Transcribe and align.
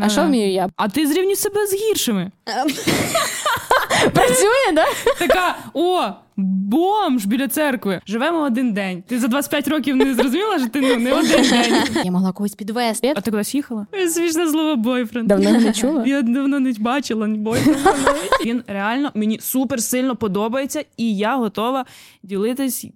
А 0.00 0.08
що 0.08 0.22
вмію 0.22 0.52
я? 0.52 0.68
А 0.76 0.88
ти 0.88 1.06
зрівнюй 1.06 1.36
себе 1.36 1.66
з 1.66 1.74
гіршими. 1.74 2.30
Працює, 4.14 4.72
да? 4.74 4.84
Така, 5.18 5.56
о, 5.74 6.02
бомж 6.36 7.24
біля 7.24 7.48
церкви. 7.48 8.00
Живемо 8.06 8.38
один 8.38 8.72
день. 8.72 9.02
Ти 9.06 9.18
за 9.18 9.28
25 9.28 9.68
років 9.68 9.96
не 9.96 10.14
зрозуміла, 10.14 10.58
що 10.58 10.68
ти 10.68 10.80
ну, 10.80 10.96
не 10.96 11.12
один 11.12 11.48
день. 11.50 11.74
Я 12.04 12.10
могла 12.10 12.32
когось 12.32 12.54
підвести. 12.54 13.12
А 13.16 13.20
ти 13.20 13.30
кудись 13.30 13.54
їхала? 13.54 13.86
Смішне 14.08 14.46
слово 14.46 14.76
бойфренд. 14.76 15.28
Давно 15.28 15.50
не 15.50 15.72
чула. 15.72 16.04
Я 16.06 16.22
давно 16.22 16.60
не 16.60 16.72
бачила 16.78 17.26
бойфренда. 17.26 17.94
Він 18.44 18.62
реально 18.66 19.10
мені 19.14 19.38
супер 19.40 19.82
сильно 19.82 20.16
подобається, 20.16 20.84
і 20.96 21.16
я 21.16 21.36
готова 21.36 21.84
ділитись 22.22 22.86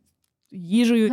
їжею. 0.54 1.12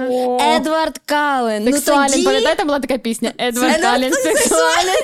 Едвард 0.56 0.98
Кален. 1.06 1.66
Сексуален, 1.74 2.12
Ну, 2.18 2.24
пам'ятаєте, 2.24 2.64
була 2.64 2.80
така 2.80 2.98
пісня? 2.98 3.34
Едвард 3.40 3.82
Кален, 3.82 4.14
сексуален. 4.14 4.96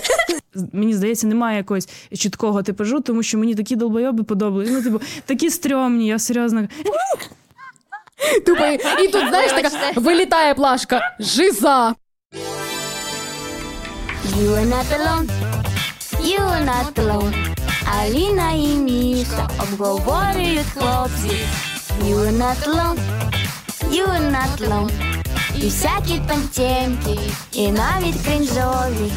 Мені 0.73 0.93
здається, 0.93 1.27
немає 1.27 1.57
якогось 1.57 1.89
чіткого 2.17 2.63
типажу, 2.63 2.99
тому 3.01 3.23
що 3.23 3.37
мені 3.37 3.55
такі 3.55 3.75
долбойоби 3.75 4.23
подобаються. 4.23 4.73
Ну, 4.75 4.83
типу, 4.83 5.01
такі 5.25 5.49
стрьомні, 5.49 6.07
я 6.07 6.19
серйозно. 6.19 6.67
Тупо, 8.45 8.65
і 9.03 9.07
тут, 9.07 9.27
знаєш, 9.29 9.51
така 9.51 9.69
вилітає 9.95 10.53
плашка. 10.53 11.15
Жиза. 11.19 11.95
You 14.37 14.49
are 14.49 14.65
not 14.65 14.85
alone. 14.99 15.27
You 16.23 16.39
are 16.39 16.65
not 16.65 16.93
alone. 16.93 17.33
Аліна 17.99 18.51
і 18.51 18.67
Міша 18.67 19.49
обговорюють 19.63 20.65
хлопці. 20.73 21.35
You 22.03 22.15
are 22.19 22.37
not 22.37 22.67
alone. 22.67 23.26
You 23.97 24.05
are 24.05 24.31
not 24.31 24.61
alone. 24.61 24.91
І 25.55 25.61
всякі 25.61 26.21
там 26.27 26.41
темки, 26.55 27.19
і 27.51 27.71
навіть 27.71 28.15
кринжові. 28.25 29.11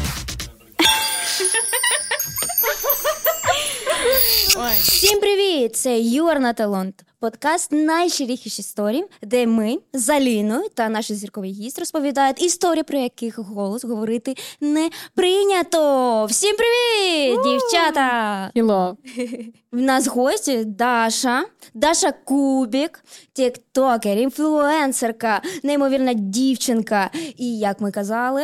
Всім 4.81 5.19
привіт! 5.19 5.75
Це 5.75 5.89
You 5.89 6.23
Are 6.23 6.39
Not 6.39 6.55
Alone, 6.55 6.93
подкаст 7.21 7.71
найщиріших 7.71 8.59
історій, 8.59 9.03
де 9.21 9.47
ми 9.47 9.77
з 9.93 10.09
Аліною 10.09 10.69
та 10.73 10.89
наші 10.89 11.15
зірковий 11.15 11.51
гість 11.51 11.79
розповідають 11.79 12.41
історії, 12.41 12.83
про 12.83 12.97
яких 12.97 13.39
голос 13.39 13.83
говорити 13.83 14.35
не 14.61 14.89
прийнято. 15.15 16.25
Всім 16.25 16.55
привіт, 16.55 17.39
дівчата! 17.43 18.49
Хіло. 18.53 18.97
В 19.71 19.81
нас 19.81 20.07
гості 20.07 20.65
Даша, 20.65 21.45
Даша 21.73 22.11
Кубік, 22.11 23.03
тіктокер, 23.33 24.17
інфлюенсерка, 24.17 25.41
неймовірна 25.63 26.13
дівчинка. 26.13 27.09
І 27.37 27.57
як 27.59 27.81
ми 27.81 27.91
казали, 27.91 28.43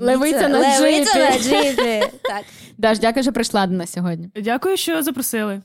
Левиця 0.00 0.48
на 0.48 0.78
джипі. 0.78 1.18
на 1.18 1.38
джипі. 1.38 2.02
Так. 2.22 2.44
Даш, 2.78 2.98
дякую, 2.98 3.22
що 3.22 3.32
прийшла 3.32 3.66
до 3.66 3.72
нас 3.74 3.92
сьогодні. 3.92 4.30
Дякую, 4.34 4.76
що 4.76 5.02
запросили. 5.02 5.62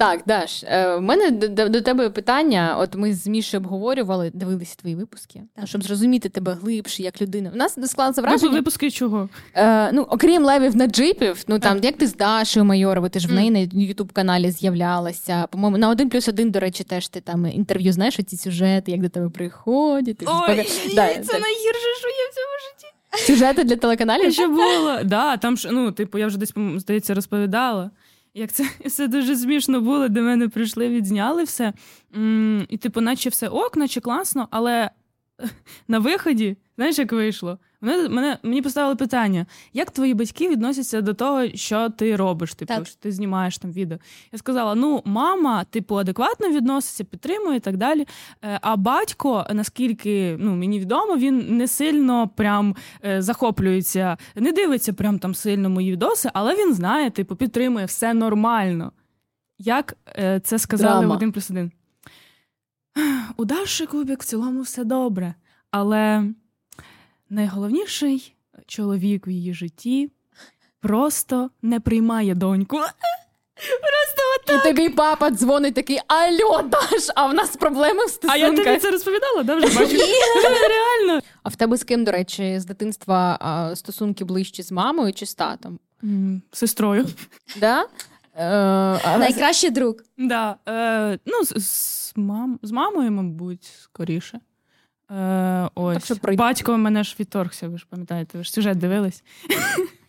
Так, 0.00 0.22
Даш, 0.26 0.64
е, 0.64 0.96
в 0.96 1.00
мене 1.00 1.30
до, 1.30 1.68
до, 1.68 1.80
тебе 1.80 2.10
питання. 2.10 2.76
От 2.78 2.94
ми 2.94 3.14
з 3.14 3.26
Мішою 3.26 3.62
обговорювали, 3.62 4.30
дивилися 4.34 4.76
твої 4.76 4.94
випуски, 4.94 5.42
Так. 5.56 5.66
щоб 5.66 5.82
зрозуміти 5.82 6.28
тебе 6.28 6.58
глибше 6.62 7.02
як 7.02 7.22
людину. 7.22 7.50
У 7.54 7.56
нас 7.56 7.78
склалося 7.90 8.22
Враження? 8.22 8.52
Випуски 8.52 8.90
чого? 8.90 9.28
Е, 9.54 9.92
ну, 9.92 10.02
окрім 10.02 10.44
левів 10.44 10.76
на 10.76 10.86
джипів, 10.86 11.44
ну 11.48 11.58
там 11.58 11.78
як 11.82 11.96
ти 11.96 12.06
з 12.06 12.16
Дашою 12.16 12.64
Майоровою, 12.64 13.10
ти 13.10 13.20
ж 13.20 13.28
в 13.28 13.32
неї 13.32 13.50
на 13.50 13.58
Ютуб 13.82 14.12
каналі 14.12 14.50
з'являлася. 14.50 15.46
По-моєму, 15.50 15.78
на 15.78 15.88
один 15.88 16.08
плюс 16.10 16.28
один, 16.28 16.50
до 16.50 16.60
речі, 16.60 16.84
теж 16.84 17.08
ти 17.08 17.20
там 17.20 17.46
інтерв'ю 17.46 17.92
знаєш 17.92 18.16
ці 18.26 18.36
сюжети, 18.36 18.90
як 18.90 19.00
до 19.00 19.08
тебе 19.08 19.28
приходять. 19.28 20.16
ти 20.18 20.26
Ой, 20.28 20.56
розпові- 20.56 20.94
Да, 20.94 21.06
це 21.08 21.32
так. 21.32 21.40
найгірше, 21.40 21.88
що 22.00 22.08
є 22.08 22.26
в 22.30 22.34
цьому 22.34 22.56
житті. 22.70 22.86
Сюжети 23.26 23.64
для 23.64 23.76
телеканалів. 23.76 24.32
Що 24.32 24.48
було? 24.48 24.98
Да, 25.04 25.36
там 25.36 25.56
ж, 25.56 25.68
ну, 25.72 25.92
типу, 25.92 26.18
я 26.18 26.26
вже 26.26 26.38
десь, 26.38 26.52
здається, 26.76 27.14
розповідала. 27.14 27.90
Як 28.34 28.52
це 28.52 28.64
все 28.84 29.08
дуже 29.08 29.36
смішно 29.36 29.80
було, 29.80 30.08
до 30.08 30.22
мене 30.22 30.48
прийшли, 30.48 30.88
відзняли 30.88 31.44
все. 31.44 31.72
І, 32.68 32.76
типу, 32.76 33.00
наче 33.00 33.28
все 33.28 33.48
ок, 33.48 33.76
наче 33.76 34.00
класно, 34.00 34.48
але 34.50 34.90
на 35.88 35.98
виході, 35.98 36.56
знаєш, 36.76 36.98
як 36.98 37.12
вийшло? 37.12 37.58
Мене, 37.82 38.08
мене, 38.08 38.38
мені 38.42 38.62
поставили 38.62 38.96
питання: 38.96 39.46
як 39.72 39.90
твої 39.90 40.14
батьки 40.14 40.48
відносяться 40.48 41.00
до 41.00 41.14
того, 41.14 41.48
що 41.54 41.90
ти 41.90 42.16
робиш? 42.16 42.54
Типу, 42.54 42.74
Так. 42.74 42.86
що 42.86 42.96
ти 42.96 43.12
знімаєш 43.12 43.58
там 43.58 43.72
відео? 43.72 43.98
Я 44.32 44.38
сказала: 44.38 44.74
ну, 44.74 45.02
мама, 45.04 45.64
типу, 45.64 45.96
адекватно 45.96 46.50
відноситься, 46.50 47.04
підтримує 47.04 47.56
і 47.56 47.60
так 47.60 47.76
далі. 47.76 48.06
Е, 48.44 48.58
А 48.62 48.76
батько, 48.76 49.46
наскільки 49.52 50.36
ну, 50.40 50.56
мені 50.56 50.80
відомо, 50.80 51.16
він 51.16 51.56
не 51.56 51.68
сильно 51.68 52.28
прям 52.28 52.76
е, 53.04 53.22
захоплюється, 53.22 54.16
не 54.34 54.52
дивиться 54.52 54.92
прям 54.92 55.18
там 55.18 55.34
сильно 55.34 55.70
мої 55.70 55.92
відоси, 55.92 56.30
але 56.34 56.54
він 56.56 56.74
знає, 56.74 57.10
типу, 57.10 57.36
підтримує 57.36 57.86
все 57.86 58.14
нормально. 58.14 58.92
Як 59.58 59.96
е, 60.18 60.40
це 60.44 60.58
сказали 60.58 60.98
Драма. 61.00 61.14
в 61.14 61.16
один 61.16 61.32
плюс 61.32 61.50
один? 61.50 61.70
У 63.36 63.44
Даші 63.44 63.86
Кубік 63.86 64.22
в 64.22 64.26
цілому 64.26 64.62
все 64.62 64.84
добре, 64.84 65.34
але 65.70 66.24
найголовніший 67.30 68.34
чоловік 68.66 69.26
в 69.26 69.28
її 69.28 69.54
житті 69.54 70.10
просто 70.80 71.50
не 71.62 71.80
приймає 71.80 72.34
доньку. 72.34 72.76
Просто 73.80 74.54
І 74.54 74.68
тобі 74.68 74.88
папа 74.88 75.30
дзвонить 75.30 75.74
такий: 75.74 75.98
Альо, 76.06 76.62
Даш, 76.62 77.08
а 77.14 77.26
в 77.26 77.34
нас 77.34 77.56
проблеми 77.56 78.04
в 78.06 78.18
А 78.28 78.36
я 78.36 78.52
тобі 78.52 78.76
це 78.76 78.90
розповідала, 78.90 79.42
да, 79.42 79.54
вже 79.54 79.78
бачу. 79.78 79.96
Реально. 80.68 81.22
А 81.42 81.48
в 81.48 81.56
тебе 81.56 81.76
з 81.76 81.84
ким, 81.84 82.04
до 82.04 82.12
речі, 82.12 82.60
з 82.60 82.64
дитинства 82.64 83.38
стосунки 83.74 84.24
ближчі 84.24 84.62
з 84.62 84.72
мамою 84.72 85.12
чи 85.12 85.26
з 85.26 85.34
татом? 85.34 85.78
Сестрою. 86.52 87.06
Да? 87.60 87.86
Е, 88.40 89.18
Найкращий 89.18 89.70
друг. 89.70 89.94
Да, 90.18 90.56
е, 90.68 91.18
ну, 91.26 91.44
з, 91.44 91.64
з, 91.64 92.12
мам, 92.16 92.58
з 92.62 92.70
мамою, 92.70 93.10
мабуть, 93.10 93.64
скоріше. 93.82 94.40
Е, 95.10 95.68
ось. 95.74 95.94
Так, 95.94 96.04
щоб 96.04 96.18
пройти. 96.18 96.38
Батько 96.38 96.78
мене 96.78 97.04
ж 97.04 97.16
відторгся, 97.20 97.68
ви 97.68 97.78
ж 97.78 97.86
пам'ятаєте, 97.90 98.38
ви 98.38 98.44
ж 98.44 98.52
сюжет 98.52 98.78
дивились. 98.78 99.24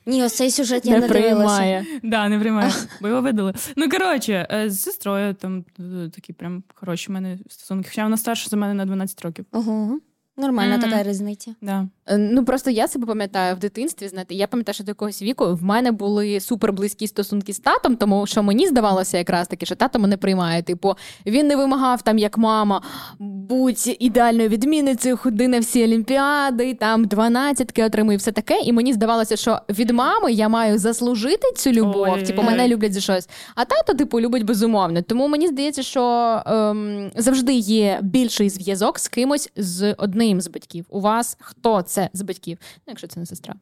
Ні, 0.05 0.23
ось 0.23 0.35
цей 0.35 0.51
сюжет 0.51 0.85
я 0.85 0.91
не 0.91 0.99
не, 0.99 1.07
дивилася. 1.07 1.35
приймає. 1.57 1.85
Да, 2.03 2.29
не 2.29 2.39
приймаю, 2.39 2.71
бо 3.01 3.07
його 3.07 3.21
видали. 3.21 3.53
Ну, 3.75 3.89
коротше, 3.89 4.47
е, 4.51 4.69
з 4.69 4.81
сестрою 4.81 5.33
там 5.33 5.65
е, 5.79 6.09
такі 6.09 6.33
прям 6.33 6.63
хороші 6.75 7.09
в 7.09 7.11
мене 7.11 7.39
стосунки. 7.49 7.89
Хоча 7.89 8.03
вона 8.03 8.17
старша 8.17 8.49
за 8.49 8.57
мене 8.57 8.73
на 8.73 8.85
12 8.85 9.21
років. 9.21 9.45
Ого. 9.51 9.99
Нормальна 10.37 10.77
Мгм. 10.77 10.89
така 10.89 11.03
різниця. 11.03 11.51
Да. 11.61 11.87
Е, 12.07 12.17
Ну 12.17 12.45
просто 12.45 12.69
я 12.69 12.87
себе 12.87 13.05
пам'ятаю 13.07 13.55
в 13.55 13.59
дитинстві. 13.59 14.07
Знаєте, 14.07 14.35
я 14.35 14.47
пам'ятаю, 14.47 14.73
що 14.73 14.83
до 14.83 14.91
якогось 14.91 15.21
віку 15.21 15.55
в 15.55 15.63
мене 15.63 15.91
були 15.91 16.39
супер 16.39 16.73
близькі 16.73 17.07
стосунки 17.07 17.53
з 17.53 17.59
татом, 17.59 17.95
тому 17.95 18.27
що 18.27 18.43
мені 18.43 18.67
здавалося 18.67 19.17
якраз 19.17 19.47
таки, 19.47 19.65
що 19.65 19.75
тато 19.75 19.99
мене 19.99 20.17
приймає. 20.17 20.63
Типу, 20.63 20.93
він 21.25 21.47
не 21.47 21.55
вимагав 21.55 22.01
там, 22.01 22.17
як 22.17 22.37
мама, 22.37 22.81
будь 23.19 23.95
ідеальною 23.99 24.49
відмінницею, 24.49 25.17
ходи 25.17 25.47
на 25.47 25.59
всі 25.59 25.83
олімпіади, 25.83 26.73
там 26.73 27.05
дванадцятки 27.05 27.83
отримуй, 27.83 28.15
все 28.15 28.31
таке. 28.31 28.59
І 28.59 28.73
мені 28.73 28.93
здавалося, 28.93 29.35
що 29.35 29.59
від 29.69 29.91
мами 29.91 30.31
я 30.31 30.49
маю 30.49 30.77
заслужити 30.77 31.47
цю 31.55 31.71
любов. 31.71 32.09
Ой. 32.09 32.23
Типу, 32.23 32.41
мене 32.41 32.67
люблять 32.67 32.93
за 32.93 32.99
щось. 33.01 33.29
А 33.55 33.65
тато, 33.65 33.93
типу, 33.93 34.21
любить 34.21 34.43
безумовно. 34.45 35.01
Тому 35.01 35.27
мені 35.27 35.47
здається, 35.47 35.83
що 35.83 36.01
ем, 36.45 37.11
завжди 37.15 37.53
є 37.53 37.99
більший 38.01 38.49
зв'язок 38.49 38.99
з 38.99 39.07
кимось 39.07 39.51
з 39.55 39.93
одним 39.93 40.20
з 40.21 40.47
батьків. 40.47 40.85
У 40.89 41.01
вас 41.01 41.37
хто 41.39 41.81
це 41.81 42.09
з 42.13 42.21
батьків? 42.21 42.57
Ну, 42.77 42.83
якщо 42.87 43.07
це 43.07 43.19
не 43.19 43.25
сестра. 43.25 43.55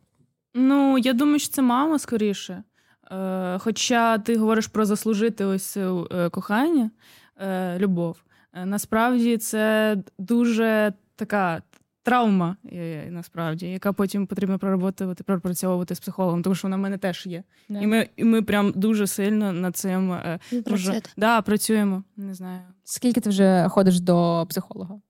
Ну, 0.53 0.97
я 0.97 1.14
думаю, 1.14 1.40
що 1.40 1.53
це 1.53 1.62
мама 1.62 2.00
скоріше. 2.00 2.64
Е, 3.12 3.58
хоча 3.59 4.18
ти 4.18 4.38
говориш 4.38 4.68
про 4.68 4.86
заслужити 4.86 5.46
ось 5.46 5.78
е, 5.78 6.30
кохання, 6.31 6.92
е, 7.42 7.78
любов. 7.80 8.24
Е, 8.53 8.66
насправді 8.66 9.38
це 9.38 9.97
дуже 10.18 10.94
така 11.16 11.62
травма, 12.03 12.58
е, 12.74 13.08
насправді, 13.12 13.68
яка 13.68 13.94
потім 13.94 14.28
потрібно 14.28 14.59
проработувати, 14.59 15.24
пропрацьовувати 15.24 15.96
з 15.96 16.00
психологом, 16.00 16.44
тому 16.44 16.56
що 16.56 16.68
вона 16.68 16.78
в 16.78 16.80
мене 16.80 16.97
теж 16.97 17.26
є. 17.26 17.44
І 17.70 17.88
ми, 17.88 18.09
і 18.16 18.24
ми 18.24 18.41
прям 18.41 18.74
дуже 18.76 19.08
сильно 19.08 19.53
над 19.53 19.78
цим 19.78 20.12
е, 20.12 20.40
Ви 20.52 20.64
може, 20.67 21.02
да, 21.17 21.41
працюємо. 21.41 22.03
Не 22.17 22.34
знаю. 22.34 22.62
Скільки 22.84 23.22
ти 23.22 23.29
вже 23.29 23.67
ходиш 23.70 24.00
до 24.00 24.46
психолога? 24.50 25.02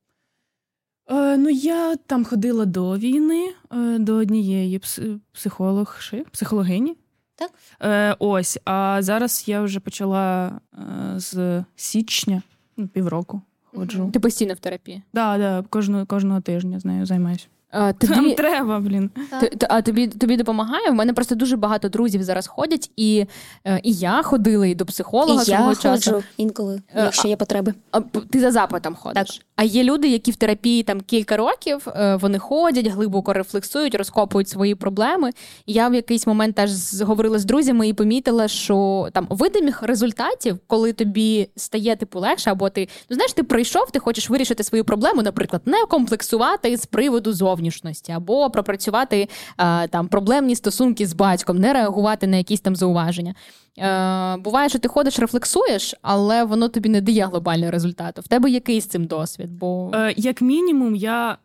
Е, 1.10 1.38
ну, 1.38 1.50
я 1.50 1.96
там 1.96 2.26
ходила 2.26 2.66
до 2.66 2.98
війни, 2.98 3.54
е, 3.74 4.00
до 4.00 4.14
однієї 4.16 4.80
пс- 4.80 5.20
психологши, 5.32 6.26
психологині. 6.32 6.98
Так. 7.36 7.52
Е, 7.82 8.16
ось, 8.20 8.60
а 8.66 8.98
зараз 9.02 9.44
я 9.48 9.62
вже 9.62 9.80
почала 9.80 10.52
е, 10.74 11.20
з 11.20 11.64
січня, 11.76 12.42
ну, 12.78 12.88
півроку 12.88 13.42
ходжу. 13.76 14.10
Ти 14.14 14.20
постійно 14.20 14.54
в 14.54 14.60
терапії. 14.60 15.04
Да, 15.14 15.38
да, 15.38 15.64
кожного, 15.70 16.06
кожного 16.06 16.42
тижня 16.42 16.80
з 16.80 16.86
нею 16.86 17.06
займаюся. 17.06 17.48
А, 17.72 17.94
тобі... 17.94 18.14
Там 18.14 18.34
треба, 18.34 18.80
блін. 18.80 19.10
Т- 19.40 19.68
А 19.70 19.82
тобі 19.82 20.08
тобі 20.08 20.38
допомагає? 20.38 20.90
У 20.90 20.94
мене 20.94 21.14
просто 21.14 21.36
дуже 21.36 21.58
багато 21.58 21.90
друзів 21.90 22.24
зараз 22.24 22.48
ходять, 22.48 22.92
і, 22.96 23.26
е, 23.66 23.80
і 23.84 23.94
я 23.94 24.22
ходила 24.24 24.66
і 24.68 24.76
до 24.76 24.86
психолога 24.86 25.34
І 25.44 25.52
я 25.52 25.58
свого 25.58 25.76
часу. 25.76 26.12
ходжу 26.12 26.24
інколи, 26.38 26.82
Е, 26.96 27.04
якщо 27.04 27.28
є 27.28 27.36
потреби. 27.36 27.74
А, 27.92 28.02
Ти 28.02 28.40
за 28.40 28.52
запитом 28.52 28.96
ходиш. 28.96 29.28
Так. 29.38 29.46
А 29.56 29.64
є 29.64 29.84
люди, 29.84 30.08
які 30.08 30.32
в 30.32 30.36
терапії 30.36 30.84
там 30.84 31.02
кілька 31.02 31.38
років 31.38 31.88
е, 31.88 32.16
вони 32.16 32.40
ходять, 32.40 32.88
глибоко 32.88 33.34
рефлексують, 33.34 33.96
розкопують 33.96 34.50
свої 34.50 34.76
проблеми. 34.76 35.32
І 35.66 35.74
я 35.74 35.90
в 35.90 35.94
якийсь 35.94 36.28
момент 36.28 36.56
теж 36.56 36.72
з- 36.72 37.02
говорила 37.02 37.40
з 37.40 37.46
друзями 37.46 37.88
і 37.88 37.94
помітила, 37.94 38.48
що 38.48 39.08
там 39.14 39.28
видимих 39.30 39.84
результатів, 39.84 40.58
коли 40.68 40.94
тобі 40.94 41.50
стає 41.56 41.96
типу 41.96 42.20
легше, 42.20 42.52
або 42.52 42.70
ти 42.70 42.88
ну 43.10 43.16
знаєш, 43.16 43.34
ти 43.34 43.44
прийшов, 43.44 43.92
ти 43.92 44.00
хочеш 44.00 44.30
вирішити 44.30 44.64
свою 44.64 44.86
проблему, 44.86 45.22
наприклад, 45.22 45.62
не 45.66 45.86
комплексувати 45.90 46.78
з 46.78 46.86
приводу 46.86 47.34
зовнішності, 47.60 48.12
або 48.12 48.50
пропрацювати 48.50 49.28
е, 49.58 49.88
там 49.88 50.08
проблемні 50.08 50.56
стосунки 50.56 51.06
з 51.06 51.14
батьком, 51.14 51.58
не 51.58 51.74
реагувати 51.74 52.28
на 52.28 52.38
якісь 52.38 52.62
там 52.62 52.76
зауваження. 52.76 53.36
Е, 53.78 54.38
буває, 54.38 54.70
що 54.70 54.80
ти 54.80 54.88
ходиш, 54.88 55.20
рефлексуєш, 55.20 55.96
але 56.02 56.44
воно 56.44 56.68
тобі 56.68 56.90
не 56.90 57.02
дає 57.02 57.26
глобального 57.26 57.72
результату. 57.72 58.22
В 58.22 58.28
тебе 58.28 58.50
який 58.50 58.82
з 58.82 58.86
цим 58.86 59.06
досвід? 59.06 59.52
Бо 59.52 59.92
Е, 59.94 60.14
як 60.18 60.42
мінімум, 60.42 60.96
я 60.96 61.38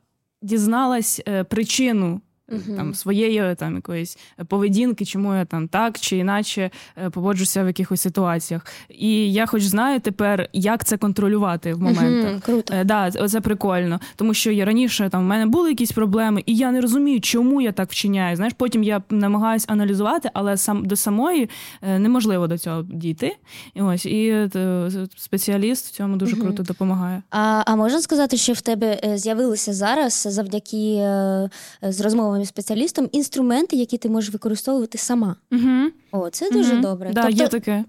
дізналась 0.42 1.20
причину. 1.48 2.20
Е, 2.52 2.54
Мгм. 2.54 2.76
Там 2.76 2.94
своєї 2.94 3.54
там 3.54 3.74
якоїсь 3.74 4.18
поведінки, 4.48 5.04
чому 5.04 5.34
я 5.34 5.44
там 5.44 5.68
так 5.68 5.98
чи 5.98 6.16
іначе 6.16 6.70
е, 7.04 7.10
поводжуся 7.10 7.64
в 7.64 7.66
якихось 7.66 8.00
ситуаціях. 8.00 8.66
І 8.88 9.32
я 9.32 9.46
хоч 9.46 9.62
знаю 9.62 10.00
тепер, 10.00 10.48
як 10.52 10.84
це 10.84 10.96
контролювати 10.96 11.74
в 11.74 11.80
моментах. 11.82 12.30
Мгм, 12.30 12.40
Круто. 12.40 12.74
Е, 12.74 12.84
да, 12.84 13.10
це 13.10 13.40
прикольно, 13.40 14.00
тому 14.16 14.34
що 14.34 14.50
я 14.50 14.64
раніше 14.64 15.08
там 15.08 15.22
в 15.22 15.26
мене 15.26 15.46
були 15.46 15.68
якісь 15.68 15.92
проблеми, 15.92 16.42
і 16.46 16.56
я 16.56 16.70
не 16.72 16.80
розумію, 16.80 17.20
чому 17.20 17.60
я 17.60 17.72
так 17.72 17.90
вчиняю. 17.90 18.36
Знаєш, 18.36 18.54
потім 18.56 18.82
я 18.82 19.02
намагаюся 19.10 19.66
аналізувати, 19.68 20.30
але 20.34 20.56
сам 20.56 20.84
до 20.84 20.96
самої 20.96 21.50
е, 21.82 21.98
неможливо 21.98 22.46
до 22.46 22.58
цього 22.58 22.82
дійти. 22.82 23.36
І 23.74 23.82
ось 23.82 24.06
і 24.06 24.28
е, 24.56 24.90
спеціаліст 25.16 25.86
в 25.86 25.90
цьому 25.90 26.16
дуже 26.16 26.36
Мгм. 26.36 26.44
круто 26.44 26.62
допомагає. 26.62 27.22
А, 27.30 27.62
а 27.66 27.76
можна 27.76 28.00
сказати, 28.00 28.36
що 28.36 28.52
в 28.52 28.60
тебе 28.60 29.00
е, 29.04 29.18
з'явилися 29.18 29.72
зараз 29.72 30.26
завдяки 30.30 30.94
е, 30.94 31.50
з 31.82 32.00
розмовами 32.00 32.33
з 32.42 32.48
спеціалістом 32.48 33.08
інструменти, 33.12 33.76
які 33.76 33.98
ти 33.98 34.08
можеш 34.08 34.30
використовувати 34.32 34.98
сама? 34.98 35.36
Угу. 35.52 35.90
О, 36.12 36.30
це 36.30 36.50
дуже 36.50 36.72
Мгм. 36.72 36.82
добре. 36.82 37.10
Да, 37.12 37.22
тобто 37.22 37.42
є 37.42 37.48
таке. 37.48 37.84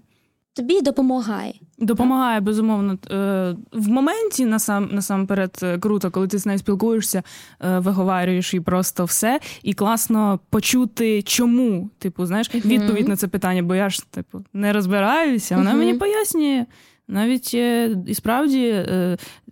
тобі 0.52 0.80
допомагає. 0.80 1.54
Допомагає 1.78 2.40
безумовно. 2.40 2.98
Е, 3.10 3.56
В 3.72 3.88
моменті 3.88 4.44
насам 4.46 4.88
насамперед 4.92 5.58
е, 5.62 5.78
круто, 5.78 6.10
коли 6.10 6.28
ти 6.28 6.38
з 6.38 6.46
нею 6.46 6.58
спілкуєшся, 6.58 7.22
е, 7.60 7.78
виговарюєш 7.78 8.54
і 8.54 8.60
просто 8.60 9.04
все. 9.04 9.40
І 9.62 9.74
класно 9.74 10.40
почути, 10.50 11.22
чому. 11.22 11.90
Типу, 11.98 12.26
знаєш, 12.26 12.54
відповідь 12.54 13.08
на 13.08 13.16
це 13.16 13.28
питання, 13.28 13.62
бо 13.62 13.74
я 13.74 13.90
ж 13.90 14.10
типу 14.10 14.44
не 14.52 14.72
розбираюся. 14.72 15.56
Вона 15.56 15.74
мені 15.74 15.94
пояснює. 15.94 16.66
Навіть 17.08 17.54
і 17.54 18.14
справді 18.14 18.86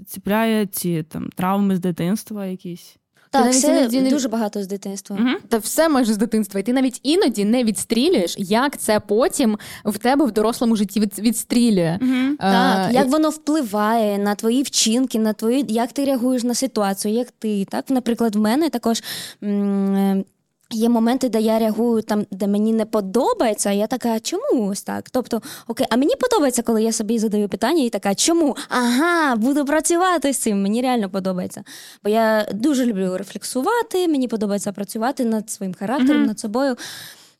ціпляє 0.06 0.66
ці 0.66 1.02
там 1.02 1.28
травми 1.34 1.76
з 1.76 1.80
дитинства 1.80 2.46
якісь. 2.46 2.96
Так, 3.42 3.50
все 3.52 3.78
іноді 3.78 4.10
дуже 4.10 4.28
багато 4.28 4.62
з 4.62 4.66
дитинства. 4.66 5.16
Угу. 5.20 5.28
та 5.48 5.58
все 5.58 5.88
майже 5.88 6.14
з 6.14 6.16
дитинства. 6.16 6.60
І 6.60 6.62
ти 6.62 6.72
навіть 6.72 7.00
іноді 7.02 7.44
не 7.44 7.64
відстрілюєш, 7.64 8.34
як 8.38 8.78
це 8.78 9.00
потім 9.00 9.58
в 9.84 9.98
тебе 9.98 10.24
в 10.24 10.32
дорослому 10.32 10.76
житті 10.76 11.00
від, 11.00 11.18
відстрілює. 11.18 11.98
Угу. 12.02 12.36
Так, 12.38 12.90
Е, 12.90 12.94
як 12.94 13.08
воно 13.08 13.30
впливає 13.30 14.18
на 14.18 14.34
твої 14.34 14.62
вчинки, 14.62 15.18
на 15.18 15.32
твої, 15.32 15.64
як 15.68 15.92
ти 15.92 16.04
реагуєш 16.04 16.42
на 16.42 16.54
ситуацію, 16.54 17.14
як 17.14 17.30
ти. 17.30 17.64
Так, 17.64 17.90
наприклад, 17.90 18.36
в 18.36 18.40
мене 18.40 18.70
також. 18.70 19.02
м, 19.44 20.24
Є 20.74 20.88
моменти, 20.88 21.28
де 21.28 21.40
я 21.40 21.58
реагую 21.58 22.02
там, 22.02 22.26
де 22.30 22.46
мені 22.46 22.72
не 22.72 22.84
подобається, 22.86 23.68
а 23.70 23.72
я 23.72 23.86
така, 23.86 24.20
чому 24.20 24.68
ось 24.68 24.82
так? 24.82 25.10
Тобто, 25.10 25.42
окей, 25.68 25.86
а 25.90 25.96
мені 25.96 26.14
подобається, 26.20 26.62
коли 26.62 26.82
я 26.82 26.92
собі 26.92 27.18
задаю 27.18 27.48
питання 27.48 27.84
і 27.84 27.90
така, 27.90 28.14
чому? 28.14 28.56
Ага, 28.68 29.36
буду 29.36 29.64
працювати 29.64 30.32
з 30.32 30.38
цим. 30.38 30.62
Мені 30.62 30.82
реально 30.82 31.10
подобається. 31.10 31.64
Бо 32.04 32.10
я 32.10 32.46
дуже 32.52 32.86
люблю 32.86 33.16
рефлексувати, 33.16 34.08
мені 34.08 34.28
подобається 34.28 34.72
працювати 34.72 35.24
над 35.24 35.50
своїм 35.50 35.74
характером, 35.74 36.16
Мгм. 36.18 36.26
над 36.26 36.40
собою. 36.40 36.76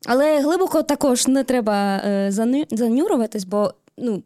Але 0.07 0.41
глибоко 0.41 0.83
також 0.83 1.27
не 1.29 1.45
треба 1.45 1.97
е, 1.97 2.33
занюрюватись, 2.71 3.45
бо 3.45 3.75
ну, 3.99 4.23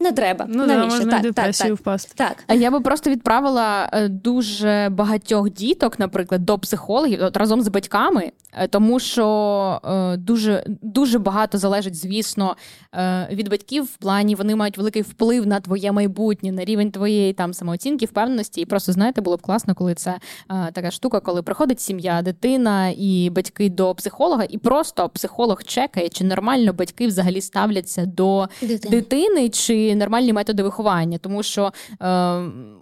не 0.00 0.12
треба. 0.12 0.46
Ну 0.48 0.66
да, 0.66 0.84
можна 0.84 1.10
так, 1.10 1.20
в 1.20 1.22
депресію 1.22 1.70
так, 1.70 1.80
впасти. 1.80 2.12
так. 2.14 2.36
А 2.46 2.54
я 2.54 2.70
би 2.70 2.80
просто 2.80 3.10
відправила 3.10 3.90
е, 3.92 4.08
дуже 4.08 4.88
багатьох 4.92 5.50
діток, 5.50 5.98
наприклад, 5.98 6.44
до 6.44 6.58
психологів 6.58 7.18
от 7.22 7.36
разом 7.36 7.62
з 7.62 7.68
батьками, 7.68 8.32
е, 8.52 8.68
тому 8.68 9.00
що 9.00 9.80
е, 9.84 10.16
дуже, 10.16 10.64
дуже 10.82 11.18
багато 11.18 11.58
залежить, 11.58 11.96
звісно, 11.96 12.56
е, 12.94 13.28
від 13.32 13.48
батьків 13.48 13.84
в 13.84 13.96
плані 13.96 14.34
вони 14.34 14.56
мають 14.56 14.78
великий 14.78 15.02
вплив 15.02 15.46
на 15.46 15.60
твоє 15.60 15.92
майбутнє, 15.92 16.52
на 16.52 16.64
рівень 16.64 16.90
твоєї 16.90 17.32
там 17.32 17.54
самооцінки, 17.54 18.06
впевненості. 18.06 18.60
І 18.60 18.64
просто 18.64 18.92
знаєте, 18.92 19.20
було 19.20 19.36
б 19.36 19.42
класно, 19.42 19.74
коли 19.74 19.94
це 19.94 20.18
е, 20.50 20.70
така 20.72 20.90
штука, 20.90 21.20
коли 21.20 21.42
приходить 21.42 21.80
сім'я, 21.80 22.22
дитина 22.22 22.88
і 22.96 23.30
батьки 23.30 23.70
до 23.70 23.94
психолога, 23.94 24.44
і 24.48 24.58
просто 24.58 25.08
психолог 25.08 25.62
чекає, 25.64 26.08
чи 26.08 26.24
нормально 26.24 26.72
батьки 26.72 27.06
взагалі 27.06 27.40
ставляться 27.40 28.06
до 28.06 28.48
Дитина. 28.60 28.90
дитини 28.90 29.48
чи 29.48 29.89
нормальні 29.96 30.32
методи 30.32 30.62
виховання, 30.62 31.18
тому 31.18 31.42
що 31.42 31.72
е, 32.02 32.06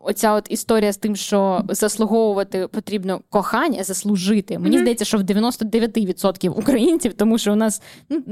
оця 0.03 0.33
от 0.33 0.47
історія 0.51 0.93
з 0.93 0.97
тим, 0.97 1.17
що 1.17 1.65
заслуговувати 1.69 2.67
потрібно 2.69 3.21
кохання, 3.31 3.85
заслужити. 3.85 4.59
Мені 4.59 4.77
Мгм. 4.77 4.81
здається, 4.85 5.05
що 5.05 5.19
в 5.19 5.23
99% 5.23 6.49
українців, 6.59 7.15
тому 7.15 7.39
що 7.39 7.53
у 7.53 7.57
нас 7.57 7.83
ну, 8.09 8.23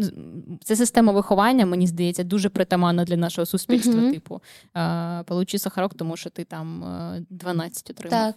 ця 0.65 0.77
система 0.77 1.13
виховання, 1.13 1.67
мені 1.67 1.87
здається, 1.87 2.25
дуже 2.25 2.49
притаманна 2.49 3.05
для 3.05 3.17
нашого 3.17 3.47
суспільства. 3.47 3.95
Мгм. 4.01 4.13
Типу, 4.13 4.41
е, 4.77 5.23
получи 5.27 5.59
сахарок, 5.59 5.95
тому 5.95 6.17
що 6.17 6.31
ти 6.31 6.45
там 6.45 6.85
е, 6.85 7.25
12 7.31 7.91
отримав. 7.91 8.11
Так. 8.21 8.35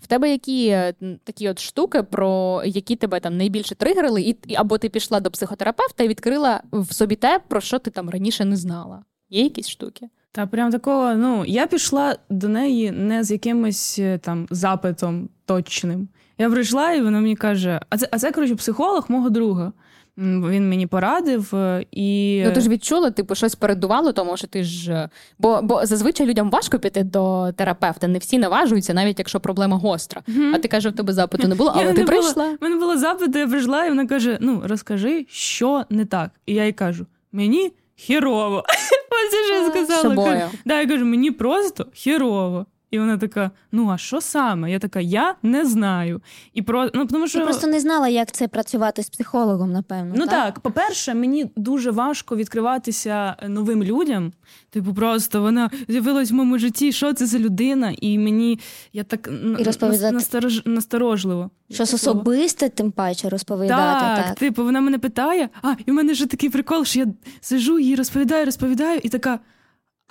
В 0.00 0.06
тебе 0.06 0.30
які 0.30 0.66
е, 0.68 0.94
такі 1.24 1.48
от 1.48 1.58
штуки, 1.60 2.02
про 2.02 2.62
які 2.66 2.96
тебе 2.96 3.20
там 3.20 3.36
найбільше 3.36 3.74
тригерили, 3.74 4.22
і- 4.22 4.54
або 4.54 4.78
ти 4.78 4.88
пішла 4.88 5.20
до 5.20 5.30
психотерапевта 5.30 6.04
і 6.04 6.08
відкрила 6.08 6.62
в 6.72 6.94
собі 6.94 7.16
те, 7.16 7.40
про 7.48 7.60
що 7.60 7.78
ти 7.78 7.90
там 7.90 8.10
раніше 8.10 8.44
не 8.44 8.56
знала? 8.56 9.04
Є 9.32 9.42
якісь 9.42 9.68
штуки? 9.68 10.06
Та 10.32 10.46
прям 10.46 10.70
такого, 10.70 11.14
ну 11.14 11.44
я 11.46 11.66
пішла 11.66 12.16
до 12.30 12.48
неї 12.48 12.90
не 12.90 13.24
з 13.24 13.30
якимось 13.30 13.98
е, 13.98 14.18
там 14.18 14.46
запитом 14.50 15.28
точним. 15.46 16.08
Я 16.38 16.50
прийшла, 16.50 16.92
і 16.92 17.02
вона 17.02 17.20
мені 17.20 17.36
каже: 17.36 17.80
а 17.90 17.96
це, 17.98 18.08
а 18.10 18.18
це 18.18 18.32
коротше, 18.32 18.54
психолог 18.54 19.04
мого 19.08 19.30
друга. 19.30 19.72
Він 20.18 20.68
мені 20.68 20.86
порадив 20.86 21.54
е, 21.54 21.86
і 21.90 22.42
Ну 22.46 22.52
ти 22.52 22.60
ж 22.60 22.68
відчула, 22.68 23.10
типу, 23.10 23.34
щось 23.34 23.54
передувало, 23.54 24.12
тому 24.12 24.36
що 24.36 24.46
ти 24.46 24.64
ж. 24.64 24.92
е, 24.92 25.08
Бо, 25.38 25.60
бо 25.62 25.86
зазвичай 25.86 26.26
людям 26.26 26.50
важко 26.50 26.78
піти 26.78 27.02
до 27.04 27.52
терапевта, 27.56 28.08
не 28.08 28.18
всі 28.18 28.38
наважуються, 28.38 28.94
навіть 28.94 29.18
якщо 29.18 29.40
проблема 29.40 29.76
гостра. 29.76 30.22
Мгм. 30.26 30.54
А 30.54 30.58
ти 30.58 30.68
кажеш, 30.68 30.92
в 30.92 30.96
тебе 30.96 31.12
запиту 31.12 31.48
не 31.48 31.54
було, 31.54 31.72
але 31.74 31.84
не 31.84 31.94
ти 31.94 32.04
прийшла. 32.04 32.50
В 32.50 32.58
мене 32.60 32.76
було 32.76 32.96
запит, 32.98 33.36
я 33.36 33.46
прийшла, 33.48 33.84
і 33.84 33.88
вона 33.88 34.06
каже: 34.06 34.38
Ну, 34.40 34.62
розкажи, 34.64 35.26
що 35.28 35.84
не 35.90 36.04
так. 36.04 36.30
І 36.46 36.54
я 36.54 36.66
їй 36.66 36.72
кажу: 36.72 37.06
мені 37.32 37.72
хірово. 37.96 38.64
Ось 39.12 39.50
я 39.50 39.70
сказала. 39.70 40.02
собою. 40.02 40.40
Кажу, 40.40 40.52
Да, 40.64 40.80
я 40.80 40.86
кажу, 40.86 41.04
мені 41.04 41.30
просто 41.30 41.86
хірово. 41.92 42.66
І 42.92 42.98
вона 42.98 43.18
така: 43.18 43.50
ну 43.72 43.90
а 43.90 43.98
що 43.98 44.20
саме? 44.20 44.70
Я 44.70 44.78
така, 44.78 45.00
я 45.00 45.34
не 45.42 45.66
знаю. 45.66 46.20
І 46.54 46.62
про 46.62 46.90
ну 46.94 47.06
тому 47.06 47.28
що 47.28 47.38
Ти 47.38 47.44
просто 47.44 47.66
не 47.66 47.80
знала, 47.80 48.08
як 48.08 48.32
це 48.32 48.48
працювати 48.48 49.02
з 49.02 49.08
психологом, 49.08 49.72
напевно. 49.72 50.14
Ну 50.16 50.26
так, 50.26 50.60
по-перше, 50.60 51.14
мені 51.14 51.50
дуже 51.56 51.90
важко 51.90 52.36
відкриватися 52.36 53.36
новим 53.48 53.82
людям. 53.82 54.32
Типу, 54.70 54.94
просто 54.94 55.42
вона 55.42 55.70
з'явилась 55.88 56.30
в 56.30 56.34
моєму 56.34 56.58
житті. 56.58 56.92
Що 56.92 57.12
це 57.12 57.26
за 57.26 57.38
людина? 57.38 57.94
І 58.00 58.18
мені 58.18 58.58
я 58.92 59.04
так 59.04 59.30
І 59.60 59.62
розповідати. 59.62 60.14
насторож, 60.14 60.62
насторожливо. 60.64 61.50
Щось 61.70 61.94
особисте, 61.94 62.68
тим 62.68 62.90
паче 62.90 63.28
розповідати. 63.28 64.06
Так, 64.06 64.26
Так, 64.26 64.38
типу, 64.38 64.64
вона 64.64 64.80
мене 64.80 64.98
питає, 64.98 65.48
а 65.62 65.74
і 65.86 65.90
в 65.90 65.94
мене 65.94 66.14
ж 66.14 66.26
такий 66.26 66.50
прикол, 66.50 66.84
що 66.84 66.98
я 67.00 67.06
сижу 67.40 67.78
їй 67.78 67.96
розповідаю, 67.96 68.44
розповідаю, 68.44 69.00
і 69.02 69.08
така. 69.08 69.38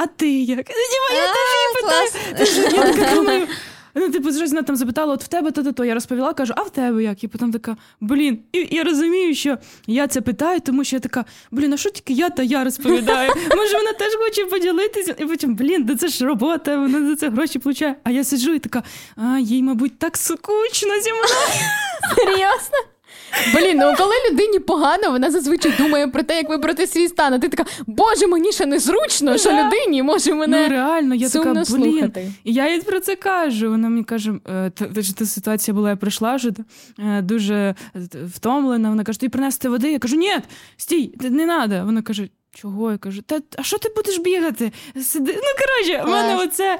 А 0.01 0.07
ти 0.07 0.41
як? 0.41 0.57
Я 0.57 1.33
теж 1.33 1.47
її 1.57 1.73
питаю. 1.81 2.87
Я 2.87 2.93
така 2.93 3.15
думаю. 3.15 3.47
Ну, 3.95 4.09
типу, 4.09 4.31
щось 4.31 4.49
вона 4.49 4.61
там 4.61 4.75
запитала, 4.75 5.13
от 5.13 5.23
в 5.23 5.27
тебе 5.27 5.51
то-то, 5.51 5.71
то. 5.71 5.85
Я 5.85 5.93
розповіла, 5.93 6.33
кажу, 6.33 6.53
а 6.57 6.61
в 6.61 6.69
тебе 6.69 7.03
як? 7.03 7.23
І 7.23 7.27
потім 7.27 7.51
така, 7.51 7.77
блін, 8.01 8.39
і 8.53 8.67
я 8.71 8.83
розумію, 8.83 9.35
що 9.35 9.57
я 9.87 10.07
це 10.07 10.21
питаю, 10.21 10.59
тому 10.59 10.83
що 10.83 10.95
я 10.95 10.99
така, 10.99 11.25
блін, 11.51 11.73
а 11.73 11.77
що 11.77 11.89
тільки 11.89 12.13
я 12.13 12.29
та 12.29 12.43
я 12.43 12.63
розповідаю? 12.63 13.29
Може, 13.55 13.77
вона 13.77 13.93
теж 13.93 14.13
хоче 14.15 14.45
поділитися, 14.45 15.15
і 15.19 15.25
потім, 15.25 15.55
блін, 15.55 15.83
да 15.83 15.95
це 15.95 16.07
ж 16.07 16.25
робота, 16.25 16.77
вона 16.77 17.09
за 17.09 17.15
це 17.15 17.29
гроші 17.29 17.59
получає. 17.59 17.95
А 18.03 18.11
я 18.11 18.23
сиджу 18.23 18.53
і 18.53 18.59
така, 18.59 18.83
а 19.15 19.39
їй, 19.39 19.63
мабуть, 19.63 19.99
так 19.99 20.17
скучно 20.17 20.99
зі 21.01 21.11
мною. 21.11 21.27
Серйозно? 22.15 22.90
Блін, 23.55 23.77
ну 23.77 23.93
коли 23.97 24.13
людині 24.31 24.59
погано, 24.59 25.11
вона 25.11 25.31
зазвичай 25.31 25.73
думає 25.77 26.07
про 26.07 26.23
те, 26.23 26.37
як 26.37 26.49
вибрати 26.49 26.87
свій 26.87 27.07
стан. 27.07 27.33
А 27.33 27.39
ти 27.39 27.49
така, 27.49 27.69
боже, 27.87 28.27
мені 28.27 28.51
ще 28.51 28.65
незручно, 28.65 29.37
що 29.37 29.49
людині 29.51 30.03
може 30.03 30.33
мене 30.33 30.63
Ну 30.63 30.69
реально, 30.69 31.15
я 31.15 31.29
така, 31.29 31.43
сумно 31.43 31.53
блін. 31.53 31.65
слухати. 31.65 32.31
І 32.43 32.53
я 32.53 32.73
їй 32.73 32.81
про 32.81 32.99
це 32.99 33.15
кажу. 33.15 33.69
Вона 33.69 33.89
мені 33.89 34.03
каже, 34.03 34.33
е, 34.49 34.69
та, 34.69 34.85
та, 34.85 35.01
та 35.17 35.25
ситуація 35.25 35.75
була, 35.75 35.89
я 35.89 35.95
прийшла 35.95 36.35
вже 36.35 36.51
е, 36.99 37.21
дуже 37.21 37.55
е, 37.55 37.75
втомлена. 38.35 38.89
Вона 38.89 39.03
каже, 39.03 39.19
тобі 39.19 39.29
принести 39.29 39.69
води. 39.69 39.91
Я 39.91 39.99
кажу, 39.99 40.15
ні, 40.15 40.31
стій, 40.77 41.13
не 41.21 41.45
треба. 41.45 41.83
Вона 41.83 42.01
каже, 42.01 42.29
чого? 42.53 42.91
Я 42.91 42.97
кажу, 42.97 43.21
та 43.21 43.39
а 43.57 43.63
що 43.63 43.77
ти 43.77 43.89
будеш 43.95 44.17
бігати? 44.17 44.71
Сиди. 45.01 45.33
Ну 45.35 45.41
коротше, 45.65 46.03
в 46.05 46.11
мене 46.11 46.43
оце. 46.43 46.79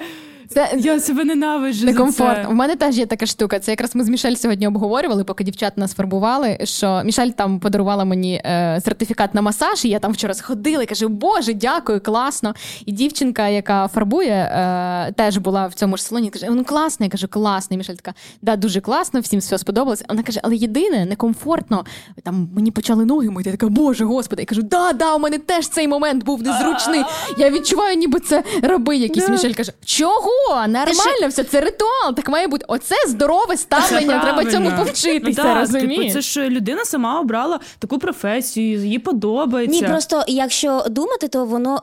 Це 0.53 0.73
Я 0.77 0.99
себе 0.99 1.23
ненавиджу. 1.23 1.85
некомфортно. 1.85 2.49
У 2.49 2.53
мене 2.53 2.75
теж 2.75 2.97
є 2.97 3.05
така 3.05 3.25
штука. 3.25 3.59
Це 3.59 3.71
якраз 3.71 3.95
ми 3.95 4.03
з 4.03 4.09
Мішель 4.09 4.35
сьогодні 4.35 4.67
обговорювали, 4.67 5.23
поки 5.23 5.43
дівчата 5.43 5.81
нас 5.81 5.93
фарбували. 5.93 6.57
Що 6.63 7.01
Мішель 7.05 7.29
там 7.29 7.59
подарувала 7.59 8.05
мені 8.05 8.41
е, 8.45 8.81
сертифікат 8.85 9.33
на 9.33 9.41
масаж, 9.41 9.85
і 9.85 9.89
я 9.89 9.99
там 9.99 10.11
вчора 10.11 10.33
сходила 10.33 10.83
і 10.83 10.85
кажу, 10.85 11.09
Боже, 11.09 11.53
дякую, 11.53 12.01
класно. 12.01 12.53
І 12.85 12.91
дівчинка, 12.91 13.47
яка 13.47 13.87
фарбує, 13.87 14.33
е, 14.33 15.11
теж 15.11 15.37
була 15.37 15.67
в 15.67 15.73
цьому 15.73 15.97
ж 15.97 16.03
салоні. 16.03 16.29
Каже, 16.29 16.47
ну 16.49 16.63
класно. 16.63 17.05
Я 17.05 17.09
кажу, 17.09 17.27
класно. 17.27 17.75
І 17.75 17.77
Мішель 17.77 17.93
така, 17.95 18.13
да, 18.41 18.55
дуже 18.55 18.81
класно, 18.81 19.19
всім 19.19 19.39
все 19.39 19.57
сподобалось. 19.57 20.03
Вона 20.09 20.23
каже, 20.23 20.39
але 20.43 20.55
єдине, 20.55 21.05
некомфортно. 21.05 21.85
Там 22.23 22.49
мені 22.55 22.71
почали 22.71 23.05
ноги 23.05 23.29
мити. 23.29 23.49
Я 23.49 23.55
така, 23.55 23.67
Боже, 23.67 24.05
господи. 24.05 24.41
Я 24.41 24.45
кажу, 24.45 24.61
да, 24.61 24.93
да, 24.93 25.15
у 25.15 25.19
мене 25.19 25.37
теж 25.37 25.67
цей 25.67 25.87
момент 25.87 26.23
був 26.23 26.43
незручний. 26.43 27.01
Я 27.37 27.49
відчуваю, 27.49 27.97
ніби 27.97 28.19
це 28.19 28.43
раби 28.61 28.97
якісь. 28.97 29.29
Мішель 29.29 29.53
каже, 29.53 29.71
чого? 29.85 30.29
Нормально, 30.49 31.27
все, 31.29 31.43
це 31.43 31.61
ритуал. 31.61 32.15
Так 32.15 32.29
має 32.29 32.47
бути. 32.47 32.65
Оце 32.67 32.95
здорове 33.07 33.57
ставлення. 33.57 34.19
Це 34.19 34.25
Треба 34.25 34.45
цьому 34.51 34.71
повчитися, 34.77 35.41
Ну, 35.43 35.49
так, 35.49 35.59
розумієш? 35.59 35.97
Типу, 35.99 36.13
це 36.13 36.21
ж 36.21 36.49
людина 36.49 36.85
сама 36.85 37.19
обрала 37.19 37.59
таку 37.79 37.99
професію, 37.99 38.85
їй 38.85 38.99
подобається. 38.99 39.81
Ні, 39.81 39.87
просто 39.87 40.23
якщо 40.27 40.83
думати, 40.89 41.27
то 41.27 41.45
воно 41.45 41.79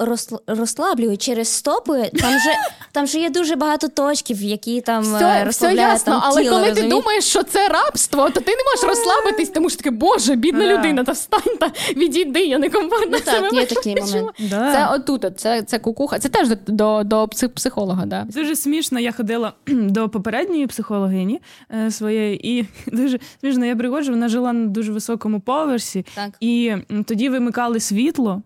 розслаблює 0.46 1.16
через 1.16 1.48
стопи. 1.48 2.10
Там 2.20 2.30
же 2.32 2.50
там 2.92 3.06
же 3.06 3.18
є 3.18 3.30
дуже 3.30 3.56
багато 3.56 3.88
точків, 3.88 4.42
які 4.42 4.80
там 4.80 5.02
Все, 5.02 5.46
все 5.48 5.74
ясно, 5.74 6.12
там 6.12 6.22
але 6.24 6.42
тіло, 6.42 6.56
коли 6.60 6.72
ти 6.72 6.82
думаєш, 6.82 7.24
що 7.24 7.42
це 7.42 7.68
рабство, 7.68 8.30
то 8.30 8.40
ти 8.40 8.50
не 8.50 8.64
можеш 8.64 8.84
розслабитись, 8.84 9.48
тому 9.48 9.70
що 9.70 9.78
таке, 9.78 9.90
боже, 9.90 10.34
бідна 10.34 10.66
Да. 10.66 10.78
людина, 10.78 11.04
та 11.04 11.12
встань 11.12 11.56
та 11.60 11.70
відійди, 11.96 12.40
я 12.44 12.58
некомфортно 12.58 13.08
Ну, 13.10 13.18
так, 13.20 13.52
є 13.52 13.66
такий 13.66 13.96
момент. 13.96 14.30
Да. 14.38 14.72
Це 14.72 14.94
отут, 14.94 15.24
от, 15.24 15.40
це, 15.40 15.62
це 15.62 15.78
кукуха. 15.78 16.18
Це 16.18 16.28
теж 16.28 16.48
до, 16.48 16.56
до, 16.66 17.02
до 17.04 17.24
псих- 17.24 17.48
психолога, 17.48 18.06
да. 18.06 18.26
Дуже 18.48 18.56
смішно. 18.56 19.00
Я 19.00 19.12
ходила 19.12 19.52
до 19.66 20.08
попередньої 20.08 20.66
психологині 20.66 21.40
е, 21.74 21.90
своєї, 21.90 22.48
і 22.58 22.66
дуже 22.92 23.18
смішно, 23.40 23.66
я 23.66 23.76
приходжу, 23.76 24.10
вона 24.12 24.28
жила 24.28 24.52
на 24.52 24.66
дуже 24.66 24.92
високому 24.92 25.40
поверсі, 25.40 26.06
Так. 26.14 26.30
і 26.40 26.74
тоді 27.04 27.28
вимикали 27.28 27.80
світло. 27.80 28.42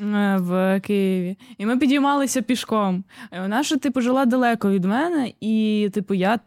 е, 0.00 0.36
В 0.40 0.80
Києві, 0.80 1.36
і 1.58 1.66
ми 1.66 1.76
підіймалися 1.76 2.42
пішком. 2.42 3.04
Е, 3.32 3.40
Вона 3.40 3.62
ж 3.62 3.76
типу 3.76 4.00
жила 4.00 4.24
далеко 4.24 4.70
від 4.70 4.84
мене, 4.84 5.32
і 5.40 5.88
типу 5.92 6.14
я 6.14 6.38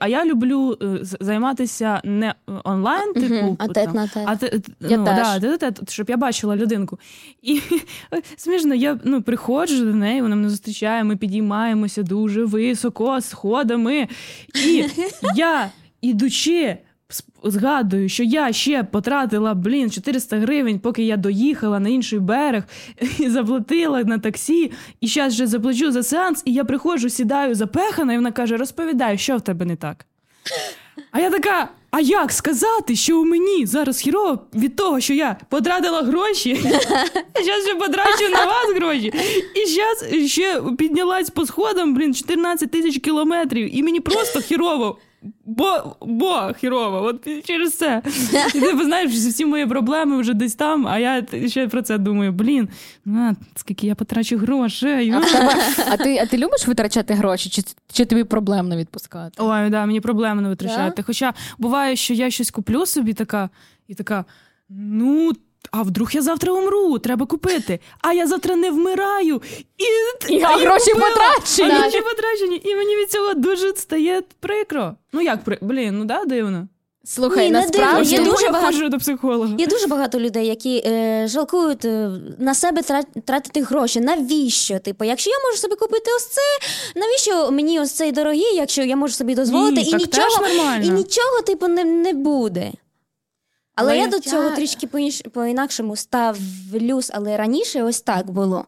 А 0.00 0.08
я 0.08 0.24
люблю 0.24 0.78
е, 0.82 0.98
займатися 1.02 2.00
не 2.04 2.26
е, 2.26 2.34
онлайн, 2.64 3.14
типу, 3.14 3.56
а 3.58 3.68
тет 3.68 3.94
на 3.94 4.08
тет. 4.08 4.22
а 4.26 4.36
ну, 4.80 5.04
да, 5.04 5.40
тет 5.40 5.50
на 5.62 5.70
тет, 5.70 5.90
щоб 5.90 6.10
я 6.10 6.16
бачила 6.16 6.56
людинку. 6.56 6.98
І 7.42 7.60
смішно, 8.36 8.74
я 8.74 8.98
ну, 9.04 9.22
приходжу 9.22 9.84
до 9.84 9.94
неї, 9.94 10.22
вона 10.22 10.36
мене 10.36 10.50
зустрічає, 10.50 11.04
ми 11.04 11.16
підіймаємося 11.16 12.02
дуже 12.02 12.44
високо 12.44 13.20
сходами. 13.20 14.08
І 14.66 14.84
я, 15.36 15.70
ідучи, 16.00 16.78
згадую, 17.44 18.08
що 18.08 18.22
я 18.22 18.52
ще 18.52 18.84
потратила, 18.84 19.54
блін, 19.54 19.90
400 19.90 20.38
гривень, 20.38 20.78
поки 20.78 21.02
я 21.02 21.16
доїхала 21.16 21.80
на 21.80 21.88
інший 21.88 22.18
берег 22.18 22.64
і 23.18 23.28
заплатила 23.28 24.04
на 24.04 24.18
таксі, 24.18 24.72
і 25.00 25.08
зараз 25.08 25.34
вже 25.34 25.46
заплачу 25.46 25.92
за 25.92 26.02
сеанс, 26.02 26.42
і 26.44 26.52
я 26.52 26.64
приходжу, 26.64 27.08
сідаю 27.08 27.54
запехана, 27.54 28.12
і 28.12 28.16
вона 28.16 28.32
каже: 28.32 28.56
розповідай, 28.56 29.18
що 29.18 29.36
в 29.36 29.40
тебе 29.40 29.64
не 29.64 29.76
так. 29.76 30.06
А 31.10 31.20
я 31.20 31.30
така. 31.30 31.68
А 31.90 32.00
як 32.00 32.32
сказати, 32.32 32.96
що 32.96 33.20
у 33.20 33.24
мені 33.24 33.66
зараз 33.66 33.98
хірово 33.98 34.38
від 34.54 34.76
того, 34.76 35.00
що 35.00 35.14
я 35.14 35.36
потратила 35.48 36.02
гроші, 36.02 36.54
зараз 37.44 37.64
ще 37.64 37.74
потрачу 37.74 38.28
на 38.32 38.44
вас 38.44 38.74
гроші, 38.76 39.12
і 39.54 39.66
зараз 39.66 40.30
ще 40.30 40.62
піднялась 40.78 41.30
по 41.30 41.46
сходам, 41.46 41.94
блін, 41.94 42.14
14 42.14 42.70
тисяч 42.70 42.98
кілометрів, 42.98 43.76
і 43.76 43.82
мені 43.82 44.00
просто 44.00 44.40
хірово. 44.40 44.98
Бо, 45.44 45.96
бо 46.00 46.52
хірово, 46.60 47.02
от 47.04 47.44
через 47.44 47.76
це. 47.76 48.02
І 48.54 48.60
ти 48.60 48.84
знаєш, 48.84 49.12
всі 49.12 49.46
мої 49.46 49.66
проблеми 49.66 50.20
вже 50.20 50.34
десь 50.34 50.54
там, 50.54 50.86
а 50.86 50.98
я 50.98 51.26
ще 51.46 51.68
про 51.68 51.82
це 51.82 51.98
думаю: 51.98 52.32
блін, 52.32 52.68
а, 53.06 53.32
скільки 53.54 53.86
я 53.86 53.94
потрачу 53.94 54.36
грошей. 54.38 55.10
А, 55.10 55.22
а, 55.90 55.96
ти, 55.96 56.18
а 56.18 56.26
ти 56.26 56.38
любиш 56.38 56.66
витрачати 56.68 57.14
гроші, 57.14 57.50
чи, 57.50 57.62
чи 57.92 58.04
тобі 58.04 58.24
проблемно 58.24 58.76
відпускати? 58.76 59.34
Ой, 59.38 59.70
да, 59.70 59.86
мені 59.86 60.00
проблеми 60.00 60.42
не 60.42 60.48
витрачати. 60.48 61.02
Хоча 61.02 61.34
буває, 61.58 61.96
що 61.96 62.14
я 62.14 62.30
щось 62.30 62.50
куплю 62.50 62.86
собі 62.86 63.12
така, 63.14 63.50
і 63.88 63.94
така, 63.94 64.24
ну. 64.68 65.32
А 65.70 65.82
вдруг 65.82 66.10
я 66.12 66.22
завтра 66.22 66.52
умру, 66.52 66.98
треба 66.98 67.26
купити. 67.26 67.80
А 68.00 68.12
я 68.12 68.26
завтра 68.26 68.56
не 68.56 68.70
вмираю. 68.70 69.42
І, 69.78 70.32
І, 70.34 70.42
а 70.42 70.48
гроші 70.56 70.92
купила, 70.92 71.08
потрачені. 71.10 71.70
А 71.70 71.74
гроші 71.80 72.00
потрачені. 72.00 72.60
І 72.64 72.74
мені 72.76 72.96
від 72.96 73.10
цього 73.10 73.34
дуже 73.34 73.76
стає 73.76 74.22
прикро. 74.40 74.94
Ну 75.12 75.20
як 75.20 75.44
при... 75.44 75.58
Блін, 75.60 75.98
ну 75.98 76.04
да, 76.04 76.24
дивно. 76.24 76.68
Слухай, 77.06 77.44
Ні, 77.46 77.50
насправді. 77.52 78.10
є 78.14 78.20
дуже 78.24 78.48
багато- 78.48 78.66
ходжу 78.66 78.88
до 78.88 78.98
психолога. 78.98 79.54
Є 79.58 79.66
дуже 79.66 79.86
багато 79.86 80.20
людей, 80.20 80.46
які 80.46 80.82
е, 80.86 81.24
жалкують 81.28 81.84
е, 81.84 82.10
на 82.38 82.54
себе 82.54 82.82
тра- 82.82 83.20
тратити 83.26 83.62
гроші. 83.62 84.00
Навіщо? 84.00 84.78
Типу, 84.78 85.04
якщо 85.04 85.30
я 85.30 85.36
можу 85.46 85.58
собі 85.58 85.74
купити 85.76 86.10
ось 86.16 86.26
це, 86.26 86.40
навіщо 86.96 87.50
мені 87.50 87.80
ось 87.80 87.92
цей 87.92 88.12
дорогий, 88.12 88.54
якщо 88.56 88.82
я 88.82 88.96
можу 88.96 89.14
собі 89.14 89.34
дозволити, 89.34 89.80
Ні, 89.80 89.88
і 89.88 89.90
так 89.90 90.00
нічого, 90.00 90.28
теж 90.28 90.56
нормально. 90.56 90.84
і 90.84 90.88
нічого, 90.88 91.40
типу, 91.46 91.68
не, 91.68 91.84
не 91.84 92.12
буде. 92.12 92.72
Але, 93.76 93.92
Але 93.92 93.98
я 94.00 94.06
до 94.06 94.20
цього 94.20 94.50
трішки 94.50 94.86
по-інш- 94.86 95.28
по-інакшому 95.28 95.96
ставлюсь, 95.96 97.10
але 97.14 97.36
раніше 97.36 97.82
ось 97.82 98.00
так 98.00 98.30
було. 98.30 98.64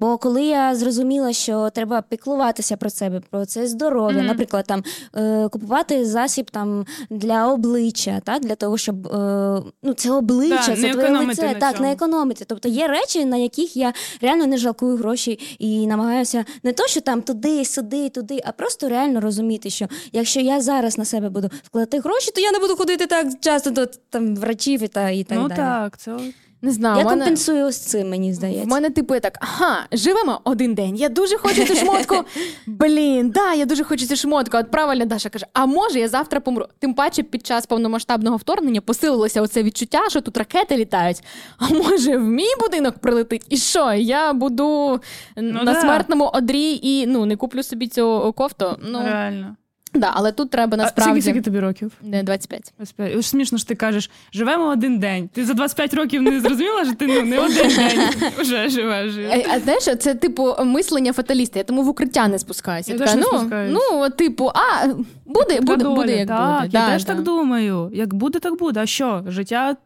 Бо 0.00 0.18
коли 0.18 0.42
я 0.42 0.74
зрозуміла, 0.74 1.32
що 1.32 1.70
треба 1.70 2.02
піклуватися 2.02 2.76
про 2.76 2.90
себе, 2.90 3.20
про 3.30 3.46
це 3.46 3.66
здоров'я, 3.66 4.18
Мгм. 4.18 4.26
наприклад, 4.26 4.64
там 4.68 4.82
е, 5.16 5.48
купувати 5.48 6.04
засіб 6.06 6.50
там 6.50 6.86
для 7.10 7.52
обличчя, 7.52 8.20
так 8.24 8.42
для 8.42 8.54
того, 8.54 8.78
щоб 8.78 9.06
е, 9.06 9.62
ну 9.82 9.94
це 9.96 10.10
обличчя, 10.10 10.56
Да, 10.68 10.76
це 10.76 10.92
твоє 10.92 11.10
лице, 11.18 11.42
на 11.42 11.54
так 11.54 11.76
цьому. 11.76 11.86
не 11.88 11.92
економити. 11.92 12.44
Тобто 12.48 12.68
є 12.68 12.86
речі, 12.88 13.24
на 13.24 13.36
яких 13.36 13.76
я 13.76 13.92
реально 14.22 14.46
не 14.46 14.58
жалкую 14.58 14.96
гроші 14.96 15.56
і 15.58 15.86
намагаюся 15.86 16.44
не 16.62 16.72
то, 16.72 16.86
що 16.86 17.00
там 17.00 17.22
туди, 17.22 17.64
сюди, 17.64 18.08
туди, 18.08 18.40
а 18.44 18.52
просто 18.52 18.88
реально 18.88 19.20
розуміти, 19.20 19.70
що 19.70 19.86
якщо 20.12 20.40
я 20.40 20.60
зараз 20.60 20.98
на 20.98 21.04
себе 21.04 21.28
буду 21.28 21.50
вкладати 21.62 21.98
гроші, 22.00 22.30
то 22.34 22.40
я 22.40 22.52
не 22.52 22.58
буду 22.58 22.76
ходити 22.76 23.06
так 23.06 23.26
часто 23.40 23.70
до 23.70 23.86
там 23.86 24.36
врачів 24.36 24.82
і 24.82 24.88
та 24.88 25.10
і 25.10 25.24
так 25.24 25.38
ну 25.38 25.48
далі. 25.48 25.58
так, 25.58 25.98
це 25.98 26.16
Не 26.62 26.72
знаю, 26.72 26.98
Я 26.98 27.04
мене... 27.04 27.16
компенсую 27.16 27.66
ось 27.66 27.78
цим, 27.78 28.10
мені 28.10 28.30
В 28.30 28.34
здається. 28.34 28.66
мене 28.66 28.90
типу 28.90 29.14
я 29.14 29.20
так, 29.20 29.38
ага, 29.40 29.86
живемо 29.92 30.40
один 30.44 30.74
день. 30.74 30.96
Я 30.96 31.08
дуже 31.08 31.38
хочу 31.38 31.64
цю 31.64 31.74
шмотку. 31.74 32.24
Блін, 32.66 33.30
да, 33.30 33.54
я 33.54 33.64
дуже 33.64 33.84
хочу 33.84 34.06
цю 34.06 34.16
шмотку. 34.16 34.56
От 34.56 34.70
правильно 34.70 35.04
Даша 35.06 35.28
каже, 35.28 35.46
а 35.52 35.66
може 35.66 35.98
я 36.00 36.08
завтра 36.08 36.40
помру. 36.40 36.66
Тим 36.78 36.94
паче 36.94 37.22
під 37.22 37.46
час 37.46 37.66
повномасштабного 37.66 38.36
вторгнення 38.36 38.80
посилилося 38.80 39.42
оце 39.42 39.62
відчуття, 39.62 40.00
що 40.08 40.20
тут 40.20 40.36
ракети 40.36 40.76
літають. 40.76 41.22
А 41.58 41.68
може 41.68 42.16
в 42.16 42.22
мій 42.22 42.54
будинок 42.60 42.98
прилетить? 42.98 43.46
І 43.48 43.56
що? 43.56 43.92
Я 43.92 44.32
буду 44.32 45.00
на 45.36 45.64
да. 45.64 45.80
смертному 45.80 46.24
одрі 46.24 46.80
і 46.82 47.06
ну 47.06 47.26
не 47.26 47.36
куплю 47.36 47.62
собі 47.62 47.88
цю 47.88 48.34
кофту. 48.36 48.76
Ну 48.82 49.02
реально. 49.04 49.56
Да, 49.94 50.10
але 50.14 50.32
тут 50.32 50.50
треба 50.50 50.92
А 50.96 51.00
скільки, 51.00 51.40
тобі 51.40 51.60
років? 51.60 51.92
не 52.02 52.22
25. 52.22 52.72
25. 52.76 53.16
Ось 53.16 53.26
смішно 53.26 53.58
ж 53.58 53.68
ти 53.68 53.74
кажеш, 53.74 54.10
живемо 54.32 54.64
один 54.66 54.98
день. 54.98 55.28
Ти 55.28 55.44
за 55.44 55.54
25 55.54 55.94
років 55.94 56.22
не 56.22 56.40
зрозуміла, 56.40 56.84
що 56.84 56.94
ти 56.94 57.06
ну, 57.06 57.22
не 57.22 57.38
один 57.38 57.68
день 57.76 58.00
вже 58.38 58.68
живеш. 58.68 59.14
А, 59.32 59.54
а 59.54 59.60
знаєш, 59.60 59.84
це 59.98 60.14
типу 60.14 60.54
мислення 60.64 61.12
фаталіста. 61.12 61.58
Я 61.58 61.64
тому 61.64 61.82
в 61.82 61.88
укриття 61.88 62.28
не 62.28 62.38
спускаюся. 62.38 62.92
Я 62.92 62.98
теж 62.98 63.08
така, 63.10 63.20
не 63.20 63.26
ну, 63.32 63.38
спускаюсь. 63.38 63.78
ну, 63.90 64.10
типу, 64.10 64.50
а 64.54 64.86
буде, 65.26 65.60
буде, 65.60 65.84
доля. 65.84 65.94
буде 65.94 66.16
як 66.16 66.28
так, 66.28 66.62
буде. 66.62 66.64
Я 66.72 66.80
Да, 66.86 66.92
теж 66.92 67.04
да. 67.04 67.12
так 67.14 67.22
думаю. 67.22 67.90
Як 67.94 68.14
буде, 68.14 68.38
так 68.38 68.58
буде. 68.58 68.80
А 68.80 68.86
що? 68.86 69.24
Життя 69.28 69.76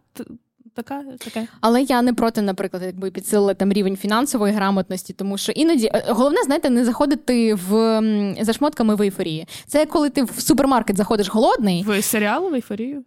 така, 0.75 1.03
таке. 1.19 1.47
Але 1.61 1.83
я 1.83 2.03
не 2.03 2.13
проти, 2.13 2.43
наприклад, 2.43 2.83
якби 2.87 3.11
підсилили 3.11 3.55
там 3.55 3.73
рівень 3.73 3.97
фінансової 3.97 4.53
грамотності, 4.53 5.13
тому 5.13 5.39
що 5.39 5.53
іноді 5.53 5.87
е, 5.87 6.05
головне, 6.09 6.43
знаєте, 6.45 6.71
не 6.71 6.85
заходити 6.85 7.55
в 7.55 8.01
за 8.41 8.53
шмотками 8.53 8.95
в 8.95 9.03
ейфорії. 9.03 9.47
Це 9.67 9.87
коли 9.87 10.11
ти 10.11 10.23
в 10.23 10.41
супермаркет 10.41 10.97
заходиш 10.97 11.29
голодний. 11.29 11.83
В 11.83 12.03
серіал 12.03 12.51
в 12.51 12.55
ейфорію? 12.55 13.05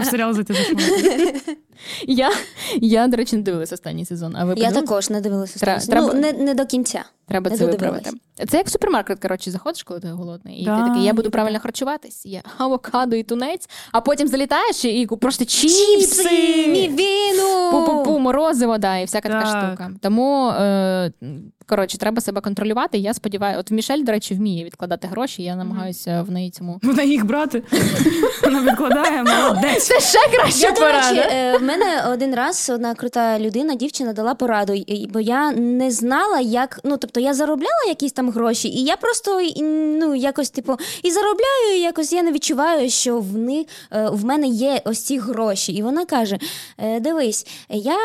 В 0.00 0.04
серіал 0.04 0.32
зайти? 0.32 0.54
Я 2.06 2.30
Я, 2.80 3.06
до 3.06 3.16
речі, 3.16 3.36
не 3.36 3.42
дивилася 3.42 3.74
останній 3.74 4.04
сезон. 4.04 4.36
А 4.36 4.44
ви 4.44 4.54
Я 4.56 4.70
також 4.70 5.10
не 5.10 5.20
дивилася. 5.20 5.52
Останній. 5.56 6.02
Ну, 6.02 6.10
треба- 6.10 6.32
не, 6.32 6.44
не 6.44 6.54
до 6.54 6.66
кінця. 6.66 7.04
Треба 7.28 7.50
Не 7.50 7.56
це 7.56 7.66
виправити. 7.66 8.10
Це 8.48 8.56
як 8.56 8.66
в 8.66 8.70
супермаркет, 8.70 9.20
коротше, 9.20 9.50
заходиш, 9.50 9.82
коли 9.82 10.00
ти 10.00 10.08
голодний, 10.08 10.60
і 10.60 10.64
Да, 10.64 10.82
ти 10.82 10.88
такий, 10.88 11.04
я 11.04 11.12
буду 11.12 11.30
правильно 11.30 11.60
харчуватись, 11.60 12.26
є 12.26 12.42
авокадо 12.58 13.16
і 13.16 13.22
тунець, 13.22 13.68
а 13.92 14.00
потім 14.00 14.28
залітаєш 14.28 14.84
і 14.84 15.06
просто 15.06 15.44
Чіпси, 15.44 15.96
чіпси, 15.98 16.90
пу-пу-пу, 17.72 18.18
морозиво, 18.18 18.78
да, 18.78 18.96
і 18.98 19.04
всяка 19.04 19.28
така 19.28 19.46
штука. 19.46 19.90
Тому, 20.00 20.48
е, 20.48 21.12
коротше, 21.66 21.98
треба 21.98 22.20
себе 22.20 22.40
контролювати. 22.40 22.98
Я 22.98 23.14
сподіваюся, 23.14 23.60
от 23.60 23.70
Мішель, 23.70 24.02
до 24.02 24.12
речі, 24.12 24.34
вміє 24.34 24.64
відкладати 24.64 25.08
гроші, 25.08 25.42
я 25.42 25.56
намагаюся 25.56 26.24
в 26.28 26.30
неї 26.30 26.50
цьому. 26.50 26.80
Вона 26.82 27.02
їх 27.02 27.26
брати. 27.26 27.62
Вона 28.44 28.62
відкладає, 28.62 29.22
молодець. 29.22 29.86
Це 29.86 30.00
ще 30.00 30.18
речі, 30.44 30.66
порада. 30.80 31.28
е, 31.32 31.58
в 31.58 31.62
мене 31.62 32.04
один 32.12 32.34
раз 32.34 32.70
одна 32.74 32.94
крута 32.94 33.38
людина, 33.38 33.74
дівчина 33.74 34.12
дала 34.12 34.34
пораду, 34.34 34.84
бо 35.10 35.20
я 35.20 35.52
не 35.52 35.90
знала, 35.90 36.40
як. 36.40 36.80
Ну, 36.84 36.96
тобто 36.96 37.20
я 37.20 37.34
заробляла 37.34 37.84
якісь 37.88 38.12
там 38.12 38.30
гроші, 38.30 38.68
і 38.68 38.84
я 38.84 38.96
просто 38.96 39.40
ну, 40.00 40.14
якось, 40.14 40.50
типу, 40.50 40.76
і 41.02 41.10
заробляю, 41.10 41.76
і 41.76 41.80
якось 41.80 42.12
я 42.12 42.22
не 42.22 42.32
відчуваю, 42.32 42.90
що 42.90 43.18
в 43.18 43.36
них 43.38 43.66
е, 43.92 44.08
в 44.12 44.24
мене 44.24 44.46
є 44.46 44.80
ось 44.84 44.98
ці 44.98 45.18
гроші. 45.18 45.72
І 45.72 45.82
вона 45.82 46.04
каже: 46.04 46.38
е, 46.78 47.00
Дивись, 47.00 47.46
я 47.68 47.96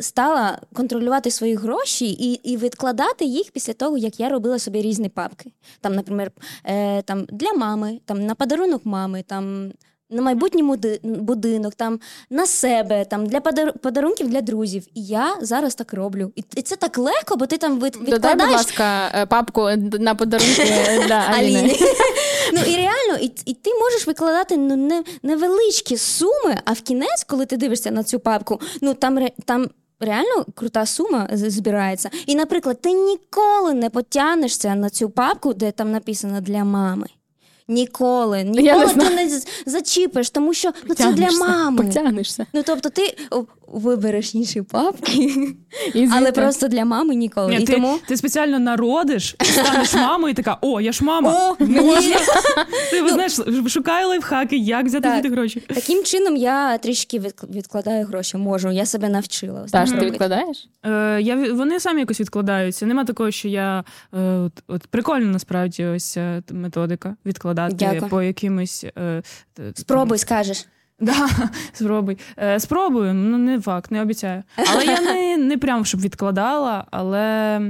стала 0.00 0.58
контролювати 0.74 1.30
свої 1.30 1.54
гроші 1.54 2.10
і, 2.10 2.32
і 2.32 2.56
відкладати 2.56 2.81
їх 3.20 3.50
після 3.50 3.72
того, 3.72 3.98
як 3.98 4.20
я 4.20 4.28
робила 4.28 4.58
собі 4.58 4.82
різні 4.82 5.08
папки. 5.08 5.52
Там, 5.80 5.94
наприклад, 5.94 6.32
е, 6.64 7.02
там, 7.02 7.26
для 7.30 7.52
мами, 7.52 8.00
там, 8.04 8.26
на 8.26 8.34
подарунок 8.34 8.86
мами, 8.86 9.24
там. 9.26 9.72
На 10.14 10.22
майбутній 10.22 10.62
будинок, 11.02 11.74
там 11.74 12.00
на 12.30 12.46
себе, 12.46 13.04
там 13.04 13.26
для 13.26 13.38
подар- 13.38 13.78
подарунків 13.78 14.28
для 14.28 14.40
друзів. 14.40 14.86
І 14.94 15.04
я 15.04 15.36
зараз 15.40 15.74
так 15.74 15.94
роблю. 15.94 16.32
І, 16.56 16.62
це 16.62 16.76
так 16.76 16.98
легко, 16.98 17.36
бо 17.36 17.46
ти 17.46 17.58
там 17.58 17.80
від, 17.80 17.98
Додай, 18.06 18.34
будь 18.34 18.50
ласка, 18.50 19.12
е, 19.14 19.26
папку 19.26 19.68
на 20.00 20.14
подарунки 20.14 20.64
для 21.06 21.14
Аліни. 21.14 21.76
Ну 22.52 22.60
і 22.66 22.76
реально, 22.76 23.16
і, 23.20 23.32
і 23.44 23.54
ти 23.54 23.70
можеш 23.80 24.06
викладати 24.06 24.56
ну, 24.56 24.76
не, 24.76 25.04
невеличкі 25.22 25.96
суми, 25.96 26.60
а 26.64 26.72
в 26.72 26.80
кінець, 26.80 27.24
коли 27.26 27.46
ти 27.46 27.56
дивишся 27.56 27.90
на 27.90 28.04
цю 28.04 28.20
папку, 28.20 28.60
ну 28.80 28.94
там 28.94 29.28
там. 29.44 29.70
Реально 30.02 30.44
крута 30.54 30.86
сума 30.86 31.28
збирається. 31.32 32.10
І, 32.26 32.34
наприклад, 32.34 32.80
ти 32.80 32.92
ніколи 32.92 33.74
не 33.74 33.90
потягнешся 33.90 34.74
на 34.74 34.90
цю 34.90 35.10
папку, 35.10 35.54
де 35.54 35.70
там 35.70 35.92
написано 35.92 36.40
для 36.40 36.64
мами. 36.64 37.06
Ніколи, 37.68 38.42
ніколи 38.44 38.86
не 38.86 39.08
ти 39.08 39.14
не 39.14 39.40
зачіпиш, 39.66 40.30
тому 40.30 40.54
що 40.54 40.70
ну, 40.84 40.94
це 40.94 41.12
для 41.12 41.30
мами. 41.30 41.84
Потягнешся. 41.84 42.46
Ну 42.52 42.62
тобто 42.66 42.88
ти 42.90 43.16
вибереш 43.72 44.34
інші 44.34 44.62
папки, 44.62 45.30
І 45.94 46.08
але 46.12 46.32
просто 46.32 46.68
для 46.68 46.84
мами 46.84 47.14
ніколи. 47.14 47.50
Ні, 47.56 47.62
І 47.62 47.64
ти, 47.64 47.72
тому 47.72 47.98
ти 48.08 48.16
спеціально 48.16 48.58
народиш, 48.58 49.36
станеш 49.40 49.94
мамою 49.94 50.30
і 50.30 50.34
така, 50.34 50.58
о, 50.60 50.80
я 50.80 50.92
ж 50.92 51.04
мама. 51.04 51.56
О, 51.60 51.64
мені 51.64 52.14
Ти 52.90 53.08
знаєш, 53.08 53.38
шукай 53.66 54.04
лайфхаки, 54.04 54.56
як 54.56 54.86
взяти 54.86 55.08
Так. 55.22 55.32
гроші. 55.32 55.60
таким 55.60 56.04
чином 56.04 56.36
я 56.36 56.78
трішки 56.78 57.22
відкладаю 57.50 58.06
гроші. 58.06 58.36
Можу, 58.36 58.70
я 58.70 58.86
себе 58.86 59.08
навчила. 59.08 59.68
Саш, 59.68 59.90
ти 59.90 60.06
відкладаєш? 60.06 60.68
Е, 60.84 61.20
я, 61.22 61.52
вони 61.54 61.80
самі 61.80 62.00
якось 62.00 62.20
відкладаються. 62.20 62.86
Нема 62.86 63.04
такого, 63.04 63.30
що 63.30 63.48
я 63.48 63.84
е, 64.14 64.20
от, 64.20 64.52
от 64.66 64.86
прикольно 64.86 65.26
насправді 65.26 65.84
ось 65.84 66.16
е, 66.16 66.42
методика 66.50 67.16
відкладати 67.26 67.74
Дякую. 67.74 68.10
по 68.10 68.22
якимось. 68.22 68.86
Е, 68.98 69.22
Спробуй, 69.74 70.18
скажеш. 70.18 70.66
Да, 71.02 71.28
спробуй. 71.72 72.18
Е, 72.38 72.60
спробую, 72.60 73.14
ну 73.14 73.38
не 73.38 73.60
факт, 73.60 73.90
не 73.90 74.02
обіцяю. 74.02 74.42
Але 74.72 74.84
я 74.84 75.00
не, 75.00 75.36
не 75.36 75.58
прям 75.58 75.84
щоб 75.84 76.00
відкладала, 76.00 76.84
але. 76.90 77.60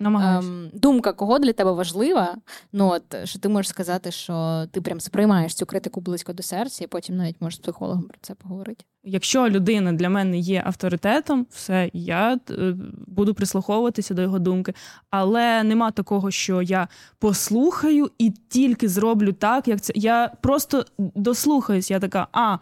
Ем, 0.00 0.70
думка, 0.72 1.12
кого 1.12 1.38
для 1.38 1.52
тебе 1.52 1.72
важлива? 1.72 2.36
Ну 2.72 2.88
от 2.88 3.28
що 3.28 3.38
ти 3.38 3.48
можеш 3.48 3.68
сказати, 3.68 4.10
що 4.10 4.66
ти 4.70 4.80
прям 4.80 5.00
сприймаєш 5.00 5.54
цю 5.54 5.66
критику 5.66 6.00
близько 6.00 6.32
до 6.32 6.42
серця, 6.42 6.84
і 6.84 6.86
потім 6.86 7.16
навіть 7.16 7.40
можеш 7.40 7.58
з 7.58 7.62
психологом 7.62 8.02
про 8.02 8.18
це 8.20 8.34
поговорити. 8.34 8.84
Якщо 9.04 9.48
людина 9.48 9.92
для 9.92 10.08
мене 10.08 10.38
є 10.38 10.62
авторитетом, 10.66 11.46
все, 11.50 11.90
я 11.92 12.38
е, 12.50 12.74
буду 13.06 13.34
прислуховуватися 13.34 14.14
до 14.14 14.22
його 14.22 14.38
думки. 14.38 14.74
Але 15.10 15.62
нема 15.62 15.90
такого, 15.90 16.30
що 16.30 16.62
я 16.62 16.88
послухаю 17.18 18.10
і 18.18 18.30
тільки 18.48 18.88
зроблю 18.88 19.32
так, 19.32 19.68
як 19.68 19.80
це. 19.80 19.92
Я 19.96 20.32
просто 20.40 20.84
дослухаюсь. 20.98 21.90
Я 21.90 22.00
така, 22.00 22.26
а, 22.32 22.58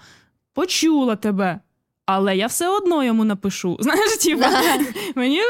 почула 0.55 1.17
тебе. 1.17 1.61
Але 2.11 2.37
я 2.37 2.47
все 2.47 2.69
одно 2.69 3.05
йому 3.05 3.25
напишу. 3.25 3.77
Знаєш, 3.81 4.17
типу, 4.17 4.45
мені 5.15 5.41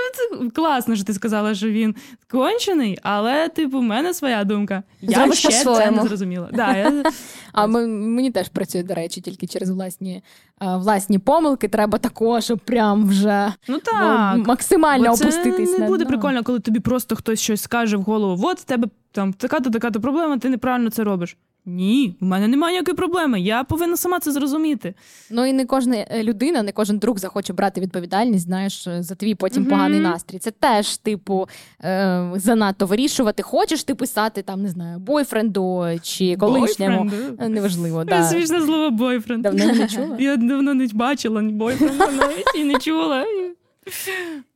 класно, 0.55 0.97
що 0.97 1.05
ти 1.05 1.15
сказала, 1.15 1.55
що 1.55 1.69
він 1.69 1.95
кончений, 2.31 2.99
але, 3.03 3.49
типу, 3.49 3.79
в 3.79 3.83
мене 3.83 4.15
своя 4.15 4.45
думка. 4.45 4.83
Я 5.01 5.19
Зробиш 5.19 5.39
ще 5.39 5.51
це 5.65 5.91
не 5.91 6.03
зрозуміла. 6.03 6.49
Да, 6.53 6.77
я... 6.77 7.03
А 7.53 7.67
ми, 7.67 7.87
мені 7.87 8.31
теж 8.31 8.49
працює, 8.49 8.83
до 8.83 8.95
речі, 8.95 9.21
тільки 9.21 9.47
через 9.47 9.71
власні, 9.71 10.23
власні 10.61 11.19
помилки. 11.19 11.69
Треба 11.69 11.99
щоб 12.41 12.59
прям 12.59 13.09
вже 13.09 13.53
Ну 13.69 13.79
так. 13.79 14.47
максимально 14.47 15.11
Бо 15.11 15.17
це 15.17 15.25
опуститись. 15.25 15.73
не 15.73 15.79
на 15.79 15.87
буде 15.87 16.05
дно. 16.05 16.11
прикольно, 16.11 16.43
коли 16.43 16.61
тобі 16.61 16.81
просто 16.81 17.17
хтось 17.17 17.41
щось 17.41 17.63
скаже 17.63 17.97
в 17.97 18.03
голову: 18.03 18.49
от 18.49 18.61
в 18.61 18.65
тебе 18.65 18.89
там 19.13 19.33
така-то, 19.33 19.71
така-то 19.71 20.01
проблема, 20.01 20.39
ти 20.39 20.49
неправильно 20.49 20.91
це 20.91 21.05
робиш. 21.05 21.37
Ні, 21.71 22.17
в 22.21 22.25
мене 22.25 22.49
немає 22.49 22.73
ніякої 22.73 22.97
проблеми. 22.97 23.41
Я 23.41 23.65
повинна 23.65 23.97
сама 23.97 24.21
це 24.21 24.33
зрозуміти. 24.33 24.95
Ну 25.31 25.47
і 25.47 25.53
не 25.53 25.65
кожна 25.67 25.97
е, 25.97 26.23
людина, 26.23 26.63
не 26.63 26.73
кожен 26.73 26.99
друг 26.99 27.19
захоче 27.19 27.53
брати 27.53 27.81
відповідальність, 27.81 28.45
знаєш, 28.45 28.87
е, 28.87 29.03
за 29.03 29.15
твій 29.15 29.35
потім 29.35 29.63
Мгм. 29.63 29.71
поганий 29.71 30.01
настрій. 30.01 30.39
Це 30.39 30.51
теж, 30.51 30.97
типу, 30.97 31.49
е, 31.85 32.31
занадто 32.37 32.87
вирішувати. 32.87 33.43
Хочеш 33.43 33.85
ти 33.85 33.95
писати 33.95 34.43
там, 34.43 34.63
не 34.63 34.69
знаю, 34.69 34.99
бойфренду 34.99 35.85
чи 36.03 36.37
колишньому. 36.37 37.05
Бойфренд. 37.05 37.41
Е, 37.43 37.49
Неважливо, 37.49 38.05
Да. 38.05 38.25
Смішне 38.25 38.61
слово 38.61 38.91
бойфренд. 38.91 39.43
Давно 39.43 39.65
не 39.73 39.87
чула? 39.89 40.17
Я 40.19 40.37
давно 40.37 40.75
не 40.75 40.89
бачила 40.95 41.43
бойфренда 41.43 42.11
навіть 42.11 42.47
і 42.57 42.65
не 42.65 42.79
чула. 42.79 43.25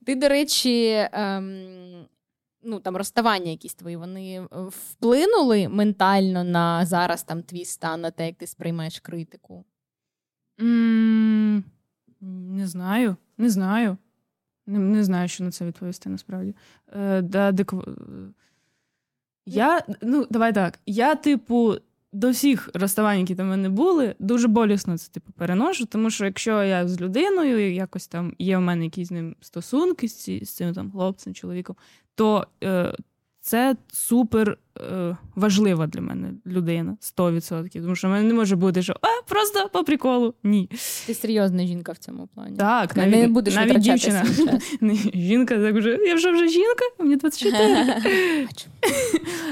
Ти, 0.07 0.15
до 0.15 0.29
речі, 0.29 1.07
ем, 1.13 1.55
ну 2.63 2.81
там 2.81 2.97
розставання 2.97 3.51
якісь 3.51 3.75
твої, 3.75 3.97
вони 3.97 4.35
е, 4.41 4.49
вплинули 4.53 5.69
ментально 5.69 6.45
на 6.45 6.87
зараз 6.87 7.23
там 7.23 7.43
твій 7.43 7.65
стан, 7.65 8.01
на 8.01 8.11
те, 8.11 8.27
як 8.27 8.37
ти 8.37 8.47
сприймаєш 8.47 9.01
критику. 9.01 9.65
Mm, 10.59 11.63
Не 12.21 12.67
знаю, 12.67 13.17
не 13.39 13.51
знаю. 13.51 13.97
Не, 14.67 14.79
не 14.79 15.05
знаю, 15.05 15.29
що 15.29 15.45
на 15.45 15.51
це 15.51 15.67
відповісти 15.67 16.11
насправді. 16.11 16.55
Е, 16.93 17.23
да, 17.23 17.53
дик... 17.53 17.73
Я, 19.47 19.83
ну, 20.03 20.27
давай 20.31 20.53
так. 20.53 20.79
Я, 20.87 21.15
типу, 21.15 21.75
до 22.13 22.31
всіх 22.31 22.71
розставань, 22.75 23.19
які 23.19 23.35
там 23.35 23.49
мене 23.49 23.69
були, 23.69 24.15
дуже 24.19 24.49
болісно 24.49 24.99
це 24.99 25.13
типу, 25.13 25.33
переношу, 25.33 25.87
тому 25.87 26.11
що 26.11 26.25
якщо 26.25 26.63
я 26.63 26.89
з 26.89 27.01
людиною, 27.01 27.73
якось 27.73 28.09
там 28.09 28.35
є 28.39 28.57
в 28.59 28.61
мене 28.61 28.85
якісь 28.85 29.09
з 29.09 29.11
ним 29.11 29.37
стосунки 29.41 30.09
з 30.09 30.55
цим 30.55 30.75
там 30.75 30.91
хлопцем, 30.91 31.35
чоловіком, 31.35 31.77
то 32.15 32.47
е, 32.65 32.95
це 33.45 33.77
супер 33.93 34.59
е, 34.81 35.17
важлива 35.35 35.87
для 35.87 36.01
мене 36.01 36.31
людина 36.47 36.97
100%. 37.17 37.83
Тому 37.83 37.97
що 37.97 38.09
в 38.09 38.11
мене 38.11 38.29
не 38.29 38.35
може 38.35 38.57
бути, 38.57 38.83
що 38.83 38.97
а, 39.01 39.23
просто 39.29 39.69
по 39.73 39.85
приколу. 39.85 40.35
Ні. 40.43 40.69
Ти 41.07 41.15
серйозна 41.15 41.67
жінка 41.67 41.93
в 41.93 41.99
цьому 41.99 42.29
плані. 42.35 42.57
Так, 42.57 42.97
навіть, 42.97 43.15
не 43.15 43.29
будеш 43.29 43.55
навіть 43.55 43.79
дівчина. 43.79 44.25
Жінка 45.15 45.59
так 45.59 45.77
вже. 45.77 45.91
Я 45.91 46.15
вже 46.15 46.33
вже 46.33 46.49
жінка, 46.49 46.85
мені 46.99 47.17
24. 47.17 47.95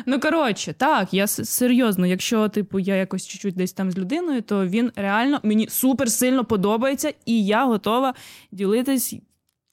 Ну 0.06 0.20
коротше, 0.20 0.72
так, 0.72 1.14
я 1.14 1.26
серйозно, 1.26 2.06
якщо 2.06 2.48
типу 2.48 2.78
я 2.78 2.96
якось 2.96 3.26
чуть-чуть 3.26 3.54
десь 3.54 3.72
там 3.72 3.90
з 3.90 3.98
людиною, 3.98 4.42
то 4.42 4.66
він 4.66 4.92
реально 4.96 5.40
мені 5.42 5.68
супер 5.68 6.10
сильно 6.10 6.44
подобається, 6.44 7.12
і 7.26 7.44
я 7.44 7.64
готова 7.64 8.14
ділитись 8.52 9.14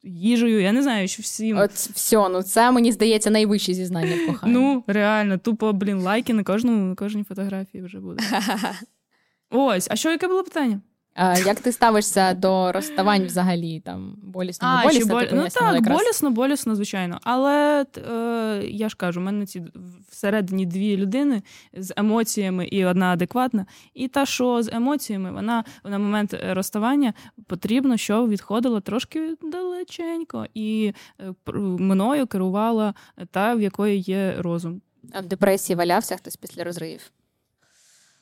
їжею. 0.03 0.61
Я 0.61 0.71
не 0.71 0.83
знаю, 0.83 1.07
що 1.07 1.23
всім. 1.23 1.57
От 1.57 1.71
все, 1.71 2.29
ну 2.29 2.43
це 2.43 2.71
мені 2.71 2.91
здається 2.91 3.29
найвище 3.29 3.73
зізнання 3.73 4.15
в 4.23 4.27
коханні. 4.27 4.53
Ну, 4.53 4.83
реально, 4.87 5.37
тупо, 5.37 5.73
блін, 5.73 5.99
лайки 5.99 6.33
на 6.33 6.43
кожному, 6.43 6.85
на 6.89 6.95
кожній 6.95 7.23
фотографії 7.23 7.83
вже 7.83 7.99
буде. 7.99 8.23
Ось, 9.49 9.87
а 9.91 9.95
що 9.95 10.11
яке 10.11 10.27
було 10.27 10.43
питання? 10.43 10.81
А, 11.19 11.39
як 11.39 11.59
ти 11.59 11.71
ставишся 11.71 12.33
до 12.33 12.71
розставань 12.71 13.25
взагалі? 13.25 13.79
Там 13.79 14.15
болісно, 14.23 14.79
чи 14.81 14.87
болісно, 14.87 15.15
боль... 15.15 15.23
ти 15.23 15.35
Ну 15.35 15.47
так, 15.49 15.75
якраз. 15.75 15.97
болісно, 15.99 16.31
болісно, 16.31 16.75
звичайно. 16.75 17.19
Але 17.23 17.85
е, 17.97 18.61
я 18.63 18.89
ж 18.89 18.95
кажу, 18.95 19.19
у 19.19 19.23
мене 19.23 19.45
ці 19.45 19.63
всередині 20.09 20.65
дві 20.65 20.97
людини 20.97 21.41
з 21.73 21.93
емоціями 21.97 22.65
і 22.65 22.85
одна 22.85 23.05
адекватна. 23.05 23.65
І 23.93 24.07
та, 24.07 24.25
що 24.25 24.63
з 24.63 24.69
емоціями, 24.73 25.31
вона 25.31 25.63
на 25.83 25.99
момент 25.99 26.39
розставання 26.49 27.13
потрібно, 27.47 27.97
щоб 27.97 28.29
відходила 28.29 28.81
трошки 28.81 29.35
далеченько, 29.41 30.45
і 30.53 30.93
е, 31.19 31.33
мною 31.57 32.27
керувала 32.27 32.93
та, 33.31 33.55
в 33.55 33.61
якої 33.61 33.99
є 33.99 34.35
розум. 34.37 34.81
А 35.13 35.19
в 35.19 35.25
депресії 35.25 35.77
валявся 35.77 36.15
хтось 36.17 36.35
після 36.35 36.63
розривів. 36.63 37.11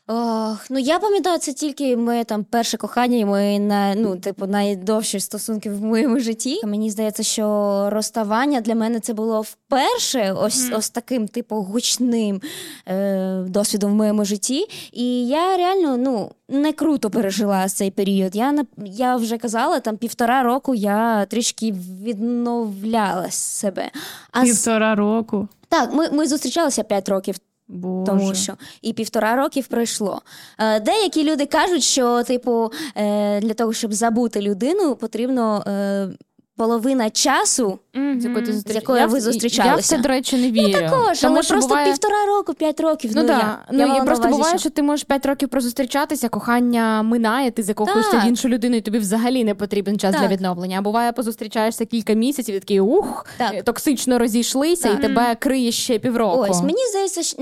Ох, 0.07 0.65
ну 0.69 0.79
я 0.79 0.99
пам'ятаю, 0.99 1.39
це 1.39 1.53
тільки 1.53 1.97
моє 1.97 2.23
там 2.23 2.43
перше 2.43 2.77
кохання, 2.77 3.17
і 3.17 3.25
мої 3.25 3.59
на 3.59 3.95
ну, 3.95 4.17
типу, 4.17 4.47
найдовші 4.47 5.19
стосунки 5.19 5.69
в 5.69 5.83
моєму 5.83 6.19
житті. 6.19 6.61
Мені 6.65 6.89
здається, 6.89 7.23
що 7.23 7.87
розставання 7.91 8.61
для 8.61 8.75
мене 8.75 8.99
це 8.99 9.13
було 9.13 9.41
вперше, 9.41 10.33
ось 10.37 10.71
ось 10.75 10.89
таким, 10.89 11.27
типу, 11.27 11.55
гучним 11.55 12.41
е, 12.87 13.43
досвідом 13.47 13.91
в 13.91 13.95
моєму 13.95 14.25
житті. 14.25 14.67
І 14.91 15.27
я 15.27 15.57
реально 15.57 15.97
ну 15.97 16.31
не 16.49 16.73
круто 16.73 17.09
пережила 17.09 17.69
цей 17.69 17.91
період. 17.91 18.35
Я 18.35 18.65
я 18.85 19.15
вже 19.15 19.37
казала, 19.37 19.79
там 19.79 19.97
півтора 19.97 20.43
року 20.43 20.75
я 20.75 21.25
трішки 21.25 21.71
відновляла 22.03 23.31
себе. 23.31 23.91
А 24.31 24.43
Півтора 24.43 24.95
року. 24.95 25.47
Так, 25.69 25.93
ми 25.93 26.09
ми 26.09 26.27
зустрічалися 26.27 26.83
п'ять 26.83 27.09
років 27.09 27.35
Боже. 27.67 28.05
Тому 28.11 28.35
що 28.35 28.53
і 28.81 28.93
півтора 28.93 29.35
років 29.35 29.67
пройшло. 29.67 30.21
Е, 30.59 30.79
деякі 30.79 31.31
люди 31.31 31.45
кажуть, 31.45 31.83
що, 31.83 32.23
типу, 32.23 32.71
е, 32.95 33.41
для 33.41 33.53
того, 33.53 33.73
щоб 33.73 33.93
забути 33.93 34.41
людину, 34.41 34.95
потрібно 34.95 35.63
е, 35.67 36.07
половина 36.57 37.09
часу, 37.09 37.79
mm-hmm. 37.93 38.19
з 38.19 38.25
якою, 38.25 38.53
з 38.53 38.75
якою 38.75 39.07
ви 39.07 39.21
зустрічалися. 39.21 39.71
Я 39.71 39.75
в 39.75 39.81
це, 39.81 39.97
до 39.97 40.09
речі, 40.09 40.37
не 40.37 40.51
вірю. 40.51 40.67
Я 40.67 40.89
також, 40.89 41.19
Тому 41.19 41.33
але 41.33 41.43
що 41.43 41.53
просто 41.53 41.67
буває... 41.67 41.87
півтора 41.87 42.25
року, 42.25 42.53
п'ять 42.53 42.79
років. 42.79 43.11
Ну, 43.15 43.21
ну, 43.21 43.27
да. 43.27 43.33
я, 43.33 43.59
ну 43.71 43.79
я 43.79 43.95
і 43.95 44.05
просто 44.05 44.23
увазі, 44.23 44.37
буває, 44.37 44.53
що... 44.53 44.59
що 44.59 44.69
ти 44.69 44.81
можеш 44.81 45.03
п'ять 45.03 45.25
років 45.25 45.49
прозустрічатися, 45.49 46.29
кохання 46.29 47.03
минає, 47.03 47.51
ти 47.51 47.63
закохуєшся 47.63 48.17
в 48.19 48.27
іншу 48.27 48.49
людину, 48.49 48.75
і 48.75 48.81
тобі 48.81 48.99
взагалі 48.99 49.43
не 49.43 49.55
потрібен 49.55 49.99
час 49.99 50.11
так. 50.11 50.21
для 50.21 50.27
відновлення. 50.27 50.79
А 50.79 50.81
буває, 50.81 51.11
позустрічаєшся 51.11 51.85
кілька 51.85 52.13
місяців, 52.13 52.55
і 52.55 52.59
такий 52.59 52.79
ух, 52.79 53.25
так. 53.37 53.63
токсично 53.63 54.19
розійшлися, 54.19 54.89
так. 54.89 54.99
і 54.99 55.01
тебе 55.01 55.35
криє 55.35 55.71
ще 55.71 55.99
півроку. 55.99 56.45
Ось 56.49 56.61
мені 56.61 56.87
здається, 56.89 57.35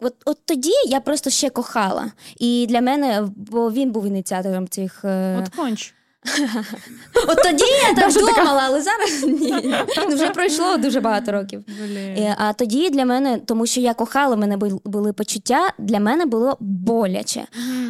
от, 0.00 0.14
от 0.24 0.38
тоді 0.44 0.72
я 0.88 1.00
просто 1.00 1.30
ще 1.30 1.50
кохала. 1.50 2.12
І 2.38 2.66
для 2.68 2.80
мене, 2.80 3.28
бо 3.36 3.70
він 3.70 3.90
був 3.90 4.06
ініціатором 4.06 4.68
цих. 4.68 5.04
Е, 5.04 5.42
от 5.42 5.48
конч. 5.56 5.95
От 7.28 7.42
тоді 7.42 7.64
я 7.88 7.94
так 7.94 8.12
думала, 8.12 8.62
але 8.64 8.82
зараз 8.82 9.22
ні. 9.40 9.74
Вже 10.14 10.30
пройшло 10.30 10.76
дуже 10.76 11.00
багато 11.00 11.32
років. 11.32 11.64
Блін. 11.82 12.34
А 12.38 12.52
тоді 12.52 12.90
для 12.90 13.04
мене, 13.04 13.38
тому 13.46 13.66
що 13.66 13.80
я 13.80 13.94
кохала, 13.94 14.36
мене 14.36 14.56
були 14.84 15.12
почуття, 15.12 15.72
для 15.78 16.00
мене 16.00 16.26
було 16.26 16.56
боляче. 16.60 17.46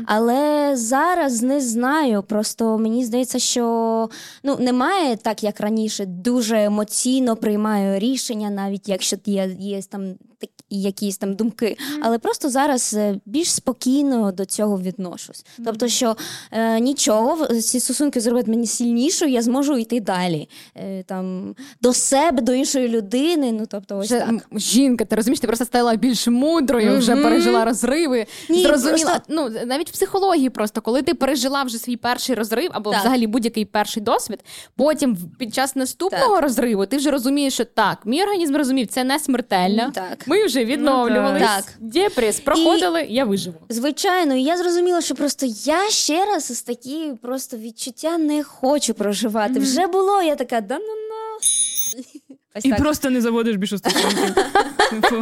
Але 0.07 0.70
зараз 0.77 1.42
не 1.42 1.61
знаю. 1.61 2.22
Просто 2.22 2.79
мені 2.79 3.05
здається, 3.05 3.38
що 3.38 4.09
ну, 4.42 4.57
немає 4.59 5.16
так, 5.16 5.42
як 5.42 5.61
раніше, 5.61 6.07
дуже 6.07 6.64
емоційно 6.64 7.37
приймаю 7.37 7.99
рішення, 7.99 8.51
навіть 8.51 8.88
якщо 8.88 9.16
є, 9.27 9.57
є 9.59 9.83
там 9.83 10.14
якісь 10.70 11.18
там 11.18 11.35
думки, 11.35 11.76
але 12.02 12.18
просто 12.18 12.50
зараз 12.50 12.94
е, 12.94 13.20
більш 13.26 13.52
спокійно 13.52 14.32
до 14.32 14.44
цього 14.44 14.80
відношусь. 14.80 15.44
Тобто, 15.64 15.88
що 15.88 16.16
е, 16.52 16.80
нічого, 16.80 17.46
ці 17.46 17.80
стосунки 17.80 18.20
зроблять 18.20 18.46
мені 18.46 18.66
сильнішою, 18.66 19.30
я 19.30 19.42
зможу 19.42 19.78
йти 19.78 20.00
далі 20.00 20.48
е, 20.76 21.02
там 21.02 21.54
до 21.82 21.92
себе, 21.92 22.42
до 22.42 22.52
іншої 22.52 22.88
людини. 22.88 23.52
Ну 23.52 23.66
тобто, 23.68 23.98
ось 23.98 24.06
вже, 24.06 24.20
так. 24.20 24.46
жінка, 24.52 25.04
ти 25.04 25.16
розумієш, 25.16 25.40
ти 25.40 25.46
просто 25.46 25.64
стала 25.64 25.96
більш 25.96 26.26
мудрою, 26.26 26.90
mm-hmm. 26.90 26.98
вже 26.98 27.16
пережила 27.16 27.64
розриви. 27.64 28.26
Ні, 28.48 28.62
Зрозуміла, 28.62 29.11
просто... 29.11 29.22
ну 29.28 29.66
навіть 29.66 29.88
в 29.88 29.92
психології, 29.92 30.50
просто 30.50 30.80
коли 30.80 31.02
ти 31.02 31.14
пережила 31.14 31.62
вже 31.62 31.78
свій 31.78 31.96
перший 31.96 32.35
розрив, 32.35 32.70
або 32.72 32.90
так. 32.90 33.00
взагалі 33.00 33.26
будь-який 33.26 33.64
перший 33.64 34.02
досвід, 34.02 34.44
потім 34.76 35.16
під 35.38 35.54
час 35.54 35.76
наступного 35.76 36.35
так. 36.35 36.42
розриву 36.42 36.87
ти 36.87 36.96
вже 36.96 37.11
розумієш, 37.11 37.54
що 37.54 37.64
так, 37.64 37.98
мій 38.04 38.22
організм 38.22 38.56
розумів, 38.56 38.87
це 38.87 39.04
не 39.04 39.18
смертельно. 39.18 39.90
Так. 39.94 40.24
Ми 40.26 40.36
вже 40.44 40.64
відновлювались. 40.64 41.42
Ну, 41.42 41.49
так. 41.49 41.64
Депрес 41.81 42.40
проходили, 42.40 43.03
і, 43.03 43.14
я 43.14 43.25
виживу. 43.25 43.57
Звичайно, 43.68 44.35
і 44.35 44.42
я 44.42 44.57
зрозуміла, 44.57 45.01
що 45.01 45.14
просто 45.14 45.46
я 45.64 45.90
ще 45.90 46.25
раз 46.25 46.51
ось 46.51 46.62
такі 46.62 47.12
просто 47.22 47.57
відчуття 47.57 48.18
не 48.18 48.44
хочу 48.44 48.94
проживати. 48.94 49.53
Mm-hmm. 49.53 49.62
Вже 49.62 49.87
було, 49.87 50.22
я 50.22 50.37
така, 50.37 50.61
да 50.61 50.79
ну 50.79 50.85
на. 50.85 51.37
Ось 52.57 52.64
І 52.64 52.70
так. 52.70 52.79
просто 52.79 53.11
не 53.11 53.20
заводиш 53.20 53.57
більше 53.57 53.79
стосунків. 53.79 54.35
Типу. 54.90 55.16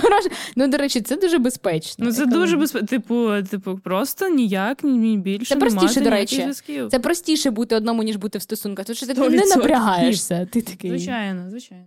Хороше. 0.00 0.30
Ну, 0.56 0.68
до 0.68 0.76
речі, 0.76 1.00
це 1.00 1.16
дуже 1.16 1.38
безпечно. 1.38 2.06
Ну, 2.06 2.12
це 2.12 2.26
дуже 2.26 2.56
безпечно. 2.56 2.88
Типу, 2.88 3.30
типу, 3.50 3.80
просто 3.84 4.28
ніяк, 4.28 4.84
ні 4.84 5.16
більше. 5.16 5.54
Це 5.54 5.60
простіше, 5.60 6.00
до 6.00 6.10
речі. 6.10 6.36
Зв'язків. 6.36 6.88
Це 6.90 6.98
простіше 6.98 7.50
бути 7.50 7.76
одному, 7.76 8.02
ніж 8.02 8.16
бути 8.16 8.38
в 8.38 8.42
стосунках. 8.42 8.86
Тому 8.86 8.96
що 8.96 9.06
ти 9.06 9.14
не 9.14 9.46
напрягаєшся. 9.46 10.48
Ти 10.52 10.62
такий. 10.62 10.90
Звичайно, 10.90 11.50
звичайно. 11.50 11.84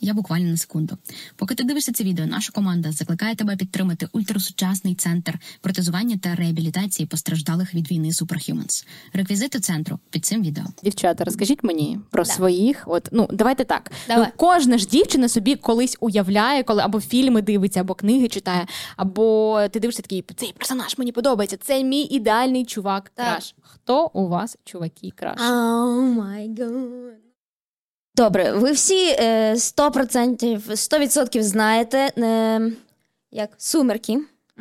Я 0.00 0.14
буквально 0.14 0.50
на 0.50 0.56
секунду. 0.56 0.98
Поки 1.36 1.54
ти 1.54 1.64
дивишся 1.64 1.92
це 1.92 2.04
відео, 2.04 2.26
наша 2.26 2.52
команда 2.52 2.92
закликає 2.92 3.34
тебе 3.34 3.56
підтримати 3.56 4.08
ультрасучасний 4.12 4.94
центр 4.94 5.38
протезування 5.60 6.16
та 6.22 6.34
реабілітації 6.34 7.06
постраждалих 7.06 7.74
від 7.74 7.90
війни 7.90 8.08
Superhumans. 8.08 8.86
Реквізити 9.12 9.60
центру 9.60 9.98
під 10.10 10.24
цим 10.24 10.42
відео. 10.42 10.64
Дівчата, 10.82 11.24
розкажіть 11.24 11.64
мені 11.64 11.98
про 12.10 12.24
да. 12.24 12.30
своїх. 12.30 12.82
От 12.86 13.08
ну 13.12 13.28
давайте 13.32 13.64
так. 13.64 13.92
Давай. 14.08 14.26
Ну, 14.26 14.32
кожна 14.36 14.78
ж 14.78 14.86
дівчина 14.86 15.28
собі 15.28 15.56
колись 15.56 15.96
уявляє, 16.00 16.62
коли 16.62 16.82
або 16.82 17.00
фільми 17.00 17.42
дивиться, 17.42 17.80
або 17.80 17.94
книги 17.94 18.28
читає, 18.28 18.66
або 18.96 19.60
ти 19.70 19.80
дивишся 19.80 20.02
такий 20.02 20.24
цей 20.36 20.52
персонаж 20.52 20.98
мені 20.98 21.12
подобається. 21.12 21.56
Це 21.56 21.84
мій 21.84 22.02
ідеальний 22.02 22.64
чувак. 22.64 23.12
Краш. 23.14 23.54
Хто 23.60 24.10
у 24.14 24.28
вас 24.28 24.56
чуваки 24.64 25.12
краш? 25.16 25.40
Oh 25.40 26.14
my 26.14 26.54
God. 26.54 27.19
Добре, 28.16 28.52
ви 28.52 28.72
всі 28.72 29.16
100%, 29.54 30.62
е, 30.70 30.76
100% 30.76 31.42
знаєте, 31.42 31.98
е, 31.98 32.60
як 33.30 33.50
сумерки. 33.58 34.18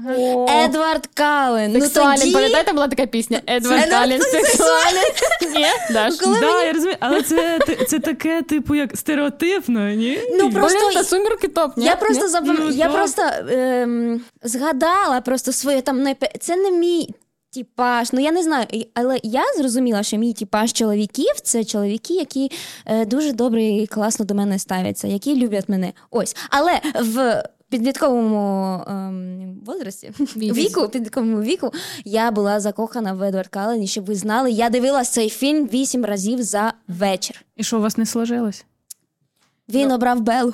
О. 0.08 0.48
Едвард 0.64 1.08
Кален. 1.14 1.82
Сексуален. 1.82 2.14
Ну, 2.16 2.20
тоді... 2.20 2.34
Пам'ятаєте, 2.34 2.74
була 2.74 2.88
така 2.88 3.06
пісня? 3.06 3.42
Едвард 3.48 3.90
Кален 3.90 4.22
сексуален. 4.22 5.14
Ні? 5.56 5.94
Даш? 5.94 6.16
Коли 6.16 6.40
да, 6.40 6.52
мені... 6.52 6.66
я 6.66 6.74
розумію, 6.74 6.98
але 7.00 7.22
це, 7.22 7.60
це 7.88 8.00
таке, 8.00 8.42
типу, 8.42 8.76
як 8.76 8.98
стереотипно, 8.98 9.90
ні? 9.90 10.20
Ну, 10.32 10.52
просто... 10.52 10.90
Блин, 10.94 11.04
сумерки 11.04 11.48
топ, 11.48 11.78
ні? 11.78 11.86
Я 11.86 11.96
просто, 11.96 12.28
запам... 12.28 12.58
ну, 12.60 12.70
я 12.70 12.90
просто 12.90 13.22
ем, 13.50 14.22
згадала 14.44 15.22
просто 15.22 15.52
своє 15.52 15.82
там, 15.82 16.04
не... 16.04 16.16
це 16.40 16.56
не 16.56 16.72
мій 16.72 17.10
Тіпаж, 17.52 18.14
ну 18.14 18.20
я 18.20 18.32
не 18.32 18.44
знаю, 18.44 18.66
але 18.94 19.20
я 19.24 19.44
зрозуміла, 19.58 20.04
що 20.04 20.18
мій 20.18 20.34
тіпаж 20.34 20.74
чоловіків 20.74 21.40
це 21.44 21.64
чоловіки, 21.64 22.14
які 22.14 22.52
е, 22.86 23.06
дуже 23.06 23.32
добре 23.32 23.64
і 23.64 23.88
класно 23.88 24.26
до 24.26 24.36
мене 24.36 24.60
ставляться, 24.60 25.08
які 25.08 25.36
люблять 25.36 25.70
мене. 25.70 25.94
Ось. 26.12 26.36
Але 26.50 26.82
в 27.02 27.44
підлітковому 27.70 28.84
ем, 28.88 29.60
возрасті, 29.66 30.12
віку, 30.36 30.90
підлітковому 30.90 31.42
віку 31.42 31.72
я 32.06 32.32
була 32.32 32.60
закохана 32.60 33.14
в 33.14 33.24
Едвард 33.24 33.48
Каллен, 33.48 33.84
і 33.84 33.88
щоб 33.88 34.06
ви 34.06 34.16
знали, 34.16 34.52
я 34.52 34.70
дивилася 34.70 35.12
цей 35.12 35.30
фільм 35.30 35.68
вісім 35.68 36.06
разів 36.06 36.44
за 36.44 36.74
вечір. 36.88 37.46
І 37.56 37.64
що 37.64 37.78
у 37.78 37.82
вас 37.82 37.98
не 37.98 38.06
сложилось? 38.06 38.66
Він 39.70 39.88
ну. 39.88 39.96
обрав 39.96 40.22
Белу. 40.22 40.54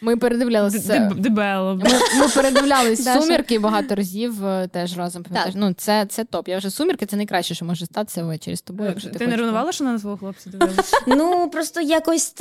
Ми 0.00 0.16
передивлялися 0.16 1.12
Дебело. 1.16 1.74
Ми, 1.74 1.90
ми 2.20 2.28
передивлялись 2.28 3.04
сумірки 3.20 3.58
багато 3.58 3.94
разів 3.94 4.46
е, 4.46 4.68
теж 4.72 4.98
разом. 4.98 5.22
Пам'ятаєш? 5.22 5.54
Ну, 5.58 5.72
це 5.72 6.06
це 6.06 6.24
топ. 6.24 6.48
Я 6.48 6.58
вже 6.58 6.70
сумірки 6.70 7.06
це 7.06 7.16
найкраще, 7.16 7.54
що 7.54 7.64
може 7.64 7.86
статися 7.86 8.24
ввечері 8.24 8.56
з 8.56 8.62
тобою. 8.62 8.90
Якщо 8.90 9.10
ти 9.10 9.18
ти 9.18 9.26
не 9.26 9.36
ревнувала, 9.36 9.72
що 9.72 9.84
на 9.84 9.98
свого 9.98 10.16
хлопця 10.16 10.50
дивилася? 10.50 10.96
Ну 11.06 11.50
просто 11.50 11.80
якось 11.80 12.34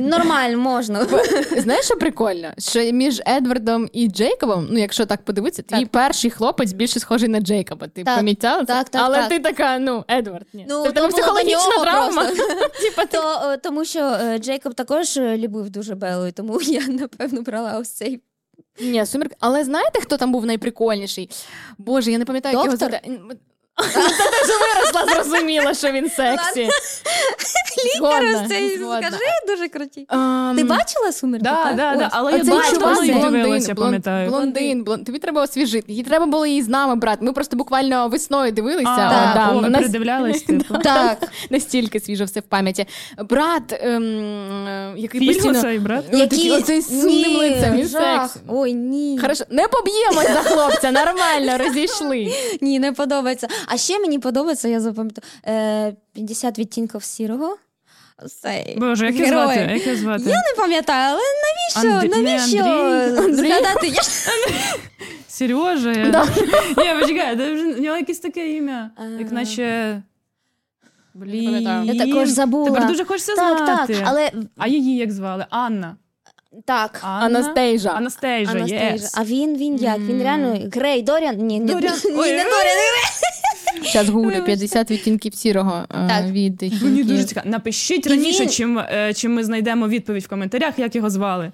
нормально 0.00 0.58
можна. 0.58 1.06
Знаєш, 1.58 1.84
що 1.84 1.96
прикольно? 1.96 2.48
Що 2.58 2.80
між 2.80 3.22
Едвардом 3.26 3.88
і 3.92 4.08
Джейкобом, 4.08 4.68
ну 4.70 4.78
якщо 4.78 5.06
так 5.06 5.24
подивитися, 5.24 5.62
твій 5.62 5.86
перший 5.86 6.30
хлопець 6.30 6.72
більше 6.72 7.00
схожий 7.00 7.28
на 7.28 7.40
Джейкоба. 7.40 7.86
Ти 7.86 8.04
помітила 8.04 8.58
це? 8.58 8.64
Так, 8.64 8.88
так, 8.88 9.02
Але 9.04 9.18
так. 9.18 9.28
ти 9.28 9.38
така, 9.38 9.78
ну, 9.78 10.04
Едвард. 10.10 10.46
Ні. 10.52 10.66
Ну, 10.68 10.84
це 10.84 11.08
психологічна 11.08 11.82
травма. 11.82 12.26
Тому 13.62 13.84
що 13.84 14.00
е, 14.00 14.38
Джейкоб 14.38 14.74
також 14.74 15.16
е, 15.16 15.38
любив 15.38 15.70
дуже 15.70 15.94
Белу, 15.94 16.32
тому 16.32 16.60
я 16.72 16.86
напевно 16.86 17.42
брала 17.42 17.78
ось 17.78 17.88
цей. 17.88 18.20
Ні, 18.80 19.06
сумерки. 19.06 19.36
Але 19.40 19.64
знаєте, 19.64 20.00
хто 20.00 20.16
там 20.16 20.32
був 20.32 20.46
найприкольніший? 20.46 21.30
Боже, 21.78 22.12
я 22.12 22.18
не 22.18 22.24
пам'ятаю, 22.24 22.56
як 22.56 22.64
його 22.64 22.76
звати. 22.76 23.20
Та 23.76 23.84
ти 24.30 24.46
ж 24.46 24.52
виросла, 24.60 25.14
зрозуміла, 25.14 25.74
що 25.74 25.90
він 25.90 26.10
сексі. 26.10 26.68
Лікар 27.96 28.48
цей 28.48 28.76
скажи, 28.76 29.18
дуже 29.48 29.68
круті. 29.68 30.06
Um, 30.08 30.56
Ти 30.56 30.64
бачила 30.64 31.12
сумерки? 31.12 31.44
Да, 31.44 31.72
да, 31.76 31.96
да, 31.96 32.08
але 32.12 32.32
я 32.32 32.44
бачила, 32.44 33.04
їх 33.04 33.20
дивилася, 33.20 33.74
пам'ятаю. 33.74 34.30
Блондин, 34.30 34.84
блондин. 34.84 35.04
Тобі 35.04 35.18
треба 35.18 35.42
освіжити. 35.42 35.92
Їй 35.92 36.02
треба 36.02 36.26
було 36.26 36.46
її 36.46 36.62
з 36.62 36.68
нами 36.68 36.96
брати. 36.96 37.24
Ми 37.24 37.32
просто 37.32 37.56
буквально 37.56 38.08
весною 38.08 38.52
дивилися. 38.52 38.90
Нас... 39.62 39.80
придивлялись, 39.80 40.42
типу. 40.46 40.78
Так, 40.78 41.18
настільки 41.50 42.00
свіжо 42.00 42.24
все 42.24 42.40
в 42.40 42.42
пам'яті. 42.42 42.86
Брат, 43.18 43.62
ем, 43.82 44.94
який 44.96 45.26
постійно... 45.26 45.58
оцей, 45.58 45.78
брат? 45.78 46.04
Який 46.12 46.50
оцей 46.52 46.82
сумним 46.82 47.36
лицем, 47.36 47.76
він. 47.76 47.88
Ой, 48.48 48.74
ні. 48.74 49.18
Хорошо, 49.18 49.44
не 49.50 49.68
поб'ємось 49.68 50.32
за 50.32 50.50
хлопця, 50.50 50.90
нормально, 50.90 51.58
розійшли. 51.58 52.32
Ні, 52.60 52.78
не 52.78 52.92
подобається. 52.92 53.48
А 53.66 53.76
ще 53.76 53.98
мені 53.98 54.18
подобається, 54.18 54.68
я 54.68 54.80
запам'ятаю, 54.80 55.26
е, 55.46 55.94
50 56.12 56.58
відтінків 56.58 57.02
сірого. 57.04 57.56
Цей 58.42 58.76
Боже, 58.78 59.06
як 59.06 59.16
його 59.16 59.28
звати? 59.30 59.70
Як 59.74 59.86
його 59.86 59.98
звати? 59.98 60.22
Я 60.26 60.36
не 60.36 60.54
пам'ятаю, 60.56 61.16
але 61.16 61.20
навіщо? 61.44 61.98
Андрій, 62.06 62.22
навіщо 62.22 63.34
згадати? 63.34 63.92
Сережа. 65.28 65.94
Да. 66.10 66.24
Ні, 66.76 67.00
почекай, 67.00 67.36
це 67.36 67.54
вже- 67.54 67.72
в 67.72 67.80
нього 67.80 67.96
якесь 67.96 68.18
таке 68.18 68.50
ім'я. 68.52 68.90
Як 69.18 69.32
наче. 69.32 70.02
Блін. 71.14 71.84
Я 71.84 72.06
також 72.06 72.28
забула. 72.28 72.70
Тепер 72.70 72.86
дуже 72.88 73.04
хочеться 73.04 73.34
Так, 73.36 73.58
знати. 73.58 73.94
так, 73.94 74.02
але 74.06 74.30
А 74.56 74.68
її 74.68 74.96
як 74.96 75.12
звали? 75.12 75.46
Анна. 75.50 75.96
так. 76.64 77.00
Анна? 77.02 77.26
Анастейжа. 77.38 77.90
Анастейжа, 77.90 78.50
Анастейжа. 78.52 79.04
Yes. 79.06 79.14
А 79.16 79.24
він 79.24 79.56
він 79.56 79.76
як? 79.76 79.98
Він 79.98 80.22
реально 80.22 80.70
Грей, 80.72 81.02
Доріан? 81.02 81.36
Ні, 81.36 81.58
ні, 81.60 81.72
Доріан. 81.72 81.94
ні, 82.04 82.10
Ой, 82.10 82.32
не 82.32 82.44
Доріан. 82.44 82.76
Зараз 83.92 84.08
гуглю 84.08 84.44
50 84.44 84.90
відтінків 84.90 85.34
сірого 85.34 85.84
е, 85.90 86.08
Так. 86.08 86.30
від 86.30 86.82
Мені 86.82 87.04
дуже 87.04 87.24
цікаво. 87.24 87.50
Напишіть 87.50 88.06
раніше, 88.06 88.46
чим, 88.46 88.78
е, 88.78 89.12
чим 89.14 89.34
ми 89.34 89.44
знайдемо 89.44 89.88
відповідь 89.88 90.24
в 90.24 90.28
коментарях, 90.28 90.78
як 90.78 90.96
його 90.96 91.10
звали. 91.10 91.52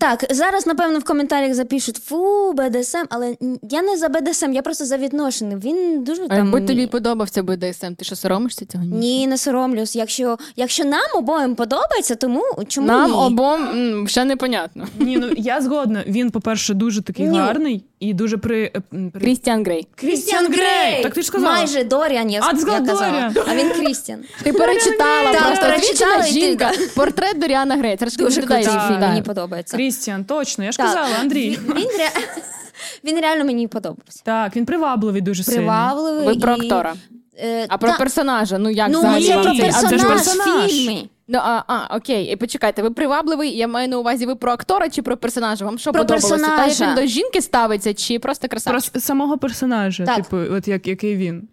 Так, 0.00 0.24
зараз, 0.30 0.66
напевно, 0.66 0.98
в 0.98 1.04
коментарях 1.04 1.54
запишуть 1.54 1.96
фу, 1.96 2.52
БДСМ, 2.52 3.04
але 3.08 3.36
я 3.70 3.82
не 3.82 3.96
за 3.96 4.08
БДСМ, 4.08 4.52
я 4.52 4.62
просто 4.62 4.84
за 4.84 4.96
відношення. 4.96 5.56
Він 5.64 6.04
дуже 6.04 6.22
А 6.24 6.28
там. 6.28 6.36
якби 6.38 6.60
тобі 6.60 6.86
подобався 6.86 7.42
БДСМ, 7.42 7.94
ти 7.94 8.04
що 8.04 8.16
соромишся 8.16 8.66
цього? 8.66 8.84
Ні, 8.84 9.26
не 9.26 9.38
соромлюсь. 9.38 9.96
Якщо, 9.96 10.38
якщо 10.56 10.84
нам 10.84 11.06
обоєм 11.14 11.54
подобається, 11.54 12.14
тому 12.14 12.42
чому 12.68 12.86
Нам 12.86 13.10
ні? 13.10 13.16
обом 13.16 14.08
ще 14.08 14.24
непонятно. 14.24 14.86
Ні, 14.98 15.16
ну 15.18 15.28
я 15.36 15.60
згодна. 15.60 16.04
Він, 16.06 16.30
по-перше, 16.30 16.74
дуже 16.74 17.02
такий 17.02 17.26
Ні. 17.26 17.38
гарний 17.38 17.84
і 18.00 18.14
дуже 18.14 18.36
при. 18.36 18.62
е, 18.76 18.80
при... 19.12 19.20
Крістіан 19.20 19.64
Грей. 19.64 19.86
Крістіан 19.94 20.46
Грей! 20.46 21.02
Так 21.02 21.14
ти 21.14 21.20
ж 21.22 21.26
сказала. 21.26 21.54
Майже 21.54 21.84
Доріан, 21.84 22.30
я, 22.30 22.40
А, 22.40 22.56
сказала 22.56 22.78
я 22.78 22.86
казала. 22.86 23.30
Доріан. 23.34 23.48
А 23.50 23.54
він 23.56 23.70
Крістіан. 23.70 24.20
Ти 24.42 24.52
перечитала 24.52 25.32
просто 25.32 25.64
перечитала, 25.66 26.22
ти- 26.22 26.30
жінка. 26.30 26.70
Портрет 26.96 27.38
Доріана 27.38 27.76
Грей. 27.76 27.96
Це 27.96 28.06
ж 28.06 28.16
Дуже 28.16 28.42
крутий 28.42 28.64
фільм, 28.64 29.00
мені 29.00 29.22
подобається. 29.22 29.76
Крістіан, 29.88 30.24
точно, 30.24 30.64
я 30.64 30.72
ж 30.72 30.78
Так. 30.78 30.86
казала, 30.86 31.16
Андрій. 31.20 31.50
Він, 31.50 31.74
він, 31.76 31.88
ре... 31.98 32.08
він 33.04 33.20
реально 33.20 33.44
мені 33.44 33.68
подобався. 33.68 34.20
Так, 34.24 34.56
він 34.56 34.64
привабливий 34.66 35.20
дуже 35.22 35.42
сильно. 35.44 36.22
Ви 36.26 36.34
про 36.36 36.52
і, 36.52 36.60
актора. 36.60 36.94
е, 37.38 37.66
А 37.68 37.78
про 37.78 37.90
та- 37.90 37.98
персонажа, 37.98 38.58
ну 38.58 38.70
як 38.70 38.88
Ну, 38.90 38.98
взагалі 38.98 39.26
це 39.26 39.36
вам 39.36 39.44
про 39.44 39.54
цей- 39.54 39.68
а 39.68 39.72
це 39.72 39.98
ж 39.98 40.06
персонаж 40.06 40.24
персонаж. 40.24 40.70
фільмі. 40.70 41.10
Ну, 41.28 41.38
а, 41.42 41.62
а, 41.66 41.96
окей, 41.96 42.24
і 42.32 42.36
почекайте, 42.36 42.82
ви 42.82 42.90
привабливий, 42.90 43.56
я 43.56 43.68
маю 43.68 43.88
на 43.88 43.98
увазі, 43.98 44.26
ви 44.26 44.34
про 44.34 44.52
актора 44.52 44.88
чи 44.90 45.02
про 45.02 45.16
персонажа? 45.16 45.64
Вам 45.64 45.78
що 45.78 45.92
Про 45.92 46.02
подобалося? 46.06 46.46
Та 46.56 46.66
як 46.66 46.80
він 46.80 46.94
до 46.94 47.06
жінки 47.06 47.42
ставиться, 47.42 47.94
чи 47.94 48.18
просто 48.18 48.42
Про 48.48 48.50
красавчик? 48.50 48.96
с- 48.96 49.04
самого 49.04 49.38
персонажа, 49.38 50.04
Так. 50.06 50.16
типу, 50.16 50.36
от 50.36 50.68
як, 50.68 50.86
який 50.86 51.16
він. 51.16 51.48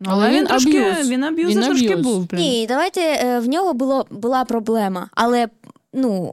Ну, 0.00 0.10
Але 0.12 0.22
Але 0.24 0.30
він 0.32 0.40
він 0.40 0.46
трошки, 0.46 0.82
аб'юз. 0.92 1.10
він 1.10 1.24
аб'юз 1.24 1.50
Він 1.56 1.62
трошки 1.62 1.86
аб'юз. 1.92 2.00
був. 2.06 2.28
Блін. 2.28 2.40
Ні, 2.40 2.66
давайте 2.68 3.00
е, 3.00 3.38
в 3.38 3.48
нього 3.48 3.74
було, 3.74 4.06
була 4.10 4.44
проблема, 4.44 5.08
але 5.14 5.48
ну, 5.92 6.32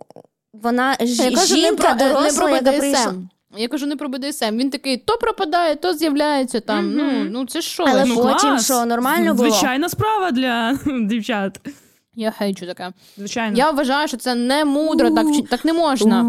вона 0.62 0.94
ж, 1.02 1.24
Я 1.24 1.32
кажу, 1.32 1.56
жінка 1.56 1.70
не 1.70 2.00
про, 2.00 2.06
е, 2.08 2.10
доросла, 2.14 2.48
не 2.48 2.54
яка 2.54 2.72
прийшла. 2.72 3.06
БДСМ. 3.12 3.18
Я 3.58 3.68
кажу 3.68 3.86
не 3.88 3.96
про 3.96 4.10
БДСМ. 4.10 4.58
Він 4.58 4.70
такий 4.70 4.98
то 4.98 5.18
пропадає, 5.18 5.76
то 5.76 5.94
з'являється 5.94 6.60
там. 6.60 6.94
Ну, 6.96 7.04
Мгм. 7.04 7.30
ну 7.32 7.46
це 7.46 7.62
що? 7.62 7.84
Але 7.84 8.06
Ну, 8.06 8.16
потім 8.16 8.50
клас. 8.50 8.66
що, 8.66 8.86
нормально 8.86 9.34
було? 9.34 9.50
Звичайна 9.50 9.90
справа 9.90 10.32
для 10.32 10.80
дівчат. 11.08 11.60
Я 12.16 12.32
хейчу 12.32 12.66
таке. 12.66 12.92
Звичайно. 13.18 13.58
Я 13.58 13.72
вважаю, 13.72 14.08
що 14.08 14.18
це 14.18 14.36
не 14.36 14.66
мудро, 14.66 15.10
так, 15.12 15.26
так 15.50 15.66
не 15.66 15.74
можна. 15.74 16.26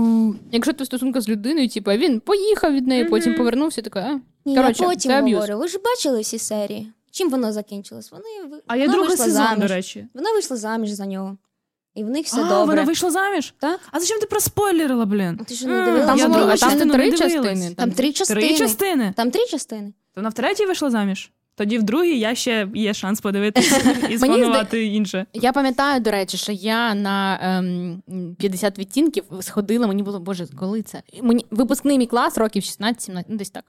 Якщо 0.52 0.72
ти 0.72 0.84
в 0.84 0.86
стосунках 0.86 1.22
з 1.22 1.28
людиною, 1.28 1.68
типу, 1.68 1.90
він 1.90 2.20
поїхав 2.20 2.72
від 2.72 2.86
неї, 2.86 3.04
потім 3.04 3.34
повернувся, 3.34 3.82
такий, 3.82 4.02
а? 4.02 4.20
Коротше, 4.44 4.84
потім 4.84 5.10
це 5.10 5.18
аб'юз. 5.18 5.34
говорю. 5.34 5.58
Ви 5.58 5.68
ж 5.68 5.78
бачили 5.84 6.20
всі 6.20 6.38
серії. 6.38 6.92
Чим 7.10 7.30
воно 7.30 7.52
закінчилось? 7.52 8.10
Вони 8.12 8.24
А 8.66 8.76
вона 8.76 8.92
другий 8.92 9.16
сезон, 9.16 9.46
до 9.58 9.66
речі. 9.66 10.06
Вона 10.14 10.32
вийшла 10.32 10.56
заміж 10.56 10.90
за 10.90 11.06
нього. 11.06 11.36
І 11.94 12.04
в 12.04 12.10
них 12.10 12.26
все 12.26 12.40
а, 12.40 12.48
добре. 12.48 12.66
вона 12.74 12.82
вийшла 12.82 13.10
заміж? 13.10 13.54
Так? 13.58 13.80
А 13.90 14.00
зачем 14.00 14.20
ти 14.20 14.26
проспойлерила, 14.26 15.06
блін? 15.06 15.38
А 15.40 15.44
ти 15.44 15.54
що 15.54 15.66
не 15.66 15.78
М, 15.78 15.84
дивилась? 15.84 16.06
Там, 16.06 16.18
я 16.18 16.28
другу 16.28 16.50
а 16.50 16.56
там 16.56 16.90
три 16.90 17.12
частини. 17.12 17.74
Там 17.74 17.92
три 17.92 18.12
частини. 18.12 18.40
Три 18.40 18.56
частини. 18.58 19.12
Там 19.16 19.30
три 19.30 19.46
частини. 19.46 19.92
То 20.14 20.20
вона 20.20 20.28
в 20.28 20.34
третій 20.34 20.66
вийшла 20.66 20.90
заміж? 20.90 21.30
Тоді 21.54 21.78
в 21.78 21.82
другій 21.82 22.18
я 22.18 22.34
ще 22.34 22.68
є 22.74 22.94
шанс 22.94 23.20
подивитися 23.20 23.96
і 24.10 24.18
спланувати 24.18 24.84
інше. 24.84 25.26
Я 25.32 25.52
пам'ятаю, 25.52 26.00
до 26.00 26.10
речі, 26.10 26.36
що 26.36 26.52
я 26.52 26.94
на 26.94 27.38
ем, 27.42 28.02
50 28.38 28.78
відтінків 28.78 29.24
сходила, 29.40 29.86
мені 29.86 30.02
було, 30.02 30.20
боже, 30.20 30.46
коли 30.58 30.82
це? 30.82 31.02
Мені 31.22 31.46
випускний 31.50 31.98
мій 31.98 32.06
клас, 32.06 32.38
років 32.38 32.62
16-17, 32.62 33.24
ну 33.28 33.36
десь 33.36 33.50
так. 33.50 33.64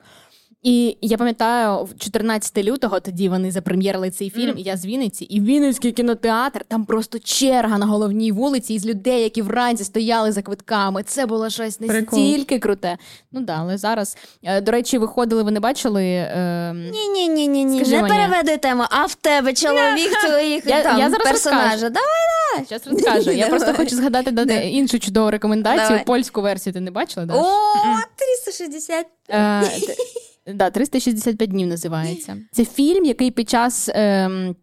І 0.63 0.97
я 1.01 1.17
пам'ятаю, 1.17 1.83
в 1.83 1.97
14 1.99 2.57
лютого 2.63 2.99
тоді 2.99 3.29
вони 3.29 3.51
запрем'єрили 3.51 4.11
цей 4.11 4.29
фільм, 4.29 4.57
і 4.57 4.61
я 4.61 4.77
з 4.77 4.85
Вінниці, 4.85 5.25
і 5.25 5.41
Вінницький 5.41 5.91
кінотеатр, 5.91 6.65
там 6.67 6.85
просто 6.85 7.19
черга 7.19 7.77
на 7.77 7.85
головній 7.85 8.31
вулиці 8.31 8.73
із 8.73 8.85
людей, 8.85 9.23
які 9.23 9.41
вранці 9.41 9.83
стояли 9.83 10.31
за 10.31 10.41
квитками. 10.41 11.03
Це 11.03 11.25
було 11.25 11.49
щось 11.49 11.79
настільки 11.79 12.59
круте. 12.59 12.97
Ну 13.31 13.41
да, 13.41 13.55
але 13.59 13.77
зараз. 13.77 14.17
е, 14.43 14.61
До 14.61 14.71
речі, 14.71 14.97
виходили, 14.97 15.43
ви 15.43 15.51
не 15.51 15.59
бачили. 15.59 16.03
Ні, 16.75 17.07
ні, 17.13 17.27
ні, 17.27 17.47
ні, 17.47 17.65
ні. 17.65 17.79
Не 17.81 18.01
переведи 18.01 18.57
тему, 18.57 18.83
а 18.89 19.05
в 19.05 19.15
тебе 19.15 19.53
чоловік 19.53 20.11
твоїх 20.27 20.65
Я- 20.65 20.83
там 20.83 20.99
я 20.99 21.09
зараз 21.09 21.27
персонажа. 21.27 21.71
розкажу. 21.71 21.93
Давай. 21.93 22.65
Зараз 22.69 22.87
розкажу. 22.87 23.31
Я 23.31 23.47
просто 23.47 23.73
хочу 23.73 23.95
згадати 23.95 24.31
дати 24.31 24.69
іншу 24.69 24.99
чудову 24.99 25.31
рекомендацію. 25.31 25.99
Польську 26.05 26.41
версію 26.41 26.73
ти 26.73 26.79
не 26.79 26.91
бачила? 26.91 27.25
О, 27.29 27.47
360. 28.45 29.05
Да, 30.47 30.69
365 30.69 31.49
днів 31.49 31.67
називається. 31.67 32.37
Це 32.51 32.65
фільм, 32.65 33.05
який 33.05 33.31
під 33.31 33.49
час. 33.49 33.89
ем, 33.93 34.55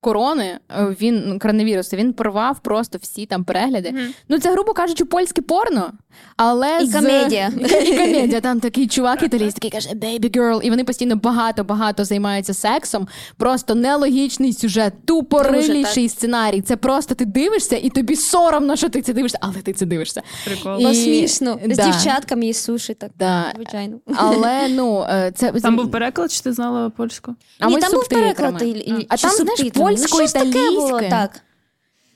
Корони 0.00 0.58
е, 0.70 0.96
він 1.00 1.38
коронавірусу, 1.38 1.96
він 1.96 2.12
порвав 2.12 2.60
просто 2.60 2.98
всі 3.02 3.26
там 3.26 3.44
перегляди. 3.44 3.94
Ну 4.28 4.38
це, 4.38 4.52
грубо 4.52 4.72
кажучи, 4.72 5.04
польське 5.04 5.42
порно, 5.42 5.92
але 6.36 6.78
І 6.82 6.86
з... 6.86 6.92
комедія. 6.92 7.52
і 7.86 7.96
комедія. 7.96 8.40
Там 8.40 8.60
такий 8.60 8.86
чувак 8.86 9.22
італійський 9.22 9.70
каже 9.70 9.88
baby 9.88 10.36
girl, 10.36 10.60
і 10.62 10.70
вони 10.70 10.84
постійно 10.84 11.16
багато 11.16 11.64
багато 11.64 12.04
займаються 12.04 12.54
сексом. 12.54 13.08
Просто 13.36 13.74
нелогічний 13.74 14.52
сюжет, 14.52 14.92
тупориліший 15.06 16.08
сценарій. 16.08 16.60
Це 16.60 16.76
просто 16.76 17.14
ти 17.14 17.24
дивишся, 17.24 17.76
і 17.76 17.90
тобі 17.90 18.16
соромно, 18.16 18.76
що 18.76 18.88
ти 18.88 19.02
це 19.02 19.12
дивишся, 19.12 19.38
але 19.40 19.54
ти 19.54 19.72
це 19.72 19.86
дивишся. 19.86 20.22
Прикол. 20.44 20.80
І- 20.80 20.94
смішно. 20.94 21.58
З 21.64 21.76
да. 21.76 21.84
дівчатками 21.84 22.46
і 22.46 22.54
суші 22.54 22.94
так. 22.94 23.10
Да. 23.18 23.52
Звичайно. 23.56 23.98
Але 24.16 24.68
ну 24.68 25.06
е, 25.10 25.32
це 25.34 25.52
Там 25.52 25.76
був 25.76 25.90
переклад, 25.90 26.32
чи 26.32 26.40
ти 26.40 26.52
знала 26.52 26.90
польську? 26.90 27.34
а 27.58 27.66
Ні, 27.66 27.74
ми 27.74 27.80
там 27.80 27.92
був 27.92 28.08
переклад 28.08 28.62
і- 28.62 29.06
а 29.08 29.16
чи 29.16 29.28
там 29.28 29.36
знаєш 29.36 29.60
субтитрами. 29.96 30.50
Ну, 30.54 30.80
польсько-італійське. 30.80 31.10
Так. 31.10 31.40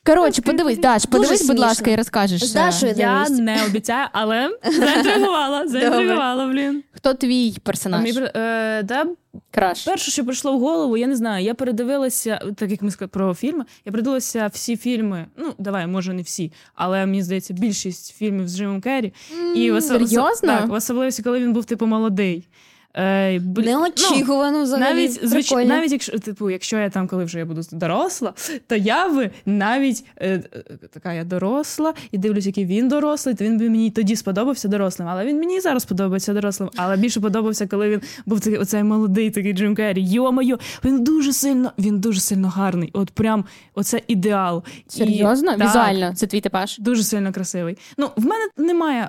Коротше, 0.07 0.43
подивись, 0.43 0.79
Даш, 0.79 1.05
подивись, 1.05 1.31
будь 1.41 1.47
смішно. 1.47 1.67
ласка, 1.67 1.91
і 1.91 1.97
розкажеш. 1.97 2.45
З 2.45 2.53
Дашою 2.55 2.95
Я 2.97 3.25
дивись. 3.25 3.41
не 3.41 3.65
обіцяю, 3.67 4.09
але 4.13 4.59
заінтригувала, 4.79 5.69
заінтригувала, 5.69 6.47
блін. 6.47 6.83
Хто 6.93 7.15
твій 7.15 7.57
персонаж? 7.63 8.03
мій 8.03 8.15
е, 8.35 8.83
да, 8.83 9.07
Краш. 9.51 9.85
Перше, 9.85 10.11
що 10.11 10.25
прийшло 10.25 10.53
в 10.57 10.61
голову, 10.61 10.97
я 10.97 11.07
не 11.07 11.17
знаю. 11.17 11.45
Я 11.45 11.55
передивилася, 11.55 12.41
так 12.57 12.71
як 12.71 12.83
ми 12.83 12.91
сказали 12.91 13.09
про 13.09 13.35
фільми, 13.35 13.65
я 13.85 13.93
передивилася 13.93 14.51
всі 14.53 14.77
фільми. 14.77 15.27
Ну, 15.37 15.53
давай, 15.59 15.87
може, 15.87 16.13
не 16.13 16.23
всі, 16.23 16.53
але 16.75 17.07
мені 17.07 17.23
здається, 17.23 17.55
більшість 17.55 18.15
фільмів 18.17 18.49
з 18.49 18.57
Джимом 18.57 18.81
Керрі. 18.81 19.13
І 19.57 19.73
осо- 19.73 19.81
серйозно? 19.81 20.49
Так, 20.49 20.67
в 20.69 20.73
особливості, 20.73 21.23
коли 21.23 21.41
він 21.41 21.53
був 21.53 21.65
типу 21.65 21.87
молодий. 21.87 22.49
Е, 22.97 23.41
ну, 23.41 23.63
Неочікувано 23.63 24.63
взагалі. 24.63 24.95
Навіть 24.95 25.29
звич... 25.29 25.51
Навіть 25.51 25.93
якщо 25.93 26.19
типу, 26.19 26.51
якщо 26.51 26.79
я 26.79 26.91
там, 26.91 27.09
коли 27.09 27.25
вже 27.25 27.39
я 27.39 27.45
буду 27.45 27.61
доросла, 27.73 28.33
то 28.67 28.77
я 28.77 29.09
би 29.09 29.31
навіть 29.47 30.05
е, 30.17 30.43
е, 30.55 30.63
така 30.91 31.13
я 31.13 31.25
доросла 31.25 31.95
і 32.11 32.19
дивлюсь, 32.19 32.47
який 32.47 32.67
він 32.67 32.89
дорослий, 32.89 33.35
то 33.35 33.45
він 33.45 33.59
би 33.59 33.71
мені 33.71 33.91
тоді 33.91 34.17
сподобався 34.17 34.69
дорослим. 34.69 35.09
Але 35.09 35.27
він 35.27 35.39
мені 35.39 35.57
і 35.57 35.61
зараз 35.61 35.85
подобається 35.85 36.33
дорослим. 36.35 36.71
Але 36.77 36.97
більше 36.97 37.21
подобався, 37.21 37.67
коли 37.67 37.91
він 37.91 38.01
був 38.27 38.41
такий 38.41 38.59
оцей 38.59 38.83
молодий, 38.83 39.31
такий 39.31 39.53
Джим 39.53 39.75
Керрі. 39.75 40.05
Йо-моє, 40.05 40.59
він 40.85 41.05
дуже 41.05 41.33
сильно, 41.33 41.73
він 41.79 42.01
дуже 42.01 42.21
сильно 42.21 42.49
гарний. 42.49 42.91
От 42.93 43.11
прям 43.11 43.45
оце 43.75 44.01
ідеал. 44.09 44.63
І- 44.87 44.91
Серйозно? 44.91 45.57
так, 45.57 45.69
Візуально, 45.69 46.15
це 46.15 46.27
твій 46.27 46.41
типаж? 46.41 46.79
Дуже 46.79 47.03
сильно 47.03 47.33
красивий. 47.33 47.79
Ну, 47.99 48.11
в 48.17 48.25
мене 48.25 48.49
немає. 48.57 49.09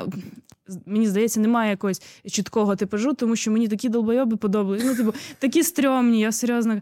Мені 0.85 1.07
здається, 1.07 1.39
немає 1.39 1.69
якогось 1.69 2.01
чіткого 2.31 2.75
типажу, 2.75 3.13
тому 3.13 3.35
що 3.35 3.51
мені 3.51 3.67
такі 3.67 3.89
долбойоби 3.89 4.37
подобались. 4.37 4.83
Ну, 4.85 4.95
типу, 4.95 5.13
такі 5.39 5.63
стрьомні, 5.63 6.19
я 6.19 6.31
серйозно. 6.31 6.81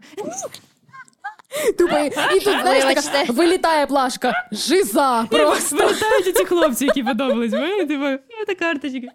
Тупо, 1.78 1.98
і 2.36 2.40
тут, 2.40 2.60
знаєш, 2.62 2.84
така, 2.84 3.32
вилітає 3.32 3.86
плашка. 3.86 4.48
Жиза! 4.52 5.26
Просто. 5.30 5.76
Вилітають 5.76 6.36
ці 6.36 6.44
хлопці, 6.44 6.84
які 6.84 7.02
подобались. 7.02 7.52
Мені, 7.52 7.84
типу, 7.84 8.22
та 8.46 8.54
карточка. 8.54 9.08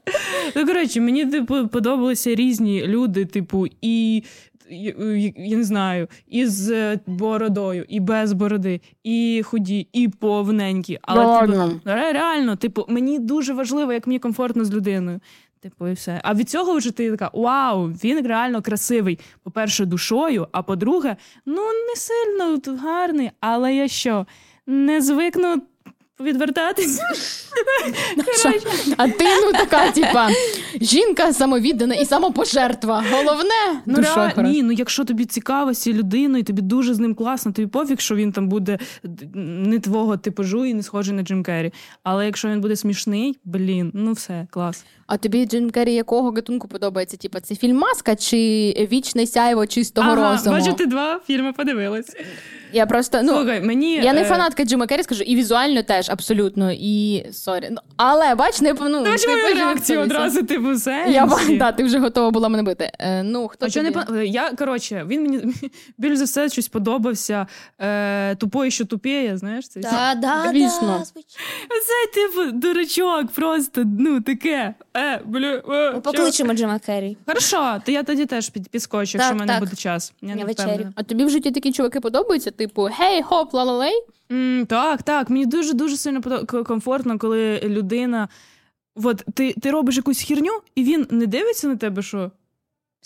Ну, 0.56 0.66
коротше, 0.66 1.02
мені 1.02 1.26
типу, 1.26 1.68
подобалися 1.68 2.36
різні 2.36 2.88
люди, 2.88 3.26
типу, 3.26 3.66
і. 3.82 4.24
Я, 4.70 5.58
не 5.58 5.64
знаю, 5.64 6.08
і 6.28 6.46
з 6.46 6.96
бородою, 7.08 7.86
і 7.90 8.00
без 8.00 8.34
бороди, 8.34 8.82
і 9.04 9.42
худі, 9.46 9.88
і 9.94 10.08
повненькі. 10.08 11.00
Але 11.02 11.24
Реально. 11.24 11.70
типу, 11.70 11.82
реально, 11.86 12.56
типу, 12.56 12.86
мені 12.88 13.20
дуже 13.20 13.54
важливо, 13.54 13.94
як 13.94 14.08
мені 14.08 14.20
комфортно 14.20 14.66
з 14.66 14.74
людиною. 14.74 15.20
Типу, 15.60 15.88
і 15.88 15.94
все. 15.94 16.22
А 16.24 16.34
від 16.34 16.50
цього 16.50 16.78
вже 16.78 16.92
ти 16.92 17.12
така: 17.12 17.32
вау, 17.34 17.88
він 17.88 18.28
реально 18.28 18.62
красивий. 18.62 19.20
По-перше, 19.44 19.86
душою, 19.86 20.48
а 20.52 20.62
по-друге, 20.62 21.16
ну 21.46 21.62
не 21.62 21.96
сильно 21.96 22.78
гарний, 22.82 23.32
але 23.40 23.76
я 23.76 23.88
що, 23.88 24.26
не 24.68 25.02
звикну 25.02 25.62
відвертатись. 26.20 27.00
А 28.98 29.08
ти 29.08 29.26
ну 29.46 29.52
така, 29.52 29.92
типа, 29.92 30.30
жінка 30.82 31.34
самовіддана 31.34 31.96
і 31.96 32.06
самопожертва. 32.06 33.04
Головне, 33.12 33.82
Ну, 33.86 33.96
душа 33.96 34.34
ра. 34.36 34.44
Ні, 34.44 34.64
ну 34.64 34.72
якщо 34.72 35.06
тобі 35.06 35.26
цікаво 35.26 35.74
з 35.74 35.78
цією 35.78 36.00
людиною, 36.00 36.44
тобі 36.44 36.62
дуже 36.62 36.94
з 36.94 37.00
ним 37.00 37.16
класно, 37.16 37.52
тобі 37.52 37.68
пофіг, 37.68 38.00
що 38.00 38.16
він 38.16 38.32
там 38.32 38.48
буде 38.50 38.80
не 39.34 39.80
твого 39.80 40.18
типажу 40.18 40.66
і 40.66 40.74
не 40.74 40.84
схожий 40.84 41.16
на 41.16 41.22
Джим 41.24 41.44
Керрі. 41.44 41.74
Але 42.04 42.26
якщо 42.26 42.48
він 42.48 42.62
буде 42.62 42.76
смішний, 42.76 43.40
блін, 43.44 43.92
ну 43.94 44.12
все, 44.14 44.48
клас. 44.50 44.86
А 45.08 45.18
тобі 45.18 45.46
Джим 45.46 45.70
Керрі 45.70 45.94
якого 45.94 46.32
гатунку 46.32 46.68
подобається? 46.68 47.18
Тіпа, 47.18 47.40
це 47.40 47.56
фільм 47.56 47.78
Маска 47.78 48.16
чи 48.16 48.38
вічне 48.92 49.28
сяйво 49.28 49.68
чистого 49.68 50.16
розуму? 50.16 50.58
бачу, 50.58 50.74
ти 50.74 50.86
два 50.86 51.20
фільми 51.28 51.54
подивилась. 51.54 52.16
Я 52.74 52.86
просто 52.86 53.20
ну 53.24 53.32
Слухай, 53.34 53.62
мені 53.62 53.96
я 53.96 54.14
не 54.14 54.22
е, 54.22 54.26
фанатка 54.26 54.64
Джима 54.64 54.88
Керрі, 54.88 55.04
скажу, 55.04 55.24
і 55.24 55.36
візуально 55.36 55.84
теж 55.84 56.10
абсолютно. 56.10 56.72
І 56.72 57.26
сорі. 57.32 57.68
Ну 57.72 57.78
але 57.98 58.36
бач, 58.36 58.62
не 58.62 58.74
ну, 58.74 59.04
Ти 59.04 59.28
мою 59.28 59.56
реакцію 59.56 60.00
одразу, 60.00 60.44
типу, 60.44 60.72
все. 60.72 61.06
Я 61.10 61.30
да, 61.50 61.72
ти 61.72 61.84
вже 61.84 62.00
готова 62.00 62.32
була 62.32 62.50
мене 62.50 62.64
бити. 62.64 62.92
Е, 63.00 63.24
ну 63.24 63.48
хто 63.48 63.66
А 63.66 63.70
що 63.70 63.84
не 63.84 64.26
я 64.26 64.52
коротше, 64.52 65.06
він 65.08 65.22
мені 65.22 65.54
більш 65.98 66.18
за 66.18 66.24
все 66.24 66.50
щось 66.50 66.68
подобався. 66.68 67.48
Е, 67.80 68.36
тупої, 68.36 68.72
що 68.72 68.86
тупіє, 68.86 69.38
знаєш, 69.38 69.68
це 69.68 69.80
Да, 69.80 70.16
да, 70.16 70.50
Звісно. 70.52 71.06
да. 71.16 71.22
Це 71.70 72.12
типу 72.14 72.52
дурачок, 72.52 73.32
просто 73.32 73.84
ну 74.00 74.22
таке. 74.22 74.74
Е, 74.98 75.22
блю, 75.26 75.62
е, 75.70 75.92
Ми 75.94 76.02
покличемо 76.02 76.54
Джима 76.54 76.80
Керрі. 76.80 77.18
Хорошо, 77.26 77.82
то 77.86 77.92
я 77.92 78.04
тоді 78.04 78.26
теж 78.26 78.50
під, 78.50 78.70
підскочу, 78.70 79.18
якщо 79.18 79.34
в 79.34 79.38
мене 79.38 79.54
так. 79.54 79.60
буде 79.60 79.76
час. 79.76 80.14
Я 80.22 80.36
не 80.36 80.46
вечерю. 80.46 80.68
впевнена. 80.68 80.94
А 80.96 81.04
тобі 81.04 81.26
в 81.26 81.30
житті 81.30 81.52
такі 81.52 81.72
чуваки 81.72 82.00
подобаються? 82.00 82.52
Типу, 82.52 82.90
гей, 83.00 83.22
хоп, 83.22 83.54
ла-ла-лей? 83.54 84.04
Mm, 84.30 84.66
так, 84.66 85.04
так. 85.04 85.30
Мені 85.30 85.46
дуже 85.46 85.74
дуже 85.74 85.98
сильно 85.98 86.22
комфортно, 86.46 87.20
коли 87.20 87.60
людина. 87.64 88.28
От 89.04 89.24
ти, 89.34 89.54
ти 89.54 89.72
робиш 89.72 89.98
якусь 89.98 90.22
херню, 90.24 90.52
і 90.76 90.84
він 90.84 91.08
не 91.10 91.26
дивиться 91.26 91.68
на 91.68 91.76
тебе, 91.76 92.02
що 92.02 92.32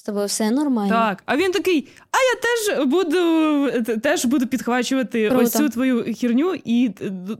З 0.01 0.03
тобою 0.03 0.25
все 0.25 0.51
нормально. 0.51 0.89
так. 0.89 1.23
А 1.25 1.37
він 1.37 1.51
такий: 1.51 1.87
а 2.11 2.17
я 2.17 2.41
теж 2.41 2.87
буду 2.87 3.99
теж 3.99 4.25
буду 4.25 4.47
підхвачувати 4.47 5.29
Круто. 5.29 5.43
ось 5.43 5.51
цю 5.51 5.69
твою 5.69 6.15
херню 6.15 6.55
і 6.65 6.91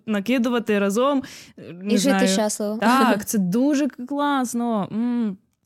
накидувати 0.06 0.80
разом. 0.80 1.24
Не 1.58 1.93
І 1.93 1.97
знаю. 1.97 2.19
жити 2.19 2.32
щасливо. 2.34 2.78
Так, 2.78 3.26
це 3.26 3.38
дуже 3.38 3.88
класно. 3.88 4.89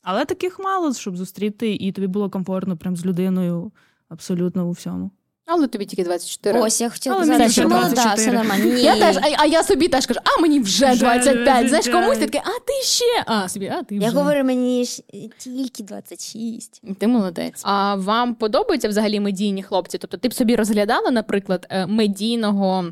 Але 0.02 0.24
таких 0.24 0.58
мало, 0.58 0.94
щоб 0.94 1.16
зустріти, 1.16 1.74
і 1.74 1.92
тобі 1.92 2.06
було 2.06 2.30
комфортно 2.30 2.76
прям 2.76 2.96
з 2.96 3.06
людиною 3.06 3.72
абсолютно 4.08 4.66
у 4.68 4.70
всьому. 4.70 5.10
Але 5.48 5.66
тобі 5.66 5.86
тільки 5.86 6.04
24. 6.04 6.60
Ось, 6.60 6.80
я 6.80 6.90
хотіла 6.90 7.16
Але 7.16 7.24
сказати, 7.24 7.42
мені 7.42 7.52
що 7.52 7.62
вже 7.62 7.68
молода, 7.74 7.88
24. 7.94 8.14
все 8.16 8.38
нормально. 8.38 8.64
Ні. 8.74 8.82
Я 8.82 8.98
теж, 8.98 9.16
а, 9.16 9.34
а 9.38 9.46
я 9.46 9.62
собі 9.62 9.88
теж 9.88 10.06
кажу, 10.06 10.20
а 10.24 10.40
мені 10.40 10.60
вже, 10.60 10.90
Вже 10.90 11.00
25. 11.00 11.68
Знаєш, 11.68 11.86
25. 11.86 12.02
комусь 12.02 12.18
ти 12.18 12.26
такий, 12.26 12.40
а 12.44 12.58
ти 12.58 12.72
ще. 12.84 13.04
А, 13.26 13.48
собі, 13.48 13.66
а 13.68 13.82
ти 13.82 13.98
вже. 13.98 14.06
Я 14.06 14.12
говорю, 14.12 14.44
мені 14.44 14.84
ж 14.84 15.02
тільки 15.38 15.82
26. 15.82 16.82
Ти 16.98 17.06
молодець. 17.06 17.60
А 17.62 17.94
вам 17.94 18.34
подобаються 18.34 18.88
взагалі 18.88 19.20
медійні 19.20 19.62
хлопці? 19.62 19.98
Тобто 19.98 20.16
ти 20.16 20.28
б 20.28 20.34
собі 20.34 20.56
розглядала, 20.56 21.10
наприклад, 21.10 21.66
е, 21.70 21.86
медійного 21.86 22.84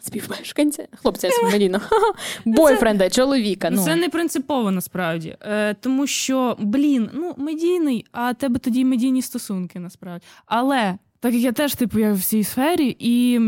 співмешканця, 0.00 0.88
хлопця 1.02 1.28
медійного 1.52 1.84
бойфренда, 2.44 3.10
чоловіка. 3.10 3.70
Ну. 3.70 3.84
Це 3.84 3.96
не 3.96 4.08
принципово 4.08 4.70
насправді. 4.70 5.36
Е, 5.40 5.74
тому 5.74 6.06
що, 6.06 6.56
блін, 6.58 7.10
ну 7.12 7.34
медійний, 7.36 8.06
а 8.12 8.34
тебе 8.34 8.58
тоді 8.58 8.84
медійні 8.84 9.22
стосунки 9.22 9.78
насправді. 9.78 10.26
Але 10.46 10.98
так 11.24 11.34
як 11.34 11.42
я 11.42 11.52
теж, 11.52 11.74
типу, 11.74 11.98
я 11.98 12.12
в 12.12 12.20
цій 12.20 12.44
сфері, 12.44 12.96
і 12.98 13.40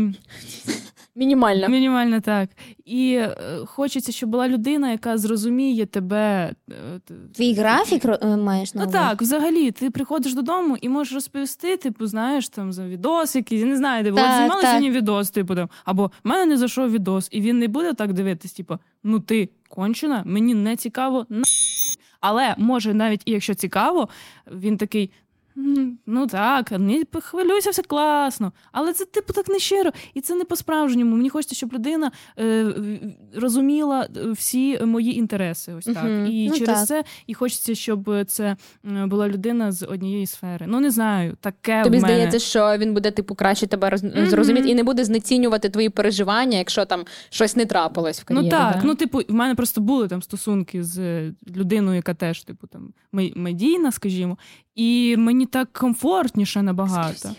Мінімально. 1.15 1.69
мінімально 1.69 2.19
так. 2.21 2.49
І 2.85 3.13
е, 3.13 3.35
хочеться, 3.65 4.11
щоб 4.11 4.29
була 4.29 4.47
людина, 4.49 4.91
яка 4.91 5.17
зрозуміє 5.17 5.85
тебе. 5.85 6.53
е, 6.69 6.73
т- 7.05 7.13
Твій 7.35 7.53
графік 7.53 8.05
ро- 8.05 8.33
е, 8.33 8.37
маєш 8.37 8.73
на 8.73 8.81
Ну 8.83 8.89
увазі? 8.89 9.05
так, 9.09 9.21
взагалі, 9.21 9.71
ти 9.71 9.89
приходиш 9.89 10.33
додому 10.33 10.77
і 10.81 10.89
можеш 10.89 11.13
розповісти, 11.13 11.77
типу, 11.77 12.07
знаєш, 12.07 12.49
там 12.49 12.73
за 12.73 12.87
відос 12.87 13.35
якийсь, 13.35 13.61
я 13.61 13.67
не 13.67 13.77
знаю, 13.77 14.03
типу, 14.03 14.15
Так, 14.17 14.25
от 14.29 14.37
знімали 14.37 14.61
так. 14.61 14.69
сьогодні 14.69 14.91
відос, 14.91 15.29
типу 15.29 15.55
там, 15.55 15.69
або 15.85 16.05
в 16.05 16.11
мене 16.27 16.45
не 16.45 16.57
зайшов 16.57 16.91
відос, 16.91 17.27
і 17.31 17.41
він 17.41 17.59
не 17.59 17.67
буде 17.67 17.93
так 17.93 18.13
дивитись, 18.13 18.53
типу, 18.53 18.77
ну 19.03 19.19
ти 19.19 19.49
кончена, 19.69 20.23
мені 20.25 20.53
не 20.53 20.75
цікаво, 20.75 21.25
на. 21.29 21.43
Але 22.19 22.55
може, 22.57 22.93
навіть 22.93 23.21
і 23.25 23.31
якщо 23.31 23.53
цікаво, 23.53 24.09
він 24.51 24.77
такий. 24.77 25.11
«М, 25.57 25.97
Ну 26.05 26.27
так, 26.27 26.71
не 26.71 27.03
хвилюйся, 27.21 27.69
все 27.69 27.81
класно. 27.83 28.51
Але 28.71 28.93
це 28.93 29.05
типу 29.05 29.33
так 29.33 29.47
не 29.49 29.59
щиро, 29.59 29.91
і 30.13 30.21
це 30.21 30.35
не 30.35 30.43
по-справжньому. 30.45 31.15
Мені 31.15 31.29
хочеться, 31.29 31.55
щоб 31.55 31.73
людина 31.73 32.11
е, 32.39 32.65
розуміла 33.35 34.07
е, 34.17 34.31
всі 34.31 34.79
мої 34.85 35.17
інтереси. 35.17 35.73
Ось 35.73 35.85
так. 35.85 36.03
Мгм. 36.03 36.25
І 36.25 36.47
Ну, 36.49 36.57
через 36.57 36.77
так. 36.79 36.87
це 36.87 37.03
і 37.27 37.33
хочеться, 37.33 37.75
щоб 37.75 38.09
це 38.27 38.55
е, 38.85 39.05
була 39.05 39.29
людина 39.29 39.71
з 39.71 39.85
однієї 39.85 40.27
сфери. 40.27 40.65
Ну 40.69 40.79
не 40.79 40.91
знаю, 40.91 41.37
таке 41.41 41.83
Тобі 41.83 41.97
в 41.97 42.01
мене. 42.01 42.13
здається, 42.13 42.39
що 42.39 42.77
він 42.77 42.93
буде 42.93 43.11
типу 43.11 43.35
краще 43.35 43.67
тебе 43.67 43.89
роз... 43.89 44.03
Зрозуміти 44.15 44.69
і 44.69 44.75
не 44.75 44.83
буде 44.83 45.03
знецінювати 45.05 45.69
твої 45.69 45.89
переживання, 45.89 46.57
якщо 46.57 46.85
там 46.85 47.03
щось 47.29 47.55
не 47.55 47.65
трапилось 47.65 48.21
в 48.21 48.23
кар'єрі. 48.23 48.45
Ну 48.45 48.51
так, 48.51 48.75
да? 48.75 48.81
ну 48.83 48.95
типу, 48.95 49.19
в 49.29 49.33
мене 49.33 49.55
просто 49.55 49.81
були 49.81 50.07
там 50.07 50.21
стосунки 50.21 50.83
з 50.83 51.27
людиною, 51.55 51.95
яка 51.95 52.13
теж, 52.13 52.43
типу, 52.43 52.67
там 52.67 52.93
медійна, 53.35 53.91
скажімо, 53.91 54.37
і 54.77 55.17
мені 55.17 55.45
так 55.45 55.73
комфортніше 55.73 56.61
набагато. 56.61 57.29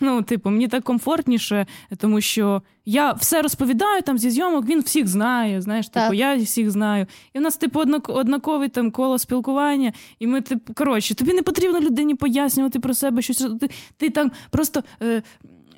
Ну, 0.00 0.22
типу, 0.22 0.50
мені 0.50 0.68
так 0.68 0.84
комфортніше, 0.84 1.66
тому 1.96 2.20
що 2.20 2.62
я 2.84 3.12
все 3.12 3.42
розповідаю 3.42 4.02
там 4.02 4.18
зі 4.18 4.30
зйомок, 4.30 4.66
він 4.66 4.80
всіх 4.80 5.08
знає. 5.08 5.60
Знаєш, 5.60 5.88
типу, 5.88 6.14
я 6.14 6.36
всіх 6.36 6.70
знаю. 6.70 7.06
І 7.32 7.38
в 7.38 7.42
нас, 7.42 7.56
типу, 7.56 7.80
однакове 7.80 8.20
однаковий 8.20 8.68
там 8.68 8.90
коло 8.90 9.18
спілкування. 9.18 9.92
І 10.18 10.26
ми, 10.26 10.40
типу, 10.40 10.74
коротше, 10.74 11.14
тобі 11.14 11.32
не 11.32 11.42
потрібно 11.42 11.80
людині 11.80 12.14
пояснювати 12.14 12.80
про 12.80 12.94
себе 12.94 13.22
щось. 13.22 13.46
Ти, 13.60 13.70
ти 13.96 14.10
там 14.10 14.30
просто. 14.50 14.82
Е, 15.02 15.22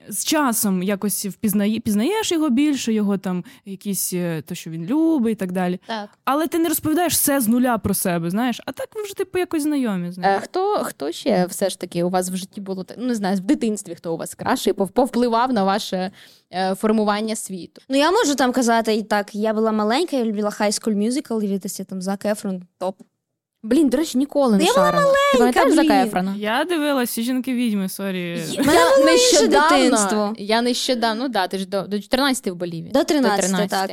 з 0.09 0.25
часом 0.25 0.83
якось 0.83 1.27
впізнає, 1.27 1.81
пізнаєш 1.81 2.33
його 2.33 2.51
більше, 2.51 2.93
його 2.93 3.19
там 3.19 3.45
якісь 3.65 4.13
е, 4.13 4.43
то, 4.43 4.55
що 4.55 4.71
він 4.71 4.87
любить 4.87 5.33
і 5.33 5.35
так 5.35 5.53
далі. 5.53 5.81
Так. 5.87 6.09
Але 6.25 6.47
ти 6.47 6.59
не 6.59 6.69
розповідаєш 6.69 7.13
все 7.13 7.41
з 7.41 7.49
нуля 7.49 7.79
про 7.79 7.95
себе, 7.95 8.31
знаєш, 8.31 8.61
а 8.67 8.73
так 8.73 8.89
ви 8.95 9.03
вже 9.03 9.15
типу 9.15 9.39
якось 9.39 9.63
знайомі. 9.63 10.13
Знаєш. 10.13 10.39
Е, 10.43 10.45
хто, 10.45 10.79
хто 10.85 11.13
ще 11.13 11.47
все 11.47 11.71
ж 11.71 11.79
таки 11.81 12.03
у 12.05 12.11
вас 12.11 12.31
в 12.31 12.37
житті 12.37 12.61
було? 12.61 12.85
Ну, 12.99 13.07
не 13.07 13.15
знаю, 13.15 13.37
в 13.37 13.41
дитинстві 13.41 13.95
хто 13.95 14.15
у 14.15 14.17
вас 14.17 14.35
краще 14.35 14.73
пов- 14.73 14.91
повпливав 14.91 15.53
на 15.53 15.65
ваше 15.65 16.11
е, 16.53 16.75
формування 16.75 17.37
світу? 17.37 17.83
Ну 17.89 17.97
я 17.97 18.11
можу 18.11 18.35
там 18.35 18.53
казати 18.53 18.95
і 18.95 19.03
так. 19.03 19.35
Я 19.35 19.55
була 19.55 19.73
маленька, 19.73 20.17
я 20.17 20.25
любила 20.25 20.51
High 20.51 20.83
School 20.83 20.95
Musical, 20.97 21.41
дивитися 21.41 21.85
там 21.85 22.03
Зак 22.03 22.25
Ефрон, 22.25 22.63
топ. 22.79 22.97
Блін, 23.63 23.89
до 23.89 23.97
речі, 23.97 24.19
ніколи 24.19 24.57
не 24.57 24.65
Я 24.65 24.73
була 24.75 24.93
маленька, 24.93 25.13
Ти 25.33 25.39
пам'ятаєш 25.39 25.67
блін. 25.69 25.77
Зака 25.77 26.07
Ефрона? 26.07 26.35
Я 26.39 26.65
дивилась 26.65 27.11
всі 27.11 27.23
жінки 27.23 27.55
відьми, 27.55 27.89
сорі. 27.89 28.43
Мене 28.59 28.81
нещодавно, 29.05 29.69
дитинство. 29.69 30.35
я 30.39 30.63
нещодавно, 30.63 31.23
ну 31.23 31.29
да, 31.29 31.49
ти 31.49 31.59
ж 31.59 31.67
до, 31.69 31.83
до 31.83 32.01
14 32.01 32.47
в 32.47 32.55
Боліві. 32.55 32.91
До 32.95 33.05
13, 33.05 33.71
так. 33.71 33.91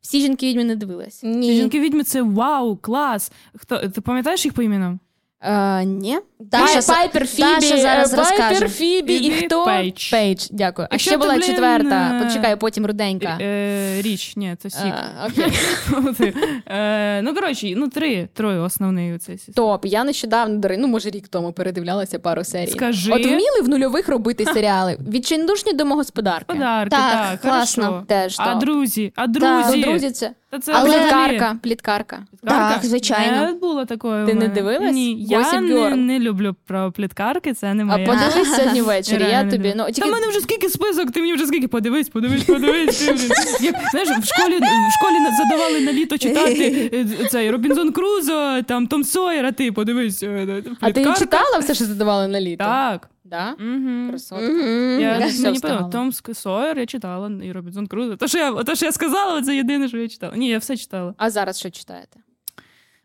Всі 0.00 0.20
жінки 0.20 0.46
відьми 0.46 0.64
не 0.64 0.76
дивилась. 0.76 1.20
Ні. 1.22 1.40
Всі 1.40 1.60
жінки 1.60 1.80
відьми 1.80 2.04
це 2.04 2.22
вау, 2.22 2.76
клас. 2.76 3.32
Хто 3.56 3.88
ти 3.88 4.00
пам'ятаєш 4.00 4.44
їх 4.44 4.54
по 4.54 4.62
іменам? 4.62 5.00
Е, 5.42 5.84
ні. 5.84 6.18
Даша, 6.40 6.92
Пайпер 6.92 7.26
Фібі, 7.26 7.42
Даша 7.60 7.78
зараз 7.78 8.12
е, 8.12 8.16
Пайпер 8.16 8.38
розкаже. 8.48 8.68
Фібі 8.68 9.14
і 9.14 9.26
І 9.26 9.30
хто? 9.30 9.64
Пейдж. 9.64 10.10
Пейдж, 10.10 10.46
дякую. 10.50 10.88
А 10.90 10.94
Якщо 10.94 11.10
ще 11.10 11.18
ти, 11.18 11.24
була 11.24 11.34
блін, 11.34 11.42
четверта. 11.46 12.12
е, 12.20 12.24
Почекай, 12.24 12.56
потім 12.56 12.86
руденька. 12.86 13.38
Е, 13.40 14.02
річ, 14.02 14.32
ні, 14.36 14.56
це 14.58 14.70
сік. 14.70 14.92
А, 14.94 15.26
окей. 16.10 16.32
Е, 16.66 17.22
ну, 17.22 17.34
коротше, 17.34 17.72
ну 17.76 17.88
три, 17.88 18.28
троє 18.34 18.58
основний 18.58 19.14
оцей. 19.14 19.38
Топ. 19.54 19.86
Я 19.86 20.04
нещодавно, 20.04 20.56
до 20.58 20.68
речі, 20.68 20.80
ну 20.82 20.88
може 20.88 21.10
рік 21.10 21.28
тому 21.28 21.52
передивлялася 21.52 22.18
пару 22.18 22.44
серій. 22.44 22.70
Скажи. 22.70 23.12
От 23.12 23.24
вміли 23.26 23.60
в 23.62 23.68
нульових 23.68 24.08
робити 24.08 24.44
серіали. 24.44 24.98
Відчайдушні 25.08 25.72
домогосподарки. 25.72 26.44
Домохозяйки, 26.54 26.90
Так, 26.96 27.30
так, 27.30 27.40
класно. 27.40 27.84
хорошо. 27.84 28.04
Теж 28.08 28.34
А 28.38 28.52
топ. 28.52 28.60
друзі, 28.60 29.12
а 29.16 29.26
Ну, 29.26 29.32
друзі. 29.32 29.82
друзі, 29.82 30.10
це. 30.10 30.30
Та 30.50 30.58
це 30.58 30.72
Але- 30.74 30.90
Пліткарка, 30.90 31.56
пліткарка. 31.62 32.22
Пліткарка? 32.30 32.74
Так, 32.74 32.84
звичайно. 32.84 33.46
Не 33.46 33.52
було 33.52 33.84
такої. 33.84 34.26
Ти 34.26 34.34
не 34.34 34.48
дивилась? 34.48 34.92
Ні, 34.94 35.24
я 35.24 35.60
не, 35.60 35.96
не 35.96 36.18
люблю 36.18 36.56
про 36.66 36.92
пліткарки, 36.92 37.52
це 37.54 37.74
не 37.74 37.84
А 37.94 37.98
подивись 37.98 38.56
сьогодні 38.56 38.82
ввечері. 38.82 39.22
Я 39.22 39.28
Реально 39.28 39.50
тобі. 39.50 39.74
Ну, 39.76 39.86
Та 39.96 40.06
в 40.06 40.10
мене 40.10 40.28
вже 40.28 40.40
скільки 40.40 40.68
список, 40.68 41.10
ти 41.10 41.20
мені 41.20 41.34
вже 41.34 41.46
скільки 41.46 41.68
подивись, 41.68 42.08
подивись, 42.08 42.44
подивись. 42.44 42.98
Ти, 42.98 43.12
блін. 43.60 43.74
Знаєш, 43.90 44.08
в 44.08 44.24
школі, 44.34 44.54
в 44.58 44.92
школі 44.98 45.16
задавали 45.38 45.80
на 45.80 45.92
літо 45.92 46.18
читати 46.18 46.90
е, 46.94 47.26
цей 47.30 47.50
Робінзон 47.50 47.92
Крузо, 47.92 48.62
там 48.62 48.86
Том 48.86 49.04
Сойер, 49.04 49.46
а 49.46 49.52
ти 49.52 49.72
подивись. 49.72 50.22
е, 50.22 50.62
А 50.80 50.90
ти 50.92 51.04
читала 51.18 51.58
все, 51.60 51.74
що 51.74 51.84
задавали 51.84 52.28
на 52.28 52.40
літо? 52.40 52.64
Так. 52.64 53.08
Да? 53.28 53.52
Угу. 53.60 54.08
Красотка. 54.10 54.44
Мгм. 54.48 55.00
Я, 55.00 55.12
Я 55.12 55.18
мені 55.18 55.30
встигала. 55.52 55.82
подобається. 55.82 56.34
Сойер 56.34 56.78
я 56.78 56.86
читала, 56.86 57.30
і 57.42 57.52
Робінзон 57.52 57.86
Крузо. 57.86 58.16
То, 58.16 58.28
що 58.28 58.38
я, 58.38 58.52
то, 58.64 58.74
що 58.74 58.86
я 58.86 58.92
сказала, 58.92 59.42
це 59.42 59.56
єдине, 59.56 59.88
що 59.88 59.98
я 59.98 60.08
читала. 60.08 60.36
Ні, 60.36 60.48
я 60.48 60.58
все 60.58 60.76
читала. 60.76 61.14
А 61.16 61.30
зараз 61.30 61.58
що 61.58 61.70
читаєте? 61.70 62.20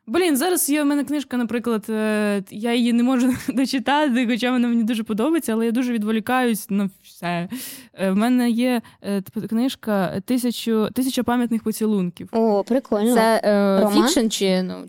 Блін, 0.07 0.37
зараз 0.37 0.69
є 0.69 0.83
в 0.83 0.85
мене 0.85 1.03
книжка, 1.03 1.37
наприклад, 1.37 1.85
е, 1.89 2.43
я 2.51 2.73
її 2.73 2.93
не 2.93 3.03
можу 3.03 3.33
дочитати, 3.47 4.27
хоча 4.27 4.51
вона 4.51 4.67
мені 4.67 4.83
дуже 4.83 5.03
подобається, 5.03 5.53
але 5.53 5.65
я 5.65 5.71
дуже 5.71 5.93
відволікаюсь 5.93 6.69
на 6.69 6.89
все. 7.03 7.47
Е, 7.93 8.11
в 8.11 8.15
мене 8.15 8.49
є 8.49 8.81
е, 9.01 9.21
книжка 9.49 10.21
тисячу, 10.25 10.89
тисяча 10.93 11.23
пам'ятних 11.23 11.63
поцілунків. 11.63 12.29
О, 12.31 12.63
прикольно. 12.63 13.13
Це 13.13 13.41
е, 13.43 13.89
фікшн 13.93 14.27
чи 14.27 14.63
ну 14.63 14.85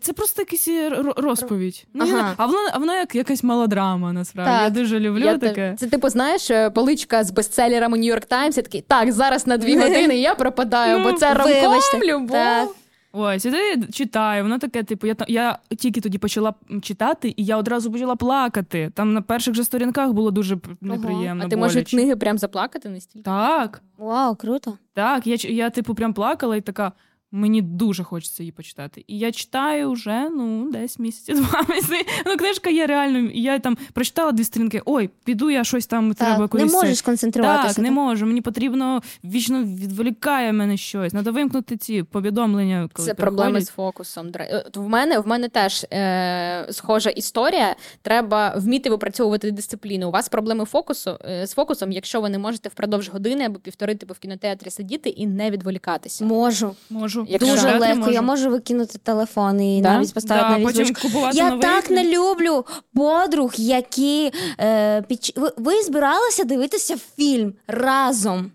Це 0.00 0.12
просто 0.12 0.42
якась 0.42 0.68
розповідь. 1.16 1.86
Ну, 1.94 2.06
я 2.06 2.34
А 2.36 2.46
вона, 2.46 2.70
а 2.72 2.78
вона 2.78 2.98
як 2.98 3.14
якась 3.14 3.42
мелодрама, 3.42 4.12
насправді. 4.12 4.52
Так. 4.52 4.62
Я 4.62 4.70
дуже 4.70 5.00
люблю 5.00 5.24
Я 5.24 5.38
таке. 5.38 5.74
Це 5.78 5.86
типу, 5.86 6.08
знаєш, 6.08 6.50
поличка 6.74 7.24
з 7.24 7.30
бестселерами 7.30 7.98
New 7.98 8.10
York 8.10 8.26
Times. 8.26 8.56
Я 8.56 8.62
такий, 8.62 8.80
так, 8.80 9.12
зараз 9.12 9.46
на 9.46 9.56
дві 9.56 9.76
години 9.80 10.18
я 10.18 10.34
пропадаю, 10.34 11.04
бо 11.04 11.12
це 11.12 11.34
romcom, 11.34 12.02
любов. 12.02 12.30
Так. 12.30 12.68
Ось, 13.12 13.44
і 13.44 13.48
я 13.50 13.82
читаю, 13.92 14.42
воно 14.42 14.58
таке, 14.58 14.82
типу, 14.82 15.06
я, 15.06 15.16
я 15.28 15.58
тільки 15.78 16.00
тоді 16.00 16.18
почала 16.18 16.54
читати, 16.82 17.34
і 17.36 17.44
я 17.44 17.56
одразу 17.56 17.92
почала 17.92 18.16
плакати. 18.16 18.90
Там 18.94 19.12
на 19.12 19.22
перших 19.22 19.54
же 19.54 19.64
сторінках 19.64 20.12
було 20.12 20.30
дуже 20.30 20.54
неприємно. 20.54 20.96
неприємно. 20.96 21.44
А 21.44 21.48
ти 21.48 21.56
можеш 21.56 21.90
книги 21.90 22.16
прям 22.16 22.38
заплакати 22.38 22.88
настільки? 22.88 23.24
Так, 23.24 23.82
Вау, 23.98 24.36
круто. 24.36 24.78
так. 24.94 25.26
Я, 25.26 25.36
я, 25.54 25.70
типу, 25.70 25.94
прям 25.94 26.12
плакала 26.12 26.56
і 26.56 26.60
така. 26.60 26.92
Мені 27.32 27.62
дуже 27.62 28.04
хочеться 28.04 28.42
її 28.42 28.52
почитати. 28.52 29.04
І 29.06 29.18
я 29.18 29.32
читаю 29.32 29.92
вже 29.92 30.28
ну 30.30 30.70
десь 30.72 30.98
місяці 30.98 31.32
два 31.34 31.62
місяці. 31.68 31.94
Ну, 32.26 32.36
книжка 32.36 32.70
є 32.70 32.86
реально. 32.86 33.18
і 33.18 33.42
Я 33.42 33.58
там 33.58 33.76
прочитала 33.92 34.32
дві 34.32 34.44
сторінки. 34.44 34.82
Ой, 34.84 35.10
піду 35.24 35.50
я 35.50 35.64
щось 35.64 35.86
там 35.86 36.14
треба 36.14 36.32
Так, 36.32 36.40
не 36.40 36.48
кудись. 36.48 36.70
це- 36.70 36.76
можеш 36.76 37.02
концентруватися. 37.02 37.74
Так, 37.74 37.82
не 37.82 37.90
можу. 37.90 38.26
Мені 38.26 38.40
потрібно 38.40 39.02
вічно 39.24 39.62
відволікає 39.64 40.52
мене 40.52 40.76
щось. 40.76 41.12
Треба 41.12 41.30
вимкнути 41.30 41.76
ці 41.76 42.02
повідомлення. 42.02 42.88
Коли 42.92 43.08
Це 43.08 43.14
проблеми 43.14 43.50
приходять. 43.50 43.66
з 43.68 43.70
фокусом. 43.70 44.26
Дра- 44.28 44.78
В 44.78 44.88
мене 44.88 45.18
в 45.18 45.26
мене 45.26 45.48
теж 45.48 45.86
е, 45.92 46.66
схожа 46.70 47.10
історія. 47.10 47.76
Треба 48.02 48.54
вміти 48.56 48.90
випрацьовувати 48.90 49.50
дисципліну. 49.50 50.08
У 50.08 50.10
вас 50.10 50.28
проблеми 50.28 50.64
фокусу 50.64 51.18
е, 51.24 51.46
з 51.46 51.52
фокусом, 51.54 51.92
якщо 51.92 52.20
ви 52.20 52.28
не 52.30 52.38
можете 52.38 52.68
впродовж 52.68 53.08
години 53.08 53.44
або 53.44 53.58
півтори 53.58 53.94
типу 53.94 54.14
в 54.14 54.18
кінотеатрі 54.18 54.70
сидіти 54.70 55.08
і 55.08 55.26
не 55.26 55.50
відволікатися. 55.50 56.24
Можу. 56.24 56.74
Можу. 56.90 57.17
Якщо 57.28 57.54
Дуже 57.54 57.78
легко. 57.78 57.96
можу. 57.96 58.10
Я 58.10 58.22
можу 58.22 58.50
викинути 58.50 58.98
телефон 58.98 59.60
і 59.62 59.80
Да? 59.82 59.92
навіть 59.92 60.14
поставити 60.14 60.48
Да, 60.52 60.58
на 60.58 60.64
потім 60.64 60.94
купувати 60.94 61.36
Я 61.38 61.44
новий 61.44 61.60
так 61.62 61.90
не 61.90 62.04
люблю 62.04 62.64
подруг, 62.94 63.52
які 63.56 64.32
е, 64.60 65.02
під... 65.02 65.32
ви, 65.36 65.52
ви 65.56 65.82
збиралися 65.82 66.44
дивитися 66.44 66.96
фільм 67.16 67.54
разом. 67.66 68.50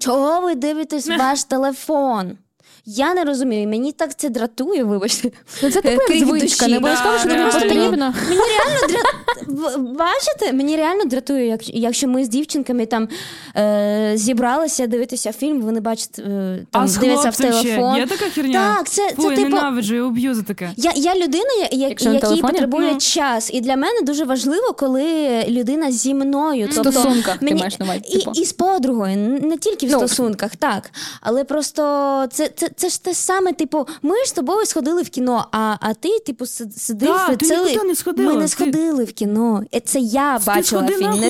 Чого 0.00 0.40
ви 0.40 0.54
дивитесь 0.54 1.08
ваш 1.18 1.44
телефон? 1.44 2.38
Я 2.86 3.14
не 3.14 3.24
розумію, 3.24 3.68
мені 3.68 3.92
так 3.92 4.14
це 4.18 4.28
дратує, 4.28 4.84
вибачте. 4.84 5.30
Ну 5.62 5.70
це 5.70 5.80
Крик 5.82 6.10
як 6.10 6.28
звичка, 6.28 6.68
не 6.68 6.76
обов'язково, 6.76 7.12
Да, 7.14 7.18
що 7.20 7.28
тобі 7.28 7.40
просто 7.42 7.60
потрібно. 7.60 8.14
Мені 8.28 8.40
реально 8.40 8.86
дра... 8.88 9.00
В- 9.46 9.78
Бачите, 9.78 10.52
мені 10.52 10.76
реально 10.76 11.04
дратує, 11.04 11.46
як, 11.46 11.68
якщо 11.76 12.08
ми 12.08 12.24
з 12.24 12.28
дівчинками 12.28 12.86
там 12.86 13.08
е, 13.56 14.12
зібралися 14.14 14.86
дивитися 14.86 15.32
фільм, 15.32 15.60
вони 15.60 15.80
бачать 15.80 16.18
е, 16.18 16.58
там 16.70 16.82
а 16.82 16.88
з 16.88 16.96
дивляться 16.96 17.30
в 17.30 17.36
хлопцем 17.36 17.52
ще 17.52 17.62
телефон. 17.68 17.96
є 17.96 18.06
така 18.06 18.24
херня? 18.24 18.74
Так, 18.76 18.88
це, 18.88 19.08
Фу, 19.08 19.22
це 19.22 19.28
я 19.28 19.36
типу. 19.36 19.48
ненавиджу, 19.48 19.94
я 19.94 20.02
уб'ю 20.02 20.34
за 20.34 20.42
таке. 20.42 20.70
Я, 20.76 20.92
я 20.96 21.14
людина, 21.14 21.50
я, 21.60 21.68
я, 21.72 21.88
якій 21.88 22.04
телефоні? 22.04 22.42
потребує 22.42 22.90
Ну. 22.92 22.98
час. 22.98 23.50
І 23.54 23.60
для 23.60 23.76
мене 23.76 24.00
дуже 24.02 24.24
важливо, 24.24 24.72
коли 24.78 25.42
людина 25.48 25.90
зі 25.92 26.14
мною. 26.14 26.66
В 26.66 26.74
Тобто, 26.74 26.92
стосунках 26.92 27.38
ти 27.38 27.54
маєш 27.54 27.78
на 27.78 27.84
увазі. 27.86 28.00
і, 28.08 28.18
Типу. 28.18 28.32
і 28.34 28.44
з 28.44 28.52
подругою, 28.52 29.16
не 29.42 29.56
тільки 29.56 29.86
в 29.86 29.90
Ну. 29.90 29.98
стосунках, 29.98 30.56
так. 30.56 30.90
Але 31.20 31.44
просто 31.44 31.82
це, 32.30 32.48
це, 32.56 32.68
це 32.76 32.88
ж 32.88 33.02
те 33.04 33.14
саме, 33.14 33.52
типу, 33.52 33.86
ми 34.02 34.24
ж 34.24 34.28
з 34.30 34.32
тобою 34.32 34.66
сходили 34.66 35.02
в 35.02 35.08
кіно, 35.08 35.46
а, 35.52 35.76
а 35.80 35.94
ти, 35.94 36.18
типу, 36.18 36.46
сидиш 36.46 37.08
Да, 37.08 37.36
ти 37.36 37.46
цілий... 37.46 37.78
не 37.84 37.94
сходила. 37.94 38.32
Ми 38.32 38.36
не 38.38 38.42
Ти- 38.44 38.48
сходили 38.48 39.04
в 39.04 39.12
кіно. 39.12 39.62
Е, 39.74 39.80
Це 39.80 39.98
я 40.00 40.40
бачила 40.46 40.86
фільм. 40.86 41.28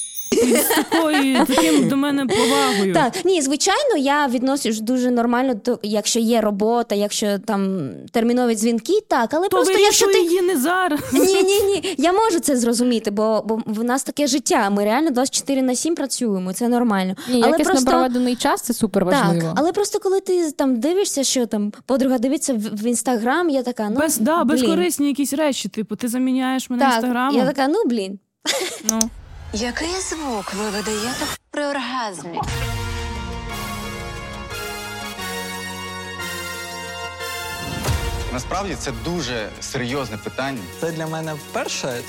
З 0.52 0.68
такою 0.68 1.46
таким 1.46 1.88
до 1.88 1.96
мене 1.96 2.26
повагою. 2.26 2.94
Так, 2.94 3.24
ні, 3.24 3.42
звичайно, 3.42 3.96
я 3.98 4.26
відношусь 4.26 4.80
дуже 4.80 5.10
нормально, 5.10 5.54
до, 5.64 5.78
якщо 5.82 6.20
є 6.20 6.40
робота, 6.40 6.94
якщо 6.94 7.38
там 7.38 7.90
термінові 8.12 8.54
дзвінки, 8.54 8.92
так, 9.08 9.34
але 9.34 9.48
То 9.48 9.56
просто 9.56 9.78
якщо 9.78 10.06
ти. 10.06 10.20
її 10.20 10.40
не 10.42 10.56
зараз. 10.60 11.00
Ні, 11.12 11.42
ні, 11.42 11.60
ні. 11.62 11.94
Я 11.98 12.12
можу 12.12 12.40
це 12.40 12.56
зрозуміти, 12.56 13.10
бо, 13.10 13.42
бо 13.46 13.60
в 13.66 13.84
нас 13.84 14.04
таке 14.04 14.26
життя. 14.26 14.70
Ми 14.70 14.84
реально 14.84 15.10
24 15.10 15.62
на 15.62 15.74
7 15.74 15.94
працюємо, 15.94 16.52
це 16.52 16.68
нормально. 16.68 17.14
Ні, 17.28 17.40
але 17.42 17.50
якісно 17.50 17.72
просто 17.72 17.90
проведений 17.90 18.36
час 18.36 18.62
це 18.62 18.74
супер 18.74 19.04
важливо. 19.04 19.40
так, 19.42 19.52
але 19.56 19.72
просто 19.72 19.98
коли 19.98 20.20
ти 20.20 20.52
там 20.52 20.80
дивишся, 20.80 21.24
що 21.24 21.46
там 21.46 21.72
подруга 21.86 22.18
дивиться 22.18 22.54
в, 22.54 22.56
в 22.58 22.86
інстаграм, 22.86 23.50
я 23.50 23.62
така, 23.62 23.88
ну 23.90 24.00
Без, 24.00 24.18
да, 24.18 24.44
блін. 24.44 24.46
безкорисні 24.60 25.06
якісь 25.08 25.32
речі, 25.32 25.68
типу, 25.68 25.96
ти 25.96 26.08
заміняєш 26.08 26.70
мене 26.70 26.82
Так, 26.82 26.92
інстаграмом. 26.94 27.36
я 27.36 27.46
така, 27.46 27.68
ну 27.68 27.82
блін. 27.86 28.18
Ну. 28.90 28.98
Який 29.56 30.00
звук 30.00 30.54
ви 30.54 30.70
видаєте 30.70 31.24
при 31.50 31.66
оргазмі? 31.66 32.40
Насправді 38.32 38.74
це 38.74 38.92
дуже 39.04 39.48
серйозне 39.60 40.16
питання. 40.16 40.60
Це 40.80 40.90
для 40.92 41.06
мене 41.06 41.34
вперше. 41.34 42.00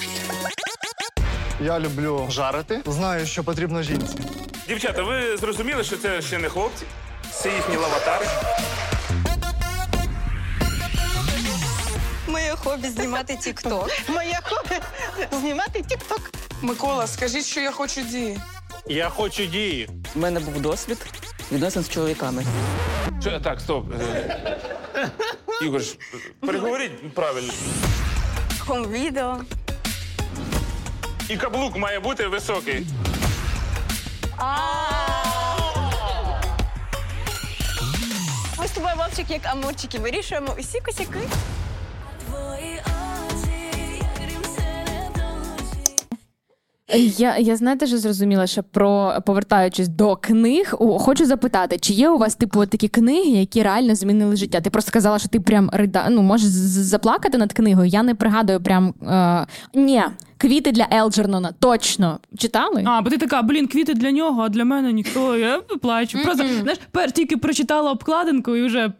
Я 1.62 1.80
люблю 1.80 2.28
жарити. 2.30 2.82
Знаю, 2.86 3.26
що 3.26 3.44
потрібно 3.44 3.84
жінці. 3.84 4.16
Дівчата, 4.68 5.04
ви 5.04 5.38
зрозуміли, 5.38 5.84
що 5.84 5.98
це 5.98 6.22
ще 6.22 6.38
не 6.38 6.50
хлопці? 6.50 6.86
Це 7.32 7.50
їхні 7.50 7.76
лаватари. 7.78 8.26
Моє 12.28 12.56
хобі 12.56 12.88
знімати 12.90 13.38
тік-ток. 13.38 13.90
Моє 14.08 14.40
хобі 14.44 14.82
знімати 15.42 15.82
тік-ток. 15.82 16.32
Микола, 16.62 17.08
скажіть, 17.08 17.46
що 17.46 17.60
я 17.62 17.72
хочу 17.72 18.02
дії. 18.02 18.40
Я 18.88 19.10
хочу 19.10 19.46
дії. 19.46 19.90
У 20.16 20.20
мене 20.20 20.40
був 20.40 20.62
досвід 20.62 20.98
відносин 21.52 21.84
з 21.84 21.90
чоловіками. 21.90 22.44
Що, 23.22 23.40
так, 23.40 23.60
стоп. 23.60 23.86
Ігор, 25.62 25.82
переговоріть 26.40 27.14
правильно. 27.14 27.54
Хом-відео. 28.60 29.42
І 31.30 31.38
каблук 31.38 31.78
має 31.78 32.00
бути 32.00 32.28
високий. 32.28 32.88
Ми 38.60 38.68
з 38.68 38.72
тобою, 38.72 38.96
Вовчик, 38.98 39.30
як 39.30 39.46
амурчики, 39.46 40.00
вирішуємо 40.00 40.56
усі 40.60 40.80
косяки. 40.80 41.20
Я, 46.98 47.38
я 47.38 47.56
знаєте, 47.56 47.88
що 47.88 47.98
зрозуміла, 47.98 48.48
що 48.48 48.64
про 48.64 49.14
повертаючись 49.26 49.88
до 49.88 50.16
книг, 50.16 50.76
о, 50.80 51.00
хочу 51.00 51.26
запитати, 51.26 51.78
чи 51.82 51.94
є 51.94 52.10
у 52.10 52.18
вас 52.18 52.36
типу 52.36 52.66
такі 52.66 52.88
книги, 52.88 53.30
які 53.30 53.64
реально 53.64 53.96
змінили 53.96 54.36
життя? 54.36 54.62
Ти 54.62 54.70
просто 54.70 54.90
сказала, 54.90 55.20
що 55.20 55.30
ти 55.30 55.40
прям 55.40 55.70
рида... 55.74 56.08
ну, 56.10 56.22
можеш 56.22 56.48
заплакати 56.48 57.38
над 57.38 57.54
книгою. 57.54 57.88
Я 57.88 58.04
не 58.04 58.16
пригадую 58.16 58.62
прям 58.62 58.94
е... 59.08 59.46
ні, 59.74 60.04
квіти 60.38 60.72
для 60.72 60.88
Елджернона. 60.94 61.52
Точно 61.60 62.20
читали? 62.38 62.84
А, 62.86 63.02
бо 63.02 63.10
ти 63.10 63.18
така, 63.18 63.42
блін, 63.42 63.68
квіти 63.68 63.94
для 63.94 64.12
нього, 64.12 64.42
а 64.42 64.50
для 64.50 64.66
мене 64.66 64.94
ніхто. 64.94 65.38
Я 65.38 65.62
плачу. 65.82 66.20
Просто 66.24 66.44
знаєш, 66.62 67.12
тільки 67.14 67.38
прочитала 67.38 67.92
обкладинку 67.92 68.56
і 68.56 68.66
вже 68.66 68.92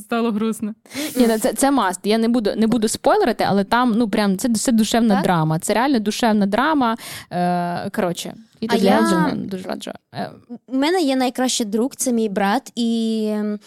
стало 0.00 0.30
грустно. 0.32 0.74
Ні, 1.16 1.26
ну, 1.28 1.38
це, 1.38 1.52
це 1.52 1.70
маст. 1.70 2.00
Я 2.04 2.18
не 2.18 2.28
буду 2.28 2.50
не 2.56 2.66
буду 2.66 2.88
спойлерити, 2.88 3.44
але 3.48 3.64
там 3.64 3.92
ну 3.96 4.08
прям 4.08 4.38
це, 4.38 4.48
це 4.54 4.72
душевна 4.72 5.14
Так? 5.14 5.24
драма. 5.24 5.58
Це 5.58 5.74
реально 5.74 5.98
душевна 5.98 6.46
драма. 6.46 6.96
Е, 7.30 7.90
коротше, 7.90 8.34
і 8.60 8.66
А 8.70 8.76
я- 8.76 9.32
дуже 9.34 9.68
раджу. 9.68 9.90
Е, 10.14 10.30
У 10.66 10.76
мене 10.76 11.00
є 11.00 11.16
найкращий 11.16 11.66
друг, 11.66 11.90
це 11.96 12.12
мій 12.12 12.28
брат, 12.28 12.72
і 12.74 13.24
ем, 13.32 13.58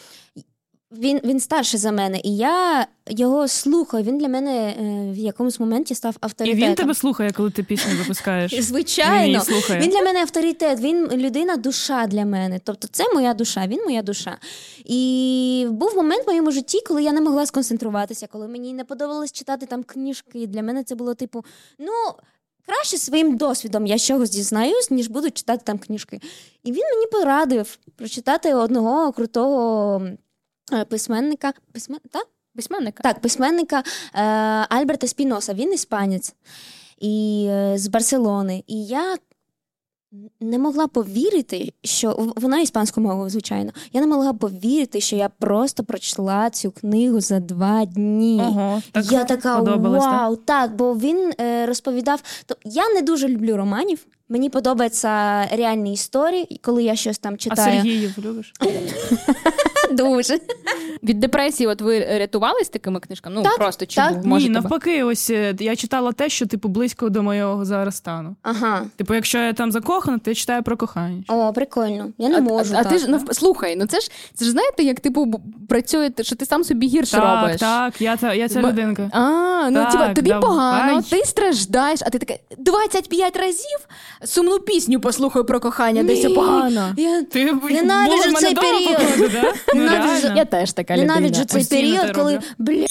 він, 0.91 1.21
він 1.23 1.39
старший 1.39 1.79
за 1.79 1.91
мене, 1.91 2.19
і 2.23 2.38
я 2.38 2.88
його 3.09 3.47
слухаю. 3.47 4.03
Він 4.03 4.17
для 4.17 4.27
мене 4.27 4.69
е, 4.69 5.11
в 5.11 5.17
якомусь 5.17 5.59
моменті 5.59 5.95
став 5.95 6.13
І 6.15 6.17
авторитетом. 6.21 6.67
він 6.69 6.75
тебе 6.75 6.93
слухає, 6.93 7.31
коли 7.31 7.51
ти 7.51 7.63
пісню 7.63 7.93
випускаєш. 7.97 8.53
Звичайно, 8.61 9.41
слухає. 9.41 9.79
він 9.79 9.89
для 9.89 10.01
мене 10.01 10.21
авторитет, 10.21 10.79
він 10.79 11.07
людина 11.07 11.57
душа 11.57 12.07
для 12.07 12.25
мене. 12.25 12.59
Тобто, 12.63 12.88
це 12.91 13.13
моя 13.13 13.33
душа, 13.33 13.67
він 13.67 13.83
моя 13.83 14.01
душа. 14.01 14.38
І 14.85 15.67
був 15.69 15.95
момент 15.95 16.23
в 16.25 16.27
моєму 16.27 16.51
житті, 16.51 16.81
коли 16.88 17.03
я 17.03 17.11
не 17.11 17.21
могла 17.21 17.45
сконцентруватися, 17.45 18.27
коли 18.27 18.47
мені 18.47 18.73
не 18.73 18.83
подобалось 18.83 19.31
читати 19.31 19.65
там 19.65 19.83
книжки. 19.83 20.47
Для 20.47 20.63
мене 20.63 20.83
це 20.83 20.95
було 20.95 21.13
типу, 21.13 21.45
ну. 21.79 21.91
Краще 22.69 22.97
своїм 22.97 23.38
досвідом 23.38 23.85
я 23.88 23.99
чогось 23.99 24.29
дізнаюсь, 24.29 24.91
ніж 24.91 25.07
буду 25.07 25.31
читати 25.31 25.61
там 25.65 25.77
книжки. 25.77 26.19
І 26.63 26.71
він 26.71 26.83
мені 26.93 27.07
порадив 27.11 27.77
прочитати 27.95 28.53
одного 28.53 29.11
крутого 29.11 30.01
письменника. 30.89 31.53
Письмен... 31.72 31.99
Так? 32.11 32.28
письменника. 32.57 33.03
Так, 33.03 33.22
письменника 33.22 33.84
е, 34.13 34.22
Альберта 34.70 35.07
Спіноса, 35.07 35.53
він 35.53 35.74
іспанець 35.74 36.36
і 36.99 37.45
е, 37.49 37.78
з 37.78 37.88
Барселони. 37.88 38.63
І 38.68 38.86
я 38.86 39.15
не 40.39 40.59
могла 40.59 40.88
повірити, 40.88 41.74
що 41.84 42.34
вона 42.36 42.59
іспанською 42.59 43.07
мовою, 43.07 43.30
звичайно. 43.30 43.72
Я 43.93 44.01
не 44.01 44.07
могла 44.07 44.34
повірити, 44.34 45.01
що 45.01 45.15
я 45.15 45.30
просто 45.30 45.84
прочитала 45.84 46.49
цю 46.49 46.72
книгу 46.72 47.22
за 47.22 47.39
два 47.39 47.86
дні. 47.86 48.41
Ого, 48.41 48.82
так 48.91 49.11
я 49.11 49.24
така 49.24 49.57
подобалось, 49.57 50.03
так? 50.03 50.11
вау, 50.13 50.36
так, 50.36 50.76
бо 50.76 50.93
він 50.93 51.34
е, 51.41 51.65
розповідав. 51.65 52.22
То 52.45 52.55
я 52.63 52.89
не 52.89 53.01
дуже 53.01 53.28
люблю 53.28 53.57
романів. 53.57 54.05
Мені 54.30 54.49
подобаються 54.49 55.45
реальні 55.45 55.93
історії, 55.93 56.59
коли 56.63 56.84
я 56.84 56.95
щось 56.95 57.18
там 57.18 57.34
А 57.34 57.38
читаю. 57.38 57.74
Сергіїв 57.74 58.15
любиш? 58.18 58.53
Дуже. 59.91 60.39
Від 61.03 61.19
депресії, 61.19 61.67
от 61.67 61.81
ви 61.81 61.99
рятувались 61.99 62.69
такими 62.69 62.99
книжками? 62.99 63.35
Ну 63.35 63.43
Так, 63.43 63.57
просто 63.57 63.85
чи 63.85 63.95
так. 63.95 64.17
був- 64.27 64.38
Ні, 64.39 64.49
навпаки, 64.49 65.03
ось 65.03 65.29
е, 65.29 65.55
я 65.59 65.75
читала 65.75 66.11
те, 66.11 66.29
що 66.29 66.45
типу 66.45 66.67
близько 66.69 67.09
до 67.09 67.23
моєго 67.23 67.65
зараз 67.65 67.95
стану. 67.97 68.35
Ага. 68.41 68.81
Типу, 68.95 69.13
якщо 69.13 69.38
я 69.38 69.53
там 69.53 69.71
закохана, 69.71 70.17
то 70.17 70.31
я 70.31 70.35
читаю 70.35 70.63
про 70.63 70.77
кохання. 70.77 71.23
О, 71.27 71.53
прикольно. 71.53 72.07
Я 72.17 72.29
не 72.29 72.38
а, 72.38 72.41
можу. 72.41 72.73
а, 72.75 72.79
а 72.79 72.83
ти 72.83 72.97
ж 72.97 73.05
ну, 73.09 73.21
слухай, 73.31 73.75
ну 73.75 73.85
це 73.88 73.99
ж 73.99 74.11
це 74.33 74.45
ж 74.45 74.51
знаєте, 74.51 74.83
як 74.83 74.99
типу 74.99 75.41
працює, 75.69 76.11
що 76.21 76.35
ти 76.35 76.45
сам 76.45 76.63
собі 76.63 76.88
гірше 76.88 77.11
Так, 77.17 77.41
робиш. 77.43 77.59
так, 77.59 78.01
я 78.01 78.17
та 78.17 78.33
я 78.33 78.49
ця 78.49 78.61
Бо- 78.61 78.67
людинка. 78.67 79.09
А, 79.13 79.69
ну 79.71 79.79
Так, 79.83 79.91
типа 79.91 80.13
тобі 80.13 80.29
давай. 80.29 80.41
погано, 80.49 81.01
ти 81.09 81.23
страждаєш, 81.25 81.99
а 82.05 82.09
ти 82.09 82.19
така 82.19 82.33
25 82.57 83.38
разів 83.38 83.88
сумну 84.25 84.59
пісню 84.59 84.99
послухаю 84.99 85.45
про 85.45 85.59
кохання, 85.59 86.03
десь 86.03 86.23
Ні. 86.23 86.35
погано. 86.35 86.93
Я 86.97 87.23
Ти 87.23 87.53
мене 87.53 88.33
цей 88.35 88.55
період. 88.55 88.97
походу, 88.97 89.29
да? 89.33 89.53
Ну, 89.78 89.84
Ненавиджу. 89.84 90.21
реально. 90.23 90.38
Я 90.38 90.45
теж 90.45 90.73
така 90.73 90.93
людина. 90.97 91.15
Ненавиджу 91.15 91.45
цей 91.45 91.59
Постійно 91.61 91.97
період, 91.97 92.15
коли 92.15 92.39
бля, 92.57 92.86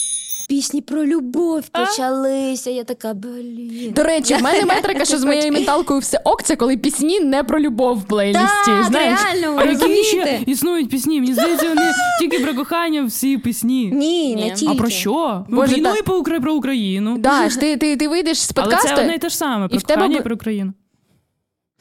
пісні 0.48 0.80
про 0.82 1.06
любов 1.06 1.68
почалися. 1.68 2.70
Я 2.70 2.84
така, 2.84 3.14
блін. 3.14 3.92
До 3.96 4.02
речі, 4.02 4.34
в 4.34 4.42
мене 4.42 4.64
метрика, 4.64 5.04
що 5.04 5.18
з 5.18 5.24
моєю 5.24 5.52
менталкою 5.52 6.00
все 6.00 6.20
ок, 6.24 6.42
це 6.42 6.56
коли 6.56 6.76
пісні 6.76 7.20
не 7.20 7.44
про 7.44 7.60
любов 7.60 7.98
в 7.98 8.04
плейлісті. 8.04 8.46
Так, 8.66 8.84
знаєш? 8.84 9.20
реально, 9.24 9.56
А 9.60 9.64
які 9.64 10.02
ще 10.04 10.40
існують 10.46 10.90
пісні? 10.90 11.20
Мені 11.20 11.32
здається, 11.34 11.68
вони 11.68 11.92
тільки 12.20 12.38
про 12.38 12.54
кохання, 12.54 13.04
всі 13.04 13.38
пісні. 13.38 13.90
Ні, 13.94 14.34
Ні. 14.34 14.44
не 14.44 14.50
тільки. 14.54 14.72
А 14.72 14.76
про 14.76 14.88
що? 14.90 15.44
Ну, 15.48 15.56
Боже, 15.56 15.74
війну 15.74 15.92
та- 15.92 15.98
і 15.98 16.02
по 16.02 16.18
Укра- 16.18 16.40
про 16.40 16.54
Україну. 16.54 17.18
Даш, 17.18 17.56
ти, 17.56 17.76
ти, 17.76 17.96
ти 17.96 18.08
вийдеш 18.08 18.38
з 18.40 18.52
Але 18.56 18.64
подкасту, 18.64 18.88
це 18.96 19.00
одне 19.02 19.14
і 19.14 19.18
те 19.18 19.28
ж 19.28 19.36
саме, 19.36 19.68
про 19.68 19.76
і 19.76 19.78
в 19.78 19.82
тебе 19.82 19.96
кохання 20.02 20.18
і 20.18 20.22
про 20.22 20.34
Україну. 20.34 20.72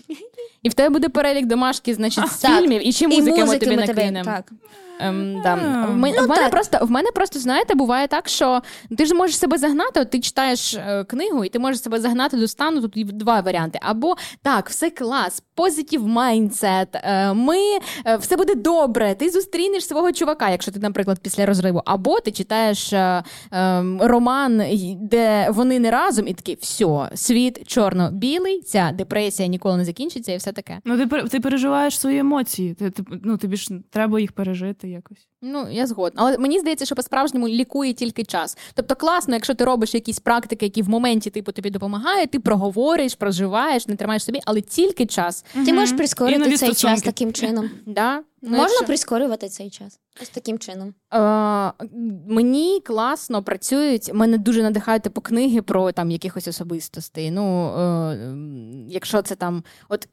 і 0.63 0.69
в 0.69 0.73
тебе 0.73 0.89
буде 0.89 1.09
перелік 1.09 1.45
домашки, 1.45 1.93
значить, 1.93 2.27
з 2.27 2.37
Так. 2.37 2.59
фільмів, 2.59 2.87
і 2.87 2.91
ще 2.91 3.05
І 3.05 3.07
музики, 3.07 3.45
ми 3.45 3.57
тобі 3.57 3.75
накинемо. 3.75 4.25
Так. 4.25 4.51
Ем, 4.99 5.41
да. 5.43 5.55
В, 5.55 5.95
мене, 5.95 6.17
Ну, 6.19 6.25
в, 6.25 6.29
мене 6.29 6.41
так. 6.41 6.51
просто, 6.51 6.77
в 6.81 6.91
мене 6.91 7.09
просто, 7.15 7.39
знаєте, 7.39 7.75
буває 7.75 8.07
так, 8.07 8.29
що 8.29 8.61
ти 8.97 9.05
ж 9.05 9.13
можеш 9.15 9.37
себе 9.37 9.57
загнати, 9.57 9.99
от 9.99 10.09
ти 10.09 10.19
читаєш 10.19 10.73
е, 10.73 11.03
книгу, 11.03 11.45
і 11.45 11.49
ти 11.49 11.59
можеш 11.59 11.81
себе 11.81 11.99
загнати 11.99 12.37
до 12.37 12.47
стану. 12.47 12.81
Тут 12.81 13.17
два 13.17 13.39
варіанти. 13.41 13.79
Або 13.81 14.15
так, 14.41 14.69
все 14.69 14.89
клас, 14.89 15.43
позитив 15.55 16.07
майндсет, 16.07 16.87
е, 16.93 17.33
ми 17.33 17.57
е, 18.05 18.17
все 18.17 18.37
буде 18.37 18.55
добре. 18.55 19.15
Ти 19.15 19.29
зустрінеш 19.29 19.87
свого 19.87 20.11
чувака, 20.11 20.49
якщо 20.49 20.71
ти, 20.71 20.79
наприклад, 20.79 21.19
після 21.21 21.45
розриву. 21.45 21.81
Або 21.85 22.19
ти 22.19 22.31
читаєш 22.31 22.93
е, 22.93 22.97
е, 23.53 23.83
роман, 23.99 24.63
де 25.01 25.47
вони 25.49 25.79
не 25.79 25.91
разом, 25.91 26.27
і 26.27 26.33
такий 26.33 26.57
все, 26.61 27.09
світ 27.15 27.67
чорно-білий, 27.67 28.61
ця 28.61 28.91
депресія 28.93 29.47
ніколи 29.47 29.77
не 29.77 29.85
закінчиться, 29.85 30.31
і 30.35 30.37
все 30.37 30.51
таке. 30.51 30.79
Ну, 30.85 30.97
ти, 30.97 31.23
ти 31.23 31.39
переживаєш 31.39 31.99
свої 31.99 32.19
емоції. 32.19 32.73
Ти, 32.73 32.89
ти, 32.89 33.03
ну, 33.23 33.37
тобі 33.37 33.57
ж 33.57 33.69
треба 33.89 34.19
їх 34.19 34.31
пережити 34.31 34.89
якось. 34.89 35.27
Ну, 35.41 35.67
я 35.71 35.87
згодна. 35.87 36.21
Але 36.21 36.37
мені 36.37 36.59
здається, 36.59 36.85
що 36.85 36.95
по-справжньому 36.95 37.47
лікує 37.47 37.93
тільки 37.93 38.23
час. 38.23 38.57
Тобто 38.73 38.95
класно, 38.95 39.33
якщо 39.33 39.53
ти 39.53 39.65
робиш 39.65 39.93
якісь 39.93 40.19
практики, 40.19 40.65
які 40.65 40.81
в 40.81 40.89
моменті 40.89 41.29
типу 41.29 41.51
тобі 41.51 41.69
допомагають, 41.69 42.31
ти 42.31 42.39
проговориш, 42.39 43.15
проживаєш, 43.15 43.87
не 43.87 43.95
тримаєш 43.95 44.23
собі, 44.23 44.39
але 44.45 44.61
тільки 44.61 45.05
час. 45.05 45.45
Ти 45.65 45.73
можеш 45.73 45.97
прискорити 45.97 46.57
цей 46.57 46.73
час 46.73 47.01
таким 47.01 47.33
чином. 47.33 47.69
Да? 47.85 48.23
Ну, 48.45 48.51
Можна 48.51 48.63
якщо- 48.67 48.85
прискорювати 48.85 49.49
цей 49.49 49.69
час. 49.69 49.99
Ось 50.21 50.29
таким 50.29 50.59
чином. 50.59 50.93
Е, 51.13 51.71
мені 52.27 52.81
класно 52.85 53.43
працюють. 53.43 54.13
Мене 54.13 54.37
дуже 54.37 54.63
надихають 54.63 55.03
типу 55.03 55.21
книги 55.21 55.61
про 55.61 55.91
там 55.91 56.11
якихось 56.11 56.47
особистостей. 56.47 57.31
Ну, 57.31 57.67
е, 57.79 58.35
якщо 58.89 59.21
це 59.21 59.35
там, 59.35 59.63
от 59.89 60.07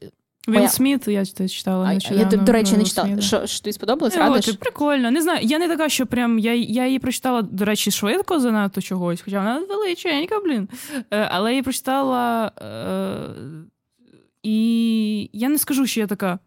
Він 0.47 0.55
Моя- 0.55 0.69
Сміт, 0.69 1.07
я 1.07 1.25
читала 1.25 1.85
а, 1.85 1.87
я 1.87 1.93
нещодавно. 1.93 2.29
до, 2.29 2.37
до 2.37 2.51
речі, 2.51 2.77
не 2.77 2.83
читала. 2.83 3.21
Що, 3.21 3.47
що 3.47 3.61
тобі 3.63 3.73
сподобалось? 3.73 4.15
Ну, 4.15 4.21
Радиш? 4.21 4.47
от, 4.47 4.59
прикольно. 4.59 5.11
Не 5.11 5.21
знаю, 5.21 5.39
я 5.43 5.59
не 5.59 5.67
така, 5.67 5.89
що 5.89 6.05
прям 6.05 6.39
я, 6.39 6.53
я 6.53 6.85
її 6.87 6.99
прочитала, 6.99 7.41
до 7.41 7.65
речі, 7.65 7.91
швидко 7.91 8.39
занадто 8.39 8.81
чогось, 8.81 9.21
хоча 9.21 9.37
вона 9.37 9.59
величенька, 9.59 10.39
блін. 10.39 10.69
Е, 11.11 11.27
але 11.31 11.49
я 11.49 11.53
її 11.53 11.63
прочитала. 11.63 12.51
Е, 12.61 13.17
і 14.43 15.29
я 15.33 15.49
не 15.49 15.57
скажу, 15.57 15.85
що 15.87 15.99
я 15.99 16.07
така. 16.07 16.39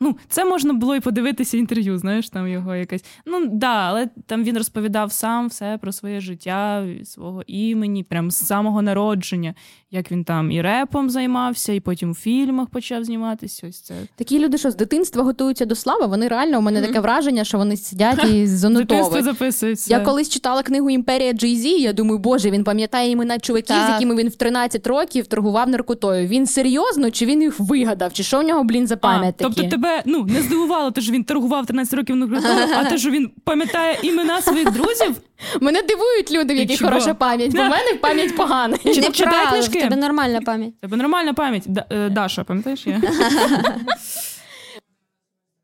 Ну, 0.00 0.16
це 0.28 0.44
можна 0.44 0.72
було 0.72 0.96
і 0.96 1.00
подивитися 1.00 1.56
інтерв'ю, 1.56 1.98
знаєш, 1.98 2.30
там 2.30 2.48
його 2.48 2.74
якесь. 2.74 3.04
Ну, 3.26 3.46
да, 3.46 3.74
але 3.74 4.08
там 4.26 4.44
він 4.44 4.56
розповідав 4.56 5.12
сам 5.12 5.48
все 5.48 5.78
про 5.78 5.92
своє 5.92 6.20
життя, 6.20 6.86
свого 7.04 7.42
імені, 7.46 8.04
прям 8.04 8.30
з 8.30 8.46
самого 8.46 8.82
народження, 8.82 9.54
як 9.90 10.12
він 10.12 10.24
там 10.24 10.50
і 10.50 10.62
репом 10.62 11.10
займався, 11.10 11.72
і 11.72 11.80
потім 11.80 12.10
у 12.10 12.14
фільмах 12.14 12.68
почав 12.68 13.04
зніматися. 13.04 13.66
Ось 13.68 13.80
це. 13.80 13.94
Такі 14.16 14.38
люди, 14.38 14.58
що 14.58 14.70
з 14.70 14.76
дитинства 14.76 15.22
готуються 15.22 15.64
до 15.64 15.74
слави, 15.74 16.06
вони 16.06 16.28
реально 16.28 16.58
у 16.58 16.60
мене 16.60 16.82
таке 16.82 17.00
враження, 17.00 17.44
що 17.44 17.58
вони 17.58 17.76
сидять 17.76 18.24
і 18.24 18.46
занотовують. 18.46 19.24
записується. 19.24 19.94
Я 19.94 20.00
колись 20.00 20.28
читала 20.28 20.62
книгу 20.62 20.90
Імперія 20.90 21.32
Джей-Зі, 21.32 21.78
я 21.78 21.92
думаю, 21.92 22.18
боже, 22.18 22.50
він 22.50 22.64
пам'ятає 22.64 23.10
імена 23.10 23.38
чуваків, 23.38 23.76
Так. 23.76 23.86
з 23.90 23.92
якими 23.92 24.14
він 24.14 24.28
в 24.28 24.34
13 24.36 24.86
років 24.86 25.26
торгував 25.26 25.68
наркотою. 25.68 26.28
Він 26.28 26.46
серйозно, 26.46 27.10
чи 27.10 27.26
він 27.26 27.42
їх 27.42 27.60
вигадав, 27.60 28.12
чи 28.12 28.22
що 28.22 28.40
в 28.40 28.42
нього, 28.42 28.64
блін, 28.64 28.86
за 28.86 28.96
пам'ять 28.96 29.34
тобто 29.38 29.62
тебе 29.62 30.02
ну 30.06 30.24
не 30.24 30.42
здивувало, 30.42 30.90
те, 30.90 31.00
що 31.00 31.12
він 31.12 31.24
торгував 31.24 31.66
13 31.66 31.94
років 31.94 32.16
на 32.16 32.26
крутого, 32.26 32.60
а 32.76 32.84
те, 32.84 32.98
що 32.98 33.10
він 33.10 33.30
пам'ятає 33.44 33.98
імена 34.02 34.42
своїх 34.42 34.72
друзів. 34.72 35.14
Мене 35.60 35.82
дивують 35.82 36.30
люди, 36.32 36.54
в 36.54 36.56
яких 36.56 36.78
чого? 36.78 36.90
хороша 36.90 37.14
пам'ять, 37.14 37.50
бо 37.52 37.58
в 37.62 37.68
мене 37.68 37.94
пам'ять 38.00 38.36
погана. 38.36 38.76
Чи 38.78 38.94
читає 38.94 39.10
Неправда, 39.10 39.44
в 39.46 39.50
книжки? 39.52 39.80
тебе 39.80 39.96
нормальна 39.96 40.40
пам'ять. 40.40 40.80
Тебе 40.80 40.96
нормальна 40.96 41.32
пам'ять. 41.34 41.64
Е, 41.90 42.08
Даша, 42.08 42.44
пам'ятаєш? 42.44 42.86
Я? 42.86 43.00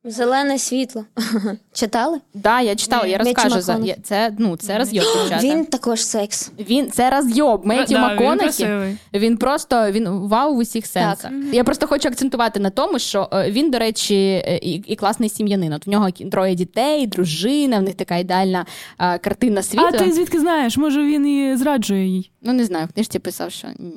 Зелене 0.07 0.59
світло. 0.59 1.05
Читали? 1.73 2.21
Да, 2.35 2.61
я 2.61 2.77
читала, 2.77 3.07
я 3.07 3.19
розкажу 3.19 3.61
за 3.61 3.79
я- 3.83 3.97
це. 4.03 4.33
Ну 4.39 4.57
це 4.57 4.79
розйоб. 4.79 5.05
Він 5.43 5.67
також 5.67 6.05
секс. 6.05 6.51
Він 6.59 6.91
це 6.91 7.11
розйоб. 7.11 7.67
Меттю 7.67 7.95
Да, 7.95 8.17
він 8.61 8.99
Він 9.15 9.37
просто 9.37 9.91
він 9.91 10.09
вау 10.09 10.55
в 10.55 10.59
усіх 10.59 10.87
сенсах. 10.87 11.31
Я 11.53 11.65
просто 11.65 11.87
хочу 11.87 12.09
акцентувати 12.09 12.61
на 12.61 12.71
тому, 12.71 12.99
що 12.99 13.29
е, 13.33 13.51
він, 13.51 13.71
до 13.71 13.79
речі, 13.79 14.43
е, 14.47 14.59
і, 14.63 14.73
і 14.73 14.97
класний 14.97 15.29
сім'янин. 15.29 15.73
От 15.73 15.87
в 15.87 15.91
нього 15.91 16.11
троє 16.11 16.55
дітей, 16.55 17.07
дружина, 17.07 17.79
в 17.79 17.83
них 17.83 17.95
така 17.95 18.17
ідеальна 18.17 18.67
е, 18.99 19.19
картина 19.19 19.63
світу. 19.63 19.85
А 19.87 19.93
ти 19.93 20.13
звідки 20.13 20.41
знаєш? 20.41 20.77
Може 20.77 21.03
він 21.03 21.27
і 21.27 21.57
зраджує 21.57 22.07
їй? 22.07 22.31
Ну 22.43 22.53
не 22.53 22.65
знаю, 22.65 22.87
в 22.87 22.93
книжці 22.93 23.19
писав, 23.19 23.53
що 23.53 23.69
ні, 23.79 23.93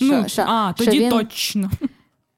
Ну, 0.00 0.20
що, 0.20 0.28
що, 0.28 0.42
а, 0.42 0.72
що 0.76 0.84
тоді 0.84 1.00
він... 1.00 1.10
точно. 1.10 1.70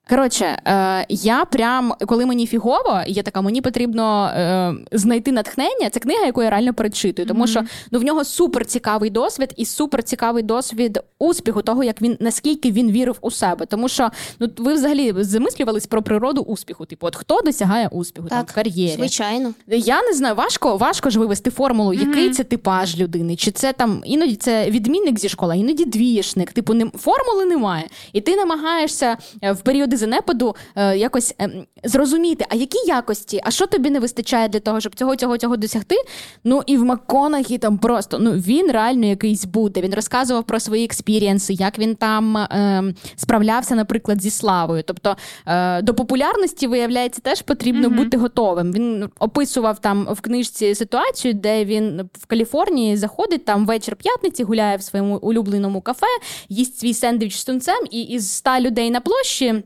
Коротше, 0.09 0.45
е, 0.67 1.07
я 1.09 1.45
прям, 1.45 1.95
коли 2.07 2.27
мені 2.27 2.47
фігово, 2.47 3.01
я 3.07 3.23
така, 3.23 3.41
мені 3.41 3.61
потрібно 3.61 4.27
е, 4.27 4.75
знайти 4.93 5.33
натхнення. 5.33 5.91
Це 5.91 6.01
книга, 6.01 6.27
яку 6.27 6.43
я 6.43 6.51
реально 6.51 6.75
перечитую, 6.75 7.29
тому 7.29 7.47
що 7.47 7.63
ну 7.91 7.99
в 7.99 8.05
нього 8.05 8.25
супер 8.25 8.67
цікавий 8.67 9.11
досвід 9.11 9.53
і 9.57 9.65
супер 9.65 10.03
цікавий 10.03 10.43
досвід 10.43 11.01
успіху, 11.19 11.63
того 11.63 11.85
як 11.85 12.03
він 12.03 12.17
наскільки 12.21 12.71
він 12.71 12.91
вірив 12.91 13.19
у 13.21 13.31
себе. 13.31 13.67
Тому 13.67 13.89
що 13.89 14.11
ну 14.39 14.51
ви 14.57 14.75
взагалі 14.75 15.15
замислювались 15.19 15.87
про 15.87 16.03
природу 16.03 16.41
успіху. 16.43 16.87
Типу, 16.87 17.07
от 17.07 17.17
хто 17.17 17.41
досягає 17.41 17.89
успіху 17.89 18.29
там 18.29 18.45
в 18.49 18.55
кар'єрі? 18.55 18.97
Звичайно. 18.97 19.55
Я 19.67 20.03
не 20.03 20.13
знаю, 20.13 20.35
важко, 20.35 20.77
важко 20.77 21.11
ж 21.11 21.19
вивести 21.19 21.51
формулу, 21.51 21.93
який 21.93 22.31
це 22.31 22.45
типаж 22.45 22.99
людини, 22.99 23.37
чи 23.37 23.51
це 23.51 23.73
там 23.73 24.03
іноді 24.05 24.37
це 24.37 24.71
відмінник 24.71 25.19
зі 25.19 25.29
школи, 25.29 25.59
іноді 25.59 25.85
двієшник. 25.85 26.53
Типу, 26.53 26.75
не, 26.75 26.87
формули 26.87 27.45
немає. 27.45 27.85
І 28.13 28.21
ти 28.21 28.37
намагаєшся 28.37 29.17
е, 29.43 29.53
в 29.53 29.63
періоди 29.95 29.97
занепаду 29.97 30.57
е, 30.77 30.97
якось 30.97 31.35
ем, 31.39 31.67
зрозуміти, 31.85 32.45
а 32.49 32.55
які 32.55 32.79
якості, 32.87 33.41
а 33.45 33.51
що 33.51 33.67
тобі 33.67 33.91
не 33.91 34.01
вистачає 34.01 34.49
для 34.49 34.61
того, 34.61 34.81
щоб 34.81 34.95
цього, 34.95 35.17
цього, 35.17 35.39
цього 35.39 35.57
досягти. 35.57 35.97
Ну 36.45 36.63
і 36.67 36.77
в 36.77 36.85
Макконахі 36.85 37.59
там 37.59 37.79
просто 37.79 38.19
ну 38.19 38.33
він 38.33 38.71
реально 38.71 39.07
якийсь 39.07 39.45
буде. 39.45 39.81
Він 39.81 39.95
розказував 39.95 40.45
про 40.45 40.61
свої 40.61 40.85
експірієнси, 40.85 41.53
як 41.53 41.79
він 41.79 41.95
там 41.95 42.37
ем, 42.37 42.95
справлявся, 43.17 43.75
наприклад, 43.75 44.23
зі 44.23 44.31
славою. 44.31 44.83
Тобто 44.83 45.17
е, 45.47 45.83
до 45.83 45.95
популярності, 45.95 46.67
виявляється, 46.67 47.21
теж 47.21 47.43
потрібно 47.43 47.91
бути 47.91 48.17
готовим. 48.17 48.73
Він 48.73 49.09
описував 49.19 49.81
там 49.81 50.09
в 50.11 50.21
книжці 50.21 50.75
ситуацію, 50.75 51.35
де 51.35 51.65
він 51.65 52.11
в 52.13 52.27
Каліфорнії 52.27 52.97
заходить 52.97 53.45
там 53.45 53.67
вечір 53.67 53.97
п'ятниці, 53.97 54.45
гуляє 54.45 54.77
в 54.77 54.83
своєму 54.83 55.17
улюбленому 55.17 55.81
кафе, 55.81 56.07
їсть 56.49 56.79
свій 56.79 56.95
сендвіч 56.95 57.37
з 57.37 57.45
тунцем, 57.45 57.85
і 57.91 58.03
із 58.03 58.25
ста 58.25 58.61
людей 58.61 58.91
на 58.91 59.01
площі. 59.01 59.63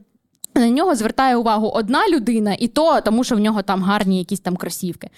На 0.59 0.69
нього 0.69 0.95
звертає 0.95 1.37
увагу 1.37 1.73
одна 1.75 2.09
людина, 2.09 2.57
і 2.59 2.69
то 2.69 3.01
тому, 3.01 3.25
що 3.25 3.35
в 3.35 3.39
нього 3.39 3.63
там 3.63 3.83
гарні 3.83 4.19
якісь 4.19 4.41
там 4.41 4.57
кросівки. 4.57 5.11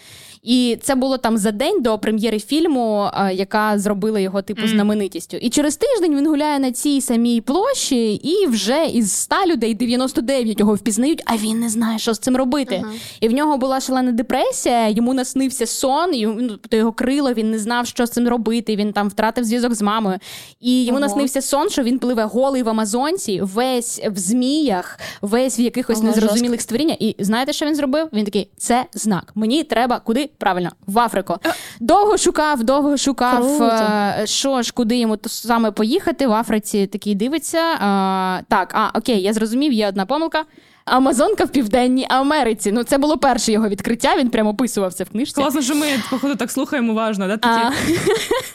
І 0.42 0.78
це 0.82 0.94
було 0.94 1.18
там 1.18 1.38
за 1.38 1.52
день 1.52 1.82
до 1.82 1.98
прем'єри 1.98 2.38
фільму, 2.38 3.10
е, 3.14 3.34
яка 3.34 3.78
зробила 3.78 4.20
його 4.20 4.42
типу 4.42 4.68
знаменитістю. 4.68 5.36
І 5.36 5.50
через 5.50 5.76
тиждень 5.76 6.16
він 6.16 6.26
гуляє 6.26 6.58
на 6.58 6.72
цій 6.72 7.00
самій 7.00 7.40
площі, 7.40 8.14
і 8.14 8.46
вже 8.46 8.86
із 8.86 9.12
100 9.12 9.36
людей 9.46 9.74
99 9.74 10.60
його 10.60 10.74
впізнають, 10.74 11.22
а 11.26 11.36
він 11.36 11.60
не 11.60 11.68
знає, 11.68 11.98
що 11.98 12.14
з 12.14 12.18
цим 12.18 12.36
робити. 12.36 12.82
І 13.20 13.28
в 13.28 13.32
нього 13.32 13.56
була 13.56 13.80
шалена 13.80 14.12
депресія, 14.12 14.88
йому 14.88 15.14
наснився 15.14 15.66
сон, 15.66 16.14
і, 16.14 16.26
ну, 16.26 16.48
тобто 16.48 16.76
його 16.76 16.92
крило, 16.92 17.32
він 17.32 17.50
не 17.50 17.58
знав, 17.58 17.86
що 17.86 18.06
з 18.06 18.10
цим 18.10 18.28
робити. 18.28 18.76
Він 18.76 18.92
там 18.92 19.08
втратив 19.08 19.44
зв'язок 19.44 19.74
з 19.74 19.82
мамою. 19.82 20.18
І 20.60 20.84
йому 20.84 20.98
Ого. 20.98 21.06
наснився 21.06 21.42
сон, 21.42 21.70
що 21.70 21.82
він 21.82 21.98
пливе 21.98 22.24
голий 22.24 22.62
в 22.62 22.68
Амазонці, 22.68 23.40
весь 23.42 24.00
в 24.06 24.18
зміях, 24.18 24.98
весь 25.30 25.58
в 25.58 25.60
якихось 25.60 25.98
Ого, 25.98 26.06
незрозумілих 26.06 26.60
створіння, 26.60 26.96
І 27.00 27.16
знаєте, 27.18 27.52
що 27.52 27.66
він 27.66 27.74
зробив? 27.74 28.08
Він 28.12 28.24
такий: 28.24 28.50
це 28.56 28.84
знак. 28.92 29.32
Мені 29.34 29.64
треба 29.64 30.00
куди? 30.00 30.30
Правильно, 30.38 30.70
в 30.86 30.98
Африку. 30.98 31.36
Довго 31.80 32.18
шукав, 32.18 32.64
довго 32.64 32.96
шукав, 32.96 33.38
Круто. 33.38 33.64
е, 33.64 34.22
що 34.24 34.62
ж, 34.62 34.72
куди 34.72 34.96
йому 34.96 35.16
то 35.16 35.28
саме 35.28 35.70
поїхати. 35.70 36.26
В 36.26 36.32
Африці 36.32 36.86
такий 36.86 37.14
дивиться. 37.14 37.58
А, 37.80 38.40
так, 38.48 38.72
а 38.74 38.98
окей, 38.98 39.22
я 39.22 39.32
зрозумів, 39.32 39.72
є 39.72 39.88
одна 39.88 40.06
помилка. 40.06 40.44
Амазонка 40.84 41.44
в 41.44 41.48
південній 41.48 42.06
Америці. 42.10 42.72
Ну, 42.72 42.82
це 42.84 42.98
було 42.98 43.18
перше 43.18 43.52
його 43.52 43.68
відкриття. 43.68 44.16
Він 44.16 44.30
прямо 44.30 44.50
описував 44.50 44.94
це 44.94 45.04
в 45.04 45.10
книжці. 45.10 45.34
Класно, 45.34 45.62
що 45.62 45.74
ми, 45.74 45.86
походу, 46.10 46.34
так 46.36 46.50
слухаємо 46.50 46.92
уважно, 46.92 47.28
да? 47.28 47.38
А, 47.42 47.70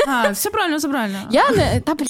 А, 0.07 0.29
все 0.29 0.49
правильно, 0.49 0.77
все 0.77 0.87
правильно. 0.89 1.19
я 1.31 1.49
не 1.49 1.81
та 1.85 1.93
бля, 1.93 2.05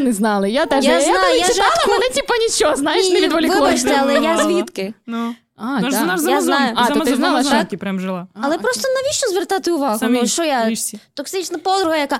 не 0.00 0.12
знали. 0.12 0.50
Я 0.50 0.66
теж 0.66 0.84
Я 0.84 0.92
я, 0.92 1.00
знаю, 1.00 1.18
коли 1.20 1.38
я 1.38 1.48
читала, 1.48 1.68
жартку- 1.68 1.90
мене 1.90 2.08
типу 2.08 2.32
нічого, 2.48 2.76
знаєш, 2.76 3.08
не 3.08 3.14
Ні, 3.14 3.20
відволікло. 3.26 3.60
Вибачте, 3.60 3.96
але 4.00 4.14
я 4.14 4.36
звідки? 4.38 4.94
Ну. 5.06 5.34
А, 5.56 5.64
Вона 5.74 5.90
ж 5.90 5.96
да. 5.96 6.00
вона 6.00 6.16
ж 6.16 6.22
з 6.22 6.24
Я 6.26 6.30
Амазон, 6.32 6.46
знаю. 6.54 6.72
А, 6.76 6.84
з 6.84 6.88
то 6.88 6.92
ти 6.94 7.00
Амазон, 7.00 7.16
знала, 7.16 7.40
що? 7.42 7.50
Амазонці 7.50 7.76
прям 7.76 8.00
жила. 8.00 8.26
Але 8.42 8.58
просто 8.58 8.88
навіщо 9.02 9.26
звертати 9.28 9.70
увагу? 9.72 9.98
Самі 9.98 10.18
ну 10.22 10.26
що 10.28 10.44
я 10.44 10.68
річці. 10.68 11.00
токсична 11.14 11.58
подруга, 11.58 11.96
яка 11.96 12.18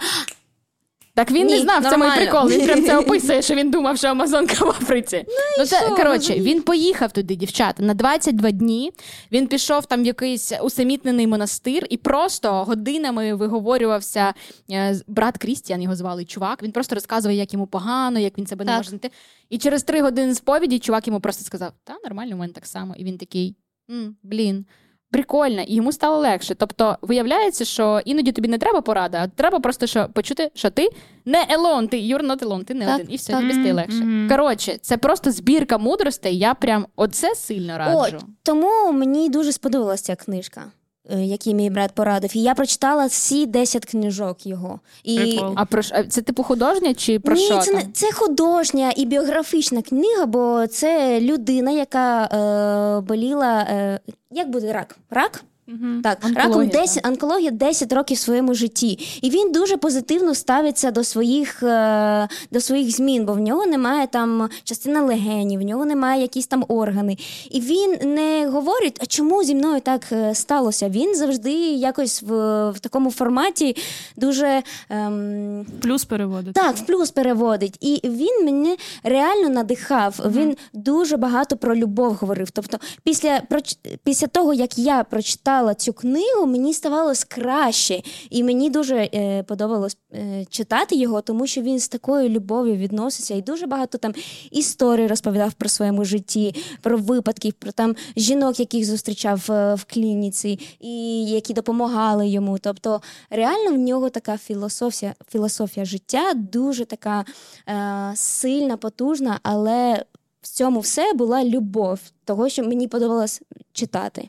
Так 1.18 1.30
він 1.30 1.46
не 1.46 1.52
Ні, 1.56 1.60
знав, 1.62 1.82
це 1.82 1.90
мій 1.90 1.96
нормально. 1.96 2.22
прикол. 2.22 2.48
Він 2.48 2.66
прям 2.66 2.84
це 2.84 2.96
описує, 2.98 3.42
що 3.42 3.54
він 3.54 3.70
думав, 3.70 3.98
що 3.98 4.08
Амазонка 4.08 4.64
в 4.64 4.68
Африці. 4.68 5.24
Ну, 5.58 5.64
це 5.66 5.76
що, 5.86 5.96
коротше, 5.96 6.34
ну, 6.36 6.42
він 6.44 6.62
поїхав 6.62 7.12
туди, 7.12 7.36
дівчата, 7.36 7.82
на 7.82 7.94
22 7.94 8.50
дні. 8.50 8.92
Він 9.32 9.46
пішов 9.46 9.86
там 9.86 10.02
в 10.02 10.06
якийсь 10.06 10.52
усамітнений 10.62 11.26
монастир 11.26 11.86
і 11.90 11.96
просто 11.96 12.64
годинами 12.64 13.34
виговорювався. 13.34 14.34
е, 14.70 15.00
Брат 15.06 15.38
Крістіан 15.38 15.82
його 15.82 15.96
звали 15.96 16.24
чувак. 16.24 16.62
Він 16.62 16.72
просто 16.72 16.94
розказує, 16.94 17.36
як 17.36 17.52
йому 17.52 17.66
погано, 17.66 18.18
як 18.18 18.38
він 18.38 18.46
себе 18.46 18.64
не 18.64 18.76
може 18.76 18.88
знайти. 18.88 19.10
І 19.50 19.58
через 19.58 19.82
три 19.82 20.02
години 20.02 20.34
сповіді 20.34 20.78
чувак 20.78 21.06
йому 21.06 21.20
просто 21.20 21.44
сказав: 21.44 21.72
Та 21.84 21.96
нормально, 22.04 22.34
у 22.34 22.38
мене 22.38 22.52
так 22.52 22.66
само. 22.66 22.94
І 22.96 23.04
він 23.04 23.18
такий: 23.18 23.56
«М, 23.90 24.16
блін. 24.22 24.66
Прикольно, 25.10 25.62
і 25.62 25.74
йому 25.74 25.92
стало 25.92 26.18
легше. 26.18 26.54
Тобто, 26.54 26.96
виявляється, 27.02 27.64
що 27.64 28.00
іноді 28.04 28.32
тобі 28.32 28.48
не 28.48 28.58
треба 28.58 28.80
порада, 28.80 29.18
а 29.22 29.26
треба 29.28 29.60
просто 29.60 29.86
що 29.86 30.08
почути, 30.12 30.50
що 30.54 30.70
ти 30.70 30.88
не 31.24 31.46
елон, 31.50 31.88
ти 31.88 31.96
you're 31.96 32.26
not 32.26 32.38
alone, 32.42 32.64
ти 32.64 32.74
не 32.74 32.86
Так, 32.86 32.94
один, 32.94 33.06
і 33.10 33.16
все 33.16 33.32
так. 33.32 33.40
тобі 33.40 33.52
стає 33.52 33.72
легше. 33.72 33.96
мгм. 34.04 34.28
Коротше, 34.30 34.78
це 34.82 34.96
просто 34.96 35.30
збірка 35.32 35.78
мудростей. 35.78 36.38
Я 36.38 36.54
прям 36.54 36.86
оце 36.96 37.34
сильно 37.34 37.78
раджу. 37.78 38.16
О, 38.16 38.26
тому 38.42 38.92
мені 38.92 39.28
дуже 39.28 39.52
сподобалася 39.52 40.04
ця 40.04 40.16
книжка, 40.16 40.62
е, 41.10 41.20
який 41.20 41.54
мій 41.54 41.70
брат 41.70 41.92
порадив. 41.92 42.36
І 42.36 42.42
я 42.42 42.54
прочитала 42.54 43.06
всі 43.06 43.46
10 43.46 43.84
книжок 43.84 44.46
його. 44.46 44.80
І... 45.04 45.16
Прикол. 45.16 45.52
А 45.56 45.64
про 45.64 45.82
це 45.82 46.22
типу 46.22 46.42
художня 46.42 46.94
чи 46.94 47.18
про 47.18 47.34
Ні, 47.34 47.44
що 47.44 47.58
це, 47.58 47.72
там? 47.72 47.80
не, 47.80 47.86
це 47.92 48.12
художня 48.12 48.92
і 48.96 49.06
біографічна 49.06 49.82
книга, 49.82 50.26
бо 50.26 50.66
це 50.66 51.20
людина, 51.20 51.70
яка 51.70 52.24
е, 52.24 53.00
боліла. 53.00 53.60
Е, 53.60 54.00
як 54.30 54.50
буде 54.50 54.72
рак? 54.72 54.96
Рак? 55.10 55.44
Мгм. 55.68 56.00
Так, 56.02 56.18
Онкологія, 56.24 56.48
раком 56.48 56.68
10, 56.68 57.06
онкологія 57.06 57.50
10 57.50 57.92
років 57.92 58.16
в 58.16 58.20
своєму 58.20 58.54
житті. 58.54 58.98
І 59.22 59.30
він 59.30 59.52
дуже 59.52 59.76
позитивно 59.76 60.34
ставиться 60.34 60.90
до 60.90 61.04
своїх, 61.04 61.62
е, 61.62 62.28
до 62.50 62.60
своїх 62.60 62.90
змін, 62.96 63.26
бо 63.26 63.32
в 63.32 63.40
нього 63.40 63.66
немає 63.66 64.06
там 64.06 64.48
частина 64.64 65.02
легенів, 65.02 65.60
в 65.60 65.62
нього 65.62 65.84
немає 65.84 66.22
якісь 66.22 66.46
там 66.46 66.64
органи. 66.68 67.16
І 67.50 67.60
він 67.60 68.14
не 68.14 68.48
говорить, 68.48 68.98
а 69.02 69.06
чому 69.06 69.44
зі 69.44 69.54
мною 69.54 69.80
так 69.80 70.02
е, 70.12 70.34
сталося. 70.34 70.88
Він 70.88 71.14
завжди 71.16 71.52
якось 71.72 72.22
в, 72.22 72.34
в 72.70 72.78
такому 72.78 73.10
форматі 73.10 73.76
дуже. 74.16 74.62
Ем, 74.90 75.66
Плюс 75.82 76.04
переводить. 76.04 76.54
так, 76.54 76.76
в 76.76 76.86
плюс 76.86 77.10
переводить. 77.10 77.76
І 77.80 78.00
він 78.04 78.44
мене 78.44 78.76
реально 79.02 79.48
надихав. 79.48 80.20
Він 80.26 80.56
дуже 80.72 81.16
багато 81.16 81.56
про 81.56 81.76
любов 81.76 82.14
говорив. 82.14 82.50
Тобто, 82.50 82.78
після, 83.02 83.42
проч- 83.50 83.78
після 84.04 84.26
того, 84.26 84.54
як 84.54 84.78
я 84.78 85.04
прочитала 85.04 85.57
цю 85.74 85.92
книгу, 85.92 86.46
мені 86.46 86.74
ставалось 86.74 87.24
краще. 87.24 88.02
І 88.30 88.44
мені 88.44 88.70
дуже 88.70 88.96
е, 89.14 89.42
подобалось 89.42 89.96
е, 90.14 90.44
читати 90.50 90.96
його, 90.96 91.20
тому 91.20 91.46
що 91.46 91.62
він 91.62 91.78
з 91.78 91.88
такою 91.88 92.28
любов'ю 92.28 92.76
відноситься. 92.76 93.34
І 93.34 93.42
дуже 93.42 93.66
багато 93.66 93.98
там 93.98 94.14
історій 94.50 95.06
розповідав 95.06 95.52
про 95.52 95.68
своєму 95.68 96.04
житті, 96.04 96.54
про 96.82 96.96
випадків, 96.96 97.52
про 97.52 97.72
там 97.72 97.96
жінок, 98.16 98.60
яких 98.60 98.84
зустрічав 98.84 99.46
е, 99.50 99.74
в 99.74 99.84
клініці, 99.84 100.58
і 100.80 101.24
які 101.26 101.54
допомагали 101.54 102.28
йому. 102.28 102.58
Тобто, 102.58 103.00
реально 103.30 103.70
в 103.70 103.78
нього 103.78 104.10
така 104.10 104.38
філософія, 104.38 105.14
філософія 105.28 105.86
життя, 105.86 106.32
дуже 106.34 106.84
така 106.84 107.24
е, 107.68 108.12
сильна, 108.16 108.76
потужна, 108.76 109.40
але 109.42 110.04
в 110.42 110.48
цьому 110.48 110.80
все 110.80 111.12
була 111.12 111.44
любов, 111.44 112.00
того, 112.24 112.48
що 112.48 112.64
мені 112.64 112.88
подобалось 112.88 113.42
читати. 113.72 114.28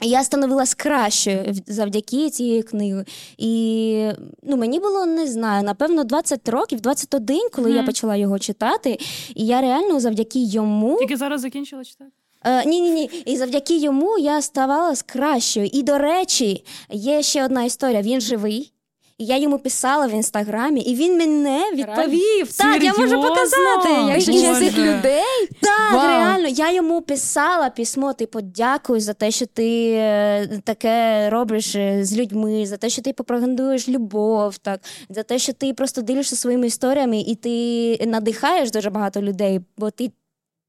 Я 0.00 0.24
становилась 0.24 0.74
кращою 0.74 1.54
завдяки 1.66 2.30
цієї 2.30 2.62
книги. 2.62 3.04
І 3.38 4.08
ну, 4.42 4.56
мені 4.56 4.80
було 4.80 5.06
не 5.06 5.26
знаю, 5.26 5.62
напевно, 5.62 6.04
20 6.04 6.48
років, 6.48 6.80
21, 6.80 7.40
коли 7.52 7.72
я 7.72 7.82
почала 7.82 8.16
його 8.16 8.38
читати. 8.38 8.98
І 9.34 9.46
я 9.46 9.60
реально 9.60 10.00
завдяки 10.00 10.38
йому. 10.38 10.98
Тільки 10.98 11.16
зараз 11.16 11.40
закінчила 11.40 11.84
читати. 11.84 12.10
Е, 12.44 12.64
ні, 12.64 12.80
ні, 12.80 12.90
ні. 12.90 13.10
І 13.26 13.36
завдяки 13.36 13.76
йому 13.76 14.18
я 14.18 14.42
ставалась 14.42 15.02
кращою. 15.02 15.70
І 15.72 15.82
до 15.82 15.98
речі, 15.98 16.64
є 16.90 17.22
ще 17.22 17.44
одна 17.44 17.64
історія. 17.64 18.02
Він 18.02 18.20
живий. 18.20 18.72
І 19.20 19.24
я 19.24 19.36
йому 19.36 19.58
писала 19.58 20.06
в 20.06 20.10
інстаграмі, 20.10 20.80
і 20.80 20.94
він 20.94 21.18
мене 21.18 21.62
відповів. 21.74 22.52
Так, 22.52 22.82
я 22.82 22.92
можу 22.98 23.22
показати. 23.22 23.88
Боже. 24.14 24.54
цих 24.54 24.78
людей 24.78 25.48
так, 25.60 25.92
Вау. 25.92 26.08
реально. 26.08 26.48
Я 26.48 26.72
йому 26.72 27.00
писала 27.02 27.70
письмо, 27.70 28.12
типу, 28.12 28.40
дякую 28.40 29.00
за 29.00 29.12
те, 29.12 29.30
що 29.30 29.46
ти 29.46 29.90
е, 29.92 30.60
таке 30.64 31.28
робиш 31.30 31.74
е, 31.74 32.04
з 32.04 32.16
людьми, 32.16 32.66
за 32.66 32.76
те, 32.76 32.88
що 32.88 33.02
ти 33.02 33.12
пропагандуєш 33.12 33.88
любов, 33.88 34.58
так, 34.58 34.80
за 35.08 35.22
те, 35.22 35.38
що 35.38 35.52
ти 35.52 35.72
просто 35.74 36.02
ділишся 36.02 36.36
своїми 36.36 36.66
історіями 36.66 37.18
і 37.20 37.34
ти 37.34 38.06
надихаєш 38.06 38.70
дуже 38.70 38.90
багато 38.90 39.22
людей, 39.22 39.60
бо 39.76 39.90
ти 39.90 40.10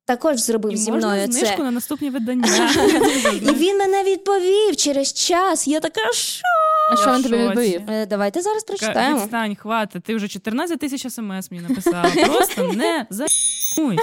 також 0.05 0.37
зробив 0.37 0.73
І 0.73 0.77
зі 0.77 0.91
можна 0.91 1.07
мною 1.07 1.31
знижку 1.31 1.57
це. 1.57 1.63
на 1.63 1.71
наступні 1.71 2.09
видання. 2.09 2.71
І 3.41 3.51
він 3.53 3.77
мене 3.77 4.03
відповів 4.03 4.75
через 4.75 5.13
час. 5.13 5.67
Я 5.67 5.79
така, 5.79 6.11
що? 6.13 6.41
А 6.91 6.95
що 6.95 7.13
він 7.15 7.23
тобі 7.23 7.37
відповів? 7.37 7.81
Е, 7.89 8.05
Давайте 8.05 8.41
зараз 8.41 8.63
прочитаємо. 8.63 9.17
Відстань, 9.17 9.55
хватить. 9.55 10.03
Ти 10.03 10.15
вже 10.15 10.27
14 10.27 10.79
тисяч 10.79 11.01
смс 11.13 11.51
мені 11.51 11.63
написала. 11.69 12.09
Просто 12.25 12.73
не 12.73 13.05
за***уй. 13.09 13.97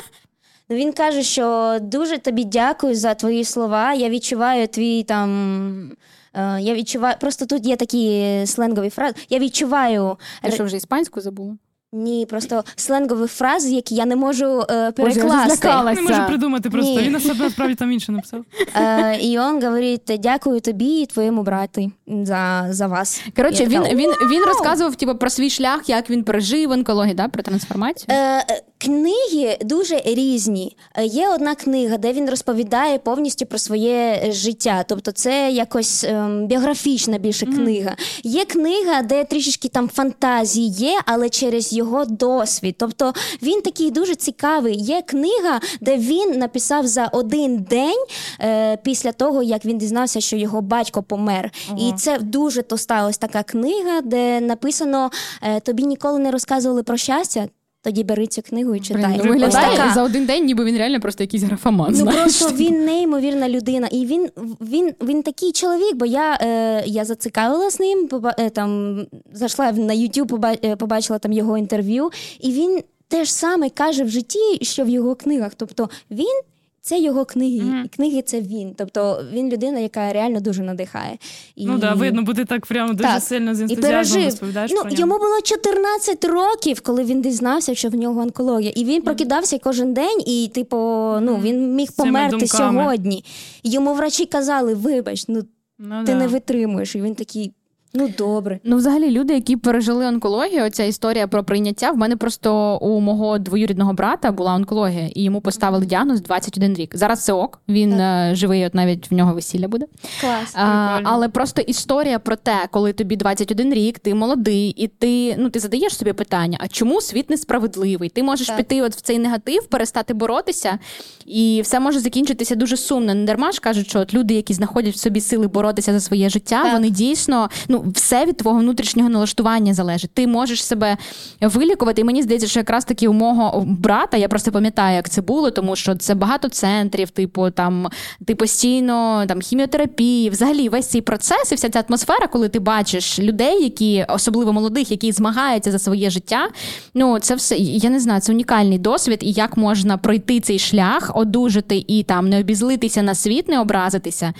Ну, 0.70 0.76
Він 0.76 0.93
каже, 0.93 1.22
що 1.22 1.79
дуже 1.83 2.18
тобі 2.18 2.45
дякую 2.45 2.95
за 2.95 3.14
твої 3.14 3.45
слова. 3.45 3.95
Я 3.95 4.09
відчуваю 4.09 4.68
твій 4.68 5.03
там. 5.03 5.93
е, 6.35 6.59
Я 6.61 6.74
відчуваю, 6.74 7.16
просто 7.20 7.47
тут 7.47 7.66
є 7.66 7.76
такі 7.76 8.43
сленгові 8.47 8.91
фрази. 8.91 9.14
Я 9.29 9.39
відчуваю 9.39 10.16
Ти 10.43 10.51
що 10.53 10.64
вже 10.64 10.76
іспанську 10.76 11.20
забула? 11.20 11.57
Ні, 11.93 12.26
просто 12.26 12.64
сленгові 12.76 13.26
фрази, 13.26 13.70
які 13.70 13.95
я 13.95 14.07
не 14.07 14.16
можу 14.16 14.45
е, 14.45 14.93
Боже, 14.97 15.20
я 15.20 15.24
перекласти. 15.24 15.68
Не 15.95 16.03
можу 16.03 16.26
придумати 16.26 16.70
просто. 16.70 16.91
Ні. 16.91 16.99
Він 16.99 17.12
на 17.12 17.20
себе 17.20 17.45
насправді 17.45 17.74
там 17.74 17.93
інше 17.93 18.12
написав. 18.12 18.45
Е, 18.76 19.16
і 19.16 19.39
він 19.39 19.62
говорить: 19.62 20.12
дякую 20.18 20.61
тобі 20.61 21.01
і 21.01 21.07
твоєму 21.07 21.43
брату 21.43 21.93
за, 22.07 22.66
за 22.70 22.86
вас. 22.86 23.22
Коротше, 23.36 23.66
він, 23.66 23.82
така, 23.82 23.95
він, 23.95 24.11
він 24.11 24.45
розказував 24.45 24.95
типу, 24.95 25.14
про 25.14 25.30
свій 25.30 25.51
шлях, 25.51 25.89
як 25.89 26.11
він 26.11 26.24
пережив 26.24 26.70
онкологію, 26.70 27.14
да? 27.14 27.28
про 27.28 27.43
трансформацію. 27.43 28.07
Е, 28.09 28.39
е, 28.39 28.62
книги 28.79 29.59
дуже 29.61 30.01
різні. 30.05 30.76
Е, 30.95 31.07
Є 31.07 31.29
одна 31.29 31.55
книга, 31.55 31.99
де 31.99 32.12
він 32.12 32.31
розповідає 32.31 32.99
повністю 32.99 33.47
про 33.47 33.59
своє 33.59 34.22
е, 34.24 34.33
життя. 34.33 34.85
Тобто, 34.89 35.12
це 35.12 35.51
якось 35.51 36.05
ем, 36.05 36.47
біографічна 36.47 37.18
більше 37.18 37.47
книга. 37.47 37.97
Є 38.22 38.45
книга, 38.45 39.03
де 39.03 39.24
трішечки 39.24 39.68
там 39.68 39.89
фантазії 39.89 40.68
є, 40.68 41.01
але 41.07 41.29
через 41.29 41.72
його 41.72 42.05
досвід. 42.05 42.74
Тобто 42.79 43.12
він 43.43 43.61
такий 43.62 43.91
дуже 43.91 44.14
цікавий. 44.14 44.76
Є 44.76 45.03
книга, 45.03 45.61
де 45.81 45.97
він 45.97 46.39
написав 46.39 46.87
за 46.87 47.07
один 47.07 47.57
день 47.59 48.05
е, 48.41 48.76
після 48.76 49.12
того, 49.12 49.43
як 49.43 49.64
він 49.64 49.79
дізнався, 49.79 50.20
що 50.20 50.37
його 50.37 50.62
батько 50.62 51.03
помер. 51.03 51.51
І 51.79 51.93
це 51.97 52.18
дуже 52.18 52.62
тоста 52.62 53.07
ось 53.07 53.18
така 53.18 53.43
книга, 53.43 54.01
де 54.01 54.41
написано: 54.41 55.11
е, 55.43 55.61
тобі 55.61 55.83
ніколи 55.83 56.18
не 56.18 56.31
розказували 56.31 56.83
про 56.83 56.97
щастя. 56.97 57.49
Тоді 57.83 58.05
бери 58.05 58.26
цю 58.26 58.43
книгу 58.43 58.74
і 58.74 58.81
читай. 58.81 59.20
Блин, 59.22 59.35
ну, 59.39 59.51
така. 59.51 59.93
за 59.95 60.03
один 60.03 60.26
день, 60.26 60.45
ніби 60.45 60.64
він 60.64 60.76
реально 60.76 61.01
просто 61.01 61.22
якийсь 61.22 61.43
графоман. 61.43 61.89
Ну 61.91 61.97
знаєш. 61.97 62.20
просто 62.39 62.57
він 62.57 62.85
неймовірна 62.85 63.49
людина, 63.49 63.89
і 63.93 64.07
він, 64.07 64.29
він, 64.61 64.95
він 65.03 65.22
такий 65.22 65.53
чоловік, 65.53 65.97
бо 65.97 66.07
я, 66.07 66.39
е, 66.43 66.83
я 66.87 67.05
зацікавилась 67.05 67.81
ним, 67.81 68.09
поба- 68.09 68.35
е, 68.39 68.51
там 68.51 69.01
зайшла 69.33 69.72
на 69.72 69.95
YouTube, 69.95 70.26
поба- 70.26 70.59
е, 70.64 70.76
побачила 70.76 71.18
там 71.18 71.33
його 71.33 71.59
інтерв'ю, 71.59 72.11
і 72.41 72.53
він 72.53 72.81
те 73.09 73.24
ж 73.24 73.35
саме 73.35 73.70
каже 73.70 74.05
в 74.05 74.09
житті, 74.09 74.59
що 74.62 74.85
в 74.85 74.89
його 74.89 75.14
книгах. 75.14 75.53
Тобто 75.57 75.89
він. 76.11 76.41
Це 76.83 76.99
його 77.01 77.24
книги, 77.24 77.83
і 77.85 77.89
книги 77.89 78.22
це 78.22 78.41
він. 78.41 78.74
Тобто 78.76 79.24
він 79.33 79.49
людина, 79.49 79.79
яка 79.79 80.12
реально 80.12 80.41
дуже 80.41 80.62
надихає. 80.62 81.18
І... 81.57 81.66
Ну 81.66 81.79
да, 81.79 81.95
видно, 81.95 82.35
ти 82.35 82.45
так 82.45 82.66
прямо 82.66 82.93
дуже 82.93 83.09
Так. 83.09 83.22
сильно 83.22 83.55
з 83.55 83.61
І 83.61 83.62
ентузіазмом 83.62 84.24
розповідаєш 84.24 84.70
Ну, 84.74 84.81
про 84.81 84.91
нього. 84.91 85.01
йому 85.01 85.18
було 85.18 85.41
14 85.45 86.24
років, 86.24 86.81
коли 86.81 87.05
він 87.05 87.22
дізнався, 87.22 87.74
що 87.74 87.89
в 87.89 87.95
нього 87.95 88.20
онкологія. 88.20 88.72
І 88.76 88.85
він 88.85 89.03
прокидався 89.03 89.59
кожен 89.59 89.95
день, 89.95 90.22
і, 90.26 90.51
типу, 90.55 90.76
ну, 91.20 91.39
він 91.43 91.74
міг 91.74 91.93
померти 91.97 92.47
сьогодні. 92.47 93.24
Йому 93.62 93.95
врачі 93.95 94.26
казали: 94.26 94.74
вибач, 94.74 95.24
ну 95.29 95.43
Ну, 95.81 96.05
ти 96.05 96.12
да. 96.12 96.18
не 96.18 96.26
витримуєш. 96.29 96.97
І 96.97 97.01
він 97.03 97.14
такий, 97.14 97.53
ну 97.95 98.11
добре. 98.18 98.61
Ну, 98.64 98.76
взагалі, 98.76 99.11
люди, 99.11 99.34
які 99.34 99.57
пережили 99.57 100.07
онкологію, 100.07 100.64
оця 100.64 100.84
історія 100.84 101.26
про 101.26 101.45
прийняття. 101.45 101.91
В 101.91 101.97
мене 101.97 102.16
просто 102.16 102.78
у 102.78 103.01
мого 103.01 103.39
двоюрідного 103.39 103.93
брата 103.93 104.32
була 104.32 104.55
онкологія, 104.55 105.11
і 105.14 105.22
йому 105.22 105.41
поставили 105.41 105.86
діагноз 105.86 106.20
21 106.20 106.74
рік. 106.74 106.97
Зараз 106.97 107.24
це 107.24 107.32
ок. 107.32 107.61
Він 107.68 107.93
е, 107.93 108.30
живий, 108.34 108.66
от 108.66 108.74
навіть 108.74 109.11
в 109.11 109.14
нього 109.14 109.34
весілля 109.34 109.68
буде. 109.68 109.86
Клас. 110.20 110.55
А, 110.55 111.01
але 111.05 111.28
просто 111.28 111.62
історія 111.62 112.18
про 112.18 112.36
те, 112.36 112.57
коли 112.70 112.93
тобі 112.93 113.16
21 113.16 113.74
рік, 113.74 113.99
ти 113.99 114.14
молодий, 114.14 114.68
і 114.70 114.89
ти 114.89 115.36
ну 115.39 115.51
ти 115.51 115.61
задаєш 115.61 115.97
собі 115.97 116.12
питання: 116.12 116.59
а 116.61 116.68
чому 116.68 117.01
світ 117.01 117.30
несправедливий? 117.30 118.09
Ти 118.09 118.22
можеш 118.22 118.47
Так. 118.47 118.57
піти 118.57 118.82
от 118.82 118.95
в 118.95 119.01
цей 119.01 119.18
негатив, 119.18 119.66
перестати 119.66 120.14
боротися, 120.14 120.78
і 121.26 121.61
все 121.64 121.80
може 121.80 122.01
закінчитися 122.01 122.55
дуже 122.55 122.76
сумно. 122.76 123.14
Не 123.14 123.24
дарма 123.24 123.53
ж 123.53 123.61
кажуть, 123.61 123.89
що 123.89 124.01
от 124.01 124.14
люди, 124.14 124.34
які 124.34 124.55
знаходять 124.55 124.95
в 124.95 124.99
собі 124.99 125.20
сили 125.20 125.47
боротися 125.47 125.93
за 125.93 126.01
своє 126.01 126.28
життя, 126.28 126.62
Так. 126.62 126.72
вони 126.72 126.91
дійсно 126.91 127.51
ну 127.68 127.78
все 127.95 128.26
від 128.26 128.37
твого 128.37 128.59
внутрішнього 128.59 129.09
налаштування 129.09 129.74
залежить. 129.74 130.11
Ти 130.14 130.26
можеш 130.26 130.64
себе 130.64 130.97
вилікувати. 131.41 132.01
І 132.01 132.05
мені 132.05 132.22
здається, 132.22 132.49
що 132.49 132.61
якраз 132.61 132.85
таки 132.85 133.09
у 133.09 133.12
мого 133.12 133.64
брата 133.66 134.16
я 134.16 134.29
просто 134.29 134.53
пам'ятаю, 134.53 134.97
як 134.97 135.09
це 135.09 135.22
було, 135.22 135.51
тому 135.51 135.76
що 135.76 135.95
це 135.95 136.14
багато 136.14 136.49
центрів, 136.49 137.11
типу 137.11 137.51
там 137.51 137.89
ти 138.26 138.35
постійно 138.35 139.24
там 139.29 139.41
хіміотерапії, 139.41 140.31
взагалі 140.31 140.68
весь 140.68 140.87
цей 140.87 141.01
процес 141.01 141.53
і 141.53 141.55
вся 141.55 141.68
ця 141.68 141.85
атмосфера, 141.89 142.26
коли 142.26 142.49
ти 142.49 142.59
бачиш 142.59 143.18
людей, 143.18 143.62
які 143.62 144.07
особливо 144.09 144.53
молодих, 144.53 144.91
які 144.91 145.12
змагаються 145.12 145.72
за 145.72 145.79
своє 145.79 146.11
життя. 146.11 146.49
Ну 146.95 147.18
це 147.18 147.35
все 147.35 147.57
я 147.57 147.91
не 147.91 148.01
знаю, 148.01 148.20
це 148.20 148.33
унікальний 148.33 148.79
досвід, 148.79 149.18
і 149.22 149.33
як 149.33 149.57
можна 149.57 149.97
пройти 149.97 150.41
цей 150.41 150.59
шлях, 150.59 151.11
одужати 151.14 151.85
і 151.87 152.03
там 152.03 152.29
не 152.29 152.41
обізлитися 152.41 153.03
на 153.03 153.14
світ, 153.14 153.49
не 153.49 153.61
образитися. 153.61 154.35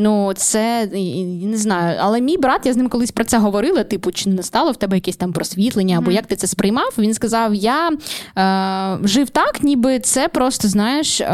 Ну, 0.00 0.32
це 0.36 0.88
і- 0.94 1.20
і 1.20 1.46
не 1.46 1.56
знаю. 1.56 1.98
Але 2.00 2.20
мій 2.20 2.36
брат, 2.38 2.66
я 2.66 2.72
з 2.72 2.76
ним 2.76 2.88
колись 2.88 3.10
про 3.10 3.24
це 3.24 3.38
говорила. 3.38 3.84
Типу, 3.84 4.12
чи 4.12 4.30
не 4.30 4.42
стало 4.42 4.72
в 4.72 4.76
тебе 4.76 4.96
якесь 4.96 5.16
там 5.16 5.32
просвітлення, 5.32 5.98
або 5.98 6.10
як 6.10 6.26
ти 6.26 6.36
це 6.36 6.46
сприймав? 6.46 6.94
Він 6.98 7.14
сказав: 7.14 7.54
я 7.54 7.90
е, 8.38 9.08
жив 9.08 9.30
так, 9.30 9.62
ніби 9.62 9.98
це 10.00 10.28
просто 10.28 10.68
знаєш, 10.68 11.20
е, 11.20 11.26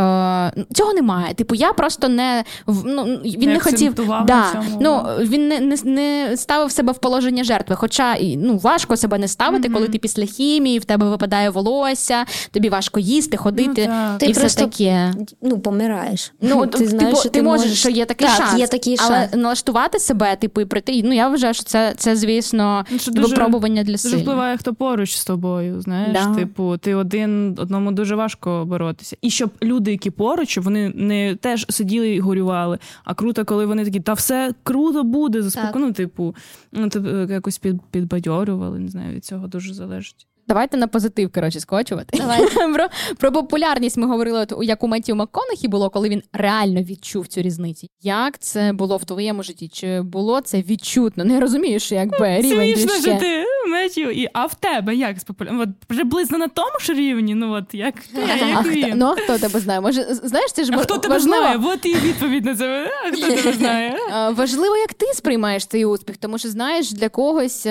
цього 0.75 0.93
немає. 0.95 1.35
Типу, 1.35 1.55
я 1.55 1.73
просто 1.73 2.09
не 2.09 2.45
ну, 2.67 3.05
він 3.25 3.41
Не 3.41 3.55
не 3.55 3.61
хотів 3.61 3.95
да, 4.27 4.45
цьому. 4.53 4.79
ну, 4.81 5.03
він 5.21 5.49
не, 5.49 5.61
не, 5.61 5.77
не 5.85 6.37
ставив 6.37 6.73
себе 6.73 6.93
в 6.93 6.99
положення 6.99 7.45
жертви. 7.45 7.77
Хоча 7.77 8.17
ну, 8.37 8.59
важко 8.59 8.97
себе 8.97 9.19
не 9.19 9.29
ставити, 9.29 9.69
коли 9.69 9.89
ти 9.89 9.99
після 9.99 10.25
хімії, 10.25 10.79
в 10.79 10.85
тебе 10.85 11.09
випадає 11.11 11.51
волосся, 11.51 12.25
тобі 12.51 12.69
важко 12.69 13.01
їсти, 13.01 13.37
ходити 13.37 13.87
так. 13.87 14.19
Ти 14.19 14.31
все 14.31 14.41
просто 14.41 14.65
таке. 14.65 15.13
ну, 15.43 15.59
помираєш. 15.59 16.33
Ну, 16.41 16.67
ти 16.67 16.87
знаєш, 16.87 17.09
типу, 17.09 17.21
що 17.21 17.29
ти 17.29 17.43
можеш, 17.43 17.79
що 17.79 17.89
є 17.89 18.05
такий 18.05 18.29
так, 18.29 18.37
шанс. 18.37 18.54
Є 18.59 18.67
такий 18.67 18.97
але 19.01 19.29
налаштувати 19.35 19.99
себе, 19.99 20.37
типу, 20.37 20.61
і 20.61 20.65
прийти. 20.65 21.03
Ну, 21.05 21.13
я 21.15 21.29
вважаю, 21.29 21.55
що 21.55 21.63
це, 21.63 21.95
це 21.97 22.17
звісно, 22.17 22.85
Ну, 22.91 22.99
що 22.99 23.11
дуже- 23.11 23.29
випробування 23.29 23.83
для 23.83 23.93
Дуже 23.93 24.09
сил. 24.09 24.19
впливає, 24.19 24.57
хто 24.57 24.75
поруч 24.75 25.17
з 25.17 25.25
тобою. 25.25 25.81
Знаєш, 25.81 26.13
Да. 26.13 26.35
типу, 26.35 26.77
ти 26.77 26.95
один 26.95 27.57
одному 27.59 27.93
дуже 27.93 28.15
важко 28.17 28.65
боротися. 28.67 29.17
І 29.23 29.31
щоб 29.31 29.51
люди, 29.63 29.91
які 29.91 30.11
поруч, 30.11 30.49
щоб 30.49 30.65
вони 30.65 30.89
не 30.95 31.37
теж 31.37 31.67
сиділи 31.69 32.09
і 32.11 32.21
горювали. 32.21 32.79
А 33.05 33.15
круто, 33.15 33.45
коли 33.45 33.67
вони 33.67 33.85
такі, 33.85 34.01
та 34.01 34.13
все 34.13 34.55
круто 34.63 35.03
буде, 35.05 35.43
заспоко... 35.43 35.79
ну, 35.79 35.93
типу, 35.93 36.35
ну, 36.73 36.89
типу, 36.89 37.09
якось 37.33 37.59
під, 37.59 37.83
підбадьорювали. 37.91 38.79
Не 38.79 38.89
знаю, 38.89 39.15
від 39.15 39.25
цього 39.25 39.47
дуже 39.47 39.75
залежить. 39.75 40.27
Давайте 40.49 40.77
на 40.77 40.87
позитив, 40.87 41.33
коротше, 41.33 41.61
скочувати. 41.61 42.19
про, 42.75 42.87
про 43.19 43.33
популярність 43.33 43.97
ми 43.97 44.07
говорили, 44.07 44.47
як 44.63 44.83
у 44.85 44.89
Меттію 44.89 45.17
МакКонахі 45.17 45.69
було, 45.69 45.91
коли 45.91 46.09
він 46.09 46.23
реально 46.33 46.83
відчув 46.83 47.27
цю 47.27 47.43
різницю. 47.43 47.87
Як 48.03 48.39
це 48.39 48.73
було 48.73 48.97
в 48.97 49.05
твоєму 49.05 49.43
житті? 49.43 49.69
Чи 49.69 50.01
було 50.03 50.41
це 50.41 50.63
відчутно? 50.63 51.25
Не 51.25 51.41
розумієш, 51.41 51.93
якби 51.93 52.37
рівень 52.41 52.75
Смішно, 52.77 52.93
ще. 52.95 53.03
що 53.03 53.15
ти 53.21 53.45
Меттю, 53.71 54.01
і 54.11 54.29
а 54.33 54.47
в 54.47 54.55
тебе 54.55 54.95
як 54.95 55.19
з 55.21 55.27
популя- 55.27 55.61
От 55.63 55.69
приблизно 55.87 56.39
на 56.39 56.49
тому 56.49 56.79
ж 56.81 56.93
рівні? 56.93 57.35
Ну 57.35 57.53
от 57.53 57.75
як 57.75 57.95
ти, 57.95 58.23
а 58.41 58.45
А 58.45 58.49
як 58.49 58.59
хто, 58.89 58.97
ну, 58.97 59.07
а 59.07 59.15
хто 59.15 59.39
тебе 59.39 59.61
знає? 59.61 59.81
Може, 59.81 60.05
знаєш, 60.05 60.53
це 60.53 60.65
ж 60.65 60.71
А 60.75 60.77
хто 60.77 60.99
тебе 60.99 61.15
важливо. 61.15 61.43
знає? 61.43 61.59
От 61.65 61.87
і 61.87 61.95
відповідь 61.95 62.45
на 62.45 62.55
це. 62.57 62.91
А 63.07 63.13
хто 63.17 63.29
тебе 63.37 63.53
знає? 63.59 63.97
Важливо, 64.31 64.77
як 64.77 64.95
ти 64.95 65.07
сприймаєш 65.15 65.67
цей 65.67 65.85
успіх, 65.85 66.17
тому 66.17 66.39
що 66.39 66.49
знаєш, 66.49 66.93
для 66.93 67.09
когось 67.09 67.63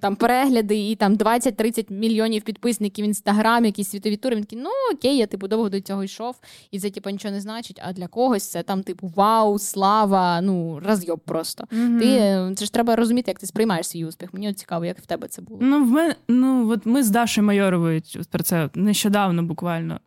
там 0.00 0.16
перегляди 0.18 0.90
і 0.90 0.96
там 0.96 1.16
20-30 1.38 1.92
мільйонів 1.92 2.42
підписників 2.42 3.04
в 3.04 3.08
інстаграм, 3.08 3.64
якісь 3.64 3.88
світові 3.88 4.16
тури. 4.16 4.36
Він 4.36 4.44
такий, 4.44 4.58
ну 4.58 4.70
окей, 4.94 5.16
я 5.16 5.26
типу 5.26 5.48
довго 5.48 5.68
до 5.68 5.80
цього 5.80 6.04
йшов, 6.04 6.40
і 6.70 6.80
це 6.80 6.90
типу 6.90 7.10
нічого 7.10 7.34
не 7.34 7.40
значить. 7.40 7.80
А 7.84 7.92
для 7.92 8.06
когось 8.06 8.50
це 8.50 8.62
там, 8.62 8.82
типу, 8.82 9.12
вау, 9.16 9.58
слава, 9.58 10.40
ну 10.40 10.80
розйоб 10.84 11.20
просто. 11.20 11.64
Ти 11.70 12.06
е, 12.06 12.52
це 12.56 12.64
ж 12.64 12.72
треба 12.72 12.96
розуміти, 12.96 13.30
як 13.30 13.38
ти 13.38 13.46
сприймаєш 13.46 13.88
свій 13.88 14.04
успіх. 14.04 14.34
Мені 14.34 14.48
от 14.48 14.58
цікаво, 14.58 14.84
як 14.84 14.98
в 14.98 15.06
тебе 15.06 15.28
це 15.28 15.42
було. 15.42 15.58
Ну, 15.62 15.84
в 15.84 15.90
мене, 15.90 16.14
ну, 16.28 16.70
от 16.70 16.86
ми 16.86 17.02
з 17.02 17.10
Дашою 17.10 17.46
Майоровою 17.46 18.02
про 18.30 18.42
це 18.42 18.70
нещодавно 18.74 19.42
буквально 19.42 20.00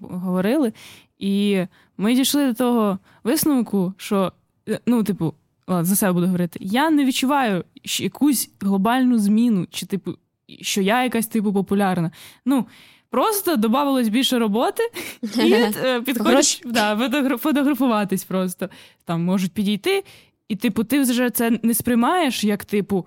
говорили, 0.00 0.72
і 1.18 1.64
ми 1.96 2.14
дійшли 2.14 2.46
до 2.46 2.54
того 2.54 2.98
висновку, 3.24 3.94
що, 3.96 4.32
е, 4.68 4.80
ну, 4.86 5.04
типу, 5.04 5.34
ладно, 5.66 5.84
за 5.84 5.96
себе 5.96 6.12
буду 6.12 6.26
говорити, 6.26 6.58
я 6.62 6.90
не 6.90 7.04
відчуваю 7.04 7.64
якусь 8.00 8.50
глобальну 8.60 9.18
зміну, 9.18 9.66
чи, 9.70 9.86
типу, 9.86 10.14
що 10.60 10.80
я 10.80 11.04
якась, 11.04 11.26
типу, 11.26 11.52
популярна. 11.52 12.10
Ну, 12.44 12.66
Просто 13.10 13.56
додавалось 13.56 14.08
більше 14.08 14.38
роботи 14.38 14.82
і 15.22 15.52
е, 15.52 16.02
підходиш 16.06 16.60
да, 16.64 17.10
фотографуватись 17.38 18.24
просто. 18.24 18.68
Там 19.04 19.24
можуть 19.24 19.52
підійти, 19.52 20.04
і, 20.48 20.56
типу, 20.56 20.84
ти 20.84 21.00
вже 21.00 21.30
це 21.30 21.58
не 21.62 21.74
сприймаєш 21.74 22.44
як, 22.44 22.64
типу, 22.64 23.06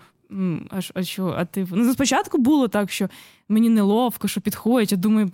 а, 0.70 0.80
а 0.94 1.04
що, 1.04 1.36
а 1.38 1.46
типу. 1.46 1.76
Ну, 1.76 1.94
спочатку 1.94 2.38
було 2.38 2.68
так, 2.68 2.92
що 2.92 3.10
мені 3.50 3.70
неловко, 3.70 4.28
що 4.28 4.42
підходять, 4.42 4.92
я 4.92 4.98
думаю, 4.98 5.32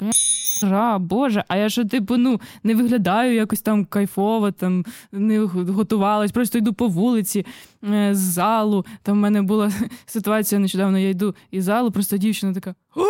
ра, 0.63 0.97
боже, 0.99 1.43
а 1.47 1.57
я 1.57 1.69
що, 1.69 1.85
типу, 1.85 2.17
ну, 2.17 2.41
не 2.63 2.75
виглядаю 2.75 3.33
якось 3.33 3.61
там 3.61 3.85
кайфово, 3.85 4.51
там 4.51 4.85
не 5.11 5.39
готувалась, 5.39 6.31
просто 6.31 6.57
йду 6.57 6.73
по 6.73 6.87
вулиці 6.87 7.45
е, 7.83 8.15
з 8.15 8.17
залу. 8.17 8.85
Там 9.01 9.17
в 9.17 9.19
мене 9.19 9.41
була 9.41 9.71
ситуація 10.05 10.59
нещодавно, 10.59 10.99
я 10.99 11.09
йду 11.09 11.35
із 11.51 11.63
залу, 11.63 11.91
просто 11.91 12.17
дівчина 12.17 12.53
така: 12.53 12.75
О, 12.95 13.03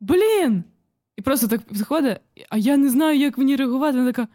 блін! 0.00 0.64
І 1.16 1.22
просто 1.22 1.48
так 1.48 1.60
підходить, 1.60 2.18
а 2.48 2.56
я 2.56 2.76
не 2.76 2.90
знаю, 2.90 3.18
як 3.18 3.38
мені 3.38 3.56
реагувати. 3.56 3.98
Вона 3.98 4.12
така. 4.12 4.28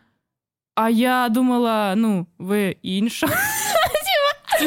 А 0.75 0.89
я 0.89 1.29
думала, 1.29 1.93
ну, 1.95 2.25
ви 2.37 2.77
інша. 2.81 3.27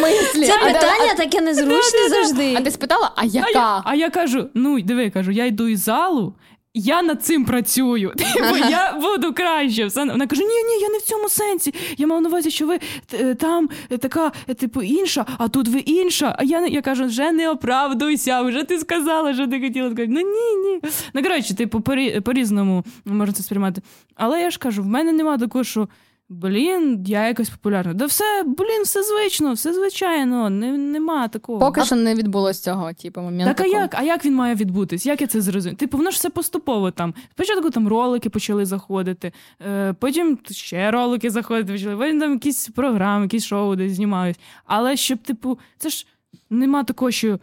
Смислі? 0.01 0.47
Це 0.47 0.57
А, 0.63 0.65
питання 0.67 1.11
а- 1.13 1.17
таке 1.17 1.41
незручне 1.41 2.09
завжди. 2.09 2.55
А 2.59 2.61
ти 2.61 2.71
спитала, 2.71 3.13
а 3.17 3.21
А 3.23 3.25
я, 3.25 3.47
яка? 3.47 3.83
а 3.85 3.95
я 3.95 4.11
кажу: 4.11 4.49
ну, 4.55 4.81
диви, 4.81 5.11
кажу, 5.11 5.31
я 5.31 5.47
йду 5.47 5.69
із 5.69 5.81
залу, 5.81 6.35
я 6.75 7.03
над 7.03 7.25
цим 7.25 7.45
працюю. 7.45 8.13
Типу, 8.17 8.57
я 8.71 8.93
буду 9.03 9.35
краще. 9.35 9.89
Вона 9.97 10.27
каже: 10.27 10.43
ні, 10.43 10.49
ні, 10.49 10.81
я 10.83 10.89
не 10.89 10.99
в 10.99 11.03
цьому 11.03 11.29
сенсі. 11.29 11.75
Я 11.99 12.07
мав 12.07 12.21
на 12.23 12.29
увазі, 12.29 12.51
що 12.51 12.67
ви 12.67 12.79
е, 13.15 13.35
там 13.35 13.69
е, 13.91 13.99
така, 13.99 14.33
е, 14.49 14.55
типу, 14.55 14.83
інша, 14.83 15.27
а 15.39 15.49
тут 15.49 15.69
ви 15.69 15.79
інша. 15.79 16.37
А 16.39 16.45
я 16.45 16.61
не- 16.61 16.69
я 16.69 16.83
кажу, 16.83 17.05
вже 17.05 17.33
не 17.33 17.51
оправдуйся, 17.51 18.43
вже 18.43 18.63
ти 18.65 18.79
сказала, 18.79 19.35
що 19.35 19.47
ти 19.47 19.61
хотіла 19.61 19.91
сказати. 19.91 20.09
Ну 20.11 20.21
ні, 20.21 20.71
ні. 20.71 20.81
Ну, 21.15 21.23
коротше, 21.23 21.55
типу, 21.57 21.81
по-різному 22.25 22.85
можна 23.05 23.35
це 23.35 23.43
сприймати. 23.43 23.83
Але 24.15 24.41
я 24.41 24.51
ж 24.51 24.59
кажу, 24.59 24.83
в 24.83 24.87
мене 24.87 25.13
нема 25.13 25.39
такого, 25.39 25.65
що. 25.65 25.89
Блін, 26.29 27.05
я 27.07 27.29
якось 27.29 27.51
популярна. 27.51 27.95
Да 27.95 28.07
все, 28.07 28.43
блін, 28.43 28.83
все 28.83 29.03
звично, 29.03 29.53
все 29.53 29.75
звичайно, 29.75 30.51
не, 30.51 30.73
нема 30.73 31.29
такого. 31.29 31.59
Поки 31.59 31.85
що 31.85 31.97
не 31.97 32.15
відбулося 32.15 32.63
цього, 32.63 32.93
типу, 32.93 33.21
моменту. 33.21 33.55
Так, 33.55 33.61
а 33.61 33.67
як? 33.67 33.95
А 33.95 34.03
як 34.03 34.25
він 34.25 34.35
має 34.35 34.55
відбутись? 34.55 35.07
Як 35.07 35.21
я 35.21 35.27
це 35.27 35.41
зрозумію? 35.41 35.77
Типу, 35.77 35.97
воно 35.97 36.11
ж 36.11 36.17
все 36.17 36.31
поступово 36.31 36.91
там. 36.91 37.15
Спочатку 37.31 37.71
там 37.71 37.89
ролики 37.89 38.31
почали 38.31 38.67
заходити, 38.67 39.33
е, 39.67 39.93
потім 39.93 40.39
ще 40.51 40.91
ролики 40.91 41.31
заходити 41.31 41.73
почали, 41.73 41.97
потім 41.97 42.21
там 42.21 42.33
якісь 42.33 42.69
програми, 42.69 43.25
якісь 43.25 43.45
шоу 43.45 43.77
десь 43.77 43.93
знімають. 43.93 44.41
Але 44.65 44.97
щоб, 44.97 45.19
типу, 45.19 45.59
це 45.79 45.89
ж 45.89 46.07
Нема 46.51 46.85
такого, 46.85 47.11
що 47.11 47.41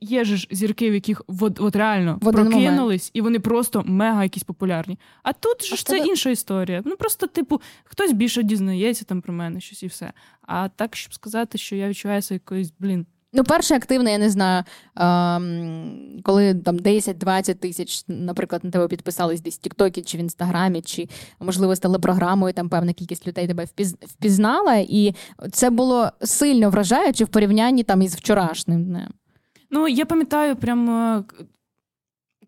є 0.00 0.24
ж 0.24 0.48
зірки, 0.50 0.90
в 0.90 0.94
яких 0.94 1.22
от, 1.40 1.60
от 1.60 1.76
реально 1.76 2.18
В 2.22 2.32
прокинулись, 2.32 2.78
момент. 2.78 3.10
і 3.14 3.20
вони 3.20 3.38
просто 3.40 3.82
мега 3.86 4.22
якісь 4.22 4.42
популярні. 4.42 4.98
А 5.22 5.32
тут 5.32 5.64
ж 5.64 5.74
а 5.74 5.76
це 5.76 5.96
тебе- 5.98 6.06
інша 6.08 6.30
історія. 6.30 6.82
Ну 6.84 6.96
просто, 6.96 7.26
типу, 7.26 7.60
хтось 7.84 8.12
більше 8.12 8.42
дізнається 8.42 9.04
там 9.04 9.20
про 9.20 9.34
мене, 9.34 9.60
щось 9.60 9.82
і 9.82 9.86
все. 9.86 10.12
А 10.42 10.68
так, 10.68 10.96
щоб 10.96 11.14
сказати, 11.14 11.58
що 11.58 11.76
я 11.76 11.88
відчуваюся 11.88 12.34
якоюсь, 12.34 12.72
блін. 12.78 13.06
Ну, 13.36 13.44
перше 13.44 13.74
активне, 13.74 14.12
я 14.12 14.18
не 14.18 14.30
знаю, 14.30 14.64
ем, 14.96 16.22
коли 16.24 16.54
там 16.54 16.76
10-20 16.76 17.54
тисяч, 17.54 18.04
наприклад, 18.08 18.64
на 18.64 18.70
тебе 18.70 18.88
підписались 18.88 19.40
десь 19.40 19.54
в 19.54 19.58
Тіктокі 19.58 20.02
чи 20.02 20.18
в 20.18 20.20
Інстаграмі, 20.20 20.82
чи 20.82 21.08
можливо 21.40 21.74
з 21.76 21.78
телепрограмою, 21.80 22.52
там 22.54 22.68
певна 22.68 22.92
кількість 22.92 23.26
людей 23.26 23.46
тебе 23.46 23.64
впіз- 23.64 24.06
впізнала, 24.06 24.74
і 24.74 25.14
це 25.52 25.70
було 25.70 26.10
сильно 26.20 26.70
вражаюче 26.70 27.24
в 27.24 27.28
порівнянні 27.28 27.82
там 27.82 28.02
із 28.02 28.14
вчорашнім 28.16 28.84
днем. 28.84 29.08
Ну, 29.70 29.88
я 29.88 30.06
пам'ятаю, 30.06 30.56
прям 30.56 30.90
е, 30.90 31.24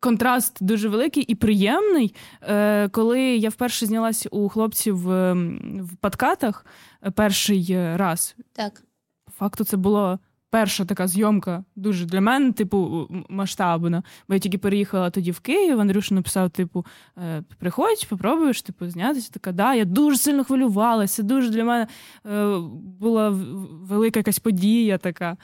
контраст 0.01 0.57
дуже 0.61 0.89
великий 0.89 1.23
і 1.23 1.35
приємний. 1.35 2.15
Е, 2.43 2.89
Коли 2.89 3.21
я 3.21 3.49
вперше 3.49 3.87
знялась 3.87 4.29
у 4.31 4.49
хлопців 4.49 5.11
е, 5.11 5.33
в 5.81 5.97
подкатах 6.01 6.67
е, 7.07 7.11
перший 7.11 7.97
раз. 7.97 8.37
Так. 8.53 8.83
По 9.25 9.33
факту, 9.33 9.65
це 9.65 9.77
була 9.77 10.19
перша 10.51 10.85
така 10.85 11.07
зйомка 11.07 11.65
дуже 11.77 12.07
для 12.07 12.21
мене, 12.21 12.53
типу, 12.53 13.09
масштабна. 13.29 14.03
Бо 14.29 14.35
я 14.35 14.41
тільки 14.41 14.59
переїхала 14.59 15.11
тоді 15.11 15.31
в 15.31 15.41
Київ. 15.41 15.81
Андрюша 15.81 16.15
написав: 16.15 16.51
типу, 16.51 16.87
е, 17.19 17.43
приходь, 17.59 18.07
попробуєш, 18.09 18.63
типу, 18.63 18.91
знятися. 18.91 19.31
Така, 19.33 19.53
да, 19.53 19.75
я 19.75 19.85
дуже 19.85 20.17
сильно 20.17 20.45
хвилювалася. 20.45 21.23
Дуже 21.23 21.51
для 21.51 21.65
мене 21.65 21.87
е, 22.27 22.59
була 23.01 23.31
велика 23.83 24.21
якась 24.21 24.39
подія 24.39 24.99
така. 24.99 25.37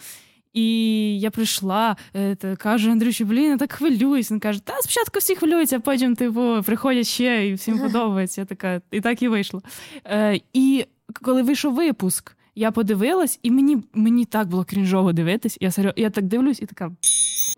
І 0.52 1.20
я 1.20 1.30
прийшла, 1.30 1.96
е, 2.14 2.34
та 2.34 2.56
кажу 2.56 2.90
Андрюші, 2.90 3.24
блін, 3.24 3.50
я 3.50 3.56
так 3.56 3.72
хвилююсь. 3.72 4.30
Він 4.30 4.40
каже, 4.40 4.64
та 4.64 4.78
спочатку 4.80 5.18
всі 5.18 5.36
хвилюються, 5.36 5.76
а 5.76 5.80
потім, 5.80 6.16
типу, 6.16 6.62
приходять 6.66 7.06
ще 7.06 7.48
і 7.48 7.54
всім 7.54 7.78
подобається. 7.80 8.40
Я 8.40 8.44
така, 8.44 8.80
і 8.90 9.00
так 9.00 9.22
і 9.22 9.28
вийшло. 9.28 9.62
Е, 10.06 10.40
і 10.52 10.86
коли 11.22 11.42
вийшов 11.42 11.74
випуск, 11.74 12.36
я 12.54 12.70
подивилась, 12.70 13.38
і 13.42 13.50
мені, 13.50 13.78
мені 13.94 14.24
так 14.24 14.48
було 14.48 14.64
крінжово 14.64 15.12
дивитись. 15.12 15.58
Я 15.60 15.70
серйозно, 15.70 16.02
я 16.02 16.10
так 16.10 16.24
дивлюсь 16.24 16.62
і 16.62 16.66
така. 16.66 16.90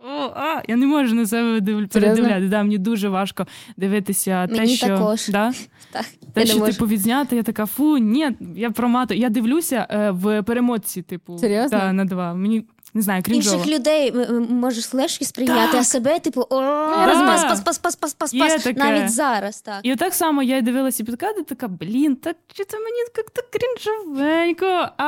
О, 0.01 0.33
а, 0.37 0.63
я 0.69 0.77
не 0.77 0.87
можу 0.87 1.15
на 1.15 1.27
себе 1.27 1.61
див... 1.61 1.89
передивляти. 1.89 2.49
Да, 2.49 2.63
мені 2.63 2.79
дуже 2.79 3.09
важко 3.09 3.47
дивитися 3.77 4.47
те, 4.47 4.67
що 4.67 4.87
також. 4.87 5.29
Да? 5.29 5.53
Так, 5.93 6.05
те, 6.35 6.41
я 6.41 6.47
що 6.47 6.59
можу. 6.59 6.73
типу 6.73 6.87
відзняти, 6.87 7.37
я 7.37 7.43
така, 7.43 7.67
фу, 7.67 7.99
ні, 7.99 8.31
я 8.57 8.71
проматую. 8.71 9.21
Я 9.21 9.29
дивлюся 9.29 9.87
е, 9.91 10.11
в 10.11 10.43
перемотці, 10.43 11.03
типу, 11.03 11.39
Серйозно? 11.39 11.79
Да, 11.79 11.93
на 11.93 12.05
два. 12.05 12.35
Мені 12.35 12.65
не 12.97 13.03
знаю, 13.03 13.23
крінжово. 13.23 13.57
Інших 13.57 13.75
людей 13.75 14.09
м- 14.09 14.21
м- 14.21 14.55
можеш 14.55 14.95
легше 14.95 15.25
сприйняти, 15.25 15.73
Так. 15.73 15.81
а 15.81 15.85
себе, 15.85 16.19
типу, 16.19 16.41
о, 16.51 16.61
Да. 16.61 17.07
пас, 17.07 17.45
пас, 17.45 17.61
пас, 17.79 17.79
пас, 17.97 18.15
пас, 18.15 18.33
пас. 18.35 18.63
таке. 18.63 18.79
Навіть 18.79 19.11
зараз, 19.13 19.61
так. 19.61 19.81
І 19.83 19.97
так 19.97 20.15
само 20.15 20.43
я 20.43 20.61
дивилася 20.61 21.05
підкати, 21.05 21.43
така, 21.43 21.69
блін, 21.69 22.17
так 22.17 22.37
чи 22.53 22.65
це 22.65 22.77
мені 22.77 22.97
як-то 23.17 23.43
крінжовенько. 23.53 24.89
А, 24.99 25.05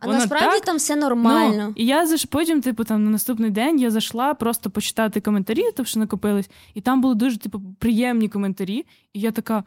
А 0.00 0.06
насправді 0.06 0.56
так. 0.56 0.64
там 0.64 0.76
все 0.76 0.96
нормально. 0.96 1.64
Ну, 1.68 1.72
і 1.76 1.86
я 1.86 2.06
заш 2.06 2.24
потім, 2.24 2.60
типу, 2.60 2.84
там 2.84 3.04
на 3.04 3.10
наступний 3.10 3.50
день 3.50 3.80
я 3.80 3.90
зайшла 3.90 4.34
просто 4.34 4.70
почитати 4.70 5.20
коментарі, 5.20 5.62
тому 5.76 5.86
що 5.86 6.00
накопились, 6.00 6.50
і 6.74 6.80
там 6.80 7.00
були 7.00 7.14
дуже, 7.14 7.38
типу, 7.38 7.60
приємні 7.78 8.28
коментарі. 8.28 8.86
І 9.12 9.20
я 9.20 9.30
така. 9.30 9.64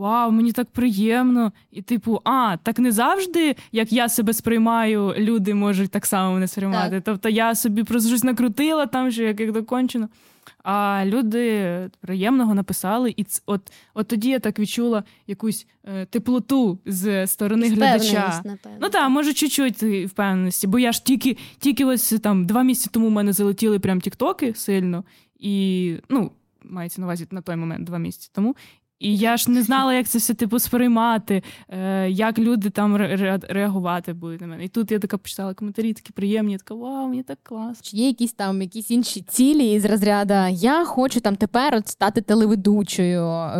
Вау, 0.00 0.30
мені 0.30 0.52
так 0.52 0.70
приємно. 0.70 1.52
І, 1.70 1.82
типу, 1.82 2.20
а, 2.24 2.56
так 2.62 2.78
не 2.78 2.92
завжди, 2.92 3.56
як 3.72 3.92
я 3.92 4.08
себе 4.08 4.32
сприймаю, 4.32 5.14
люди 5.18 5.54
можуть 5.54 5.90
так 5.90 6.06
само 6.06 6.34
мене 6.34 6.48
сприймати. 6.48 6.90
Так. 6.90 7.02
Тобто 7.04 7.28
я 7.28 7.54
собі 7.54 7.84
просто 7.84 8.08
щось 8.08 8.24
накрутила 8.24 8.86
там, 8.86 9.10
що 9.10 9.22
як, 9.22 9.40
як 9.40 9.52
докончено. 9.52 10.08
А 10.64 11.02
люди 11.06 11.70
приємного 12.00 12.54
написали, 12.54 13.14
і 13.16 13.24
ц- 13.24 13.42
от, 13.46 13.72
от 13.94 14.08
тоді 14.08 14.28
я 14.28 14.38
так 14.38 14.58
відчула 14.58 15.04
якусь 15.26 15.66
е, 15.84 16.06
теплоту 16.06 16.78
з 16.86 17.26
сторони 17.26 17.68
глядача. 17.68 18.42
Напевно. 18.44 18.78
Ну 18.82 18.88
так, 18.88 19.10
може, 19.10 19.32
чуть-чуть 19.32 19.82
впевненості, 19.82 20.66
бо 20.66 20.78
я 20.78 20.92
ж 20.92 21.04
тільки, 21.04 21.36
тільки 21.58 21.84
ось 21.84 22.14
там 22.22 22.46
два 22.46 22.62
місяці 22.62 22.90
тому 22.92 23.08
в 23.08 23.10
мене 23.10 23.32
залетіли 23.32 23.78
прям 23.78 24.00
тіктоки 24.00 24.54
сильно, 24.54 25.04
і 25.38 25.94
ну, 26.08 26.30
мається 26.64 27.00
на 27.00 27.06
увазі 27.06 27.26
на 27.30 27.40
той 27.40 27.56
момент, 27.56 27.84
два 27.84 27.98
місяці 27.98 28.30
тому. 28.34 28.56
І 29.00 29.16
я 29.16 29.36
ж 29.36 29.50
не 29.50 29.62
знала, 29.62 29.94
як 29.94 30.06
це 30.08 30.18
все 30.18 30.34
типу 30.34 30.58
сприймати, 30.58 31.42
е, 31.68 32.10
як 32.10 32.38
люди 32.38 32.70
там 32.70 32.96
ре- 32.96 33.16
ре- 33.22 33.52
реагувати 33.52 34.12
будуть 34.12 34.40
на 34.40 34.46
мене. 34.46 34.64
І 34.64 34.68
тут 34.68 34.90
я 34.92 34.98
така 34.98 35.18
почитала 35.18 35.54
коментарі, 35.54 35.92
такі 35.92 36.12
приємні, 36.12 36.52
я 36.52 36.58
така 36.58 36.74
вау, 36.74 37.08
мені 37.08 37.22
так 37.22 37.38
класно. 37.42 37.76
Чи 37.82 37.96
є 37.96 38.06
якісь 38.06 38.32
там 38.32 38.62
якісь 38.62 38.90
інші 38.90 39.20
цілі 39.28 39.72
із 39.72 39.84
розряду 39.84 40.34
я 40.50 40.84
хочу 40.84 41.20
там 41.20 41.36
тепер 41.36 41.74
от 41.74 41.88
стати 41.88 42.20
телеведучою, 42.20 43.24
е, 43.26 43.58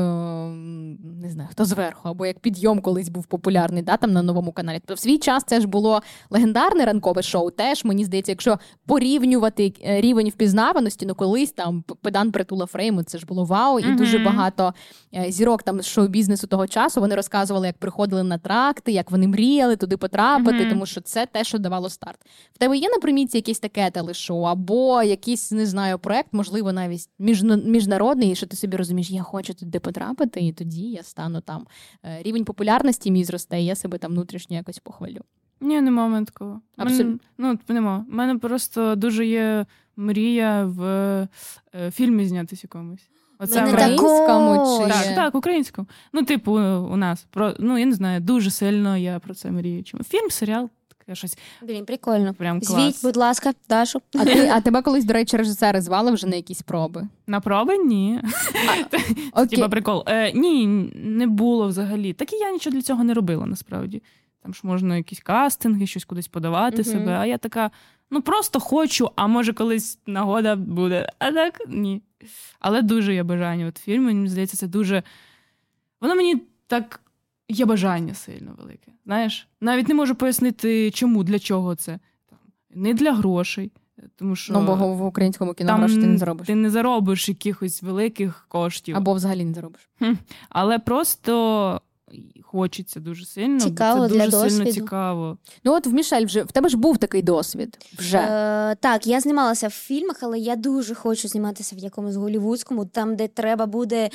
не 1.22 1.30
знаю, 1.30 1.48
хто 1.52 1.64
зверху, 1.64 2.08
або 2.08 2.26
як 2.26 2.38
підйом 2.38 2.80
колись 2.80 3.08
був 3.08 3.26
популярний, 3.26 3.82
да, 3.82 3.96
там 3.96 4.12
на 4.12 4.22
новому 4.22 4.52
каналі. 4.52 4.76
Тобто 4.78 4.94
в 4.94 4.98
свій 4.98 5.18
час 5.18 5.44
це 5.46 5.60
ж 5.60 5.66
було 5.66 6.00
легендарне 6.30 6.84
ранкове 6.84 7.22
шоу. 7.22 7.50
Теж 7.50 7.84
мені 7.84 8.04
здається, 8.04 8.32
якщо 8.32 8.58
порівнювати 8.86 9.72
е, 9.86 10.00
рівень 10.00 10.28
впізнаваності, 10.28 11.06
ну 11.06 11.14
колись 11.14 11.52
там 11.52 11.84
педан 12.02 12.32
притула 12.32 12.66
фрейму, 12.66 13.02
це 13.02 13.18
ж 13.18 13.26
було 13.26 13.44
вау, 13.44 13.78
і 13.78 13.84
Мгм. 13.86 13.96
дуже 13.96 14.18
багато 14.18 14.74
е, 15.14 15.29
зірок 15.30 15.62
там 15.62 15.80
з 15.82 15.86
шоу-бізнесу 15.86 16.46
того 16.46 16.66
часу. 16.66 17.00
Вони 17.00 17.14
розказували, 17.14 17.66
як 17.66 17.78
приходили 17.78 18.22
на 18.22 18.38
тракти, 18.38 18.92
як 18.92 19.10
вони 19.10 19.28
мріяли 19.28 19.76
туди 19.76 19.96
потрапити, 19.96 20.58
Мгм. 20.60 20.70
тому 20.70 20.86
що 20.86 21.00
це 21.00 21.26
те, 21.26 21.44
що 21.44 21.58
давало 21.58 21.88
старт. 21.90 22.18
В 22.52 22.58
тебе 22.58 22.76
є 22.76 22.88
на 22.88 22.96
примітці 22.98 23.38
якесь 23.38 23.58
таке 23.60 23.90
телешоу, 23.90 24.42
або 24.42 25.02
якийсь, 25.02 25.52
не 25.52 25.66
знаю, 25.66 25.98
проект, 25.98 26.28
можливо, 26.32 26.72
навіть 26.72 27.08
міжна- 27.18 27.56
міжнародний, 27.64 28.34
що 28.34 28.46
ти 28.46 28.56
собі 28.56 28.76
розумієш, 28.76 29.10
я 29.10 29.22
хочу 29.22 29.54
туди 29.54 29.80
потрапити, 29.80 30.40
і 30.40 30.52
тоді 30.52 30.90
я 30.90 31.02
стану 31.02 31.40
там. 31.40 31.66
Е, 32.04 32.22
Рівень 32.22 32.44
популярності 32.44 33.10
мій 33.10 33.24
зросте, 33.24 33.60
і 33.60 33.64
я 33.64 33.74
себе 33.74 33.98
там 33.98 34.12
внутрішньо 34.12 34.56
якось 34.56 34.78
похвалю. 34.78 35.20
Ні, 35.60 35.80
нема 35.80 36.08
мене 36.08 36.26
такого. 36.26 36.60
Абсолютно. 36.76 37.18
Ну, 37.38 37.58
нема. 37.68 38.04
У 38.12 38.14
мене 38.14 38.38
просто 38.38 38.94
дуже 38.96 39.26
є 39.26 39.66
мрія 39.96 40.64
в 40.64 40.82
е, 41.74 41.90
фільмі 41.90 42.26
знятися 42.26 42.60
якомусь. 42.64 43.08
Оце 43.42 43.60
прям- 43.62 43.72
українському 43.72 44.78
чи 44.82 44.88
Так, 44.88 45.14
так, 45.14 45.34
українському. 45.34 45.88
Ну, 46.12 46.22
типу, 46.22 46.52
у 46.92 46.96
нас. 46.96 47.26
Про, 47.30 47.54
ну, 47.58 47.78
я 47.78 47.86
не 47.86 47.94
знаю, 47.94 48.20
дуже 48.20 48.50
сильно 48.50 48.96
я 48.96 49.18
про 49.18 49.34
це 49.34 49.50
мрію. 49.50 49.84
Чому? 49.84 50.04
Фільм, 50.04 50.30
серіал, 50.30 50.70
таке 50.98 51.14
щось 51.14 51.38
Блін, 51.62 51.84
прикольно. 51.84 52.34
прям 52.34 52.60
клас. 52.60 52.82
Звіть, 52.82 53.02
будь 53.02 53.16
ласка, 53.16 53.52
Дашу. 53.68 54.02
А 54.18 54.24
ти 54.24 54.48
а 54.48 54.60
тебе 54.60 54.82
колись, 54.82 55.04
до 55.04 55.12
речі, 55.12 55.36
режисери 55.36 55.80
звали 55.80 56.10
вже 56.12 56.26
на 56.26 56.36
якісь 56.36 56.62
проби? 56.62 57.08
На 57.26 57.40
проби? 57.40 57.78
Ні. 57.78 58.20
Типа 59.50 59.68
прикол. 59.68 60.04
Е, 60.06 60.32
ні, 60.32 60.66
не 60.94 61.26
було 61.26 61.68
взагалі. 61.68 62.12
Так 62.12 62.32
і 62.32 62.36
я 62.36 62.50
нічого 62.50 62.74
для 62.74 62.82
цього 62.82 63.04
не 63.04 63.14
робила, 63.14 63.46
насправді. 63.46 64.02
Там 64.42 64.54
ж 64.54 64.60
можна 64.62 64.96
якісь 64.96 65.20
кастинги, 65.20 65.86
щось 65.86 66.04
кудись 66.04 66.28
подавати 66.28 66.84
себе. 66.84 67.16
А 67.20 67.26
я 67.26 67.38
така, 67.38 67.70
ну 68.10 68.22
просто 68.22 68.60
хочу, 68.60 69.10
а 69.16 69.26
може 69.26 69.52
колись 69.52 69.98
нагода 70.06 70.56
буде. 70.56 71.08
А 71.18 71.32
так 71.32 71.60
ні. 71.68 72.02
Але 72.60 72.82
дуже 72.82 73.14
є 73.14 73.22
бажання. 73.22 73.66
От 73.66 73.78
фільм, 73.78 74.04
мені 74.04 74.28
здається, 74.28 74.56
це 74.56 74.66
дуже. 74.66 75.02
Воно 76.00 76.14
мені 76.14 76.42
так 76.66 77.00
є 77.48 77.64
бажання 77.64 78.14
сильно 78.14 78.54
велике. 78.58 78.92
Знаєш, 79.06 79.48
навіть 79.60 79.88
не 79.88 79.94
можу 79.94 80.14
пояснити, 80.14 80.90
чому, 80.90 81.24
для 81.24 81.38
чого 81.38 81.74
це. 81.74 81.98
Не 82.74 82.94
для 82.94 83.12
грошей. 83.12 83.72
Тому 84.16 84.36
що 84.36 84.52
Ну, 84.52 84.62
бо 84.62 84.74
в 84.74 85.06
українському 85.06 85.54
кіно 85.54 85.68
там 85.68 85.80
гроші 85.80 85.94
ти 85.94 86.06
не 86.06 86.18
заробиш. 86.18 86.46
Ти 86.46 86.54
не 86.54 86.70
заробиш 86.70 87.28
якихось 87.28 87.82
великих 87.82 88.46
коштів. 88.48 88.96
Або 88.96 89.14
взагалі 89.14 89.44
не 89.44 89.54
заробиш. 89.54 89.88
Хм. 89.98 90.12
Але 90.48 90.78
просто 90.78 91.80
хочеться 92.42 93.00
дуже 93.00 93.26
сильно. 93.26 93.60
Цікаво 93.60 94.00
бо 94.00 94.08
це 94.08 94.14
для 94.14 94.24
дуже 94.28 94.50
сильно 94.50 94.72
цікаво. 94.72 95.38
Ну 95.64 95.72
от 95.72 95.86
в 95.86 95.92
Мішель 95.92 96.24
вже 96.26 96.42
в 96.42 96.52
тебе 96.52 96.68
ж 96.68 96.76
був 96.76 96.98
такий 96.98 97.22
досвід. 97.22 97.78
Вже. 97.98 98.18
Е, 98.18 98.76
так, 98.80 99.06
я 99.06 99.20
знімалася 99.20 99.68
в 99.68 99.70
фільмах, 99.70 100.16
але 100.22 100.38
я 100.38 100.56
дуже 100.56 100.94
хочу 100.94 101.28
зніматися 101.28 101.76
в 101.76 101.78
якомусь 101.78 102.16
голівудському, 102.16 102.84
там, 102.86 103.16
де 103.16 103.28
треба 103.28 103.66
буде 103.66 104.10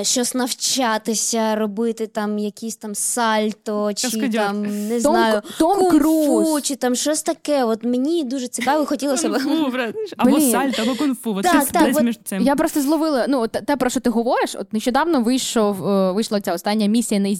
е, 0.00 0.04
щось 0.04 0.34
навчатися, 0.34 1.54
робити 1.54 2.06
там 2.06 2.38
якісь 2.38 2.76
там 2.76 2.94
сальто, 2.94 3.92
чи 3.94 4.06
Каскадер. 4.10 4.46
там 4.46 4.62
не 4.88 5.00
Том- 5.00 5.00
знаю, 5.00 5.42
Том 5.58 5.78
кунг-фу, 5.78 5.98
Круз. 5.98 6.62
чи 6.62 6.76
там 6.76 6.94
щось 6.94 7.22
таке. 7.22 7.64
От 7.64 7.84
мені 7.84 8.24
дуже 8.24 8.48
цікаво, 8.48 8.86
хотілося 8.86 9.28
б. 9.28 9.32
Кунг-фу, 9.32 9.72
брат. 9.72 9.94
Або 10.16 10.30
Блін. 10.36 10.50
сальто, 10.50 10.82
або 10.82 10.92
кунг-фу. 10.94 11.34
От 11.36 11.42
Так, 11.42 11.54
щось 11.54 11.68
так, 11.68 11.84
десь 11.84 11.96
от 11.96 12.02
між 12.02 12.18
цим. 12.24 12.42
Я 12.42 12.56
просто 12.56 12.80
зловила 12.80 13.26
ну 13.28 13.46
те, 13.48 13.60
те, 13.60 13.76
про 13.76 13.90
що 13.90 14.00
ти 14.00 14.10
говориш. 14.10 14.54
От 14.54 14.72
нещодавно 14.72 15.22
вийшов 15.22 15.88
е, 15.88 16.12
вийшла 16.12 16.40
ця 16.40 16.54
остання 16.54 16.86
місія 16.86 17.20
нездійснена, 17.20 17.37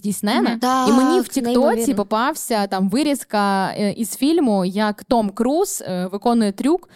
Мгм. 0.50 0.58
Так, 0.58 0.88
і 0.88 0.92
мені 0.92 1.20
в 1.20 1.28
Тіктоці 1.28 1.94
попався 1.94 2.66
там 2.66 2.88
вирізка 2.88 3.72
е, 3.78 3.92
із 3.92 4.16
фільму, 4.16 4.64
як 4.64 5.04
Том 5.04 5.30
Круз 5.30 5.82
е, 5.86 6.06
виконує 6.12 6.52
трюк. 6.52 6.88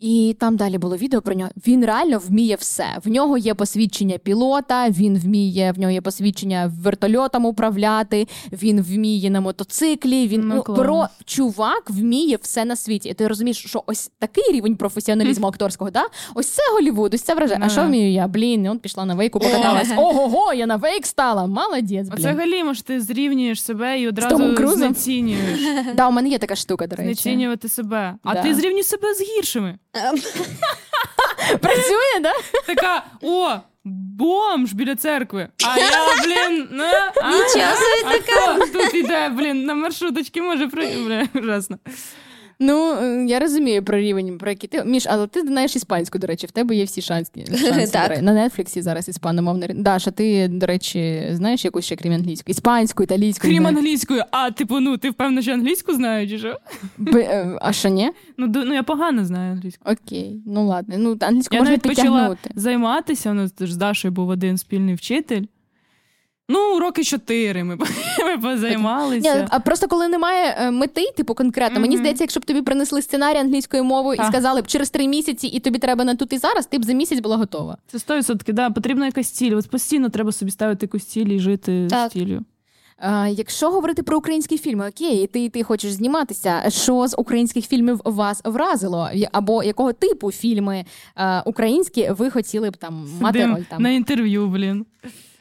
І 0.00 0.36
там 0.40 0.56
далі 0.56 0.78
було 0.78 0.96
відео 0.96 1.22
про 1.22 1.34
нього. 1.34 1.50
Він 1.66 1.84
реально 1.84 2.18
вміє 2.18 2.56
все. 2.56 2.84
В 3.04 3.08
нього 3.08 3.38
є 3.38 3.54
посвідчення 3.54 4.18
пілота, 4.18 4.88
він 4.90 5.18
вміє, 5.18 5.72
в 5.72 5.78
нього 5.78 5.92
є 5.92 6.00
посвідчення 6.00 6.72
вертольотом 6.82 7.44
управляти, 7.44 8.28
він 8.52 8.82
вміє 8.82 9.30
на 9.30 9.40
мотоциклі. 9.40 10.28
Він 10.28 10.40
Ну, 10.48 10.64
ну, 10.68 10.74
про 10.74 11.06
чувак 11.24 11.90
вміє 11.90 12.38
все 12.42 12.64
на 12.64 12.76
світі. 12.76 13.08
І 13.08 13.14
ти 13.14 13.28
розумієш, 13.28 13.64
що 13.66 13.82
ось 13.86 14.10
такий 14.18 14.52
рівень 14.52 14.76
професіоналізму 14.76 15.46
акторського, 15.48 15.90
да? 15.90 16.04
Ось 16.34 16.48
це 16.48 16.62
Голівуд, 16.74 17.14
ось 17.14 17.22
це 17.22 17.34
вражає. 17.34 17.60
А 17.62 17.68
що 17.68 17.82
вмію 17.82 18.12
я? 18.12 18.28
Блін, 18.28 18.66
от 18.66 18.80
пішла 18.80 19.04
на 19.04 19.14
вейку, 19.14 19.40
покаталась. 19.40 19.90
Ого-го, 19.96 20.52
я 20.52 20.66
на 20.66 20.76
вейк 20.76 21.06
стала. 21.06 21.46
Молодець, 21.46 22.08
блін. 22.08 22.12
Оце 22.12 22.32
галімо 22.32 22.74
ж 22.74 22.86
ти 22.86 23.00
зрівнюєш 23.00 23.62
себе 23.62 24.00
і 24.00 24.08
одразу 24.08 24.76
знецінюєш. 24.76 25.60
Да, 25.94 26.08
у 26.08 26.12
мене 26.12 26.28
є 26.28 26.38
така 26.38 26.56
штука, 26.56 26.86
до 26.86 26.96
речі. 26.96 27.04
Знецінювати 27.04 27.68
себе. 27.68 28.14
А 28.22 28.34
ти 28.34 28.54
зрівнюй 28.54 28.82
себе 28.82 29.14
з 29.14 29.20
гіршими. 29.20 29.78
Працює, 31.60 32.20
да? 32.20 32.32
Така, 32.66 33.04
о, 33.22 33.56
бомж 33.84 34.72
біля 34.72 34.96
церкви. 34.96 35.48
А 35.66 35.78
я, 35.78 35.90
блін, 36.24 36.68
ну, 36.72 36.84
а, 37.22 37.30
Нічого 37.30 37.74
собі 37.76 38.04
а 38.04 38.08
хто 38.08 38.66
тут 38.66 38.94
іде, 38.94 39.28
блін, 39.28 39.64
на 39.64 39.74
маршруточки 39.74 40.42
може 40.42 40.68
при... 40.68 40.86
Бля, 40.96 41.28
ужасно. 41.34 41.78
Ну, 42.62 42.92
е, 42.94 43.24
я 43.28 43.38
розумію 43.38 43.82
про 43.84 43.98
рівень, 43.98 44.38
про 44.38 44.50
який 44.50 44.68
ти. 44.68 44.84
Міш, 44.84 45.06
але 45.10 45.26
ти 45.26 45.40
знаєш 45.40 45.76
іспанську, 45.76 46.18
до 46.18 46.26
речі, 46.26 46.46
в 46.46 46.50
тебе 46.50 46.74
є 46.74 46.84
всі 46.84 47.02
шанси. 47.02 47.30
шанси 47.56 47.92
Так. 47.92 48.22
На 48.22 48.48
Нетфліксі 48.48 48.82
зараз 48.82 49.08
іспаномовний. 49.08 49.68
рин- 49.68 49.82
Даша, 49.82 50.10
ти, 50.10 50.48
до 50.48 50.66
речі, 50.66 51.28
знаєш 51.32 51.64
якусь 51.64 51.84
ще 51.84 51.96
крім 51.96 52.12
англійську? 52.12 52.50
Іспанську, 52.50 53.02
італійську. 53.02 53.46
Крім 53.48 53.66
англійською, 53.66 54.22
а 54.30 54.50
типу, 54.50 54.80
ну 54.80 54.96
ти 54.96 55.10
впевнена, 55.10 55.42
що 55.42 55.52
англійську 55.52 55.92
знаю, 55.94 56.28
чи 56.28 56.38
що? 56.38 56.58
Б- 56.98 57.16
е, 57.18 57.58
А 57.60 57.72
що 57.72 57.88
ні? 57.88 58.10
Ну, 58.36 58.46
ну 58.56 58.74
я 58.74 58.82
погано 58.82 59.24
знаю 59.24 59.52
англійську. 59.52 59.90
Окей, 59.90 60.42
ну 60.46 60.66
ладно. 60.66 60.94
Ну, 60.98 61.16
англійську 61.20 61.54
Я 61.54 61.60
можна 61.60 61.70
навіть 61.70 61.82
почала 61.96 62.36
займатися. 62.54 63.30
У 63.30 63.34
нас 63.34 63.52
ж 63.60 63.74
з 63.74 63.76
Дашою 63.76 64.12
був 64.12 64.28
один 64.28 64.58
спільний 64.58 64.94
вчитель. 64.94 65.42
Ну, 66.52 66.78
роки 66.78 67.04
чотири 67.04 67.64
ми, 67.64 67.76
ми 68.26 68.38
позаймалися. 68.38 69.34
Ні, 69.34 69.46
а 69.50 69.60
просто 69.60 69.88
коли 69.88 70.08
немає 70.08 70.56
е, 70.60 70.70
мети, 70.70 71.04
типу 71.16 71.34
конкретно, 71.34 71.80
мені 71.80 71.96
здається, 71.96 72.24
якщо 72.24 72.40
б 72.40 72.44
тобі 72.44 72.62
принесли 72.62 73.02
сценарій 73.02 73.38
англійською 73.38 73.84
мовою 73.84 74.20
і 74.22 74.26
сказали 74.26 74.62
б 74.62 74.66
через 74.66 74.90
три 74.90 75.08
місяці, 75.08 75.46
і 75.46 75.60
тобі 75.60 75.78
треба 75.78 76.04
на 76.04 76.14
тут 76.14 76.32
і 76.32 76.38
зараз, 76.38 76.66
ти 76.66 76.78
б 76.78 76.84
за 76.84 76.92
місяць 76.92 77.20
була 77.20 77.36
готова. 77.36 77.76
Це 77.86 77.98
100%, 77.98 78.52
да, 78.52 78.70
потрібна 78.70 79.06
якась 79.06 79.30
ціль. 79.30 79.56
От 79.56 79.70
постійно 79.70 80.08
треба 80.08 80.32
собі 80.32 80.50
ставити 80.50 80.86
якусь 80.86 81.04
ціль 81.04 81.26
і 81.26 81.38
жити 81.38 81.86
Так. 81.90 82.10
з 82.10 82.12
ціллю. 82.12 82.40
А, 83.02 83.28
якщо 83.28 83.70
говорити 83.70 84.02
про 84.02 84.18
українські 84.18 84.58
фільми, 84.58 84.88
окей, 84.88 85.26
ти, 85.26 85.48
ти 85.48 85.62
хочеш 85.62 85.92
зніматися. 85.92 86.62
Що 86.68 87.08
з 87.08 87.14
українських 87.18 87.66
фільмів 87.66 88.00
вас 88.04 88.40
вразило? 88.44 89.10
Або 89.32 89.62
якого 89.62 89.92
типу 89.92 90.32
фільми 90.32 90.84
е, 91.16 91.42
українські 91.46 92.10
ви 92.10 92.30
хотіли 92.30 92.70
б 92.70 92.76
там 92.76 93.08
мати 93.20 93.38
Сидим 93.38 93.56
роль 93.56 93.62
там? 93.70 93.82
на 93.82 93.90
інтерв'ю, 93.90 94.46
блін. 94.46 94.86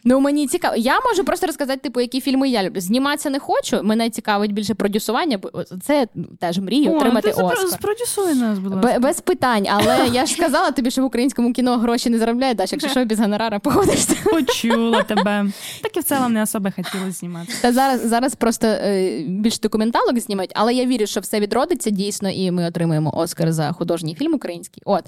Ну 0.03 0.19
мені 0.19 0.47
цікаво. 0.47 0.75
Я 0.75 0.99
можу 0.99 1.23
просто 1.23 1.47
розказати, 1.47 1.79
типу, 1.79 2.01
які 2.01 2.21
фільми 2.21 2.49
я 2.49 2.63
люблю. 2.63 2.81
Зніматися 2.81 3.29
не 3.29 3.39
хочу. 3.39 3.79
Мене 3.83 4.09
цікавить 4.09 4.53
більше 4.53 4.73
продюсування, 4.73 5.37
бо 5.37 5.63
це 5.63 6.07
теж 6.39 6.59
мрію 6.59 6.95
отримати 6.95 7.27
ну, 7.27 7.35
ти 7.37 7.43
Оскар. 7.43 7.69
спродюсуй 7.69 8.35
нас, 8.35 8.59
будь 8.59 8.73
ласка. 8.73 8.99
Без 8.99 9.21
питань, 9.21 9.67
але 9.69 10.09
я 10.13 10.25
ж 10.25 10.33
сказала 10.33 10.71
тобі, 10.71 10.91
що 10.91 11.01
в 11.01 11.05
українському 11.05 11.53
кіно 11.53 11.77
гроші 11.77 12.09
не 12.09 12.17
заробляють, 12.17 12.57
Даш, 12.57 12.71
якщо 12.71 12.89
що, 12.89 13.05
без 13.05 13.19
гонорара 13.19 13.59
погодишся. 13.59 14.15
Почула 14.23 15.03
тебе. 15.03 15.45
Так 15.81 15.97
і 15.97 15.99
в 15.99 16.03
цілому 16.03 16.29
не 16.29 16.43
особо 16.43 16.69
хотіла 16.75 17.11
знімати. 17.11 17.53
Та 17.61 17.73
зараз, 17.73 18.07
зараз 18.07 18.35
просто 18.35 18.67
е, 18.67 19.23
більш 19.27 19.59
документалок 19.59 20.19
знімають, 20.19 20.51
але 20.55 20.73
я 20.73 20.85
вірю, 20.85 21.07
що 21.07 21.19
все 21.19 21.39
відродиться 21.39 21.89
дійсно, 21.89 22.29
і 22.29 22.51
ми 22.51 22.65
отримаємо 22.65 23.17
Оскар 23.17 23.51
за 23.51 23.71
художній 23.71 24.15
фільм 24.15 24.33
український. 24.33 24.83
От. 24.85 25.03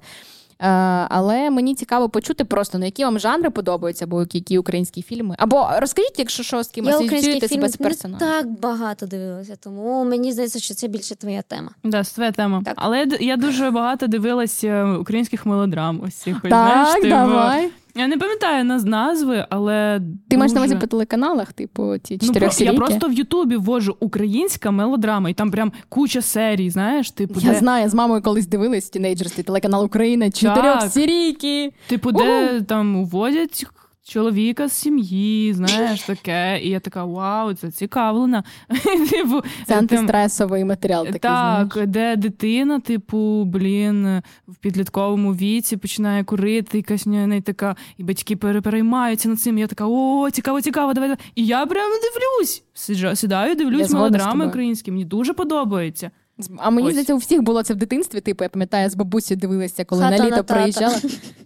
Е, 0.61 0.67
але 1.09 1.49
мені 1.49 1.75
цікаво 1.75 2.09
почути 2.09 2.45
просто, 2.45 2.77
ну, 2.77 2.85
які 2.85 3.03
вам 3.03 3.19
жанри 3.19 3.49
подобаються, 3.49 4.05
або 4.05 4.25
які 4.33 4.57
українські 4.57 5.01
фільми. 5.01 5.35
Або 5.37 5.69
розкажіть, 5.77 6.15
якщо 6.17 6.43
що 6.43 6.63
з 6.63 6.67
ким 6.67 6.85
Я 6.85 6.91
асоціюєте 6.91 7.47
себе 7.47 7.69
з 7.69 7.79
не 7.79 7.89
Я 7.89 8.15
так 8.19 8.59
багато 8.59 9.05
дивилася, 9.05 9.55
тому 9.59 10.03
мені 10.03 10.31
здається, 10.33 10.59
що 10.59 10.73
це 10.73 10.87
більше 10.87 11.15
твоя 11.15 11.41
тема. 11.41 11.71
Да, 11.83 12.03
це 12.03 12.15
твоя 12.15 12.31
тема. 12.31 12.63
Але 12.75 13.07
я, 13.19 13.37
дуже 13.37 13.71
багато 13.71 14.07
дивилася 14.07 14.97
українських 14.99 15.45
мелодрам. 15.45 16.01
Ось 16.07 16.13
цих, 16.13 16.41
Так, 16.41 16.49
знаєш, 16.49 16.93
типу, 16.93 17.07
давай. 17.07 17.69
Я 17.95 18.07
не 18.07 18.17
пам'ятаю 18.17 18.63
нас 18.65 18.83
назви, 18.83 19.45
але. 19.49 20.01
Ти 20.29 20.37
маєш 20.37 20.53
на 20.53 20.59
увазі 20.59 20.75
по 20.75 20.87
телеканалах, 20.87 21.53
типу, 21.53 21.97
ті 22.03 22.17
Ну, 22.21 22.27
чотирьох 22.27 22.57
про- 22.57 22.65
я 22.65 22.73
просто 22.73 23.07
в 23.07 23.13
Ютубі 23.13 23.55
ввожу 23.55 23.97
українська 23.99 24.71
мелодрама, 24.71 25.29
і 25.29 25.33
там 25.33 25.51
прям 25.51 25.71
куча 25.89 26.21
серій, 26.21 26.69
знаєш, 26.69 27.11
типу, 27.11 27.39
Я 27.39 27.51
де, 27.51 27.59
знаю, 27.59 27.89
з 27.89 27.93
мамою 27.93 28.21
колись 28.21 28.47
дивились 28.47 28.89
тінейджерстві 28.89 29.43
телеканал 29.43 29.85
Україна, 29.85 30.31
чотирьох 30.31 30.81
серійки. 30.81 31.73
типу, 31.87 32.11
де 32.11 32.61
там 32.61 32.95
уводять 32.95 33.65
чоловіка 34.11 34.67
з 34.67 34.73
сім'ї, 34.73 35.53
знаєш, 35.53 36.01
таке. 36.01 36.59
І 36.63 36.69
я 36.69 36.79
така, 36.79 37.05
вау, 37.05 37.53
це 37.53 37.71
цікавлена. 37.71 38.43
типу, 39.09 39.41
Це 39.67 39.77
антистресовий 39.77 40.65
матеріал 40.65 41.05
такий. 41.05 41.19
Так, 41.19 41.73
знаєш. 41.73 41.89
де 41.89 42.15
дитина, 42.15 42.79
типу, 42.79 43.43
блін, 43.45 44.21
в 44.47 44.55
підлітковому 44.55 45.33
віці 45.33 45.77
починає 45.77 46.23
курити, 46.23 46.77
якась 46.77 47.05
в 47.05 47.09
неї 47.09 47.41
така, 47.41 47.75
і 47.97 48.03
батьки 48.03 48.35
пере- 48.35 48.61
переймаються 48.61 49.29
над 49.29 49.41
цим. 49.41 49.57
Я 49.57 49.67
така, 49.67 49.85
о, 49.87 50.29
цікаво, 50.31 50.61
цікаво, 50.61 50.93
давай. 50.93 51.09
давай». 51.09 51.25
І 51.35 51.45
я 51.45 51.65
прямо 51.65 51.93
дивлюсь. 51.93 52.63
Сиджу, 52.73 53.15
сідаю, 53.15 53.55
дивлюсь 53.55 53.87
з 53.87 53.93
мелодрами 53.93 54.47
українські. 54.47 54.91
Мені 54.91 55.05
дуже 55.05 55.33
подобається. 55.33 56.11
А 56.57 56.69
мені 56.69 56.87
Ось. 56.87 56.93
здається, 56.93 57.13
у 57.13 57.17
всіх 57.17 57.41
було 57.41 57.63
це 57.63 57.73
в 57.73 57.77
дитинстві. 57.77 58.21
Типу, 58.21 58.43
я 58.43 58.49
пам'ятаю, 58.49 58.89
з 58.89 58.95
бабусі 58.95 59.35
дивилася, 59.35 59.85
коли 59.85 60.03
Хата 60.03 60.17
на 60.17 60.17
на 60.17 60.25
літо 60.25 60.35
на 60.35 60.43
приїжджала. 60.43 60.95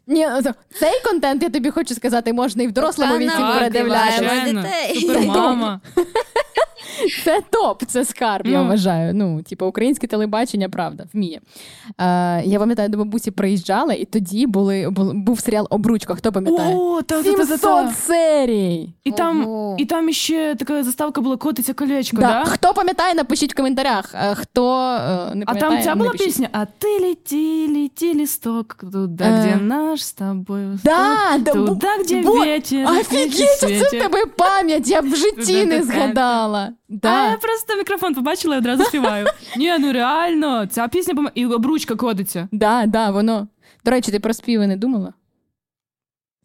Ні, 0.07 0.27
ну, 0.45 0.51
цей 0.79 1.01
контент, 1.03 1.43
я 1.43 1.49
тобі 1.49 1.69
хочу 1.69 1.95
сказати, 1.95 2.33
можна 2.33 2.63
і 2.63 2.67
в 2.67 2.71
дорослому 2.71 3.17
віці 3.17 3.39
навбиваємо 3.39 4.45
дітей. 4.45 5.01
Супермама. 5.01 5.81
Це 7.23 7.41
топ, 7.51 7.83
це 7.87 8.05
скарб, 8.05 8.47
я 8.47 8.61
Ну. 8.63 8.67
вважаю. 8.69 9.13
Ну, 9.13 9.41
типу, 9.41 9.65
українське 9.65 10.07
телебачення, 10.07 10.69
правда, 10.69 11.05
вміє. 11.13 11.41
Е, 11.97 12.43
я 12.45 12.59
пам'ятаю, 12.59 12.89
до 12.89 12.97
бабусі 12.97 13.31
приїжджала, 13.31 13.93
і 13.93 14.05
тоді 14.05 14.47
були, 14.47 14.89
був, 15.13 15.39
серіал 15.39 15.67
Обручка. 15.69 16.15
Хто 16.15 16.31
пам'ятає? 16.31 16.75
О, 16.75 17.01
та, 17.01 17.23
та, 17.23 17.33
та, 17.45 17.57
та, 17.57 17.91
серій! 17.91 18.89
І 19.03 19.11
там, 19.11 19.47
Ого. 19.47 19.75
і 19.79 19.85
там 19.85 20.11
ще 20.11 20.55
така 20.59 20.83
заставка 20.83 21.21
була 21.21 21.37
котиться 21.37 21.73
колечко, 21.73 22.17
Да. 22.17 22.27
да? 22.27 22.45
Хто 22.45 22.73
пам'ятає, 22.73 23.13
напишіть 23.15 23.53
в 23.53 23.55
коментарях. 23.55 24.11
Е, 24.15 24.35
Хто 24.35 24.81
е, 25.31 25.35
не 25.35 25.43
А 25.47 25.55
там 25.55 25.81
ця 25.81 25.95
була 25.95 26.05
напишіть. 26.05 26.25
пісня 26.27 26.49
А 26.51 26.65
ти 26.65 26.87
лети, 27.01 27.67
лети, 27.75 28.19
листок, 28.19 28.75
туда, 28.91 29.25
Е. 29.25 29.39
где 29.39 29.63
наш 29.63 30.05
з 30.05 30.13
тобою. 30.13 30.79
Да, 30.83 31.37
Туда, 31.53 31.97
где 32.03 32.21
бо- 32.21 32.31
ветер, 32.39 32.87
Офігеть, 32.91 33.59
це 33.59 33.67
в 33.67 33.89
тебе 33.91 34.25
пам'ять, 34.25 34.87
я 34.87 35.01
в 35.01 35.15
житті 35.15 35.65
не 35.65 35.79
туди. 35.79 35.93
Згадала. 36.89 37.27
А 37.27 37.31
я 37.31 37.37
просто 37.37 37.75
мікрофон 37.75 38.13
побачила 38.15 38.55
і 38.55 38.57
одразу 38.59 38.83
співаю. 38.83 39.27
Ні, 39.57 39.73
ну 39.79 39.93
реально, 39.93 40.65
ця 40.65 40.87
пісня 40.87 41.13
пом- 41.13 41.31
і 41.35 41.45
обручка 41.45 41.95
кодиться. 41.95 42.47
Да, 42.51 42.85
да, 42.85 43.11
воно. 43.11 43.47
До 43.85 43.91
речі, 43.91 44.11
ти 44.11 44.19
про 44.19 44.33
співи 44.33 44.67
не 44.67 44.77
думала? 44.77 45.13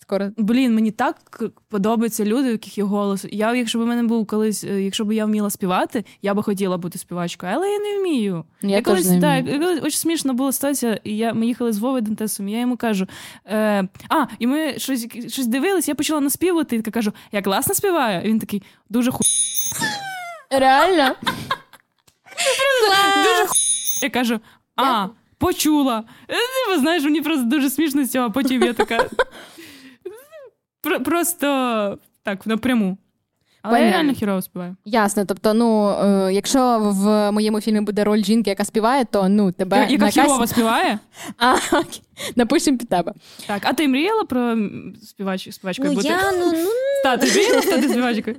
Скоро. 0.03 0.30
Блін, 0.36 0.74
мені 0.74 0.91
так 0.91 1.43
подобаються 1.68 2.24
люди, 2.24 2.49
у 2.49 2.53
яких 2.53 2.78
є 2.78 2.84
голос. 2.84 3.26
Я, 3.32 3.55
якщо 3.55 3.78
б 3.78 3.82
у 3.82 3.86
мене 3.86 4.03
був 4.03 4.26
колись, 4.26 4.64
е, 4.64 4.82
якщо 4.82 5.05
б 5.05 5.12
я 5.12 5.24
вміла 5.26 5.51
співати, 5.51 6.05
я 6.22 6.34
би 6.34 6.43
хотіла 6.43 6.78
бути 6.78 6.99
співачкою, 6.99 7.53
але 7.55 7.68
я 7.70 7.78
не 7.78 7.99
вмію. 7.99 8.45
Я 8.62 8.76
теж 8.76 8.84
колись, 8.84 9.09
не 9.11 9.20
так, 9.20 9.45
вмію. 9.45 9.61
колись- 9.61 9.78
очень 9.78 9.91
смішно 9.91 10.34
була 10.34 10.53
ситуація, 10.53 10.99
і 11.05 11.16
я, 11.16 11.34
ми 11.34 11.47
їхали 11.47 11.72
з 11.72 11.78
Вовою 11.78 12.03
Дантесом, 12.03 12.49
і 12.49 12.53
я 12.53 12.61
йому 12.61 12.76
кажу: 12.76 13.07
е, 13.47 13.88
а, 14.09 14.26
і 14.38 14.47
ми 14.47 14.78
щось, 14.78 15.09
щось 15.28 15.47
дивились, 15.47 15.88
я 15.88 15.95
почала 15.95 16.20
наспівати, 16.20 16.76
і 16.76 16.82
така 16.82 16.91
кажу, 16.91 17.12
я 17.32 17.43
класно 17.43 17.74
співаю. 17.74 18.22
І 18.24 18.28
він 18.28 18.38
такий, 18.38 18.62
дуже 18.88 19.11
ху. 19.11 19.20
Реально? 20.51 21.14
Дуже 23.24 23.46
ху. 23.46 23.55
Я 24.03 24.11
кажу, 24.11 24.40
а, 24.76 25.07
почула. 25.38 26.05
Е, 26.30 26.78
знаєш, 26.78 27.05
мені 27.05 27.20
просто 27.20 27.44
дуже 27.44 27.70
смішно 27.70 28.05
з 28.05 28.11
цього, 28.11 28.26
а 28.26 28.30
потім 28.30 28.62
я 28.62 28.72
така. 28.72 29.07
Про- 30.82 31.01
Просто 31.01 31.98
так, 32.22 32.46
напряму. 32.46 32.98
Але 33.62 33.72
я 33.78 33.78
Понятно. 33.80 33.96
реально 33.98 34.12
хірово 34.18 34.42
співаю. 34.42 34.76
Ясно. 34.84 35.24
Тобто, 35.24 35.55
ну, 35.55 35.90
е, 35.90 36.32
якщо 36.32 36.78
в 36.82 37.32
моєму 37.32 37.61
фільмі 37.61 37.80
буде 37.80 38.05
роль 38.05 38.22
жінки, 38.22 38.51
яка 38.51 38.64
співає, 38.64 39.05
то 39.05 39.28
ну 39.28 39.53
тебе 39.53 39.86
Яка 39.90 40.05
на 40.05 40.11
хірово 40.11 40.38
касі... 40.38 40.53
співає? 40.53 40.98
А, 41.38 41.55
окей. 41.72 42.03
Напишемо 42.36 42.78
під 42.78 42.88
тебе. 42.88 43.12
Так, 43.46 43.60
а 43.64 43.72
ти 43.72 43.88
мріяла 43.88 44.24
про 44.24 44.40
м, 44.40 44.94
співач, 45.02 45.48
співачкою 45.54 45.88
Ну, 45.90 45.94
бути? 45.94 46.08
я, 46.08 46.32
ну, 46.32 46.52
ну, 46.52 46.68
Стати, 47.00 47.26
мріяла 47.26 47.62
стати 47.62 47.88
співачкою? 47.88 48.36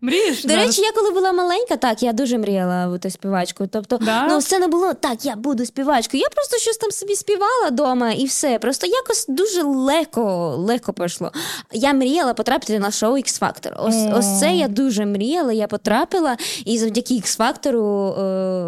Мрієш? 0.00 0.42
До 0.42 0.48
зараз? 0.48 0.66
речі, 0.66 0.82
я 0.82 0.92
коли 0.92 1.10
була 1.10 1.32
маленька, 1.32 1.76
так, 1.76 2.02
я 2.02 2.12
дуже 2.12 2.38
мріяла 2.38 2.88
бути 2.88 3.10
співачкою. 3.10 3.68
Тобто, 3.72 3.96
Да? 3.96 4.26
ну, 4.28 4.38
все 4.38 4.58
не 4.58 4.68
було 4.68 4.94
так, 4.94 5.24
я 5.24 5.36
буду 5.36 5.66
співачкою. 5.66 6.20
Я 6.20 6.28
просто 6.28 6.58
щось 6.58 6.76
там 6.76 6.90
собі 6.90 7.14
співала 7.14 7.68
вдома 7.70 8.12
і 8.12 8.24
все. 8.24 8.58
Просто 8.58 8.86
якось 8.86 9.26
дуже 9.28 9.62
легко, 9.62 10.54
легко 10.58 10.92
пройшло. 10.92 11.32
Я 11.72 11.92
мріяла 11.92 12.34
потрапити 12.34 12.78
на 12.78 12.90
шоу 12.90 13.12
X 13.16 13.40
Factor. 13.40 13.72
Ось, 13.86 13.94
О. 14.14 14.18
ось 14.18 14.40
це 14.40 14.54
я 14.56 14.68
дуже 14.68 15.06
мріяла, 15.06 15.52
я 15.52 15.66
потрапила, 15.66 16.36
і 16.64 16.78
завдяки 16.78 17.14
X 17.14 17.38
Factor. 17.38 17.74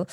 Е- 0.03 0.07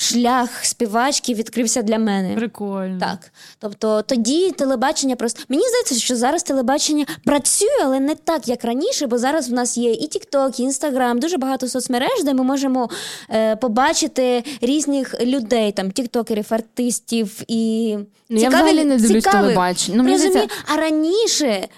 шлях 0.00 0.64
співачки 0.64 1.34
відкрився 1.34 1.82
для 1.82 1.98
мене. 1.98 2.34
Прикольно. 2.36 2.98
Так. 3.00 3.32
Тобто 3.58 4.02
тоді 4.02 4.50
телебачення 4.50 5.16
просто. 5.16 5.42
Мені 5.48 5.62
здається, 5.68 5.94
що 5.94 6.16
зараз 6.16 6.42
телебачення 6.42 7.06
працює, 7.24 7.68
але 7.84 8.00
не 8.00 8.14
так, 8.14 8.48
як 8.48 8.64
раніше, 8.64 9.06
бо 9.06 9.18
зараз 9.18 9.48
в 9.48 9.52
нас 9.52 9.78
є 9.78 9.92
і 9.92 10.08
TikTok, 10.08 10.60
і 10.60 10.66
Instagram, 10.68 11.18
дуже 11.18 11.36
багато 11.38 11.68
соцмереж, 11.68 12.24
де 12.24 12.34
ми 12.34 12.42
можемо 12.44 12.90
е, 13.30 13.56
побачити 13.56 14.44
різних 14.60 15.20
людей, 15.20 15.72
там, 15.72 15.90
тіктокерів, 15.90 16.46
артистів 16.50 17.42
і. 17.48 17.96
Ну, 18.28 18.40
я 18.40 18.48
взагалі 18.48 18.84
не 18.84 18.96
дивлюсь 18.96 19.24
телебачення. 19.24 19.96
Ну, 19.98 20.04
мені 20.04 20.18
здається- 20.18 20.56
А 20.66 20.76
раніше, 20.76 21.68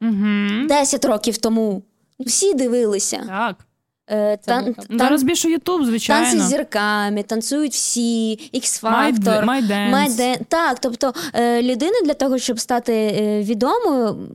Угу. 0.00 0.66
10 0.68 1.04
років 1.04 1.38
тому, 1.38 1.82
всі 2.20 2.54
дивилися. 2.54 3.24
Так. 3.28 3.56
Е, 4.10 4.36
тан- 4.36 4.64
Ну, 4.66 4.74
тан- 4.88 4.98
Зараз 4.98 5.22
більше 5.22 5.50
Ютуб, 5.50 5.84
звичайно. 5.84 6.26
Танці 6.26 6.40
з 6.44 6.48
зірками, 6.48 7.22
танцюють 7.22 7.72
всі, 7.72 8.30
X 8.54 8.82
My- 8.82 9.12
Factor, 9.12 9.44
My 9.44 9.66
Dance. 9.68 9.94
My 9.94 10.08
Dan- 10.08 10.38
Так, 10.48 10.78
тобто 10.80 11.12
е, 11.34 11.62
людина 11.62 11.94
для 12.04 12.14
того, 12.14 12.38
щоб 12.38 12.60
стати 12.60 12.92
е, 12.94 13.42
відомою, 13.42 14.28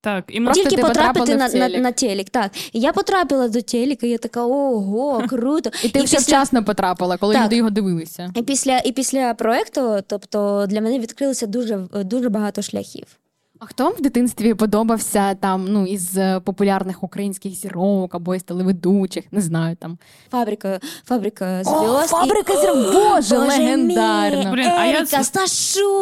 Так, 0.00 0.24
і 0.28 0.40
Просто 0.40 0.64
тільки 0.68 0.82
потрапити 0.82 1.36
на, 1.36 1.48
на, 1.48 1.68
на 1.68 1.92
телек. 1.92 2.30
Так. 2.30 2.50
І 2.72 2.80
я 2.80 2.92
потрапила 2.92 3.48
до 3.48 3.60
телека, 3.62 4.06
і 4.06 4.10
я 4.10 4.18
така, 4.18 4.44
ого, 4.44 5.24
круто. 5.28 5.70
І 5.84 5.88
ти 5.88 6.02
все 6.02 6.18
вчасно 6.18 6.64
потрапила, 6.64 7.16
коли 7.16 7.34
Так. 7.34 7.44
люди 7.44 7.56
його 7.56 7.70
дивилися. 7.70 8.30
І 8.34 8.42
після, 8.42 8.78
і 8.78 8.92
після 8.92 9.34
проекту, 9.34 10.00
тобто 10.06 10.66
для 10.68 10.80
мене 10.80 10.98
відкрилося 10.98 11.46
дуже, 11.46 11.76
дуже 12.04 12.28
багато 12.28 12.62
шляхів. 12.62 13.06
А 13.64 13.66
хто 13.66 13.84
вам 13.84 13.92
в 13.92 14.02
дитинстві 14.02 14.54
подобався 14.54 15.34
там, 15.34 15.64
ну, 15.68 15.86
із 15.86 16.18
е, 16.18 16.40
популярних 16.40 17.02
українських 17.02 17.52
зірок 17.52 18.14
або 18.14 18.34
із 18.34 18.42
телеведучих, 18.42 19.24
не 19.32 19.40
знаю 19.40 19.76
там. 19.76 19.98
Фабрика, 20.30 20.80
фабрика 21.04 21.62
О. 21.66 21.98
«Фабрика 22.06 22.56
зірок», 22.60 22.92
Боже, 22.94 23.38
мій, 23.38 23.46
легендарно. 23.48 24.52
Блін, 24.52 24.66
а 24.66 24.84
я 24.86 24.98
Еріка, 24.98 25.22
це-. 25.22 25.40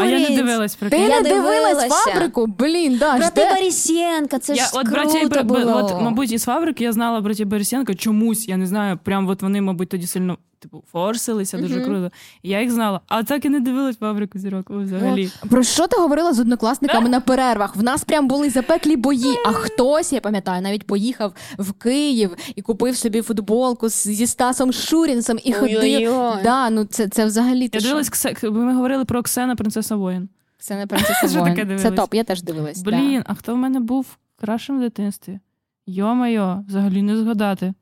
А 0.01 0.05
я 0.05 0.31
не 0.31 0.37
дивилась 0.37 0.75
про 0.75 0.91
Ти 0.91 0.97
Я 0.99 1.09
не 1.21 1.29
дивилась 1.29 1.73
дивилася. 1.73 1.89
фабрику? 1.89 2.47
Блін, 2.47 2.97
да, 2.99 3.17
Брати 3.17 3.41
жде- 3.41 3.55
Борисенка, 3.55 4.39
це 4.39 4.55
я 4.55 4.65
ж 4.65 4.71
от 4.75 4.89
круто 4.89 5.03
браті, 5.27 5.27
б- 5.27 5.43
було. 5.43 5.77
от, 5.77 6.03
мабуть, 6.03 6.33
із 6.33 6.45
фабрики 6.45 6.85
я 6.85 6.93
знала 6.93 7.21
браті 7.21 7.45
Борисенка 7.45 7.95
чомусь, 7.95 8.49
я 8.49 8.57
не 8.57 8.67
знаю, 8.67 8.99
прям 9.05 9.29
от 9.29 9.43
вони, 9.43 9.61
мабуть, 9.61 9.89
тоді 9.89 10.07
сильно 10.07 10.39
типу 10.63 10.85
форсилися, 10.93 11.59
дуже 11.59 11.77
Мгм. 11.77 11.85
круто. 11.85 12.11
І 12.43 12.49
я 12.49 12.61
їх 12.61 12.71
знала. 12.71 13.01
А 13.09 13.23
так 13.23 13.45
і 13.45 13.49
не 13.49 13.61
дивилась 13.61 13.97
фабрику 13.97 14.39
зірок 14.39 14.71
взагалі. 14.71 15.31
Про 15.51 15.63
що 15.63 15.87
ти 15.87 15.97
говорила 16.01 16.33
з 16.33 16.41
однокласниками 16.41 17.09
на 17.09 17.21
перервах? 17.21 17.77
В 17.77 17.83
нас 17.83 18.05
прям 18.05 18.29
були 18.29 18.51
запеклі 18.51 18.97
бої. 18.97 19.35
А 19.47 19.53
хтось, 19.53 20.13
я 20.13 20.21
пам'ятаю, 20.21 20.63
навіть 20.63 20.87
поїхав 20.87 21.33
в 21.59 21.73
Київ 21.73 22.37
і 22.57 22.63
купив 22.63 22.97
собі 22.97 23.23
футболку 23.23 23.89
зі 23.89 24.27
Стасом 24.27 24.73
Шурінцем 24.73 25.39
і 25.45 25.53
ходив. 25.53 26.13
Да, 26.45 26.71
ну 26.71 26.85
це, 26.85 27.09
це 27.09 27.27
взагалі 27.27 27.71
Я 27.73 27.81
дивилась, 27.81 28.11
Ксе- 28.11 28.51
ми 28.51 28.75
говорили 28.75 29.05
про 29.05 29.21
Оксена, 29.21 29.57
принцеса 29.57 29.97
воїн. 29.97 30.29
Це 30.59 30.77
не 30.77 30.87
принцеса 30.87 31.41
воїн. 31.41 31.79
Це 31.79 31.91
топ, 31.91 32.15
я 32.15 32.25
теж 32.25 32.43
дивилась. 32.43 32.83
да. 32.83 32.91
Блін, 32.91 33.23
а 33.27 33.35
хто 33.35 33.55
в 33.55 33.57
мене 33.57 33.81
був 33.81 34.07
кращим 34.41 34.79
в 34.79 34.81
дитинстві? 34.81 35.41
Йо-майо, 35.87 36.65
взагалі 36.69 37.03
не 37.03 37.17
згадати. 37.17 37.75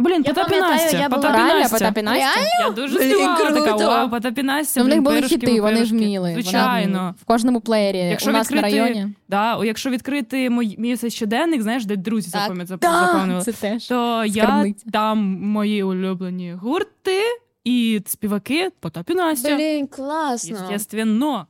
Блін, 0.00 0.22
Я 0.26 0.34
Потап 0.34 0.46
і 0.46 0.50
пам'ятаю, 0.50 0.74
Настя. 0.82 0.98
я 0.98 1.08
була- 1.08 1.22
Потап 1.22 1.34
і 1.34 1.38
Реально, 1.38 1.60
Настя. 1.60 1.78
Потап 1.78 1.98
і 1.98 2.02
Настя? 2.02 2.40
Я 2.60 2.70
дуже 2.70 2.98
Блін, 2.98 3.08
співала 3.10 3.36
така, 3.36 3.68
круто. 3.70 3.86
вау, 3.86 4.10
Потап 4.10 4.38
і 4.38 4.42
Настя. 4.42 4.80
Ну, 4.80 4.86
в 4.86 4.88
них 4.88 5.02
були 5.02 5.22
хіти, 5.22 5.60
вони 5.60 5.74
пирожки. 5.74 5.96
вміли. 5.96 6.32
Звичайно. 6.32 7.14
В 7.20 7.24
кожному 7.24 7.60
плеєрі 7.60 7.98
Якщо 7.98 8.30
у 8.30 8.32
нас 8.32 8.50
відкрити, 8.52 8.76
на 8.76 8.82
районі. 8.84 9.14
Да, 9.28 9.56
о, 9.56 9.64
якщо 9.64 9.90
відкрити 9.90 10.50
мій, 10.50 10.74
мій 10.78 10.96
цей 10.96 11.10
щоденник, 11.10 11.62
знаєш, 11.62 11.84
де 11.84 11.96
друзі 11.96 12.30
Так. 12.30 12.42
запам'ят- 12.52 12.66
заповнювали, 12.66 13.42
це 13.44 13.52
теж. 13.52 13.86
то 13.86 14.24
я 14.24 14.42
скарбниця. 14.44 14.86
там 14.92 15.18
мої 15.40 15.82
улюблені 15.82 16.52
гурти 16.52 17.22
і 17.64 18.02
співаки 18.06 18.70
Потап 18.80 19.10
і 19.10 19.14
Настя. 19.14 19.56
Блін, 19.56 19.86
класно. 19.86 20.56
Естественно. 20.64 21.46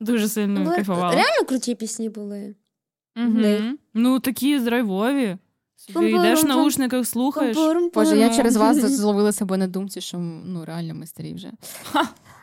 Дуже 0.00 0.28
сильно 0.28 0.60
Були- 0.60 0.74
кайфувала. 0.74 1.10
Реально 1.14 1.44
круті 1.48 1.74
пісні 1.74 2.08
були. 2.08 2.54
Мгм. 3.16 3.78
Ну, 3.94 4.20
такі 4.20 4.58
драйвові. 4.58 5.36
Пум-пум-пум. 5.94 6.18
йдеш 6.18 6.42
в 6.42 6.46
наушниках, 6.46 7.06
слухаєш. 7.06 7.56
Боже, 7.94 8.16
я 8.16 8.36
через 8.36 8.56
вас 8.56 8.76
зловила 8.96 9.32
себе 9.32 9.56
на 9.56 9.66
думці, 9.66 10.00
що 10.00 10.18
ну 10.18 10.64
реально 10.64 10.94
ми 10.94 11.06
старі 11.06 11.34
вже. 11.34 11.52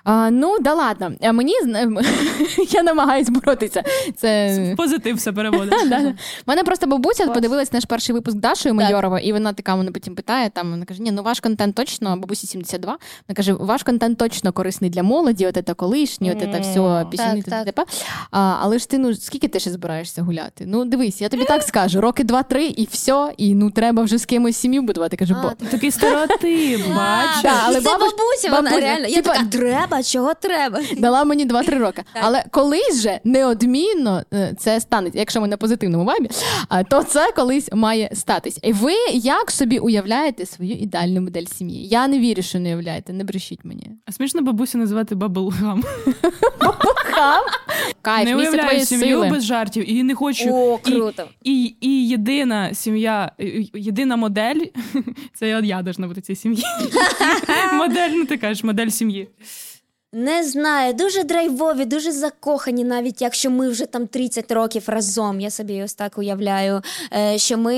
А, 0.04 0.30
ну, 0.32 0.58
да 0.60 0.74
ладно. 0.74 1.12
А 1.22 1.32
мені 1.32 1.54
я 2.72 2.84
намагаюсь 2.84 3.30
боротися. 3.30 3.84
Це 4.16 4.60
В 4.74 4.76
позитив 4.76 5.16
все 5.16 5.32
переводиш. 5.32 5.74
Да, 5.90 6.00
да. 6.00 6.14
Мене 6.48 6.64
просто 6.64 6.88
бабуся 6.88 7.28
подивилась 7.28 7.74
наш 7.74 7.86
перший 7.86 8.14
випуск 8.14 8.38
Дашою 8.38 8.76
Майорова, 8.76 9.20
і 9.20 9.34
вона 9.34 9.54
така 9.54 9.76
мене 9.76 9.92
потім 9.92 10.16
питає: 10.16 10.50
там 10.50 10.72
вона 10.72 10.86
каже: 10.86 11.02
Ні, 11.02 11.12
ну 11.12 11.24
ваш 11.24 11.40
контент 11.40 11.76
точно, 11.76 12.18
бабусі 12.18 12.48
72. 12.48 12.98
Вона 13.28 13.36
каже, 13.36 13.54
ваш 13.54 13.84
контент 13.84 14.18
точно 14.18 14.52
корисний 14.52 14.90
для 14.90 15.04
молоді, 15.04 15.48
от 15.48 15.58
це 15.68 15.74
колишнє, 15.74 16.32
от 16.32 16.40
це 16.40 16.60
все 16.60 17.06
пісні. 17.12 17.42
Так, 17.42 17.66
т.д. 17.66 17.84
А, 18.32 18.56
але 18.62 18.80
ж 18.80 18.90
ти 18.90 18.98
ну 18.98 19.16
скільки 19.16 19.48
ти 19.48 19.60
ще 19.60 19.72
збираєшся 19.72 20.22
гуляти? 20.22 20.64
Ну 20.68 20.86
дивись, 20.86 21.22
я 21.22 21.30
тобі 21.30 21.44
так 21.44 21.64
скажу: 21.64 22.02
роки 22.02 22.24
два-три, 22.24 22.66
і 22.66 22.88
все, 22.92 23.34
і 23.38 23.56
ну 23.56 23.72
треба 23.72 24.04
вже 24.04 24.18
з 24.18 24.26
кимось 24.26 24.58
сім'ю 24.58 24.82
будувати. 24.82 25.18
Кажу, 25.18 25.36
бо 25.44 25.68
Такий 25.68 25.92
стереотип, 25.92 26.82
бачиш? 26.96 27.52
Але 27.66 27.82
бабуся, 27.82 28.52
вона 28.52 28.80
реально. 28.80 29.08
Я 29.08 29.22
така, 29.22 29.46
треба, 29.46 29.93
чого 30.04 30.34
треба? 30.34 30.80
дала 30.98 31.24
мені 31.24 31.48
2-3 31.48 31.78
роки. 31.78 32.04
Але 32.22 32.44
колись 32.52 33.02
же 33.02 33.20
неодмінно 33.24 34.24
е, 34.34 34.56
це 34.60 34.80
станеться, 34.80 35.20
якщо 35.20 35.42
ми 35.42 35.48
на 35.48 35.58
позитивному 35.58 36.06
вайбі, 36.06 36.30
то 36.90 37.04
це 37.04 37.32
колись 37.36 37.70
має 37.74 38.10
статись. 38.14 38.60
І 38.64 38.74
ви 38.74 38.94
як 39.14 39.52
собі 39.52 39.80
уявляєте 39.80 40.46
свою 40.46 40.72
ідеальну 40.72 41.22
модель 41.22 41.46
сім'ї? 41.46 41.88
Я 41.88 42.08
не 42.08 42.20
вірю, 42.20 42.42
що 42.42 42.60
не 42.60 42.70
уявляєте, 42.70 43.14
не 43.14 43.24
брешіть 43.24 43.66
мені. 43.66 43.92
А 44.06 44.12
смішно 44.12 44.42
бабусю 44.42 44.78
називати 44.78 45.16
баблгам. 45.16 45.84
Кайф, 48.02 48.26
Не 48.26 48.36
місце 48.36 48.50
уявляю 48.50 48.68
твоєї 48.68 48.86
сім'ю 48.86 49.16
сили. 49.16 49.30
без 49.30 49.44
жартів 49.44 49.90
і 49.92 50.04
не 50.04 50.16
хочу. 50.16 50.50
О, 50.50 50.78
круто. 50.78 51.24
І, 51.44 51.76
і 51.82 52.08
єдина 52.08 52.74
сім'я, 52.74 53.32
єдина 53.74 54.16
модель, 54.16 54.60
це 55.34 55.50
я 55.64 55.82
должна 55.82 56.08
бути 56.08 56.22
цій 56.22 56.36
сім'ї. 56.36 56.64
Модель, 57.74 58.10
ну 58.10 58.26
ти 58.26 58.38
кажеш, 58.38 58.64
модель 58.64 58.88
сім'ї. 58.88 59.28
Не 60.16 60.44
знаю, 60.44 60.94
дуже 60.94 61.24
драйвові, 61.24 61.86
дуже 61.86 62.12
закохані, 62.12 62.84
навіть 62.84 63.22
якщо 63.22 63.50
ми 63.50 63.70
вже 63.70 63.86
там 63.86 64.08
30 64.08 64.52
років 64.52 64.84
разом. 64.88 65.40
Я 65.42 65.50
собі 65.50 65.84
ось 65.84 65.94
так 65.94 66.18
уявляю, 66.18 66.82
е, 67.14 67.38
що 67.38 67.58
ми 67.58 67.74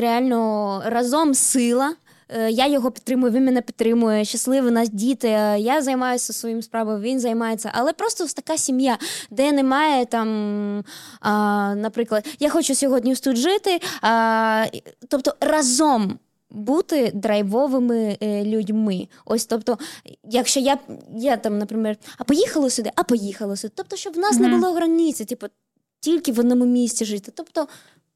реально 0.00 0.82
разом 0.86 1.34
сила. 1.34 1.94
Е, 2.28 2.50
Я 2.50 2.66
його 2.66 2.90
підтримую, 2.90 3.32
він 3.32 3.44
мене 3.44 3.62
підтримує. 3.62 4.24
Щасливі 4.24 4.66
у 4.66 4.70
нас 4.70 4.88
діти. 4.88 5.28
е, 5.28 5.58
Я 5.60 5.82
займаюся 5.82 6.32
своїм 6.32 6.62
справою, 6.62 7.00
він 7.00 7.20
займається. 7.20 7.70
Але 7.74 7.92
просто 7.92 8.24
ось 8.24 8.34
така 8.34 8.56
сім'я, 8.58 8.98
де 9.30 9.52
немає 9.52 10.06
там, 10.06 10.84
а, 11.20 11.74
наприклад, 11.74 12.26
я 12.40 12.50
хочу 12.50 12.74
сьогодні 12.74 13.14
тут 13.16 13.36
жити. 13.36 13.80
А, 14.02 14.64
тобто 15.08 15.34
разом 15.40 16.18
бути 16.50 17.10
драйвовими 17.14 18.16
е, 18.22 18.44
людьми. 18.44 19.08
Ось, 19.24 19.46
тобто, 19.46 19.78
якщо 20.24 20.60
я, 20.60 20.78
я 21.16 21.36
там, 21.36 21.58
наприклад, 21.58 21.98
а 22.18 22.24
поїхала 22.24 22.70
сюди, 22.70 22.90
а 22.96 23.02
поїхала 23.02 23.56
сюди. 23.56 23.72
Тобто, 23.76 23.96
щоб 23.96 24.14
в 24.14 24.18
нас 24.18 24.38
не 24.38 24.48
було 24.48 24.72
границі, 24.72 25.24
типу, 25.24 25.46
тільки 26.00 26.32
в 26.32 26.40
одному 26.40 26.64
місці 26.64 27.04
жити. 27.04 27.32
Тобто, 27.34 27.68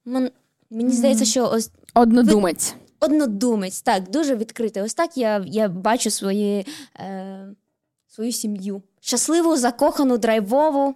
мен- 0.07 0.31
мені 0.71 0.91
здається, 0.91 1.25
що 1.25 1.51
ось 1.53 1.71
Однодумець. 1.95 2.75
однодумець, 3.01 3.83
так, 3.83 4.11
дуже 4.11 4.37
відкритий. 4.37 4.83
Ось 4.83 4.95
так 4.95 5.17
я, 5.17 5.45
я 5.47 5.69
бачу 5.69 6.11
свої, 6.11 6.67
е, 7.01 7.49
свою 8.09 8.33
сім'ю. 8.33 8.83
Щасливу, 9.01 9.57
закохану, 9.57 10.19
драйвову, 10.19 10.95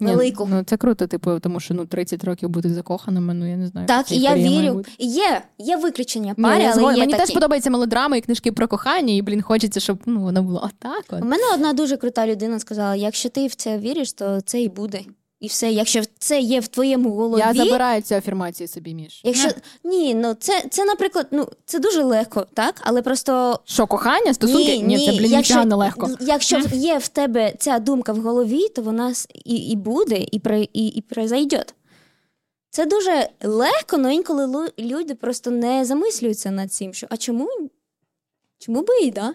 Ні, 0.00 0.32
ну 0.38 0.62
це 0.66 0.76
круто, 0.76 1.06
типу, 1.06 1.40
тому 1.40 1.60
що 1.60 1.74
ну 1.74 1.86
30 1.86 2.24
років 2.24 2.48
бути 2.48 2.74
закоханими, 2.74 3.34
ну 3.34 3.50
я 3.50 3.56
не 3.56 3.66
знаю. 3.66 3.86
так, 3.86 4.12
і 4.12 4.18
я 4.18 4.34
вірю. 4.34 4.84
Є, 4.98 5.42
є 5.58 5.76
виключення 5.76 6.34
Ні, 6.36 6.44
пари, 6.44 6.64
але 6.64 6.72
згодна. 6.72 6.92
є 6.92 7.00
Мені 7.00 7.12
такі. 7.12 7.24
теж 7.26 7.34
подобаються 7.34 7.70
мелодрами 7.70 8.18
і 8.18 8.20
книжки 8.20 8.52
про 8.52 8.68
кохання, 8.68 9.14
і 9.14 9.22
блін, 9.22 9.42
хочеться, 9.42 9.80
щоб 9.80 9.98
ну 10.06 10.20
воно 10.20 10.42
було 10.42 10.60
отак. 10.64 11.04
От. 11.10 11.22
У 11.22 11.24
мене 11.24 11.42
одна 11.54 11.72
дуже 11.72 11.96
крута 11.96 12.26
людина 12.26 12.58
сказала: 12.58 12.96
якщо 12.96 13.28
ти 13.28 13.46
в 13.46 13.54
це 13.54 13.78
віриш, 13.78 14.12
то 14.12 14.40
це 14.40 14.62
і 14.62 14.68
буде. 14.68 15.00
І 15.40 15.46
все, 15.46 15.72
якщо 15.72 16.02
це 16.18 16.40
є 16.40 16.60
в 16.60 16.68
твоєму 16.68 17.10
голові. 17.10 17.40
Я 17.40 17.54
забираю 17.54 18.02
цю 18.02 18.14
афірмацію 18.14 18.68
собі, 18.68 18.94
Міш. 18.94 19.20
Якщо 19.24 19.48
ні, 19.84 20.14
ну 20.14 20.34
це, 20.34 20.64
це, 20.70 20.84
наприклад, 20.84 21.26
ну 21.30 21.48
це 21.64 21.78
дуже 21.78 22.02
легко, 22.02 22.46
так? 22.54 22.74
Але 22.80 23.02
просто 23.02 23.60
Що, 23.64 23.86
кохання, 23.86 24.34
стосунки? 24.34 24.78
Ні, 24.78 25.06
це, 25.06 25.12
блін, 25.12 25.30
якщо, 25.30 25.64
не 25.64 25.74
легко. 25.74 26.10
Якщо 26.20 26.58
є 26.72 26.98
в 26.98 27.08
тебе 27.08 27.52
ця 27.58 27.78
думка 27.78 28.12
в 28.12 28.20
голові, 28.20 28.68
то 28.68 28.82
вона 28.82 29.14
і, 29.44 29.54
і 29.54 29.76
буде, 29.76 30.26
і, 30.32 30.38
про, 30.38 30.56
і, 30.56 30.86
і 30.86 31.00
произойде. 31.00 31.64
Це 32.70 32.86
дуже 32.86 33.28
легко, 33.42 33.96
але 33.96 34.14
інколи 34.14 34.70
люди 34.78 35.14
просто 35.14 35.50
не 35.50 35.84
замислюються 35.84 36.50
над 36.50 36.72
цим. 36.72 36.94
Що, 36.94 37.06
а 37.10 37.16
чому? 37.16 37.48
Чому 38.58 38.82
би 38.82 38.98
і 39.02 39.10
да? 39.10 39.34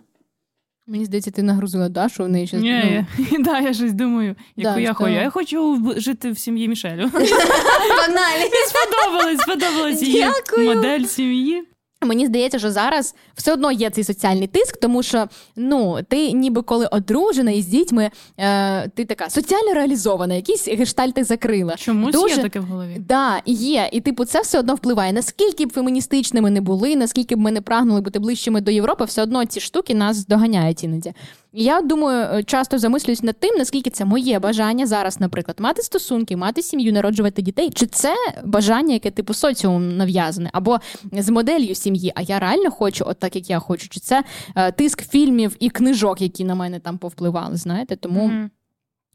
Мені 0.88 1.06
здається, 1.06 1.32
ти 1.32 1.44
нагрузила 1.44 1.90
Дашу, 1.90 2.24
в 2.24 2.30
неї 2.30 2.48
ще 2.48 2.58
Ні, 2.58 3.06
ну, 3.32 3.38
да, 3.44 3.60
я 3.60 3.74
щось 3.74 3.94
думаю, 3.94 4.36
яку 4.56 4.76
Да, 4.76 4.80
я 4.80 4.88
що? 4.88 4.96
хочу. 4.96 5.10
Я 5.14 5.30
хочу 5.30 5.74
в- 5.74 6.00
жити 6.00 6.32
в 6.32 6.38
сім'ї 6.40 6.68
Мішелю. 6.68 7.10
Погнали! 7.12 8.50
Сподобалось, 8.68 9.40
сподобалась 9.40 10.02
її 10.02 10.26
модель 10.58 11.04
сім'ї. 11.06 11.64
Мені 12.06 12.26
здається, 12.26 12.60
що 12.60 12.72
зараз 12.72 13.16
все 13.36 13.54
одно 13.54 13.72
є 13.72 13.89
цей 13.89 14.04
соціальний 14.04 14.47
тиск, 14.47 14.78
тому 14.78 15.04
що 15.04 15.28
ну 15.56 15.99
ти 16.08 16.32
ніби 16.32 16.62
коли 16.62 16.86
одружена 16.86 17.51
із 17.51 17.66
дітьми, 17.68 18.10
е, 18.38 18.88
ти 18.88 19.06
така 19.06 19.30
соціально 19.30 19.74
реалізована, 19.74 20.36
якісь 20.36 20.68
гештальти 20.68 21.24
закрила. 21.24 21.76
Чомусь 21.76 22.14
Дуже... 22.14 22.36
є 22.36 22.41
таке 22.41 22.60
в 22.60 22.64
голові. 22.64 22.97
Да, 23.08 23.41
є. 23.45 23.89
І 23.91 24.01
типу, 24.01 24.26
це 24.26 24.41
все 24.41 24.60
одно 24.60 24.76
впливає. 24.76 25.14
Наскільки 25.14 25.66
б 25.66 25.74
феміністичними 25.74 26.51
не 26.51 26.62
були, 26.62 26.95
наскільки 26.95 27.36
б 27.36 27.39
ми 27.39 27.51
не 27.51 27.62
прагнули 27.62 28.01
бути 28.01 28.20
ближчими 28.20 28.62
до 28.62 28.72
Європи, 28.72 29.06
все 29.06 29.23
одно 29.23 29.45
ці 29.45 29.60
штуки 29.60 29.95
нас 29.95 30.28
доганяють 30.28 30.84
іноді. 30.84 31.14
Я 31.56 31.82
думаю, 31.82 32.28
е, 32.34 32.44
часто 32.44 32.78
замислююсь 32.78 33.24
над 33.24 33.40
тим, 33.40 33.56
наскільки 33.58 33.90
це 33.90 34.06
моє 34.06 34.40
бажання 34.40 34.88
зараз, 34.88 35.20
наприклад, 35.20 35.60
мати 35.60 35.82
стосунки, 35.82 36.38
мати 36.38 36.62
сім'ю, 36.62 36.94
народжувати 36.94 37.42
дітей. 37.42 37.70
Чи 37.70 37.86
це 37.86 38.16
бажання, 38.46 38.94
яке 38.94 39.12
типу 39.12 39.34
соціум 39.34 39.98
нав'язане, 39.98 40.50
або 40.54 40.80
з 41.12 41.30
моделлю 41.30 41.76
сім'ї? 41.76 42.12
А 42.16 42.22
я 42.22 42.40
реально 42.40 42.72
хочу, 42.72 43.06
от 43.08 43.20
так 43.20 43.36
як 43.36 43.50
я 43.50 43.60
хочу, 43.60 43.90
чи 43.90 44.00
це 44.00 44.24
е, 44.56 44.72
тиск 44.72 45.10
фільмів 45.10 45.56
і 45.60 45.70
книжок, 45.70 46.22
які 46.22 46.46
на 46.46 46.56
мене 46.56 46.80
там 46.80 46.98
повпливали? 46.98 47.58
Знаєте, 47.58 47.96
тому 47.96 48.30
mm-hmm. 48.30 48.50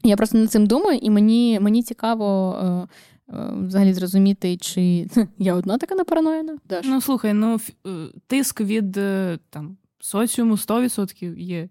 я 0.03 0.15
просто 0.15 0.37
над 0.37 0.51
цим 0.51 0.65
думаю, 0.65 0.99
і 1.01 1.09
мені, 1.09 1.59
мені 1.59 1.83
цікаво. 1.83 2.57
Е, 2.63 2.65
е 2.65 2.87
Взагалі 3.67 3.93
зрозуміти, 3.93 4.57
чи 4.57 5.07
я 5.37 5.55
одна 5.55 5.77
така 5.77 5.95
напараноїна? 5.95 6.57
Даш? 6.69 6.85
Ну 6.89 7.01
слухай, 7.01 7.33
ну 7.33 7.59
е, 7.87 7.89
тиск 8.27 8.61
від 8.61 8.91
там 9.49 9.77
соціуму 9.99 10.53
100% 10.55 11.37
є. 11.37 11.69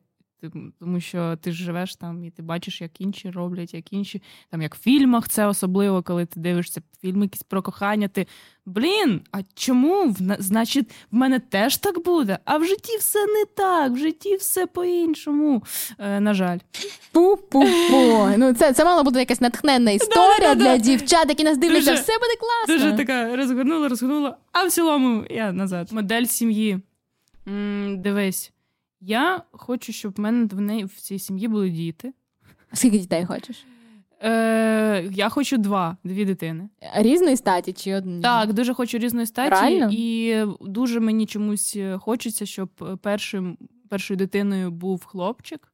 Тому 0.79 1.01
що 1.01 1.37
ти 1.37 1.53
ж 1.53 1.65
живеш 1.65 1.97
там 1.97 2.25
і 2.25 2.31
ти 2.31 2.43
бачиш, 2.43 2.81
як 2.81 3.01
інші 3.01 3.31
роблять, 3.31 3.75
як 3.75 3.93
інші, 3.93 4.23
там 4.51 4.63
як 4.63 4.75
в 4.75 4.79
фільмах 4.79 5.29
це 5.29 5.47
особливо, 5.47 6.03
коли 6.03 6.27
ти 6.27 6.41
дивишся 6.41 6.81
фільми 7.01 7.25
якісь 7.25 7.43
про 7.43 7.63
кохання. 7.63 8.09
Ти 8.09 8.27
блін, 8.67 9.21
а 9.33 9.39
чому? 9.55 10.15
Значить, 10.39 10.91
в 11.11 11.17
мене 11.17 11.39
теж 11.39 11.77
так 11.77 12.05
буде? 12.05 12.39
А 12.45 12.57
в 12.57 12.65
житті 12.65 12.97
все 12.97 13.27
не 13.27 13.45
так, 13.57 13.93
в 13.93 13.97
житті 13.97 14.37
все 14.37 14.67
по-іншому. 14.67 15.63
Е, 15.99 16.21
На 16.21 16.35
жаль. 16.35 16.59
Пу-пу-пу. 17.13 18.35
Ну, 18.37 18.55
Це 18.55 18.73
це 18.73 18.85
мала 18.85 19.03
бути 19.03 19.19
якась 19.19 19.41
натхненна 19.41 19.91
історія 19.91 20.55
для 20.55 20.77
дівчат, 20.77 21.29
які 21.29 21.45
нас 21.45 21.59
дивляться, 21.59 21.95
все 21.95 22.13
буде 22.13 22.35
класно. 22.41 22.75
Дуже 22.85 22.97
така 22.97 23.37
розгорнула, 23.37 23.89
розгорнула, 23.89 24.37
а 24.53 24.65
в 24.65 24.71
цілому 24.71 25.25
я 25.31 25.53
назад. 25.53 25.93
Модель 25.93 26.25
сім'ї. 26.25 26.81
Дивись. 27.97 28.53
Я 29.01 29.43
хочу, 29.53 29.93
щоб 29.93 30.15
в 30.17 30.21
мене 30.21 30.47
в 30.53 30.61
неї 30.61 30.85
в 30.85 30.95
цій 30.95 31.19
сім'ї 31.19 31.49
були 31.49 31.71
діти. 31.71 32.13
Скільки 32.73 32.99
дітей 32.99 33.25
хочеш? 33.25 33.65
Е, 34.23 35.09
Я 35.13 35.29
хочу 35.29 35.57
два, 35.57 35.97
дві 36.05 36.25
дитини. 36.25 36.69
Різної 36.95 37.37
статі 37.37 37.73
чи 37.73 37.95
одні? 37.95 38.21
Так, 38.23 38.53
дуже 38.53 38.75
хочу 38.75 38.99
різної 38.99 39.27
статі. 39.27 39.51
Реально? 39.51 39.89
І 39.93 40.37
дуже 40.61 41.01
мені 41.01 41.27
чомусь 41.27 41.77
хочеться, 41.99 42.47
щоб 42.47 42.99
першим, 43.03 43.59
першою 43.89 44.19
дитиною 44.19 44.71
був 44.71 45.05
хлопчик. 45.05 45.73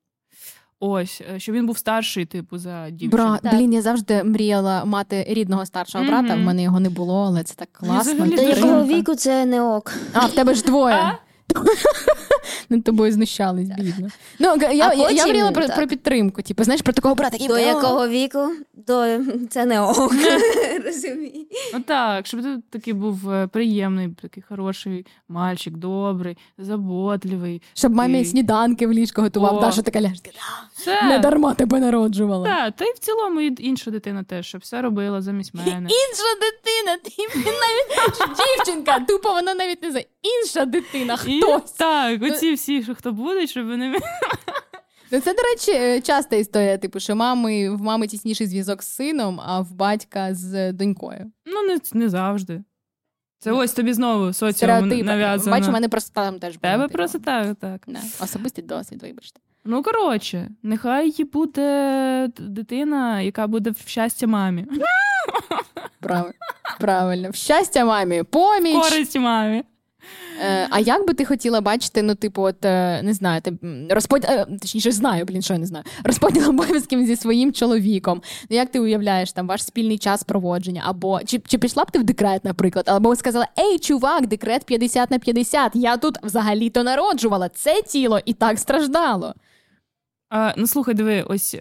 Ось, 0.81 1.23
е, 1.35 1.39
щоб 1.41 1.55
він 1.55 1.67
був 1.67 1.79
старший, 1.79 2.25
типу, 2.25 2.59
за 2.59 2.91
дівчину. 2.91 3.11
Бра, 3.11 3.41
блін, 3.53 3.73
я 3.73 3.83
завжди 3.83 4.25
мріяла 4.25 4.85
мати 4.85 5.25
рідного 5.29 5.67
старшого 5.67 6.05
брата. 6.05 6.29
Mm-hmm. 6.35 6.43
В 6.43 6.45
мене 6.45 6.63
його 6.63 6.81
не 6.81 6.91
було, 6.91 7.25
але 7.25 7.43
це 7.43 7.55
так 7.55 7.69
класно. 7.73 8.27
До 8.27 8.43
якого 8.43 8.85
віку 8.85 9.15
це 9.15 9.47
не 9.47 9.63
ок. 9.63 9.93
А, 10.13 10.27
в 10.27 10.35
тебе 10.35 10.55
ж 10.55 10.65
двоє. 10.65 10.95
А? 10.95 11.19
Над 12.69 12.85
тобою 12.85 13.13
знущались, 13.13 13.69
бідно. 13.69 14.09
Ну, 14.39 14.57
я 14.61 14.73
я, 14.73 14.89
потім, 14.91 15.17
я 15.17 15.27
мріяла 15.27 15.53
про 15.53 15.69
про 15.69 15.87
підтримку. 15.87 16.43
Типу, 16.43 16.65
знаєш, 16.65 16.83
про 16.83 16.93
такого 16.93 17.15
брата. 17.15 17.47
До 17.47 17.59
якого 17.59 18.09
віку? 18.09 18.51
До 18.75 19.19
Це 19.51 19.65
не 19.65 19.81
ок. 19.81 20.15
Розумію. 20.85 21.47
Ну 21.75 21.81
так, 21.81 22.27
щоб 22.27 22.43
ти 22.43 22.59
такий 22.71 22.93
був 22.93 23.31
е, 23.31 23.47
приємний, 23.47 24.09
такий 24.23 24.43
хороший 24.49 25.07
мальчик, 25.29 25.77
добрий, 25.77 26.39
заботливий. 26.59 27.63
Щоб 27.75 27.95
мамі 27.95 28.25
сніданки 28.25 28.87
в 28.87 28.93
ліжко 28.93 29.23
готував, 29.23 29.61
Даша 29.61 29.83
така 29.83 30.01
ляжка. 30.01 30.31
Не 31.09 31.19
дарма 31.19 31.55
тебе 31.55 31.81
народжувала. 31.81 32.47
Так, 32.47 32.77
та 32.77 32.85
й 32.85 32.93
в 32.93 32.99
цілому 32.99 33.41
і 33.41 33.55
інша 33.59 33.91
дитина 33.91 34.23
теж, 34.23 34.47
щоб 34.47 34.61
все 34.61 34.83
робила 34.83 35.23
замість 35.23 35.55
мене. 35.55 35.71
Інша 35.81 36.31
дитина, 36.41 36.99
ти 37.03 37.41
навіть 37.45 38.37
дівчинка, 38.37 39.01
тупо 39.09 39.29
вона 39.33 39.55
навіть 39.55 39.83
не 39.83 39.91
знає. 39.91 40.07
Інша 40.25 40.65
дитина. 40.65 41.17
хтось. 41.17 41.73
Так, 41.73 42.23
оці 42.23 42.53
всі, 42.53 42.83
що 42.83 42.95
хто 42.95 43.13
буде, 43.13 43.47
щоб 43.47 43.67
вони. 43.67 43.99
Ну, 45.11 45.21
Це, 45.21 45.35
до 45.35 45.43
речі, 45.43 45.71
е, 45.73 46.01
часта 46.01 46.37
історія, 46.37 46.79
типу, 46.79 47.01
що 47.01 47.17
мами 47.17 47.71
в 47.71 47.83
мами 47.83 48.07
тісніший 48.07 48.47
зв'язок 48.47 48.83
з 48.83 48.89
сином, 48.89 49.41
а 49.45 49.61
в 49.61 49.73
батька 49.73 50.35
з 50.35 50.73
донькою. 50.73 51.33
Ну, 51.47 51.63
не 51.63 51.79
не 51.93 52.09
завжди. 52.09 52.63
Це 53.39 53.53
ось 53.53 53.73
тобі 53.73 53.93
знову 53.93 54.33
соціум 54.33 54.89
нав'язано. 54.89 55.57
Бачу, 55.57 55.71
в 55.71 55.73
мене 55.73 55.89
просто 55.89 56.11
там 56.15 56.39
теж 56.39 56.57
було. 56.57 56.73
Тебе 56.73 56.83
типу. 56.83 56.95
просто 56.95 57.19
так, 57.19 57.57
так. 57.61 57.83
Да. 57.87 58.01
Особистий 58.21 58.65
досвід, 58.65 59.03
вибачте. 59.03 59.41
Ну, 59.65 59.83
коротше, 59.83 60.49
нехай 60.63 61.25
буде 61.33 62.31
дитина, 62.39 63.21
яка 63.21 63.47
буде 63.47 63.71
в 63.71 63.79
щастя 63.87 64.27
мамі. 64.27 64.67
Правильно, 66.01 66.35
правильно. 66.81 67.31
В 67.31 67.35
щастя 67.35 67.85
мамі, 67.85 68.23
поміч. 68.23 68.77
Користь 68.77 69.19
мамі. 69.19 69.65
Е, 70.41 70.69
а 70.71 70.81
як 70.81 71.07
би 71.07 71.15
ти 71.15 71.25
хотіла 71.25 71.61
бачити, 71.61 72.03
ну, 72.03 72.15
типу, 72.15 72.43
от 72.43 72.65
е, 72.65 73.03
не 73.03 73.15
знаю, 73.15 73.41
ти 73.41 73.53
розподіл, 73.91 74.31
е, 74.31 74.47
точніше 74.61 74.93
знаю, 74.93 75.25
блін, 75.25 75.43
що 75.43 75.55
я 75.55 75.61
не 75.61 75.67
знаю, 75.67 75.85
розподіл 76.05 76.49
обов'язків 76.49 77.07
зі 77.07 77.17
своїм 77.17 77.53
чоловіком. 77.53 78.23
Ну, 78.51 78.57
як 78.57 78.71
ти 78.71 78.81
уявляєш 78.81 79.33
там 79.33 79.47
ваш 79.47 79.65
спільний 79.65 79.99
час 79.99 80.23
проводження? 80.23 80.83
Або 80.87 81.21
чи 81.25 81.39
чи 81.39 81.59
пішла 81.59 81.85
б 81.85 81.91
ти 81.91 81.99
в 81.99 82.05
декрет, 82.05 82.45
наприклад, 82.45 82.85
або 82.89 83.17
сказала: 83.17 83.49
Ей, 83.59 83.79
чувак, 83.79 84.27
декрет 84.27 84.65
50 84.65 85.11
на 85.11 85.19
50, 85.19 85.77
Я 85.77 85.97
тут 85.97 86.19
взагалі-то 86.23 86.83
народжувала 86.83 87.49
це 87.49 87.83
тіло 87.83 88.21
і 88.25 88.33
так 88.33 88.59
страждало. 88.59 89.35
А, 90.31 90.55
Ну, 90.57 90.67
слухай, 90.67 90.95
диви, 90.95 91.23
ось 91.23 91.57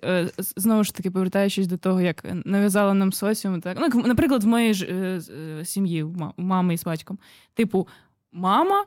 знову 0.57 0.83
ж 0.83 0.95
таки, 0.95 1.11
повертаючись 1.11 1.67
до 1.67 1.77
того, 1.77 2.01
як 2.01 2.25
нав'язала 2.45 2.93
нам 2.93 3.13
соціум, 3.13 3.61
так 3.61 3.77
ну, 3.93 4.03
наприклад, 4.05 4.43
в 4.43 4.47
моїй 4.47 4.73
ж 4.73 5.19
сім'ї, 5.63 6.03
у 6.03 6.13
мами 6.37 6.73
із 6.73 6.83
батьком, 6.83 7.17
типу, 7.53 7.87
мама 8.33 8.85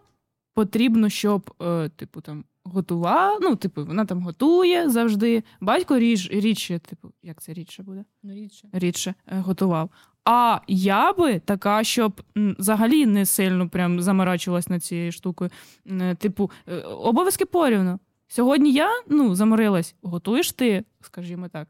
потрібно, 0.54 1.08
щоб, 1.08 1.54
е, 1.62 1.88
типу, 1.88 2.20
там 2.20 2.44
готувала. 2.64 3.38
Ну, 3.42 3.56
типу, 3.56 3.84
вона 3.84 4.04
там 4.04 4.22
готує 4.22 4.90
завжди. 4.90 5.42
Батько 5.60 5.98
ріж, 5.98 6.30
рідше, 6.30 6.78
типу, 6.78 7.12
як 7.22 7.42
це 7.42 7.52
рідше 7.52 7.82
буде? 7.82 8.04
Ну, 8.22 8.34
рідше. 8.34 8.68
Рідше 8.72 9.14
е, 9.26 9.38
готував. 9.40 9.90
А 10.24 10.60
я 10.66 11.12
би 11.12 11.38
така, 11.38 11.84
щоб 11.84 12.22
взагалі 12.36 13.06
не 13.06 13.26
сильно 13.26 13.68
прям 13.68 14.00
заморачувалась 14.00 14.68
над 14.68 14.84
цією 14.84 15.12
штукою. 15.12 15.50
Е, 15.86 16.14
типу, 16.14 16.50
е, 16.68 16.80
обов'язки 16.80 17.44
порівну. 17.44 17.98
Сьогодні 18.28 18.72
я 18.72 18.88
ну, 19.08 19.34
заморилась, 19.34 19.94
готуєш 20.02 20.52
ти, 20.52 20.84
скажімо 21.00 21.48
так. 21.48 21.68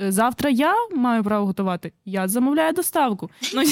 Е, 0.00 0.12
завтра 0.12 0.50
я 0.50 0.74
маю 0.96 1.24
право 1.24 1.46
готувати, 1.46 1.92
я 2.04 2.28
замовляю 2.28 2.72
доставку. 2.72 3.30
Ну, 3.54 3.62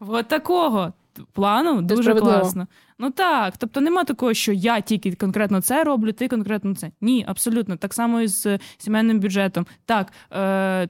От 0.00 0.28
такого 0.28 0.92
плану 1.32 1.82
дуже 1.82 2.14
класно. 2.14 2.66
Ну 2.98 3.10
так, 3.10 3.56
тобто 3.56 3.80
нема 3.80 4.04
такого, 4.04 4.34
що 4.34 4.52
я 4.52 4.80
тільки 4.80 5.14
конкретно 5.14 5.60
це 5.60 5.84
роблю, 5.84 6.12
ти 6.12 6.28
конкретно 6.28 6.74
це. 6.74 6.90
Ні, 7.00 7.24
абсолютно. 7.28 7.76
Так 7.76 7.94
само 7.94 8.20
і 8.20 8.28
з 8.28 8.58
сімейним 8.78 9.20
бюджетом. 9.20 9.66
Так, 9.84 10.12
е, 10.32 10.88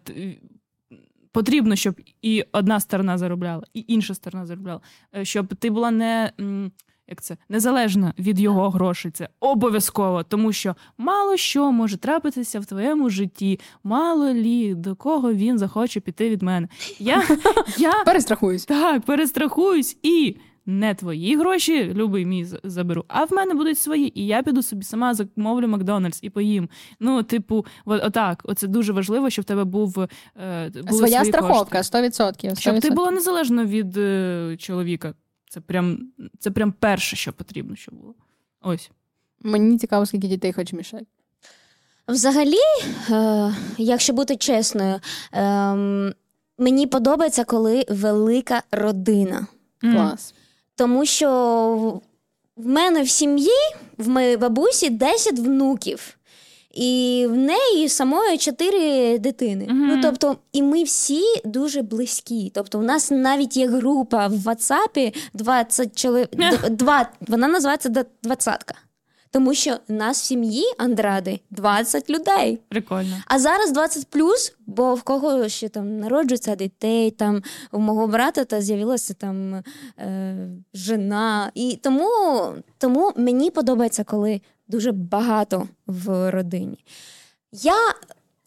потрібно, 1.32 1.76
щоб 1.76 2.00
і 2.22 2.44
одна 2.52 2.80
сторона 2.80 3.18
заробляла, 3.18 3.62
і 3.74 3.84
інша 3.88 4.14
сторона 4.14 4.46
заробляла, 4.46 4.80
е, 5.16 5.24
щоб 5.24 5.54
ти 5.54 5.70
була 5.70 5.90
не 5.90 6.32
як 7.08 7.22
це 7.22 7.36
незалежна 7.48 8.14
від 8.18 8.40
його 8.40 8.70
грошей. 8.70 9.10
Це 9.10 9.28
обов'язково, 9.40 10.22
тому 10.22 10.52
що 10.52 10.76
мало 10.98 11.36
що 11.36 11.72
може 11.72 11.96
трапитися 11.96 12.60
в 12.60 12.66
твоєму 12.66 13.10
житті, 13.10 13.60
мало 13.84 14.32
лі 14.32 14.74
до 14.74 14.96
кого 14.96 15.32
він 15.32 15.58
захоче 15.58 16.00
піти 16.00 16.30
від 16.30 16.42
мене. 16.42 16.68
Я 16.98 17.22
я 17.78 17.92
перестрахуюсь. 18.04 18.64
Так, 18.64 19.02
перестрахуюсь 19.02 19.98
і. 20.02 20.36
Не 20.68 20.94
твої 20.94 21.36
гроші, 21.36 21.92
любий 21.94 22.26
мій 22.26 22.46
заберу, 22.64 23.04
а 23.08 23.24
в 23.24 23.32
мене 23.32 23.54
будуть 23.54 23.78
свої, 23.78 24.20
і 24.20 24.26
я 24.26 24.42
піду 24.42 24.62
собі 24.62 24.84
сама 24.84 25.14
замовлю 25.14 25.68
Макдональдс 25.68 26.18
і 26.22 26.30
поїм. 26.30 26.68
Ну, 27.00 27.22
типу, 27.22 27.66
от, 27.84 28.04
отак. 28.04 28.42
Оце 28.44 28.66
дуже 28.66 28.92
важливо, 28.92 29.30
щоб 29.30 29.42
в 29.42 29.46
тебе 29.46 29.64
був 29.64 30.00
е, 30.00 30.70
були 30.70 30.98
своя 30.98 31.18
свої 31.18 31.32
страховка, 31.32 31.78
100%, 31.78 32.42
100%. 32.42 32.60
Щоб 32.60 32.80
ти 32.80 32.90
була 32.90 33.10
незалежно 33.10 33.64
від 33.64 33.96
е, 33.96 34.56
чоловіка. 34.58 35.14
Це 35.56 35.60
прям 35.60 36.08
це 36.38 36.50
прям 36.50 36.72
перше, 36.72 37.16
що 37.16 37.32
потрібно, 37.32 37.76
щоб 37.76 37.94
було. 37.94 38.14
Ось. 38.60 38.90
Мені 39.40 39.78
цікаво, 39.78 40.06
скільки 40.06 40.28
дітей 40.28 40.52
хоче 40.52 40.76
Мішель. 40.76 41.02
Взагалі, 42.08 42.58
е, 43.10 43.54
якщо 43.78 44.12
бути 44.12 44.36
чесною, 44.36 45.00
е, 45.32 45.74
мені 46.58 46.86
подобається, 46.86 47.44
коли 47.44 47.84
велика 47.88 48.62
родина. 48.70 49.46
Mm. 49.82 49.92
Клас. 49.92 50.34
Тому 50.74 51.06
що 51.06 52.00
в 52.56 52.66
мене 52.66 53.02
в 53.02 53.08
сім'ї, 53.08 53.74
в 53.98 54.08
моїй 54.08 54.36
бабусі 54.36 54.90
10 54.90 55.38
внуків. 55.38 56.18
І 56.76 57.26
в 57.30 57.36
неї 57.36 57.88
самої 57.88 58.38
чотири 58.38 59.18
дитини. 59.18 59.66
Ну 59.70 59.98
тобто, 60.02 60.36
і 60.52 60.62
ми 60.62 60.82
всі 60.82 61.22
дуже 61.44 61.82
близькі. 61.82 62.50
Тобто, 62.54 62.78
у 62.78 62.82
нас 62.82 63.10
навіть 63.10 63.56
є 63.56 63.68
група 63.68 64.26
в 64.26 64.32
WhatsApp 64.32 65.14
20 65.34 65.98
чоловік. 65.98 66.28
Два 66.70 67.08
вона 67.20 67.48
називається 67.48 68.04
двадцятка. 68.22 68.74
Тому 69.30 69.54
що 69.54 69.76
в 69.88 69.92
нас 69.92 70.20
в 70.20 70.24
сім'ї 70.24 70.64
Андради 70.78 71.40
20 71.50 72.10
людей. 72.10 72.58
Прикольно. 72.68 73.16
А 73.26 73.38
зараз 73.38 73.72
20 73.72 74.06
плюс, 74.06 74.54
бо 74.66 74.94
в 74.94 75.02
кого 75.02 75.48
ще 75.48 75.68
там 75.68 76.00
народжується 76.00 76.54
дітей, 76.54 77.10
там 77.10 77.42
у 77.72 77.78
мого 77.78 78.06
брата 78.06 78.44
та 78.44 78.60
з'явилася 78.60 79.14
там 79.14 79.62
е, 79.98 80.36
жена. 80.74 81.50
І 81.54 81.78
тому, 81.82 82.08
тому 82.78 83.12
мені 83.16 83.50
подобається, 83.50 84.04
коли 84.04 84.40
дуже 84.68 84.92
багато 84.92 85.68
в 85.86 86.30
родині. 86.30 86.84
Я, 87.52 87.74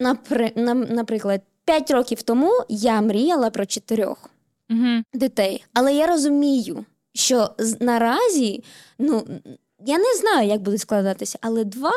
напри, 0.00 0.52
наприклад, 0.90 1.40
5 1.64 1.90
років 1.90 2.22
тому 2.22 2.52
я 2.68 3.00
мріяла 3.00 3.50
про 3.50 3.66
чотирьох 3.66 4.30
Угу. 4.70 5.02
дітей. 5.14 5.64
Але 5.74 5.94
я 5.94 6.06
розумію, 6.06 6.84
що 7.14 7.50
наразі, 7.80 8.64
ну 8.98 9.22
я 9.86 9.98
не 9.98 10.14
знаю, 10.20 10.48
як 10.48 10.62
будуть 10.62 10.80
складатися, 10.80 11.38
але 11.40 11.64
два 11.64 11.92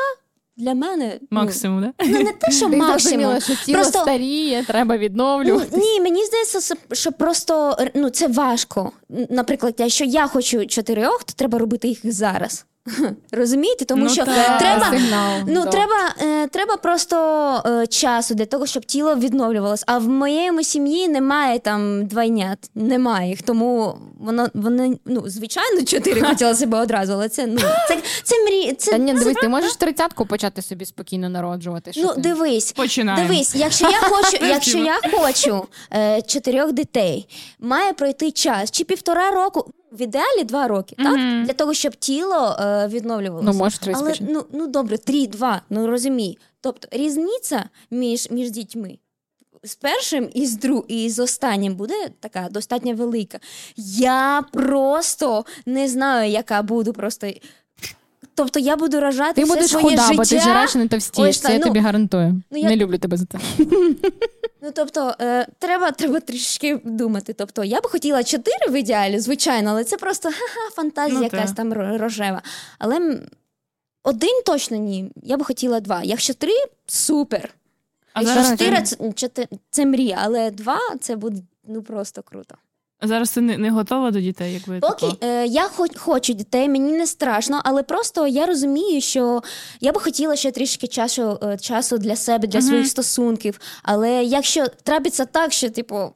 для 0.56 0.74
мене 0.74 1.18
ну, 1.20 1.26
Максимум, 1.30 1.80
да? 1.82 2.04
Ну, 2.06 2.18
не 2.22 2.32
те, 2.32 2.50
що 2.50 2.70
Ти 2.70 2.76
максимум. 2.76 3.40
що 3.40 3.54
тіло 3.54 3.78
Просто- 3.78 3.98
старіє, 4.02 4.64
треба 4.64 4.94
Ну, 4.94 5.00
відновлювати. 5.00 5.76
ні, 5.76 6.00
мені 6.00 6.24
здається, 6.24 6.74
що 6.92 7.12
просто 7.12 7.76
ну, 7.94 8.10
це 8.10 8.28
важко. 8.28 8.92
Наприклад, 9.30 9.74
якщо 9.78 10.04
я 10.04 10.26
хочу 10.26 10.66
чотирьох, 10.66 11.24
то 11.24 11.32
треба 11.36 11.58
робити 11.58 11.88
їх 11.88 12.12
зараз. 12.12 12.66
Розумієте? 13.32 13.84
Тому 13.84 14.04
Ну, 14.04 14.10
що 14.10 14.24
так. 14.24 14.58
треба, 14.58 14.90
Сигнал, 14.90 15.40
ну, 15.46 15.64
да. 15.64 15.70
треба, 15.70 16.14
е, 16.22 16.46
треба 16.48 16.76
просто 16.76 17.16
е, 17.66 17.86
часу 17.86 18.34
для 18.34 18.46
того, 18.46 18.66
щоб 18.66 18.84
тіло 18.84 19.14
відновлювалося. 19.16 19.84
А 19.86 19.98
в 19.98 20.08
моєму 20.08 20.62
сім'ї 20.62 21.08
немає 21.08 21.58
там 21.58 22.06
двойнят, 22.06 22.58
немає 22.74 23.28
їх. 23.30 23.42
Тому 23.42 23.98
воно 24.20 24.48
вони, 24.54 24.98
ну, 25.04 25.22
звичайно, 25.26 25.82
чотири 25.84 26.22
хотіла 26.22 26.54
себе 26.54 26.78
одразу, 26.80 27.12
але 27.12 27.28
це 27.28 27.46
ну 27.46 27.58
це, 27.88 27.98
це 28.22 28.44
мрі. 28.44 28.72
Це, 28.72 28.90
Та 28.90 28.98
ні, 28.98 29.12
дивись, 29.12 29.36
ти 29.40 29.48
можеш 29.48 29.76
тридцятку 29.76 30.26
почати 30.26 30.62
собі 30.62 30.84
спокійно 30.84 31.28
народжувати. 31.28 31.92
Що 31.92 32.02
Ну, 32.02 32.14
ти? 32.14 32.20
дивись, 32.20 32.72
Починаємо. 32.72 33.28
дивись, 33.28 33.54
якщо 33.54 33.90
я 33.90 33.98
хочу, 34.00 34.36
якщо 34.46 34.78
я 34.78 34.98
хочу 35.12 35.66
е, 35.94 36.22
чотирьох 36.22 36.72
дітей, 36.72 37.28
має 37.60 37.92
пройти 37.92 38.30
час 38.30 38.70
чи 38.70 38.84
півтора 38.84 39.30
року. 39.30 39.72
В 39.94 40.02
ідеалі 40.02 40.44
два 40.44 40.68
роки, 40.68 40.96
так? 40.98 41.44
Для 41.46 41.52
того, 41.52 41.74
щоб 41.74 41.96
тіло 41.96 42.56
е, 42.60 42.88
відновлювалося. 42.88 43.52
Ну, 43.52 43.58
може, 43.58 43.78
три 43.78 43.92
Але 43.96 44.14
ну, 44.20 44.44
ну 44.52 44.66
добре, 44.66 44.98
три, 44.98 45.26
два, 45.26 45.62
ну 45.70 45.86
розумій. 45.86 46.38
Тобто 46.60 46.88
різниця 46.90 47.64
між, 47.90 48.30
між 48.30 48.50
дітьми 48.50 48.98
з 49.64 49.74
першим 49.74 50.28
і 50.34 50.46
з 50.46 50.56
друг, 50.56 50.84
і 50.88 51.10
з 51.10 51.18
останнім 51.18 51.74
буде 51.74 52.08
така 52.20 52.48
достатньо 52.50 52.94
велика. 52.94 53.38
Я 53.76 54.44
просто 54.52 55.44
не 55.66 55.88
знаю, 55.88 56.30
яка 56.30 56.62
буду 56.62 56.92
просто. 56.92 57.30
Тобто 58.34 58.60
я 58.60 58.76
буду 58.76 59.00
рожати 59.00 59.34
Ти 59.34 59.44
все 59.44 59.54
будеш 59.54 59.70
своє 59.70 59.84
худа, 59.84 60.02
життя. 60.02 60.16
бо 60.16 60.24
ти 60.24 60.40
жиреш 60.40 60.74
і 60.74 60.78
не 60.78 60.88
товстієш. 60.88 61.30
Ось 61.30 61.36
Це 61.36 61.42
так, 61.42 61.52
я 61.52 61.58
ну, 61.58 61.64
тобі 61.64 61.80
гарантую. 61.80 62.42
ну, 62.50 62.58
я- 62.58 62.68
Не 62.68 62.76
люблю 62.76 62.98
тебе 62.98 63.16
за 63.16 63.24
це. 63.26 63.38
Ну 64.66 64.70
тобто, 64.74 65.14
е, 65.20 65.46
треба, 65.58 65.90
треба 65.90 66.20
трішки 66.20 66.80
думати. 66.84 67.32
Тобто, 67.32 67.64
я 67.64 67.80
б 67.80 67.86
хотіла 67.86 68.24
чотири 68.24 68.70
в 68.70 68.72
ідеалі, 68.72 69.18
звичайно, 69.18 69.70
але 69.70 69.84
це 69.84 69.96
просто 69.96 70.28
ха-ха, 70.28 70.70
фантазія 70.76 71.18
Ну, 71.18 71.24
якась 71.24 71.46
так. 71.46 71.56
там 71.56 71.74
ро- 71.74 71.98
рожева. 71.98 72.42
Але 72.78 72.96
м, 72.96 73.20
один 74.02 74.42
точно 74.46 74.76
ні. 74.76 75.12
Я 75.22 75.36
б 75.36 75.44
хотіла 75.44 75.80
два. 75.80 76.02
Якщо 76.02 76.34
три 76.34 76.52
супер. 76.86 77.54
А 78.12 78.22
Якщо 78.22 78.42
зараз 78.42 78.58
чотири 78.58 78.82
це, 78.82 79.46
це 79.70 79.86
мрія, 79.86 80.18
але 80.22 80.50
два 80.50 80.78
це 81.00 81.16
буде 81.16 81.42
ну 81.68 81.82
просто 81.82 82.22
круто. 82.22 82.54
Зараз 83.04 83.30
ти 83.30 83.40
не, 83.40 83.58
не 83.58 83.70
готова 83.70 84.10
до 84.10 84.20
дітей, 84.20 84.52
якби 84.52 84.80
Поки 84.80 85.06
е, 85.20 85.46
я 85.46 85.62
хоч, 85.62 85.90
хочу 85.96 86.32
дітей, 86.32 86.68
мені 86.68 86.92
не 86.92 87.06
страшно, 87.06 87.60
але 87.64 87.82
просто 87.82 88.26
я 88.26 88.46
розумію, 88.46 89.00
що 89.00 89.42
я 89.80 89.92
би 89.92 90.00
хотіла 90.00 90.36
ще 90.36 90.50
трішки 90.50 90.86
часу, 90.86 91.38
е, 91.42 91.56
часу 91.58 91.98
для 91.98 92.16
себе, 92.16 92.46
для 92.48 92.58
Мгм. 92.58 92.68
своїх 92.68 92.86
стосунків. 92.86 93.60
Але 93.82 94.24
якщо 94.24 94.66
трапиться 94.82 95.24
так, 95.24 95.52
що 95.52 95.70
типу 95.70 96.12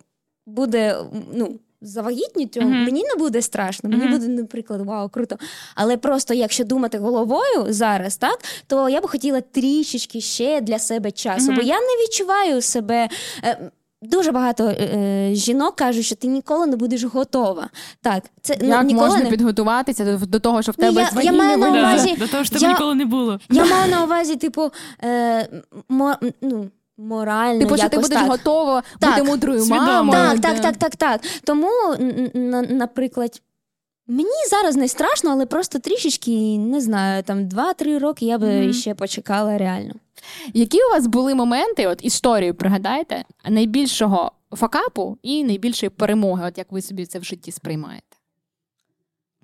буде 0.47 0.97
ну. 1.35 1.59
Завагітніть, 1.81 2.57
Мгм. 2.57 2.85
мені 2.85 3.03
не 3.05 3.15
буде 3.19 3.43
страшно, 3.43 3.91
мені 3.91 4.03
Мгм. 4.03 4.13
буде, 4.13 4.29
наприклад, 4.29 4.81
вау, 4.87 5.09
круто. 5.09 5.37
Але 5.75 5.97
просто 5.97 6.35
якщо 6.35 6.65
думати 6.65 6.99
головою 6.99 7.67
зараз, 7.69 8.17
так 8.17 8.39
то 8.67 8.89
я 8.89 9.01
би 9.01 9.09
хотіла 9.09 9.41
трішечки 9.41 10.21
ще 10.21 10.61
для 10.61 10.79
себе 10.79 11.11
часу, 11.11 11.47
Мгм. 11.47 11.57
бо 11.57 11.63
я 11.63 11.81
не 11.81 12.03
відчуваю 12.03 12.63
себе. 12.63 13.09
Е, 14.03 14.07
Дуже 14.09 14.33
багато 14.33 14.65
е, 14.69 15.31
жінок 15.33 15.77
кажуть, 15.77 16.05
що 16.05 16.15
ти 16.17 16.29
ніколи 16.29 16.67
не 16.67 16.77
будеш 16.77 17.05
готова. 17.05 17.69
Так, 18.03 18.23
це 18.43 18.57
ну, 18.61 18.69
Як 18.69 18.85
ніколи 18.87 19.09
можна 19.09 19.25
не 19.25 19.31
підготуватися 19.31 20.05
до, 20.05 20.27
до 20.27 20.41
того, 20.41 20.63
що 20.63 20.73
в 20.73 20.75
Ну, 20.79 20.89
тебе 20.89 21.09
я- 21.15 21.23
я 21.23 21.33
маю 21.33 21.59
на 21.59 21.71
не 21.71 21.81
Да, 21.83 21.89
увазі- 21.95 22.17
До 22.19 22.27
того 22.29 22.45
що 22.45 22.55
тебе 22.55 22.67
я- 22.67 22.73
ніколи 22.73 22.95
не 22.95 23.05
було. 23.05 23.41
Я 23.51 23.65
маю 23.65 23.91
на 23.91 24.05
увазі, 24.05 24.37
типу, 24.37 24.71
е, 25.05 25.49
мо, 25.89 26.15
ну, 26.43 26.69
морально. 26.99 27.61
Типу, 27.61 27.77
що 27.77 27.89
ти 27.89 27.97
будеш 27.97 28.19
так. 28.19 28.29
готова 28.31 28.83
Так, 28.99 29.11
бути 29.11 29.31
мудрою 29.31 29.67
мамою. 29.67 30.13
Так, 30.41 30.41
так, 30.41 30.61
так, 30.61 30.77
так, 30.77 30.97
так. 30.97 31.21
Тому, 31.45 31.69
наприклад, 32.69 33.43
мені 34.09 34.47
зараз 34.51 34.77
не 34.77 34.89
страшно, 34.89 35.31
але 35.31 35.47
просто 35.47 35.79
трішечки, 35.79 36.59
не 36.59 36.81
знаю, 36.81 37.23
там 37.23 37.39
2-3 37.49 37.99
роки 37.99 38.27
я 38.27 38.39
би 38.39 38.61
Мгм. 38.61 38.73
ще 38.73 38.95
почекала 38.95 39.59
реально. 39.59 39.95
Які 40.55 40.79
у 40.79 40.93
вас 40.95 41.07
були 41.07 41.35
моменти, 41.35 41.87
от 41.87 42.05
історію 42.05 42.55
пригадайте, 42.55 43.25
найбільшого 43.49 44.33
факапу 44.53 45.19
і 45.23 45.45
найбільшої 45.45 45.91
перемоги, 45.91 46.45
от 46.49 46.59
як 46.59 46.73
ви 46.73 46.83
собі 46.83 47.07
це 47.07 47.19
в 47.19 47.25
житті 47.25 47.53
сприймаєте? 47.53 48.03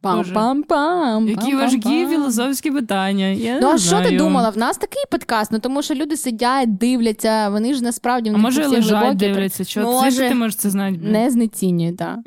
Пам-пам-пам. 0.03 1.29
Які 1.29 1.55
важкі 1.55 2.07
філософські 2.07 2.71
питання. 2.71 3.27
Я 3.27 3.55
Ну, 3.61 3.69
не 3.69 3.75
а 3.75 3.79
що 3.79 4.03
ти 4.03 4.17
думала? 4.17 4.51
В 4.51 4.59
нас 4.59 4.77
такий 4.77 5.03
подкаст, 5.11 5.53
ну 5.53 5.59
тому 5.59 5.83
що 5.83 5.95
люди 5.95 6.17
сидять, 6.17 6.77
дивляться, 6.79 7.49
вони 7.49 7.75
ж 7.75 7.83
насправді 7.85 8.31
в 8.31 8.35
А 8.35 8.39
може 8.39 8.67
лежать, 8.67 9.17
дивляться? 9.17 9.65
Що 9.65 9.81
Може. 9.81 10.29
ти 10.29 10.35
можеш 10.35 10.57
це 10.57 10.71
знати? 10.71 10.99
не 11.03 11.31
знецінюють, 11.31 11.97
так. 11.97 12.19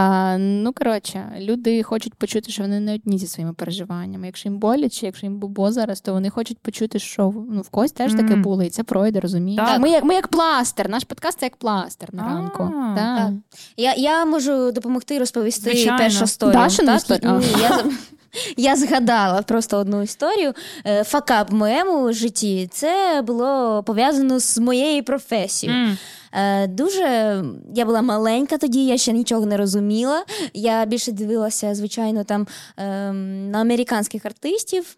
А, 0.00 0.36
ну, 0.38 0.72
коротше, 0.72 1.32
люди 1.40 1.82
хочуть 1.82 2.14
почути, 2.14 2.52
що 2.52 2.62
вони 2.62 2.80
не 2.80 2.94
одні 2.94 3.18
зі 3.18 3.26
своїми 3.26 3.52
переживаннями. 3.52 4.26
Якщо 4.26 4.48
їм 4.48 4.58
боляче, 4.58 5.06
якщо 5.06 5.26
їм 5.26 5.38
бубо 5.38 5.72
зараз, 5.72 6.00
то 6.00 6.12
вони 6.12 6.30
хочуть 6.30 6.58
почути, 6.58 6.98
що 6.98 7.34
ну, 7.50 7.60
в 7.60 7.68
когось 7.68 7.92
теж 7.92 8.14
таке 8.14 8.36
було, 8.36 8.62
і 8.62 8.68
це 8.68 8.82
пройде, 8.82 9.20
розумієш? 9.20 9.66
Так. 9.66 9.80
Ми, 9.80 9.90
як, 9.90 10.04
ми 10.04 10.14
як 10.14 10.28
пластир, 10.28 10.88
наш 10.88 11.04
подкаст 11.04 11.38
це 11.40 11.46
як 11.46 11.56
пластир 11.56 12.14
на 12.14 12.22
ранку. 12.22 12.58
так. 12.96 13.18
Так. 13.18 13.30
Я, 13.76 13.94
я 13.94 14.24
можу 14.24 14.72
допомогти 14.72 15.18
розповісти 15.18 15.70
першу 15.98 16.24
історію. 16.24 16.52
Дашину 16.52 16.88
так? 16.88 16.96
історію? 16.96 17.38
Ні, 17.38 17.62
я, 17.62 17.84
я 18.56 18.76
згадала 18.76 19.42
просто 19.42 19.76
одну 19.78 20.02
історію. 20.02 20.52
Е, 20.86 21.04
Факап 21.04 21.50
в 21.50 21.54
моєму 21.54 22.12
житті 22.12 22.68
це 22.72 23.22
було 23.26 23.82
пов'язано 23.82 24.38
з 24.40 24.58
моєю 24.58 25.04
професією. 25.04 25.78
Е, 26.32 26.66
Дуже 26.66 27.42
я 27.74 27.84
була 27.84 28.02
маленька 28.02 28.58
тоді, 28.58 28.86
я 28.86 28.98
ще 28.98 29.12
нічого 29.12 29.46
не 29.46 29.56
розуміла. 29.56 30.24
Я 30.54 30.84
більше 30.86 31.12
дивилася, 31.12 31.74
звичайно, 31.74 32.24
там 32.24 32.46
ем, 32.76 33.50
на 33.50 33.60
американських 33.60 34.26
артистів. 34.26 34.96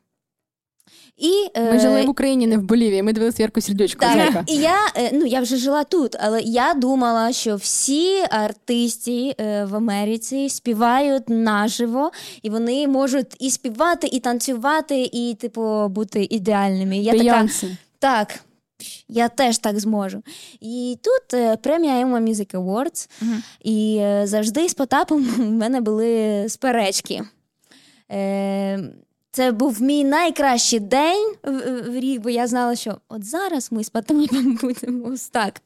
І, 1.17 1.33
е, 1.55 1.73
Ми 1.73 1.81
жили 1.81 2.03
в 2.07 2.11
Україні, 2.11 2.47
не 2.47 2.59
в 2.59 2.63
Болівії. 2.63 3.03
Ми 3.03 3.13
дивилися 3.13 3.43
Ярку 3.43 3.61
Сердючку. 3.61 4.01
так, 4.01 4.45
і 4.47 4.57
я, 4.57 4.77
е, 4.97 5.11
ну, 5.13 5.27
я 5.27 5.41
вже 5.41 5.57
жила 5.57 5.85
тут, 5.85 6.17
але 6.21 6.41
я 6.43 6.75
думала, 6.75 7.33
що 7.33 7.57
всі 7.57 8.19
артисти 8.31 9.35
е, 9.41 9.65
в 9.65 9.77
Америці 9.77 10.49
співають 10.49 11.29
наживо, 11.29 12.11
і 12.43 12.51
вони 12.51 12.89
можуть 12.89 13.37
і 13.41 13.51
співати, 13.51 14.07
і 14.13 14.21
танцювати, 14.21 15.11
і, 15.13 15.37
типу, 15.41 15.89
бути 15.89 16.27
ідеальними. 16.31 16.99
Я 16.99 17.13
така, 17.19 17.49
так, 17.99 18.41
я 19.09 19.29
теж 19.29 19.59
так 19.59 19.81
зможу. 19.81 20.23
І 20.61 20.99
тут 21.03 21.35
е, 21.41 21.57
премія 21.57 22.05
Emma 22.07 22.23
Music 22.29 22.55
Awards, 22.55 23.09
Мгм. 23.21 23.43
і 23.63 23.97
е, 24.01 24.23
завжди 24.27 24.69
з 24.69 24.75
Потапом 24.75 25.25
в 25.39 25.51
мене 25.51 25.81
були 25.81 26.45
сперечки. 26.49 27.23
Е, 28.13 28.79
це 29.33 29.53
був 29.53 29.83
мій 29.83 30.05
найкращий 30.05 30.81
день 30.81 31.35
в, 31.43 31.81
в 31.83 31.95
рік, 31.95 32.21
бо 32.21 32.31
я 32.31 32.47
знала, 32.47 32.77
що 32.77 32.99
от 33.09 33.25
зараз 33.25 33.73
ми 33.73 33.85
з 33.85 33.89
патроном 33.91 34.59
будемо 34.63 35.09
ось 35.09 35.29
так 35.29 35.61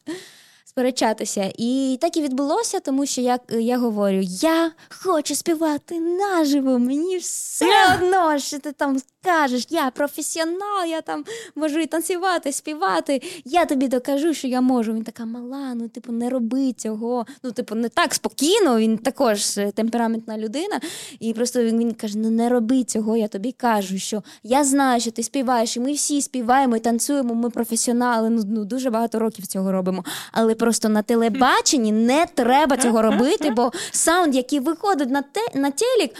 сперечатися. 0.64 1.52
І 1.58 1.98
так 2.00 2.16
і 2.16 2.22
відбулося, 2.22 2.80
тому 2.80 3.06
що 3.06 3.20
я, 3.20 3.38
я 3.48 3.78
говорю: 3.78 4.20
я 4.22 4.72
хочу 4.88 5.34
співати 5.34 6.00
наживо, 6.00 6.78
мені 6.78 7.16
все 7.18 7.94
одно, 7.94 8.38
що 8.38 8.58
ти 8.58 8.72
там 8.72 8.98
скажеш, 9.24 9.66
я 9.70 9.90
професіонал, 9.90 10.84
я 10.88 11.00
там 11.00 11.24
можу 11.54 11.80
і 11.80 11.86
танцювати, 11.86 12.52
співати. 12.52 13.22
Я 13.44 13.64
тобі 13.64 13.88
докажу, 13.88 14.34
що 14.34 14.48
я 14.48 14.60
можу. 14.60 14.92
Він 14.92 15.02
така 15.02 15.24
мала, 15.24 15.74
ну 15.74 15.88
типу, 15.88 16.12
не 16.12 16.30
роби 16.30 16.72
цього. 16.72 17.26
Ну, 17.42 17.52
типу, 17.52 17.74
не 17.74 17.88
так 17.88 18.14
спокійно, 18.14 18.78
він 18.78 18.98
також 18.98 19.58
е, 19.58 19.70
темпераментна 19.70 20.38
людина. 20.38 20.80
І 21.20 21.32
просто 21.32 21.64
він, 21.64 21.78
він 21.78 21.94
каже: 21.94 22.18
ну 22.18 22.30
не 22.30 22.48
роби 22.48 22.84
цього, 22.84 23.16
я 23.16 23.28
тобі 23.28 23.52
кажу, 23.52 23.98
що 23.98 24.22
я 24.42 24.64
знаю, 24.64 25.00
що 25.00 25.10
ти 25.10 25.22
співаєш, 25.22 25.76
і 25.76 25.80
ми 25.80 25.92
всі 25.92 26.22
співаємо 26.22 26.76
і 26.76 26.80
танцюємо, 26.80 27.34
ми 27.34 27.50
професіонали, 27.50 28.30
ну, 28.30 28.42
ну 28.46 28.64
дуже 28.64 28.90
багато 28.90 29.18
років 29.18 29.46
цього 29.46 29.72
робимо. 29.72 30.04
Але 30.32 30.54
просто 30.54 30.88
на 30.88 31.02
телебаченні 31.02 31.92
не 31.92 32.26
треба 32.34 32.76
цього 32.76 33.02
робити, 33.02 33.50
бо 33.50 33.72
саунд, 33.90 34.34
який 34.34 34.60
виходить 34.60 35.10
на 35.10 35.22
те 35.22 35.40
на 35.54 35.70
телек, 35.70 36.14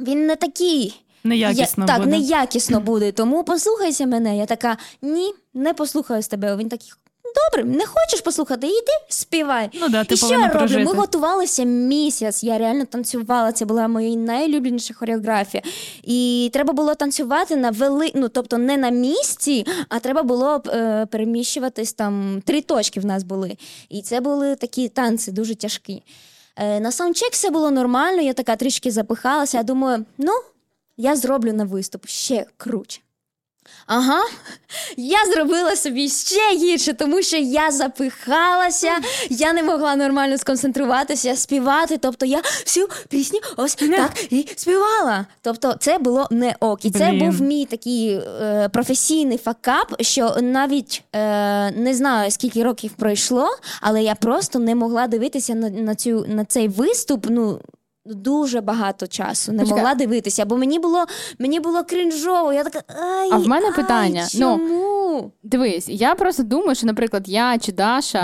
він 0.00 0.26
не 0.26 0.36
такий. 0.36 1.02
Неякісно 1.24 1.84
я, 1.88 1.98
буде. 1.98 2.10
Так, 2.10 2.20
неякісно 2.20 2.80
буде. 2.90 3.12
Тому 3.12 3.44
послухайся 3.44 4.06
мене. 4.06 4.38
Я 4.38 4.46
така, 4.46 4.76
ні, 5.02 5.34
не 5.54 5.74
послухаю 5.74 6.22
з 6.22 6.28
тебе. 6.28 6.56
Він 6.56 6.68
такий. 6.68 6.92
Добре, 7.34 7.70
не 7.70 7.86
хочеш 7.86 8.20
послухати, 8.20 8.66
йди 8.66 8.92
співай. 9.08 9.70
Ну 9.74 9.88
да, 9.88 10.04
ти 10.04 10.14
І 10.14 10.16
що 10.16 10.26
я 10.26 10.48
роблю? 10.48 10.84
Ми 10.84 10.92
готувалися 10.92 11.64
місяць. 11.64 12.44
Я 12.44 12.58
реально 12.58 12.84
танцювала. 12.84 13.52
Це 13.52 13.64
була 13.64 13.88
моя 13.88 14.16
найулюбленіша 14.16 14.94
хореографія. 14.94 15.62
І 16.02 16.50
треба 16.52 16.72
було 16.72 16.94
танцювати 16.94 17.56
на 17.56 17.70
вели... 17.70 18.12
ну, 18.14 18.28
тобто 18.28 18.58
не 18.58 18.76
на 18.76 18.90
місці, 18.90 19.66
а 19.88 19.98
треба 19.98 20.22
було 20.22 20.62
е, 20.66 21.06
переміщуватись 21.10 21.92
там. 21.92 22.42
Три 22.44 22.60
точки 22.60 23.00
в 23.00 23.04
нас 23.04 23.22
були. 23.22 23.56
І 23.88 24.02
це 24.02 24.20
були 24.20 24.56
такі 24.56 24.88
танці 24.88 25.32
дуже 25.32 25.54
тяжкі. 25.54 26.02
Е, 26.56 26.80
на 26.80 26.92
саундчек 26.92 27.32
все 27.32 27.50
було 27.50 27.70
нормально, 27.70 28.22
я 28.22 28.32
така 28.32 28.56
трішки 28.56 28.90
запихалася. 28.90 29.56
Я 29.56 29.62
думаю, 29.62 30.04
ну, 30.18 30.32
я 30.96 31.16
зроблю 31.16 31.52
на 31.52 31.64
виступ 31.64 32.06
ще 32.06 32.46
круче. 32.56 33.00
Ага, 33.86 34.20
я 34.96 35.18
зробила 35.34 35.76
собі 35.76 36.08
ще 36.08 36.56
гірше, 36.56 36.92
тому 36.92 37.22
що 37.22 37.36
я 37.36 37.70
запихалася, 37.70 38.90
я 39.30 39.52
не 39.52 39.62
могла 39.62 39.96
нормально 39.96 40.38
сконцентруватися, 40.38 41.36
співати. 41.36 41.98
Тобто 41.98 42.26
я 42.26 42.42
всю 42.64 42.88
пісню 43.08 43.40
ось 43.56 43.74
так 43.74 44.32
і 44.32 44.46
співала. 44.56 45.26
Тобто, 45.42 45.74
це 45.80 45.98
було 45.98 46.28
не 46.30 46.54
ок. 46.60 46.84
І 46.84 46.90
це 46.90 47.12
був 47.12 47.40
мій 47.40 47.64
такий 47.64 48.14
е, 48.14 48.68
професійний 48.72 49.38
факап, 49.38 49.96
що 50.00 50.36
навіть 50.40 51.02
е, 51.12 51.70
не 51.70 51.94
знаю 51.94 52.30
скільки 52.30 52.62
років 52.62 52.92
пройшло, 52.92 53.48
але 53.80 54.02
я 54.02 54.14
просто 54.14 54.58
не 54.58 54.74
могла 54.74 55.06
дивитися 55.06 55.54
на, 55.54 55.70
на 55.70 55.94
цю 55.94 56.24
на 56.28 56.44
цей 56.44 56.68
виступ. 56.68 57.26
Ну. 57.28 57.60
Дуже 58.14 58.60
багато 58.60 59.06
часу 59.06 59.52
не 59.52 59.58
Почекай. 59.58 59.78
могла 59.78 59.94
дивитися, 59.94 60.44
бо 60.44 60.56
мені 60.56 60.78
було 60.78 61.04
мені 61.38 61.60
було 61.60 61.84
крінжово. 61.84 62.52
Я 62.52 62.64
така 62.64 62.82
ай, 63.02 63.28
А 63.32 63.36
в 63.36 63.48
мене 63.48 63.66
ай, 63.66 63.74
питання, 63.74 64.26
ну, 64.38 64.60
Дивись, 65.42 65.88
я 65.88 66.14
просто 66.14 66.42
думаю, 66.42 66.74
що, 66.74 66.86
наприклад, 66.86 67.22
я 67.26 67.58
чи 67.58 67.72
Даша, 67.72 68.18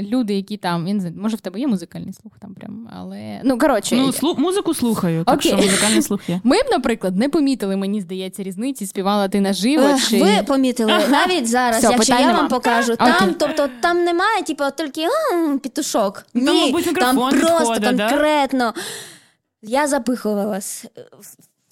е, 0.00 0.02
люди, 0.02 0.34
які 0.34 0.56
там, 0.56 0.88
я 0.88 0.94
не 0.94 1.00
знаю, 1.00 1.14
може 1.18 1.36
в 1.36 1.40
тебе 1.40 1.60
є 1.60 1.66
музикальний 1.66 2.12
слух 2.12 2.32
там 2.40 2.54
прям, 2.54 2.88
але 2.98 3.40
ну 3.44 3.58
коротше, 3.58 3.96
Ну, 3.96 4.06
слу- 4.06 4.38
музику 4.38 4.74
слухаю, 4.74 5.24
так 5.24 5.34
Окей. 5.34 5.52
що 5.52 5.62
музикальний 5.62 6.02
слух 6.02 6.28
є. 6.28 6.40
ми 6.44 6.56
б, 6.56 6.64
наприклад, 6.70 7.16
не 7.16 7.28
помітили, 7.28 7.76
мені 7.76 8.00
здається, 8.00 8.42
різниці, 8.42 8.86
співала 8.86 9.28
ти 9.28 9.40
наживо. 9.40 9.82
Ех, 9.82 10.08
чи... 10.08 10.22
Ви 10.22 10.42
помітили 10.46 10.92
навіть 11.10 11.48
зараз, 11.48 11.78
Все, 11.84 11.92
якщо 11.92 12.12
я 12.14 12.20
нема. 12.26 12.32
вам 12.38 12.48
покажу, 12.48 12.92
Окей. 12.92 13.12
там, 13.18 13.34
тобто 13.38 13.68
там 13.80 14.04
немає, 14.04 14.42
типу, 14.42 14.64
тільки 14.76 15.06
«М, 15.34 15.58
петушок. 15.58 16.24
Там, 16.34 16.42
Ні, 16.44 16.66
мабуть, 16.72 16.94
там 16.94 17.16
просто 17.16 17.58
підходить, 17.58 17.96
да? 17.96 18.72
Я 19.62 19.86
запихувалась. 19.86 20.84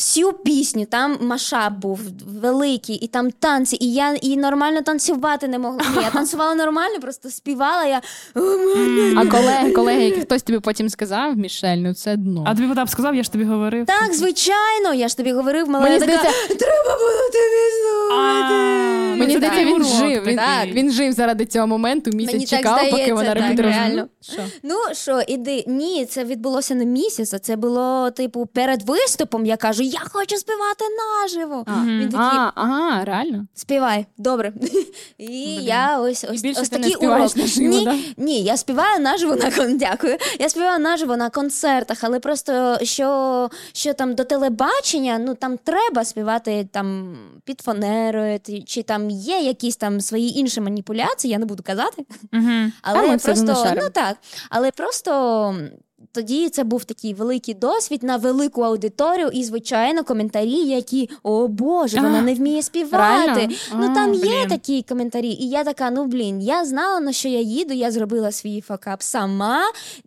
Всю 0.01 0.33
пісню, 0.33 0.87
там 0.91 1.19
машап 1.21 1.73
був 1.73 2.01
великий, 2.27 2.97
і 2.97 3.07
там 3.07 3.31
танці, 3.31 3.77
і 3.81 3.93
я 3.93 4.15
і 4.23 4.37
нормально 4.37 4.83
танцювати 4.83 5.49
не 5.49 5.59
могла. 5.59 5.81
Ні, 5.97 6.03
я 6.03 6.11
танцювала 6.11 6.55
нормально, 6.55 7.01
просто 7.01 7.31
співала. 7.31 7.85
Я 7.85 8.01
А 9.17 9.27
колеги, 9.27 9.71
колеги, 9.73 10.05
які 10.05 10.21
хтось 10.21 10.43
тобі 10.43 10.59
потім 10.59 10.89
сказав, 10.89 11.37
Мішель, 11.37 11.77
ну 11.77 11.95
це 11.95 12.17
дно. 12.17 12.45
А 12.47 12.55
тобі 12.55 12.69
Потап 12.69 12.89
сказав, 12.89 13.15
я 13.15 13.23
ж 13.23 13.33
тобі 13.33 13.45
говорив. 13.45 13.87
так, 13.87 14.15
звичайно, 14.15 14.95
я 14.95 15.09
ж 15.09 15.17
тобі 15.17 15.33
говорив, 15.33 15.69
мала 15.69 15.85
Мені 15.85 15.95
я 15.95 16.01
така, 16.01 16.13
здається- 16.19 16.55
треба 16.55 16.99
було 16.99 17.11
тобі 17.33 17.71
слухати. 17.83 18.55
Мені 19.17 19.37
здається, 19.37 19.65
він 19.65 19.73
урок 19.75 19.89
жив. 19.89 20.23
Він, 20.27 20.37
такий. 20.37 20.73
він 20.73 20.93
жив 20.93 21.13
заради 21.13 21.47
цього 21.47 21.67
моменту, 21.67 22.11
місяць 22.15 22.35
Мені 22.35 22.47
так 22.47 22.59
чекав, 22.59 22.77
поки 22.77 22.89
здається, 22.91 23.15
вона 23.15 23.35
так, 23.35 23.59
реально. 23.59 24.09
Що? 24.21 24.43
Ну 24.63 24.75
що, 24.93 25.21
іди. 25.29 25.65
Ні, 25.67 26.07
це 26.07 26.25
відбулося 26.25 26.75
не 26.75 26.85
місяць, 26.85 27.35
а 27.35 27.39
це 27.39 27.57
було, 27.57 28.11
типу, 28.11 28.47
перед 28.47 28.83
виступом. 28.83 29.47
Я 29.47 29.57
кажу, 29.57 29.83
я 29.91 30.01
хочу 30.13 30.37
співати 30.37 30.85
наживо. 30.99 31.65
А, 31.67 31.85
Він 31.85 32.09
такий, 32.09 32.39
а, 32.39 32.53
ага, 32.55 33.05
реально. 33.05 33.47
співай, 33.55 34.07
добре. 34.19 34.53
І 35.19 35.55
я 35.55 36.01
ось 36.01 36.25
ось, 36.25 36.45
ось 36.59 36.69
ти 36.69 36.77
такий 36.77 36.93
співаєш 36.93 37.33
урок. 37.33 37.37
наживо, 37.37 37.77
ні, 37.77 37.85
да? 37.85 37.95
ні, 38.17 38.43
я 38.43 38.57
співаю 38.57 39.01
наживо 39.01 39.37
на 39.37 39.51
кон... 39.51 39.79
Дякую. 39.79 40.17
Я 40.39 40.49
співаю 40.49 40.79
наживо 40.79 41.17
на 41.17 41.31
концертах, 41.31 41.99
але 42.01 42.21
просто 42.21 42.79
що, 42.83 43.51
що 43.73 43.95
там 43.95 44.15
до 44.15 44.25
телебачення, 44.25 45.19
ну 45.19 45.35
там 45.35 45.59
треба 45.59 46.05
співати 46.05 46.69
там 46.73 47.17
під 47.45 47.61
фанерою, 47.61 48.41
чи 48.67 48.83
там 48.83 49.11
є 49.11 49.39
якісь 49.39 49.77
там 49.77 50.01
свої 50.01 50.39
інші 50.39 50.61
маніпуляції, 50.61 51.33
я 51.33 51.39
не 51.39 51.47
буду 51.47 51.63
казати. 51.63 52.05
А 52.33 52.39
Але 52.83 53.03
одно 53.03 53.19
просто 53.19 53.75
ну 53.77 53.91
так, 53.93 54.17
але 54.51 54.71
просто. 54.71 55.55
Тоді 56.13 56.49
це 56.49 56.65
був 56.65 56.85
такий 56.85 57.15
великий 57.15 57.55
досвід 57.55 58.03
на 58.03 58.17
велику 58.17 58.63
аудиторію, 58.63 59.29
і 59.29 59.45
звичайно 59.45 60.05
коментарі, 60.05 60.51
які 60.55 61.11
о 61.23 61.49
Боже, 61.49 61.97
вона 62.01 62.19
А, 62.19 62.23
не 62.23 62.35
вміє 62.35 62.63
співати. 62.63 62.97
реально? 63.37 63.55
Ну 63.75 63.95
там 63.95 64.15
є 64.15 64.21
блін. 64.21 64.49
такі 64.49 64.83
коментарі, 64.83 65.29
і 65.29 65.49
я 65.49 65.65
така: 65.65 65.91
ну 65.91 66.05
блін, 66.07 66.41
я 66.43 66.65
знала 66.65 67.01
на 67.01 67.13
що 67.13 67.29
я 67.29 67.41
їду, 67.41 67.75
я 67.75 67.91
зробила 67.91 68.33
свій 68.33 68.61
факап 68.61 69.03
сама. 69.03 69.63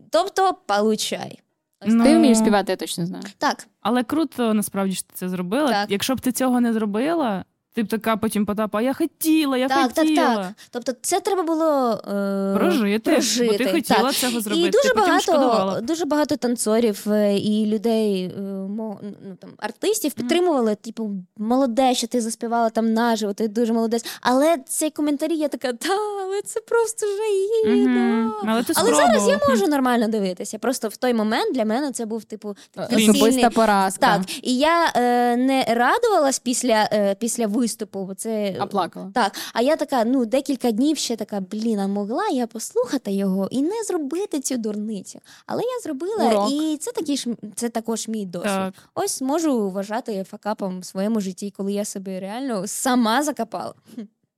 Тобто, 0.09 0.53
получай. 0.65 1.39
Ну, 1.85 2.03
Ти 2.03 2.17
вмієш 2.17 2.37
співати, 2.37 2.71
я 2.71 2.75
точно 2.75 3.05
знаю. 3.05 3.23
Так, 3.37 3.67
Але 3.81 4.03
круто 4.03 4.53
насправді 4.53 4.95
що 4.95 5.03
ти 5.07 5.13
це 5.13 5.29
зробила. 5.29 5.67
Так. 5.71 5.91
Якщо 5.91 6.15
б 6.15 6.21
ти 6.21 6.31
цього 6.31 6.61
не 6.61 6.73
зробила, 6.73 7.45
ти 7.73 7.83
б 7.83 7.87
така 7.87 8.17
потім 8.17 8.45
Потапа, 8.45 8.77
а 8.77 8.81
я 8.81 8.93
хотіла, 8.93 9.57
я 9.57 9.67
так, 9.67 9.93
так, 9.93 10.05
хотіла. 10.07 10.35
так. 10.35 10.51
Тобто, 10.71 10.91
це 11.01 11.19
треба 11.19 11.43
було 11.43 11.91
е, 11.91 12.57
Прожити, 12.57 13.11
прожити. 13.11 13.47
бо 13.51 13.57
ти 13.57 13.71
хотіла 13.71 13.99
так. 14.01 14.13
цього 14.13 14.41
зробити. 14.41 14.67
І 14.67 14.71
дуже 14.71 14.89
ти 14.89 14.95
багато, 14.99 15.21
шкодувала. 15.21 15.81
дуже 15.81 16.05
багато 16.05 16.35
танцорів 16.35 17.03
е, 17.11 17.37
і 17.37 17.65
людей, 17.65 18.23
е, 18.37 18.41
мо- 18.51 18.99
ну, 19.01 19.35
там, 19.39 19.49
артистів 19.57 20.13
підтримували, 20.13 20.75
типу, 20.75 21.11
молодець, 21.37 21.97
що 21.97 22.07
ти 22.07 22.21
заспівала 22.21 22.69
там 22.69 22.93
наживо, 22.93 23.33
ти 23.33 23.47
дуже 23.47 23.73
молодець. 23.73 24.05
Але 24.21 24.57
цей 24.67 24.89
коментарі, 24.89 25.35
я 25.35 25.47
така, 25.47 25.73
та, 25.73 25.89
але 26.23 26.41
це 26.41 26.59
просто 26.59 27.05
жаїда. 27.07 27.89
Мгм. 27.89 28.33
Але 28.47 28.63
ти 28.63 28.73
Але 28.75 28.93
зараз 28.95 29.27
я 29.27 29.39
можу 29.49 29.67
нормально 29.67 30.07
дивитися. 30.07 30.57
Просто 30.59 30.87
в 30.87 30.97
той 30.97 31.13
момент 31.13 31.55
для 31.55 31.65
мене 31.65 31.91
це 31.91 32.05
був 32.05 32.23
типу 32.23 32.55
Особиста 32.77 33.25
сильний- 33.31 33.49
поразка. 33.49 33.99
Так, 34.17 34.21
і 34.41 34.57
я 34.57 34.91
е, 34.95 35.35
не 35.37 35.63
радувалась 35.63 36.39
після, 36.39 36.89
е, 36.93 37.15
після 37.19 37.47
виступу, 37.63 38.05
бо 38.05 38.13
це 38.15 38.55
А 38.59 38.65
плакала. 38.65 39.11
так, 39.13 39.35
а 39.53 39.61
я 39.61 39.75
така, 39.75 40.03
ну, 40.05 40.25
декілька 40.25 40.71
днів 40.71 40.97
ще 40.97 41.15
така, 41.15 41.39
блін, 41.39 41.79
а 41.79 41.87
могла 41.87 42.27
я 42.27 42.47
послухати 42.47 43.11
його 43.11 43.47
і 43.51 43.61
не 43.61 43.83
зробити 43.83 44.39
цю 44.39 44.57
дурницю. 44.57 45.19
Але 45.45 45.61
я 45.61 45.79
зробила, 45.83 46.29
Урок. 46.29 46.51
і 46.51 46.77
це 46.77 46.91
такий 46.91 47.17
ж 47.17 47.29
це 47.55 47.69
також 47.69 48.07
мій 48.07 48.25
досвід. 48.25 48.51
Так. 48.51 48.73
Ось 48.95 49.21
можу 49.21 49.69
вважати 49.69 50.23
факапом 50.23 50.79
в 50.79 50.85
своєму 50.85 51.21
житті, 51.21 51.53
коли 51.57 51.73
я 51.73 51.85
себе 51.85 52.19
реально 52.19 52.67
сама 52.67 53.23
закопала. 53.23 53.73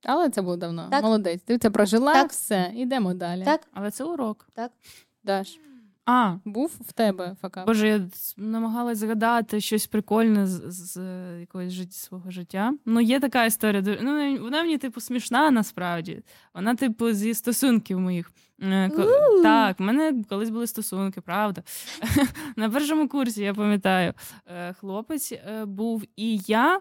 Але 0.04 0.30
це 0.30 0.42
було 0.42 0.56
давно. 0.56 0.88
Так. 0.90 1.02
Молодець. 1.02 1.40
Ти 1.44 1.58
це 1.58 1.70
прожила, 1.70 2.12
Так. 2.12 2.30
все, 2.30 2.72
ідемо 2.76 3.14
далі. 3.14 3.44
Так. 3.44 3.60
Але 3.72 3.90
це 3.90 4.04
урок. 4.04 4.46
Даш, 5.24 5.58
А, 6.06 6.36
був 6.44 6.72
в 6.80 6.92
тебе 6.92 7.36
факап? 7.42 7.66
Боже, 7.66 7.88
я 7.88 8.08
намагалась 8.36 8.98
згадати 8.98 9.60
щось 9.60 9.86
прикольне 9.86 10.46
з, 10.46 10.62
з 10.70 11.00
якогось 11.40 11.72
жит... 11.72 11.92
свого 11.94 12.30
життя. 12.30 12.74
Ну, 12.84 13.00
є 13.00 13.20
така 13.20 13.44
історія. 13.44 13.98
Ну, 14.02 14.38
вона 14.38 14.62
мені, 14.62 14.78
типу, 14.78 15.00
смішна 15.00 15.50
насправді. 15.50 16.22
Вона, 16.54 16.74
типу, 16.74 17.12
зі 17.12 17.34
стосунків 17.34 18.00
моїх. 18.00 18.30
Е, 18.62 18.90
Так, 19.42 19.80
в 19.80 19.82
мене 19.82 20.24
колись 20.28 20.50
були 20.50 20.66
стосунки, 20.66 21.20
правда. 21.20 21.62
На 22.56 22.70
першому 22.70 23.08
курсі, 23.08 23.42
я 23.42 23.54
пам'ятаю, 23.54 24.12
е, 24.46 24.72
хлопець 24.72 25.32
е, 25.32 25.64
був 25.64 26.04
і 26.16 26.40
я. 26.46 26.80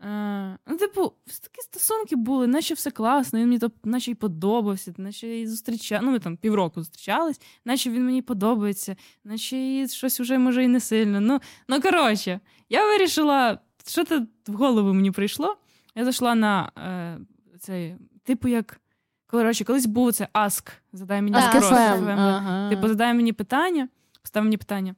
Е, 0.00 0.58
ну, 0.66 0.76
типу, 0.76 1.12
такі 1.42 1.60
стосунки 1.62 2.16
були, 2.16 2.46
наче 2.46 2.74
все 2.74 2.90
класно, 2.90 3.38
він 3.38 3.46
мені 3.46 3.58
то, 3.58 3.70
наче 3.84 4.10
й 4.10 4.14
подобався, 4.14 4.94
наче 4.96 5.38
і 5.38 5.46
зустрічав. 5.46 6.02
Ну, 6.02 6.10
ми 6.10 6.18
там 6.18 6.36
півроку 6.36 6.80
зустрічались, 6.80 7.40
наче 7.64 7.90
він 7.90 8.04
мені 8.04 8.22
подобається, 8.22 8.96
наче 9.24 9.56
і 9.56 9.88
щось 9.88 10.20
вже 10.20 10.38
може 10.38 10.64
і 10.64 10.68
не 10.68 10.80
сильно. 10.80 11.20
Ну, 11.20 11.40
ну 11.68 11.80
коротше, 11.80 12.40
я 12.68 12.86
вирішила, 12.86 13.58
що 13.86 14.04
це 14.04 14.26
в 14.46 14.52
голову 14.52 14.94
мені 14.94 15.10
прийшло. 15.10 15.56
Я 15.94 16.04
зайшла 16.04 16.34
на 16.34 16.72
е, 16.78 17.18
цей, 17.58 17.96
типу, 18.24 18.48
як 18.48 18.80
Коротше, 19.26 19.64
колись 19.64 19.86
був 19.86 20.12
це 20.12 20.28
Ask. 20.34 20.72
Задай 20.92 21.22
мені 21.22 21.36
FM. 21.36 22.10
ага. 22.10 22.70
Типу, 22.70 22.88
задай 22.88 23.14
мені 23.14 23.32
питання, 23.32 23.88
постав 24.22 24.44
мені 24.44 24.56
питання. 24.56 24.94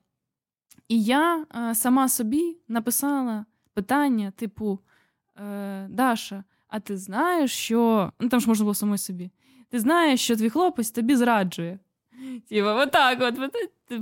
І 0.89 1.03
я 1.03 1.45
е, 1.57 1.75
сама 1.75 2.09
собі 2.09 2.57
написала 2.69 3.45
питання, 3.83 4.33
типу, 4.37 4.79
е, 5.37 5.87
Даша, 5.91 6.45
а 6.69 6.81
ти 6.81 6.97
знаєш, 6.97 7.53
що. 7.53 8.13
Ну 8.21 8.29
там 8.29 8.41
ж 8.41 8.49
можна 8.49 8.65
було 8.65 8.75
самої 8.75 8.99
собі. 8.99 9.31
Ти 9.71 9.81
знаєш, 9.81 10.21
що 10.21 10.37
твій 10.37 10.51
хлопець 10.51 10.91
тобі 10.91 11.17
зраджує. 11.17 11.79
Типа, 12.49 12.75
отак, 12.83 13.19
от, 13.23 13.39
от, 13.39 13.55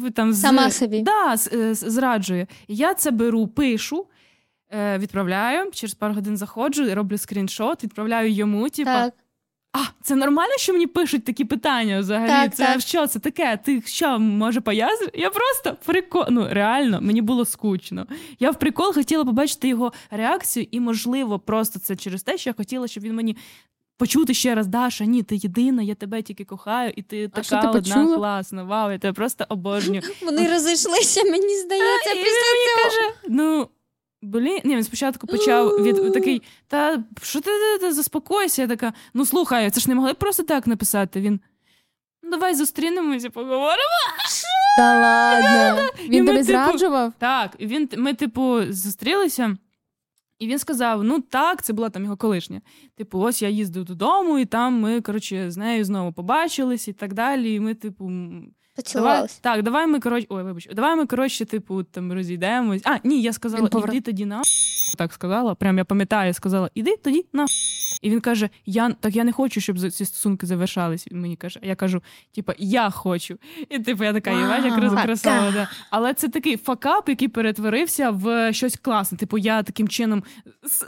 от 0.04 0.14
там 0.14 0.32
з- 0.32 0.40
собі. 0.70 1.02
Да, 1.02 1.36
з- 1.36 1.74
з- 1.74 1.90
зраджує. 1.90 2.46
Я 2.68 2.94
це 2.94 3.10
беру, 3.10 3.46
пишу, 3.46 4.06
е, 4.70 4.98
відправляю, 4.98 5.70
через 5.70 5.94
пару 5.94 6.14
годин 6.14 6.36
заходжу, 6.36 6.94
роблю 6.94 7.18
скріншот, 7.18 7.84
відправляю 7.84 8.30
йому, 8.32 8.68
типа. 8.68 8.92
Так. 9.04 9.14
А, 9.78 9.84
це 10.02 10.14
нормально, 10.16 10.52
що 10.56 10.72
мені 10.72 10.86
пишуть 10.86 11.24
такі 11.24 11.44
питання 11.44 12.00
взагалі? 12.00 12.28
Так, 12.28 12.54
це 12.54 12.66
так. 12.66 12.80
що 12.80 13.06
це 13.06 13.18
таке? 13.18 13.58
Ти 13.64 13.82
що, 13.86 14.18
може 14.18 14.60
поясниш? 14.60 15.10
Я 15.14 15.30
просто 15.30 15.76
прикол. 15.84 16.24
Ну, 16.30 16.48
реально, 16.50 17.00
мені 17.00 17.22
було 17.22 17.44
скучно. 17.44 18.06
Я 18.40 18.50
в 18.50 18.58
прикол 18.58 18.94
хотіла 18.94 19.24
побачити 19.24 19.68
його 19.68 19.92
реакцію, 20.10 20.66
і, 20.70 20.80
можливо, 20.80 21.38
просто 21.38 21.78
це 21.78 21.96
через 21.96 22.22
те, 22.22 22.38
що 22.38 22.50
я 22.50 22.54
хотіла, 22.54 22.88
щоб 22.88 23.04
він 23.04 23.14
мені. 23.14 23.36
Почути 23.98 24.34
ще 24.34 24.54
раз, 24.54 24.66
Даша, 24.66 25.04
ні, 25.04 25.22
ти 25.22 25.36
єдина, 25.36 25.82
я 25.82 25.94
тебе 25.94 26.22
тільки 26.22 26.44
кохаю, 26.44 26.92
і 26.96 27.02
ти 27.02 27.28
така 27.28 27.42
що 27.42 27.60
ти 27.60 27.68
одна 27.68 27.80
почула? 27.80 28.16
класна. 28.16 28.64
Вау, 28.64 28.92
я 28.92 28.98
тебе 28.98 29.12
просто 29.12 29.44
обожнюю. 29.48 30.02
Вони 30.22 30.48
розійшлися, 30.48 31.22
мені 31.24 31.58
здається, 31.58 32.10
І 32.10 32.16
він 32.16 32.24
після 32.24 32.40
мені 32.52 32.66
цього. 32.66 32.84
каже, 32.84 33.14
ну. 33.28 33.68
Блін, 34.26 34.60
ні, 34.64 34.76
він 34.76 34.84
спочатку 34.84 35.26
почав 35.26 35.68
від 35.68 36.12
такий, 36.14 36.42
та 36.68 37.04
що 37.22 37.40
ти, 37.40 37.50
ти, 37.50 37.86
ти 37.86 37.92
заспокойся? 37.92 38.62
Я 38.62 38.68
така, 38.68 38.92
ну 39.14 39.26
слухай, 39.26 39.70
це 39.70 39.80
ж 39.80 39.88
не 39.88 39.94
могли 39.94 40.14
просто 40.14 40.42
так 40.42 40.66
написати. 40.66 41.20
Він. 41.20 41.40
Ну, 42.22 42.30
давай 42.30 42.54
зустрінемося, 42.54 43.30
поговоримо. 43.30 43.76
Та 44.78 45.00
ладно. 45.00 45.88
І 46.04 46.10
Він 46.10 46.24
ми, 46.24 46.32
тобі 46.32 46.46
типу, 46.46 46.46
зраджував? 46.46 47.12
Так, 47.18 47.56
він, 47.60 47.88
ми, 47.96 48.14
типу, 48.14 48.62
зустрілися, 48.72 49.56
і 50.38 50.46
він 50.46 50.58
сказав: 50.58 51.04
ну 51.04 51.20
так, 51.20 51.62
це 51.62 51.72
була 51.72 51.90
там 51.90 52.04
його 52.04 52.16
колишня. 52.16 52.60
Типу, 52.96 53.20
ось 53.20 53.42
я 53.42 53.48
їздив 53.48 53.84
додому, 53.84 54.38
і 54.38 54.44
там 54.44 54.80
ми, 54.80 55.00
коротше, 55.00 55.50
з 55.50 55.56
нею 55.56 55.84
знову 55.84 56.12
побачились 56.12 56.88
і 56.88 56.92
так 56.92 57.14
далі. 57.14 57.54
І 57.54 57.60
ми, 57.60 57.74
типу. 57.74 58.10
Поцілувалися. 58.76 59.38
так, 59.40 59.62
давай 59.62 59.86
ми 59.86 60.00
коротше. 60.00 60.26
Ой, 60.30 60.42
вибач, 60.42 60.68
давай 60.72 60.96
ми 60.96 61.06
коротше, 61.06 61.44
типу, 61.44 61.82
там 61.82 62.12
розійдемось. 62.12 62.82
А, 62.84 62.96
ні, 63.04 63.22
я 63.22 63.32
сказала, 63.32 63.68
повер- 63.68 63.90
іди 63.90 64.00
тоді 64.00 64.26
на. 64.26 64.42
Так 64.98 65.12
сказала. 65.12 65.54
Прям 65.54 65.78
я 65.78 65.84
пам'ятаю, 65.84 66.34
сказала, 66.34 66.70
іди 66.74 66.96
тоді 66.96 67.26
на. 67.32 67.46
І 68.02 68.10
він 68.10 68.20
каже: 68.20 68.48
Я 68.66 68.92
так 69.00 69.16
я 69.16 69.24
не 69.24 69.32
хочу, 69.32 69.60
щоб 69.60 69.78
ці 69.78 70.04
стосунки 70.04 70.46
завершались. 70.46 71.08
Він 71.10 71.20
мені 71.20 71.36
каже, 71.36 71.60
я 71.62 71.74
кажу, 71.74 72.02
типа, 72.34 72.54
я 72.58 72.90
хочу. 72.90 73.38
І 73.68 73.78
типу, 73.78 74.04
я 74.04 74.12
така, 74.12 74.30
єбать, 74.30 74.64
як 74.64 75.02
красава. 75.04 75.50
Да. 75.50 75.68
Але 75.90 76.14
це 76.14 76.28
такий 76.28 76.56
факап, 76.56 77.08
який 77.08 77.28
перетворився 77.28 78.10
в 78.10 78.52
щось 78.52 78.76
класне. 78.76 79.18
Типу, 79.18 79.38
я 79.38 79.62
таким 79.62 79.88
чином 79.88 80.22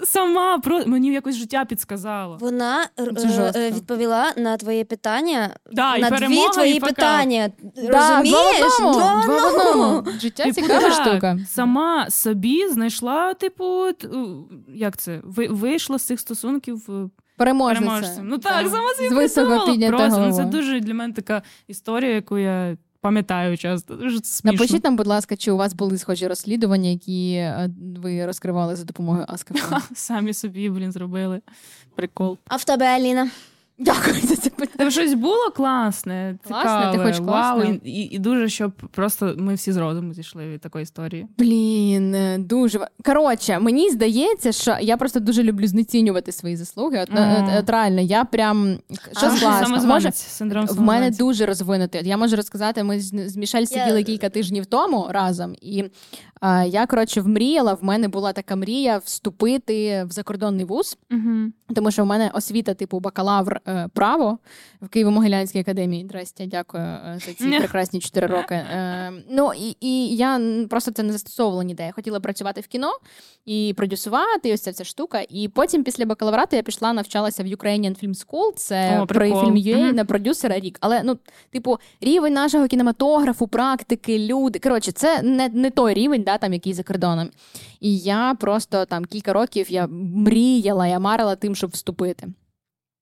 сама 0.04 0.58
про 0.58 0.86
мені 0.86 1.12
якось 1.12 1.36
життя 1.36 1.64
підсказало. 1.64 2.38
Вона 2.40 2.88
е, 2.96 3.12
е, 3.54 3.70
відповіла 3.70 4.32
на 4.36 4.56
твоє 4.56 4.84
питання, 4.84 5.56
Да, 5.72 5.96
і 5.96 6.00
на 6.00 6.10
перемога, 6.10 6.46
дві 6.48 6.54
твої 6.54 6.76
і 6.76 6.80
питання. 6.80 7.50
Да, 7.82 8.10
Розумієш? 8.18 8.58
Два 8.58 8.86
в 8.86 8.90
одному. 8.90 9.22
Два 9.24 9.50
в 9.50 9.70
одному. 9.70 10.18
Життя 10.20 10.42
Типу, 10.44 10.54
цікава 10.54 10.80
так, 10.80 10.92
штука. 11.06 11.38
Сама 11.48 12.10
собі 12.10 12.68
знайшла, 12.68 13.34
типу, 13.34 13.92
т- 13.92 14.08
у, 14.08 14.48
як 14.74 14.96
це? 14.96 15.20
Ви- 15.24 15.48
Вийшла 15.48 15.98
з 15.98 16.02
цих 16.02 16.20
стосунків 16.20 16.82
е, 16.88 17.08
Переможниця. 17.36 17.90
переможцем. 17.90 18.28
Ну 18.28 18.38
так, 18.38 18.64
Да. 18.64 18.70
сама 18.70 18.88
собі 18.96 19.08
З 19.08 19.12
високо 19.12 19.46
придумала. 19.46 19.72
піднята 19.72 19.96
Просто, 19.96 20.20
ну, 20.28 20.32
це 20.32 20.44
дуже 20.44 20.80
для 20.80 20.94
мене 20.94 21.14
така 21.14 21.42
історія, 21.68 22.14
яку 22.14 22.38
я 22.38 22.76
пам'ятаю 23.00 23.56
часто. 23.58 23.94
Дуже 23.94 24.18
смішно. 24.22 24.52
Напишіть 24.52 24.84
нам, 24.84 24.96
будь 24.96 25.06
ласка, 25.06 25.36
чи 25.36 25.50
у 25.50 25.56
вас 25.56 25.74
були 25.74 25.98
схожі 25.98 26.26
розслідування, 26.26 26.90
які 26.90 27.32
е, 27.32 27.70
ви 28.02 28.26
розкривали 28.26 28.76
за 28.76 28.84
допомогою 28.84 29.24
Аскафа? 29.28 29.80
Самі 29.94 30.34
собі, 30.34 30.70
блін, 30.70 30.92
зробили. 30.92 31.40
Прикол. 31.94 32.38
А 32.48 32.56
в 32.56 32.64
тебе, 32.64 32.86
Аліна? 32.86 33.30
Дякую 33.78 34.14
за 34.22 34.36
це 34.36 34.50
питання. 34.50 34.76
Тебе 34.76 34.90
щось 34.90 35.14
було 35.14 35.50
класне, 35.56 36.38
Класне? 36.48 36.92
Ти 36.92 36.98
хочеш 36.98 37.20
вау, 37.20 37.56
класне? 37.60 37.78
і, 37.84 37.90
і, 37.90 38.14
і 38.14 38.18
дуже, 38.18 38.48
щоб 38.48 38.72
просто 38.72 39.34
ми 39.38 39.54
всі 39.54 39.72
з 39.72 39.76
розуму 39.76 40.14
зійшли 40.14 40.48
від 40.48 40.60
такої 40.60 40.82
історії. 40.82 41.26
Блін, 41.38 42.14
е, 42.14 42.38
дуже 42.38 42.86
коротше, 43.04 43.58
мені 43.58 43.90
здається, 43.90 44.52
що 44.52 44.76
я 44.80 44.96
просто 44.96 45.20
дуже 45.20 45.42
люблю 45.42 45.66
знецінювати 45.66 46.32
свої 46.32 46.56
заслуги. 46.56 47.00
От, 47.02 47.10
Мгм. 47.12 47.44
от, 47.44 47.58
от 47.58 47.70
реально, 47.70 48.00
я 48.00 48.24
прям 48.24 48.78
А, 49.14 49.18
щось 49.18 49.40
класно. 49.40 49.86
Може, 49.86 50.12
синдром 50.12 50.66
в 50.66 50.80
мене 50.80 51.10
дуже 51.10 51.46
розвинутий. 51.46 52.08
Я 52.08 52.16
можу 52.16 52.36
розказати, 52.36 52.84
ми 52.84 53.00
з, 53.00 53.28
з 53.28 53.36
Мішель 53.36 53.64
сиділи 53.64 54.02
кілька 54.02 54.28
тижнів 54.28 54.66
тому 54.66 55.06
разом, 55.10 55.54
і 55.62 55.84
е, 56.42 56.68
я 56.68 56.86
коротше 56.86 57.20
вмріяла. 57.20 57.74
В 57.74 57.84
мене 57.84 58.08
була 58.08 58.32
така 58.32 58.56
мрія 58.56 58.98
вступити 59.04 60.04
в 60.04 60.10
закордонний 60.10 60.64
вуз. 60.64 60.98
Угу. 61.10 61.52
Тому 61.74 61.90
що 61.90 62.02
в 62.02 62.06
мене 62.06 62.30
освіта, 62.34 62.74
типу, 62.74 63.00
бакалавр 63.00 63.60
право 63.94 64.38
в 64.80 64.86
Києво-Могилянській 64.86 65.60
академії. 65.60 66.04
Здрасте, 66.04 66.46
дякую 66.46 66.82
е, 66.82 67.18
за 67.26 67.32
ці 67.32 67.48
прекрасні 67.58 68.00
чотири 68.00 68.26
роки. 68.26 68.54
Е, 68.54 69.12
ну 69.30 69.50
і, 69.58 69.76
і 69.80 70.16
я 70.16 70.40
просто 70.70 70.90
це 70.90 71.02
не 71.02 71.12
застосовувала 71.12 71.64
ніде. 71.64 71.86
Я 71.86 71.92
хотіла 71.92 72.20
працювати 72.20 72.60
в 72.60 72.66
кіно 72.66 72.90
і 73.46 73.74
продюсувати, 73.76 74.48
і 74.48 74.52
ось 74.52 74.60
ця 74.60 74.70
вся 74.70 74.84
штука. 74.84 75.24
І 75.28 75.48
потім, 75.48 75.84
після 75.84 76.06
бакалаврату, 76.06 76.56
я 76.56 76.62
пішла 76.62 76.92
навчалася 76.92 77.42
в 77.42 77.46
Ukrainian 77.46 78.04
Film 78.04 78.26
School. 78.26 78.52
Це 78.56 79.00
О, 79.00 79.06
при 79.06 79.30
фільм 79.30 79.78
Мгм. 79.78 79.96
на 79.96 80.04
продюсера 80.04 80.60
рік. 80.60 80.78
Але 80.80 81.02
ну, 81.04 81.18
типу, 81.50 81.78
рівень 82.00 82.32
нашого 82.32 82.66
кінематографу, 82.66 83.48
практики, 83.48 84.18
люди. 84.18 84.58
Коротше, 84.58 84.92
це 84.92 85.22
не, 85.22 85.48
не 85.48 85.70
той 85.70 85.94
рівень, 85.94 86.22
да, 86.22 86.38
там, 86.38 86.52
який 86.52 86.72
за 86.72 86.82
кордоном. 86.82 87.30
І 87.80 87.98
я 87.98 88.34
просто 88.40 88.84
там 88.84 89.04
кілька 89.04 89.32
років 89.32 89.72
я 89.72 89.86
мріяла, 89.86 90.86
я 90.86 90.98
марила 90.98 91.36
тим, 91.36 91.54
щоб 91.54 91.70
вступити. 91.70 92.26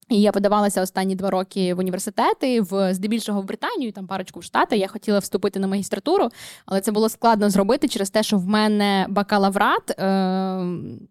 І 0.08 0.20
я 0.20 0.32
подавалася 0.32 0.82
останні 0.82 1.14
два 1.16 1.30
роки 1.30 1.74
в 1.74 1.78
університети, 1.78 2.60
в 2.60 2.94
здебільшого 2.94 3.40
в 3.40 3.44
Британію, 3.44 3.92
там 3.92 4.06
парочку 4.06 4.40
в 4.40 4.44
Штати. 4.44 4.76
Я 4.76 4.88
хотіла 4.88 5.18
вступити 5.18 5.60
на 5.60 5.66
магістратуру, 5.66 6.28
але 6.66 6.80
це 6.80 6.92
було 6.92 7.08
складно 7.08 7.50
зробити 7.50 7.88
через 7.88 8.10
те, 8.10 8.22
що 8.22 8.38
в 8.38 8.46
мене 8.46 9.06
бакалаврат 9.08 9.90
е, 9.90 9.94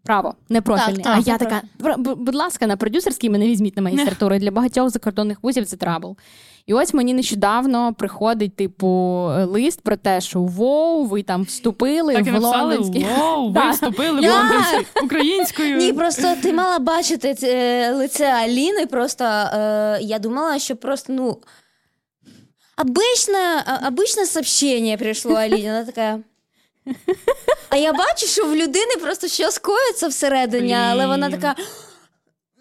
право, 0.03 0.35
не 0.49 0.61
профільний. 0.61 1.03
Так, 1.03 1.15
так, 1.15 1.23
а 1.27 1.31
я 1.31 1.37
така, 1.37 1.61
будь 2.15 2.35
ласка, 2.35 2.67
на 2.67 2.77
продюсерський 2.77 3.29
мене 3.29 3.47
візьміть 3.47 3.75
на 3.75 3.81
магістратуру. 3.81 4.35
І 4.35 4.39
Для 4.39 4.51
багатьох 4.51 4.89
закордонних 4.89 5.43
вузів 5.43 5.65
це 5.65 5.77
trouble. 5.77 6.17
І 6.67 6.73
ось 6.73 6.93
мені 6.93 7.13
нещодавно 7.13 7.93
приходить, 7.93 8.55
типу, 8.55 8.87
лист 9.47 9.81
про 9.81 9.97
те, 9.97 10.21
що 10.21 10.39
воу, 10.39 11.03
ви 11.05 11.23
там 11.23 11.43
вступили 11.43 12.13
Так 12.13 12.27
в 12.27 12.37
лондонський. 12.37 13.05
«Воу, 13.17 13.49
ви 13.51 13.69
вступили 13.71 14.21
в 14.21 14.31
лондонський 14.31 14.85
українською. 15.03 15.77
Ні, 15.77 15.93
просто 15.93 16.35
ти 16.41 16.53
мала 16.53 16.79
бачити 16.79 17.35
е, 17.43 17.91
лице 17.93 18.25
Аліни. 18.25 18.85
Просто 18.85 19.23
е, 19.23 19.99
я 20.01 20.19
думала, 20.19 20.59
що 20.59 20.75
просто 20.75 21.13
ну. 21.13 21.37
Обычное, 22.77 23.63
а- 23.65 23.87
обычное 23.89 24.25
сообщение 24.25 24.97
пришло 24.97 25.33
Аліні. 25.33 25.63
Вона 25.63 25.83
така. 25.85 26.19
А 27.69 27.75
я 27.77 27.93
бачу, 27.93 28.27
що 28.27 28.45
в 28.45 28.55
людини 28.55 28.95
просто 29.01 29.27
щось 29.27 29.57
коїться 29.57 30.07
всередині, 30.07 30.73
але 30.73 31.07
вона 31.07 31.29
така. 31.29 31.55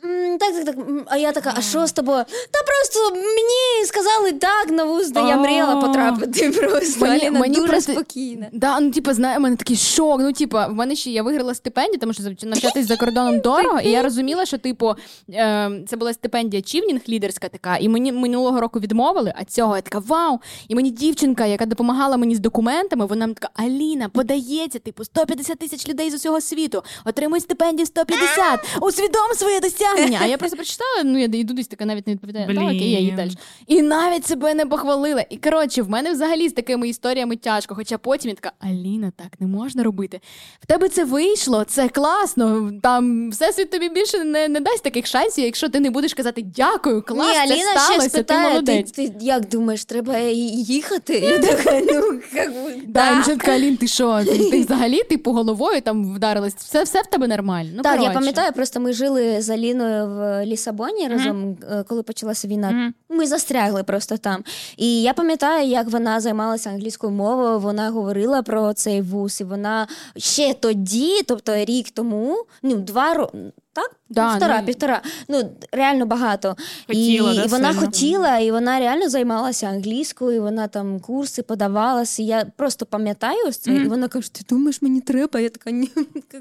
«М, 0.04 0.38
Так, 0.38 0.54
так, 0.54 0.64
так. 0.64 0.76
А 1.06 1.16
я 1.16 1.32
така, 1.32 1.54
а 1.56 1.62
що 1.62 1.86
з 1.86 1.92
тобою? 1.92 2.24
Та 2.50 2.58
просто 2.66 3.14
мені 3.20 3.86
сказали 3.86 4.32
так 4.32 4.70
на 4.70 4.84
вуз, 4.84 5.10
де 5.10 5.20
я 5.20 5.36
мріяла 5.36 5.76
потрапити. 5.76 6.50
Просто 6.70 7.00
Мені- 7.06 7.20
Аліна 7.26 7.40
мені 7.40 7.54
дуже 7.54 7.68
просто- 7.68 7.92
спокійна. 7.92 8.46
Да, 8.52 8.80
ну 8.80 8.90
типу, 8.90 9.12
знає, 9.12 9.38
у 9.38 9.40
мене 9.40 9.56
такий 9.56 9.76
шок. 9.76 10.20
Ну, 10.20 10.32
типу, 10.32 10.56
в 10.56 10.72
мене 10.74 10.96
ще 10.96 11.10
я 11.10 11.22
виграла 11.22 11.54
стипендію, 11.54 11.98
тому 11.98 12.12
що 12.12 12.22
навчатись 12.42 12.86
за 12.86 12.96
кордоном 12.96 13.40
дорого. 13.40 13.80
І 13.80 13.90
я 13.90 14.02
розуміла, 14.02 14.46
що, 14.46 14.58
типу, 14.58 14.94
е, 15.30 15.70
це 15.88 15.96
була 15.96 16.12
стипендія 16.12 16.62
Чівнінг 16.62 17.00
лідерська 17.08 17.48
така, 17.48 17.76
і 17.76 17.88
мені 17.88 18.12
минулого 18.12 18.60
року 18.60 18.80
відмовили, 18.80 19.32
а 19.36 19.44
цього 19.44 19.76
я 19.76 19.82
така 19.82 19.98
вау. 19.98 20.40
І 20.68 20.74
мені 20.74 20.90
дівчинка, 20.90 21.46
яка 21.46 21.66
допомагала 21.66 22.16
мені 22.16 22.34
з 22.34 22.38
документами, 22.38 23.06
вона 23.06 23.26
мені 23.26 23.34
така 23.40 23.64
Аліна, 23.64 24.08
подається, 24.08 24.78
типу, 24.78 25.04
150 25.04 25.58
тисяч 25.58 25.88
людей 25.88 26.10
з 26.10 26.14
усього 26.14 26.40
світу, 26.40 26.82
отримуй 27.04 27.40
стипендію 27.40 27.86
150, 27.86 28.60
усвідом 28.80 29.34
своє 29.36 29.60
досягнення. 29.60 29.93
А 30.20 30.26
я 30.26 30.38
просто 30.38 30.56
прочитала, 30.56 31.02
ну 31.04 31.18
я 31.18 31.24
йду 31.24 31.54
десь 31.54 31.66
така 31.66 31.84
навіть 31.84 32.06
не 32.06 32.12
відповідаю. 32.12 32.46
Блін. 32.46 32.56
«Та, 32.56 32.64
окей, 32.64 32.90
я 32.90 32.98
їду 32.98 33.16
далі. 33.16 33.30
І 33.66 33.82
навіть 33.82 34.26
себе 34.26 34.54
не 34.54 34.66
похвалила. 34.66 35.24
І 35.30 35.36
коротше, 35.36 35.82
в 35.82 35.90
мене 35.90 36.12
взагалі 36.12 36.48
з 36.48 36.52
такими 36.52 36.88
історіями 36.88 37.36
тяжко. 37.36 37.74
Хоча 37.74 37.98
потім 37.98 38.28
я 38.28 38.34
така, 38.34 38.52
Аліна, 38.60 39.12
так 39.16 39.40
не 39.40 39.46
можна 39.46 39.82
робити. 39.82 40.20
В 40.62 40.66
тебе 40.66 40.88
це 40.88 41.04
вийшло, 41.04 41.64
це 41.64 41.88
класно. 41.88 42.72
Там 42.82 43.30
всесвіт 43.30 43.70
тобі 43.70 43.88
більше 43.88 44.24
не, 44.24 44.48
не 44.48 44.60
дасть 44.60 44.82
таких 44.82 45.06
шансів, 45.06 45.44
якщо 45.44 45.68
ти 45.68 45.80
не 45.80 45.90
будеш 45.90 46.14
казати 46.14 46.42
дякую, 46.56 47.02
клас, 47.02 47.32
Ні, 47.32 47.38
Аліна 47.52 47.70
ще 47.70 47.80
сталося, 47.80 48.02
ти 48.02 48.08
спитає, 48.08 48.42
ти, 48.42 48.48
молодець. 48.48 48.90
ти 48.90 49.12
як 49.20 49.48
думаєш, 49.48 49.84
треба 49.84 50.18
їхати? 50.18 51.18
Я 51.18 51.38
така, 51.38 51.80
ну, 51.80 52.20
як 52.34 52.52
Да, 52.86 53.24
да. 53.36 53.52
Алін, 53.52 53.76
ти 53.76 53.86
що? 53.88 54.24
Ти, 54.24 54.50
ти 54.50 54.60
взагалі 54.60 55.02
типу 55.02 55.32
головою 55.32 55.80
там 55.80 56.14
вдарилась? 56.14 56.54
Все, 56.54 56.82
все 56.82 57.02
в 57.02 57.06
тебе 57.06 57.28
нормально. 57.28 57.70
Ну, 57.76 57.82
Так, 57.82 58.02
я 58.02 58.10
пам'ятаю, 58.10 58.52
просто 58.52 58.80
ми 58.80 58.92
жили 58.92 59.42
з 59.42 59.50
Аліною 59.50 59.83
Аліною 59.84 60.06
в 60.06 60.44
Лісабоні 60.46 61.08
разом, 61.08 61.56
е, 61.70 61.82
коли 61.88 62.02
почалася 62.02 62.48
війна. 62.48 62.92
Ми 63.08 63.26
застрягли 63.26 63.82
просто 63.82 64.16
там. 64.16 64.44
І 64.76 65.02
я 65.02 65.14
пам'ятаю, 65.14 65.68
як 65.68 65.88
вона 65.88 66.20
займалася 66.20 66.70
англійською 66.70 67.12
мовою, 67.12 67.58
вона 67.58 67.90
говорила 67.90 68.42
про 68.42 68.72
цей 68.72 69.02
вуз, 69.02 69.40
і 69.40 69.44
вона 69.44 69.86
ще 70.16 70.54
тоді, 70.54 71.22
тобто 71.22 71.56
рік 71.56 71.90
тому, 71.90 72.44
ну, 72.62 72.74
два 72.76 73.14
роки. 73.14 73.38
Так, 73.74 73.90
Да, 74.14 74.30
півтора, 74.30 74.60
ну, 74.60 74.66
півтора. 74.66 75.02
Ну 75.28 75.50
реально 75.72 76.06
багато. 76.06 76.56
Хотіла, 76.86 77.32
і, 77.32 77.36
да, 77.36 77.42
і 77.44 77.48
вона 77.48 77.72
сильно? 77.72 77.86
хотіла, 77.86 78.38
і 78.38 78.50
вона 78.50 78.78
реально 78.78 79.08
займалася 79.08 79.66
англійською, 79.66 80.36
і 80.36 80.38
вона 80.38 80.68
там 80.68 81.00
курси 81.00 81.42
подавалася. 81.42 82.22
І 82.22 82.26
я 82.26 82.46
просто 82.56 82.86
пам'ятаю 82.86 83.52
це, 83.52 83.70
і 83.70 83.88
вона 83.88 84.08
каже: 84.08 84.32
Ти 84.32 84.44
думаєш, 84.48 84.82
мені 84.82 85.00
треба? 85.00 85.40
Я 85.40 85.48
така 85.48 85.70
ні. 85.70 85.90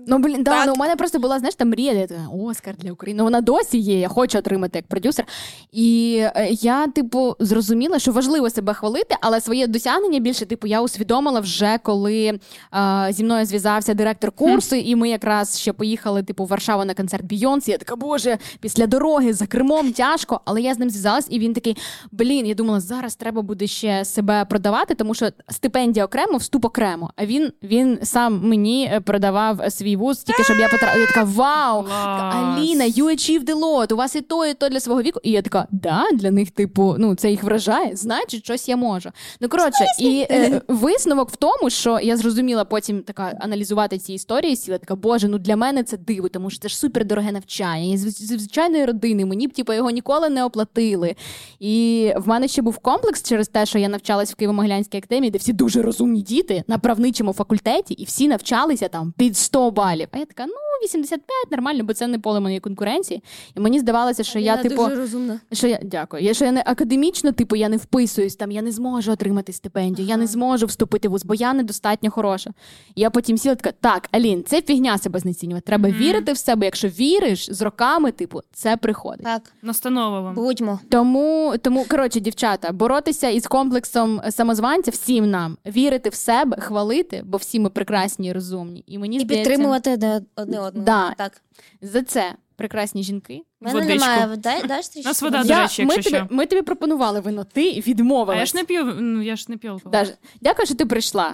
Ну, 0.07 0.17
блін, 0.17 0.43
да, 0.43 0.65
ну, 0.65 0.73
у 0.73 0.75
мене 0.75 0.95
просто 0.95 1.19
була, 1.19 1.39
знаєш, 1.39 1.55
там 1.55 1.69
мрія, 1.69 1.93
я 1.93 2.07
така, 2.07 2.27
Оскар 2.43 2.75
для 2.77 2.91
України. 2.91 3.17
Ну, 3.17 3.23
вона 3.23 3.41
досі 3.41 3.77
є, 3.77 3.99
я 3.99 4.07
хочу 4.07 4.37
отримати 4.37 4.77
як 4.77 4.87
продюсер. 4.87 5.25
І 5.71 6.17
е, 6.35 6.47
я, 6.51 6.87
типу, 6.87 7.35
зрозуміла, 7.39 7.99
що 7.99 8.11
важливо 8.11 8.49
себе 8.49 8.73
хвалити, 8.73 9.15
але 9.21 9.41
своє 9.41 9.67
досягнення 9.67 10.19
більше, 10.19 10.45
типу, 10.45 10.67
я 10.67 10.81
усвідомила 10.81 11.39
вже, 11.39 11.79
коли 11.83 12.39
е, 12.75 13.07
зі 13.11 13.23
мною 13.23 13.45
зв'язався 13.45 13.93
директор 13.93 14.31
курсу, 14.31 14.75
і 14.75 14.95
ми 14.95 15.09
якраз 15.09 15.59
ще 15.59 15.73
поїхали, 15.73 16.23
типу, 16.23 16.45
в 16.45 16.47
Варшаву 16.47 16.85
на 16.85 16.93
концерт 16.93 17.22
Бійонсі. 17.23 17.71
Я 17.71 17.77
така, 17.77 17.95
боже, 17.95 18.37
після 18.59 18.87
дороги 18.87 19.33
за 19.33 19.45
кермом 19.45 19.93
тяжко. 19.93 20.41
Але 20.45 20.61
я 20.61 20.73
з 20.73 20.79
ним 20.79 20.89
зв'язалась, 20.89 21.27
і 21.29 21.39
він 21.39 21.53
такий: 21.53 21.77
блін, 22.11 22.45
я 22.45 22.53
думала, 22.53 22.79
зараз 22.79 23.15
треба 23.15 23.41
буде 23.41 23.67
ще 23.67 24.05
себе 24.05 24.45
продавати, 24.45 24.95
тому 24.95 25.13
що 25.13 25.29
стипендія 25.49 26.05
окремо, 26.05 26.37
вступ 26.37 26.65
окремо. 26.65 27.09
А 27.15 27.25
він, 27.25 27.51
він 27.63 27.99
сам 28.03 28.41
мені 28.43 28.91
е, 28.93 28.99
продавав 28.99 29.71
свій 29.71 29.95
вуз, 29.95 30.23
тільки 30.23 30.43
щоб 30.43 30.57
я 30.57 30.67
потрапила. 30.67 31.01
Я 31.01 31.07
така, 31.07 31.23
вау! 31.23 31.85
Аліна, 31.87 32.85
you 32.85 33.03
achieved 33.05 33.45
a 33.45 33.55
lot, 33.55 33.93
у 33.93 33.95
вас 33.95 34.15
і 34.15 34.21
то, 34.21 34.45
і 34.45 34.53
то 34.53 34.69
для 34.69 34.79
свого 34.79 35.01
віку. 35.01 35.19
І 35.23 35.31
я 35.31 35.41
така, 35.41 35.67
да, 35.71 36.03
для 36.13 36.31
них, 36.31 36.51
типу, 36.51 36.95
ну 36.99 37.15
це 37.15 37.31
їх 37.31 37.43
вражає, 37.43 37.95
значить, 37.95 38.43
щось 38.43 38.69
я 38.69 38.77
можу. 38.77 39.09
Ну 39.41 39.49
коротше, 39.49 39.85
і 39.99 40.25
е, 40.29 40.61
висновок 40.67 41.29
в 41.29 41.35
тому, 41.35 41.69
що 41.69 41.99
я 41.99 42.17
зрозуміла 42.17 42.65
потім 42.65 43.01
така 43.01 43.37
аналізувати 43.39 43.97
ці 43.97 44.13
історії, 44.13 44.55
сіла 44.55 44.77
така, 44.77 44.95
боже, 44.95 45.27
ну 45.27 45.37
для 45.37 45.55
мене 45.55 45.83
це 45.83 45.97
диво, 45.97 46.29
тому 46.29 46.49
що 46.49 46.59
це 46.59 46.67
ж 46.67 46.77
супер 46.77 47.05
дороге 47.15 47.31
навчання. 47.31 47.97
З 47.97 48.01
з 48.01 48.27
звичайної 48.27 48.85
родини, 48.85 49.25
мені 49.25 49.47
б 49.47 49.53
типу, 49.53 49.73
його 49.73 49.89
ніколи 49.89 50.29
не 50.29 50.43
оплатили. 50.43 51.15
І 51.59 52.13
в 52.17 52.27
мене 52.27 52.47
ще 52.47 52.61
був 52.61 52.77
комплекс 52.77 53.23
через 53.23 53.47
те, 53.47 53.65
що 53.65 53.79
я 53.79 53.89
навчалась 53.89 54.33
в 54.33 54.35
Києво-Могилянській 54.35 54.97
академії, 54.97 55.31
де 55.31 55.37
всі 55.37 55.53
дуже 55.53 55.81
розумні 55.81 56.21
діти 56.21 56.63
на 56.67 56.77
правничому 56.77 57.33
факультеті, 57.33 57.93
і 57.93 58.05
всі 58.05 58.27
навчалися 58.27 58.87
там 58.87 59.13
під 59.17 59.37
100 59.37 59.71
балів. 59.71 60.07
А 60.11 60.17
я 60.17 60.25
така, 60.25 60.45
ну 60.45 60.53
85, 60.83 61.51
нормально, 61.51 61.83
бо 61.83 61.93
це 61.93 62.07
не 62.07 62.19
поле 62.19 62.39
моєї 62.39 62.59
конкуренції. 62.59 63.23
І 63.55 63.59
мені 63.59 63.79
здавалося, 63.79 64.23
що 64.23 64.39
я, 64.39 64.51
Вона 64.51 64.69
типу, 64.69 64.83
дуже 64.83 64.95
розумна. 64.95 65.39
що 65.51 65.67
я 65.67 65.79
дякую. 65.83 66.23
Я 66.23 66.33
що 66.33 66.45
я 66.45 66.51
не 66.51 66.63
академічно, 66.65 67.31
типу, 67.31 67.55
я 67.55 67.69
не 67.69 67.77
вписуюсь 67.77 68.35
там, 68.35 68.51
я 68.51 68.61
не 68.61 68.71
зможу 68.71 69.11
отримати 69.11 69.53
стипендію, 69.53 70.07
я 70.07 70.17
не 70.17 70.27
зможу 70.27 70.65
вступити 70.65 71.07
в 71.07 71.11
вуз, 71.11 71.25
бо 71.25 71.35
я 71.35 71.53
недостатньо 71.53 72.11
хороша. 72.11 72.51
Я 72.95 73.09
потім 73.09 73.37
сіла 73.37 73.55
така, 73.55 73.75
так, 73.81 74.09
Алін, 74.11 74.43
це 74.47 74.61
фігня 74.61 74.97
себе 74.97 75.19
знецінювати. 75.19 75.65
Треба 75.65 75.89
вірити 75.89 76.33
в 76.33 76.37
себе. 76.37 76.65
Якщо 76.65 76.87
віриш 76.87 77.51
з 77.51 77.61
роками, 77.61 78.11
типу, 78.11 78.41
це 78.53 78.77
приходить. 78.77 79.23
Так, 79.23 79.41
Настанова 79.61 80.21
вам. 80.21 80.35
будьмо. 80.35 80.79
Тому, 80.89 81.53
тому 81.61 81.85
коротше, 81.89 82.19
дівчата, 82.19 82.71
боротися 82.71 83.29
із 83.29 83.47
комплексом 83.47 84.21
самозванця 84.29 84.91
всім 84.91 85.29
нам, 85.29 85.57
вірити 85.65 86.09
в 86.09 86.13
себе, 86.15 86.57
хвалити, 86.59 87.21
бо 87.25 87.37
всі 87.37 87.59
ми 87.59 87.69
прекрасні 87.69 88.27
і 88.27 88.31
розумні. 88.33 88.83
І 88.87 88.97
мені 88.97 89.17
І 89.17 89.19
здається, 89.19 89.49
підтримувати 89.49 89.91
одне 89.91 90.21
одне 90.35 90.59
одного. 90.79 90.85
Да. 91.09 91.13
Так. 91.17 91.41
за 91.81 92.01
це 92.03 92.33
прекрасні 92.55 93.03
жінки. 93.03 93.41
У 93.61 93.65
мене 93.65 93.79
Водичку. 93.79 94.05
немає. 94.09 94.37
Дай, 94.37 94.67
даш 94.67 94.87
трішки? 94.87 95.09
Нас 95.09 95.21
вода, 95.21 95.43
до 95.43 95.49
Я, 95.49 95.61
речі, 95.61 95.85
ми, 95.85 95.93
якщо 95.93 96.11
тобі, 96.11 96.25
що. 96.27 96.35
ми 96.35 96.45
тобі 96.45 96.61
пропонували 96.61 97.19
вино, 97.19 97.43
ти 97.43 97.71
відмовилась. 97.71 98.37
А 98.37 98.39
я 98.39 98.45
ж 98.45 98.55
не 98.57 98.63
п'ю, 98.63 98.83
ну 98.99 99.21
я 99.21 99.35
ж 99.35 99.45
не 99.47 99.57
п'ю 99.57 99.71
алкоголь. 99.71 99.91
Даже. 99.91 100.13
Дякую, 100.41 100.65
що 100.65 100.75
ти 100.75 100.85
прийшла. 100.85 101.33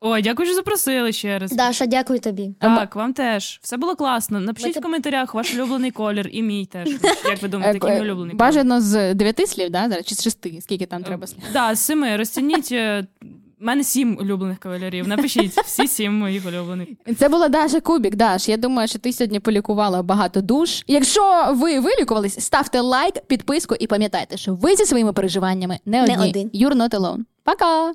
Ой, 0.00 0.22
дякую, 0.22 0.46
що 0.46 0.54
запросили 0.54 1.12
ще 1.12 1.38
раз. 1.38 1.50
Даша, 1.52 1.86
дякую 1.86 2.20
тобі. 2.20 2.54
Так, 2.60 2.96
вам 2.96 3.12
теж. 3.12 3.60
Все 3.62 3.76
було 3.76 3.96
класно. 3.96 4.40
Напишіть 4.40 4.74
це- 4.74 4.80
в 4.80 4.82
коментарях 4.82 5.34
ваш 5.34 5.54
улюблений 5.54 5.90
колір 5.90 6.28
і 6.32 6.42
мій 6.42 6.66
теж. 6.66 6.88
Як 7.24 7.42
ви 7.42 7.48
думаєте, 7.48 7.78
Е, 7.78 7.80
який 7.88 7.90
мій 8.02 8.06
улюблений 8.08 8.30
колір? 8.36 8.38
Бажано 8.38 8.80
з 8.80 9.14
дев'яти 9.14 9.46
слів, 9.46 9.70
да? 9.70 9.88
зараз, 9.88 10.06
чи 10.06 10.14
з 10.14 10.22
шести, 10.22 10.58
скільки 10.60 10.86
там 10.86 11.02
треба 11.02 11.26
слів. 11.26 11.42
Да, 11.52 11.74
з 11.74 11.80
семи. 11.80 12.16
Розцініть. 12.16 12.68
е, 12.72 13.06
У 13.60 13.64
мене 13.64 13.84
сім 13.84 14.18
улюблених 14.20 14.58
кавалерів. 14.58 15.08
Напишіть 15.08 15.52
всі 15.52 15.88
сім 15.88 16.18
моїх 16.18 16.46
улюблених. 16.46 16.88
Це 17.18 17.28
була 17.28 17.48
Даша 17.48 17.80
Кубік. 17.80 18.16
Даш, 18.16 18.48
я 18.48 18.56
думаю, 18.56 18.88
що 18.88 18.98
ти 18.98 19.12
сьогодні 19.12 19.40
полікувала 19.40 20.02
багато 20.02 20.40
душ. 20.40 20.84
Якщо 20.86 21.52
ви 21.54 21.80
вилікувались, 21.80 22.44
ставте 22.44 22.80
лайк, 22.80 23.26
підписку 23.26 23.74
і 23.80 23.86
пам'ятайте, 23.86 24.36
що 24.36 24.54
ви 24.54 24.76
зі 24.76 24.84
своїми 24.84 25.12
переживаннями 25.12 25.78
не 25.86 26.06
Не 26.06 26.28
один. 26.28 26.48
You're 26.48 26.76
not 26.76 26.90
alone. 26.90 27.20
Пока! 27.44 27.92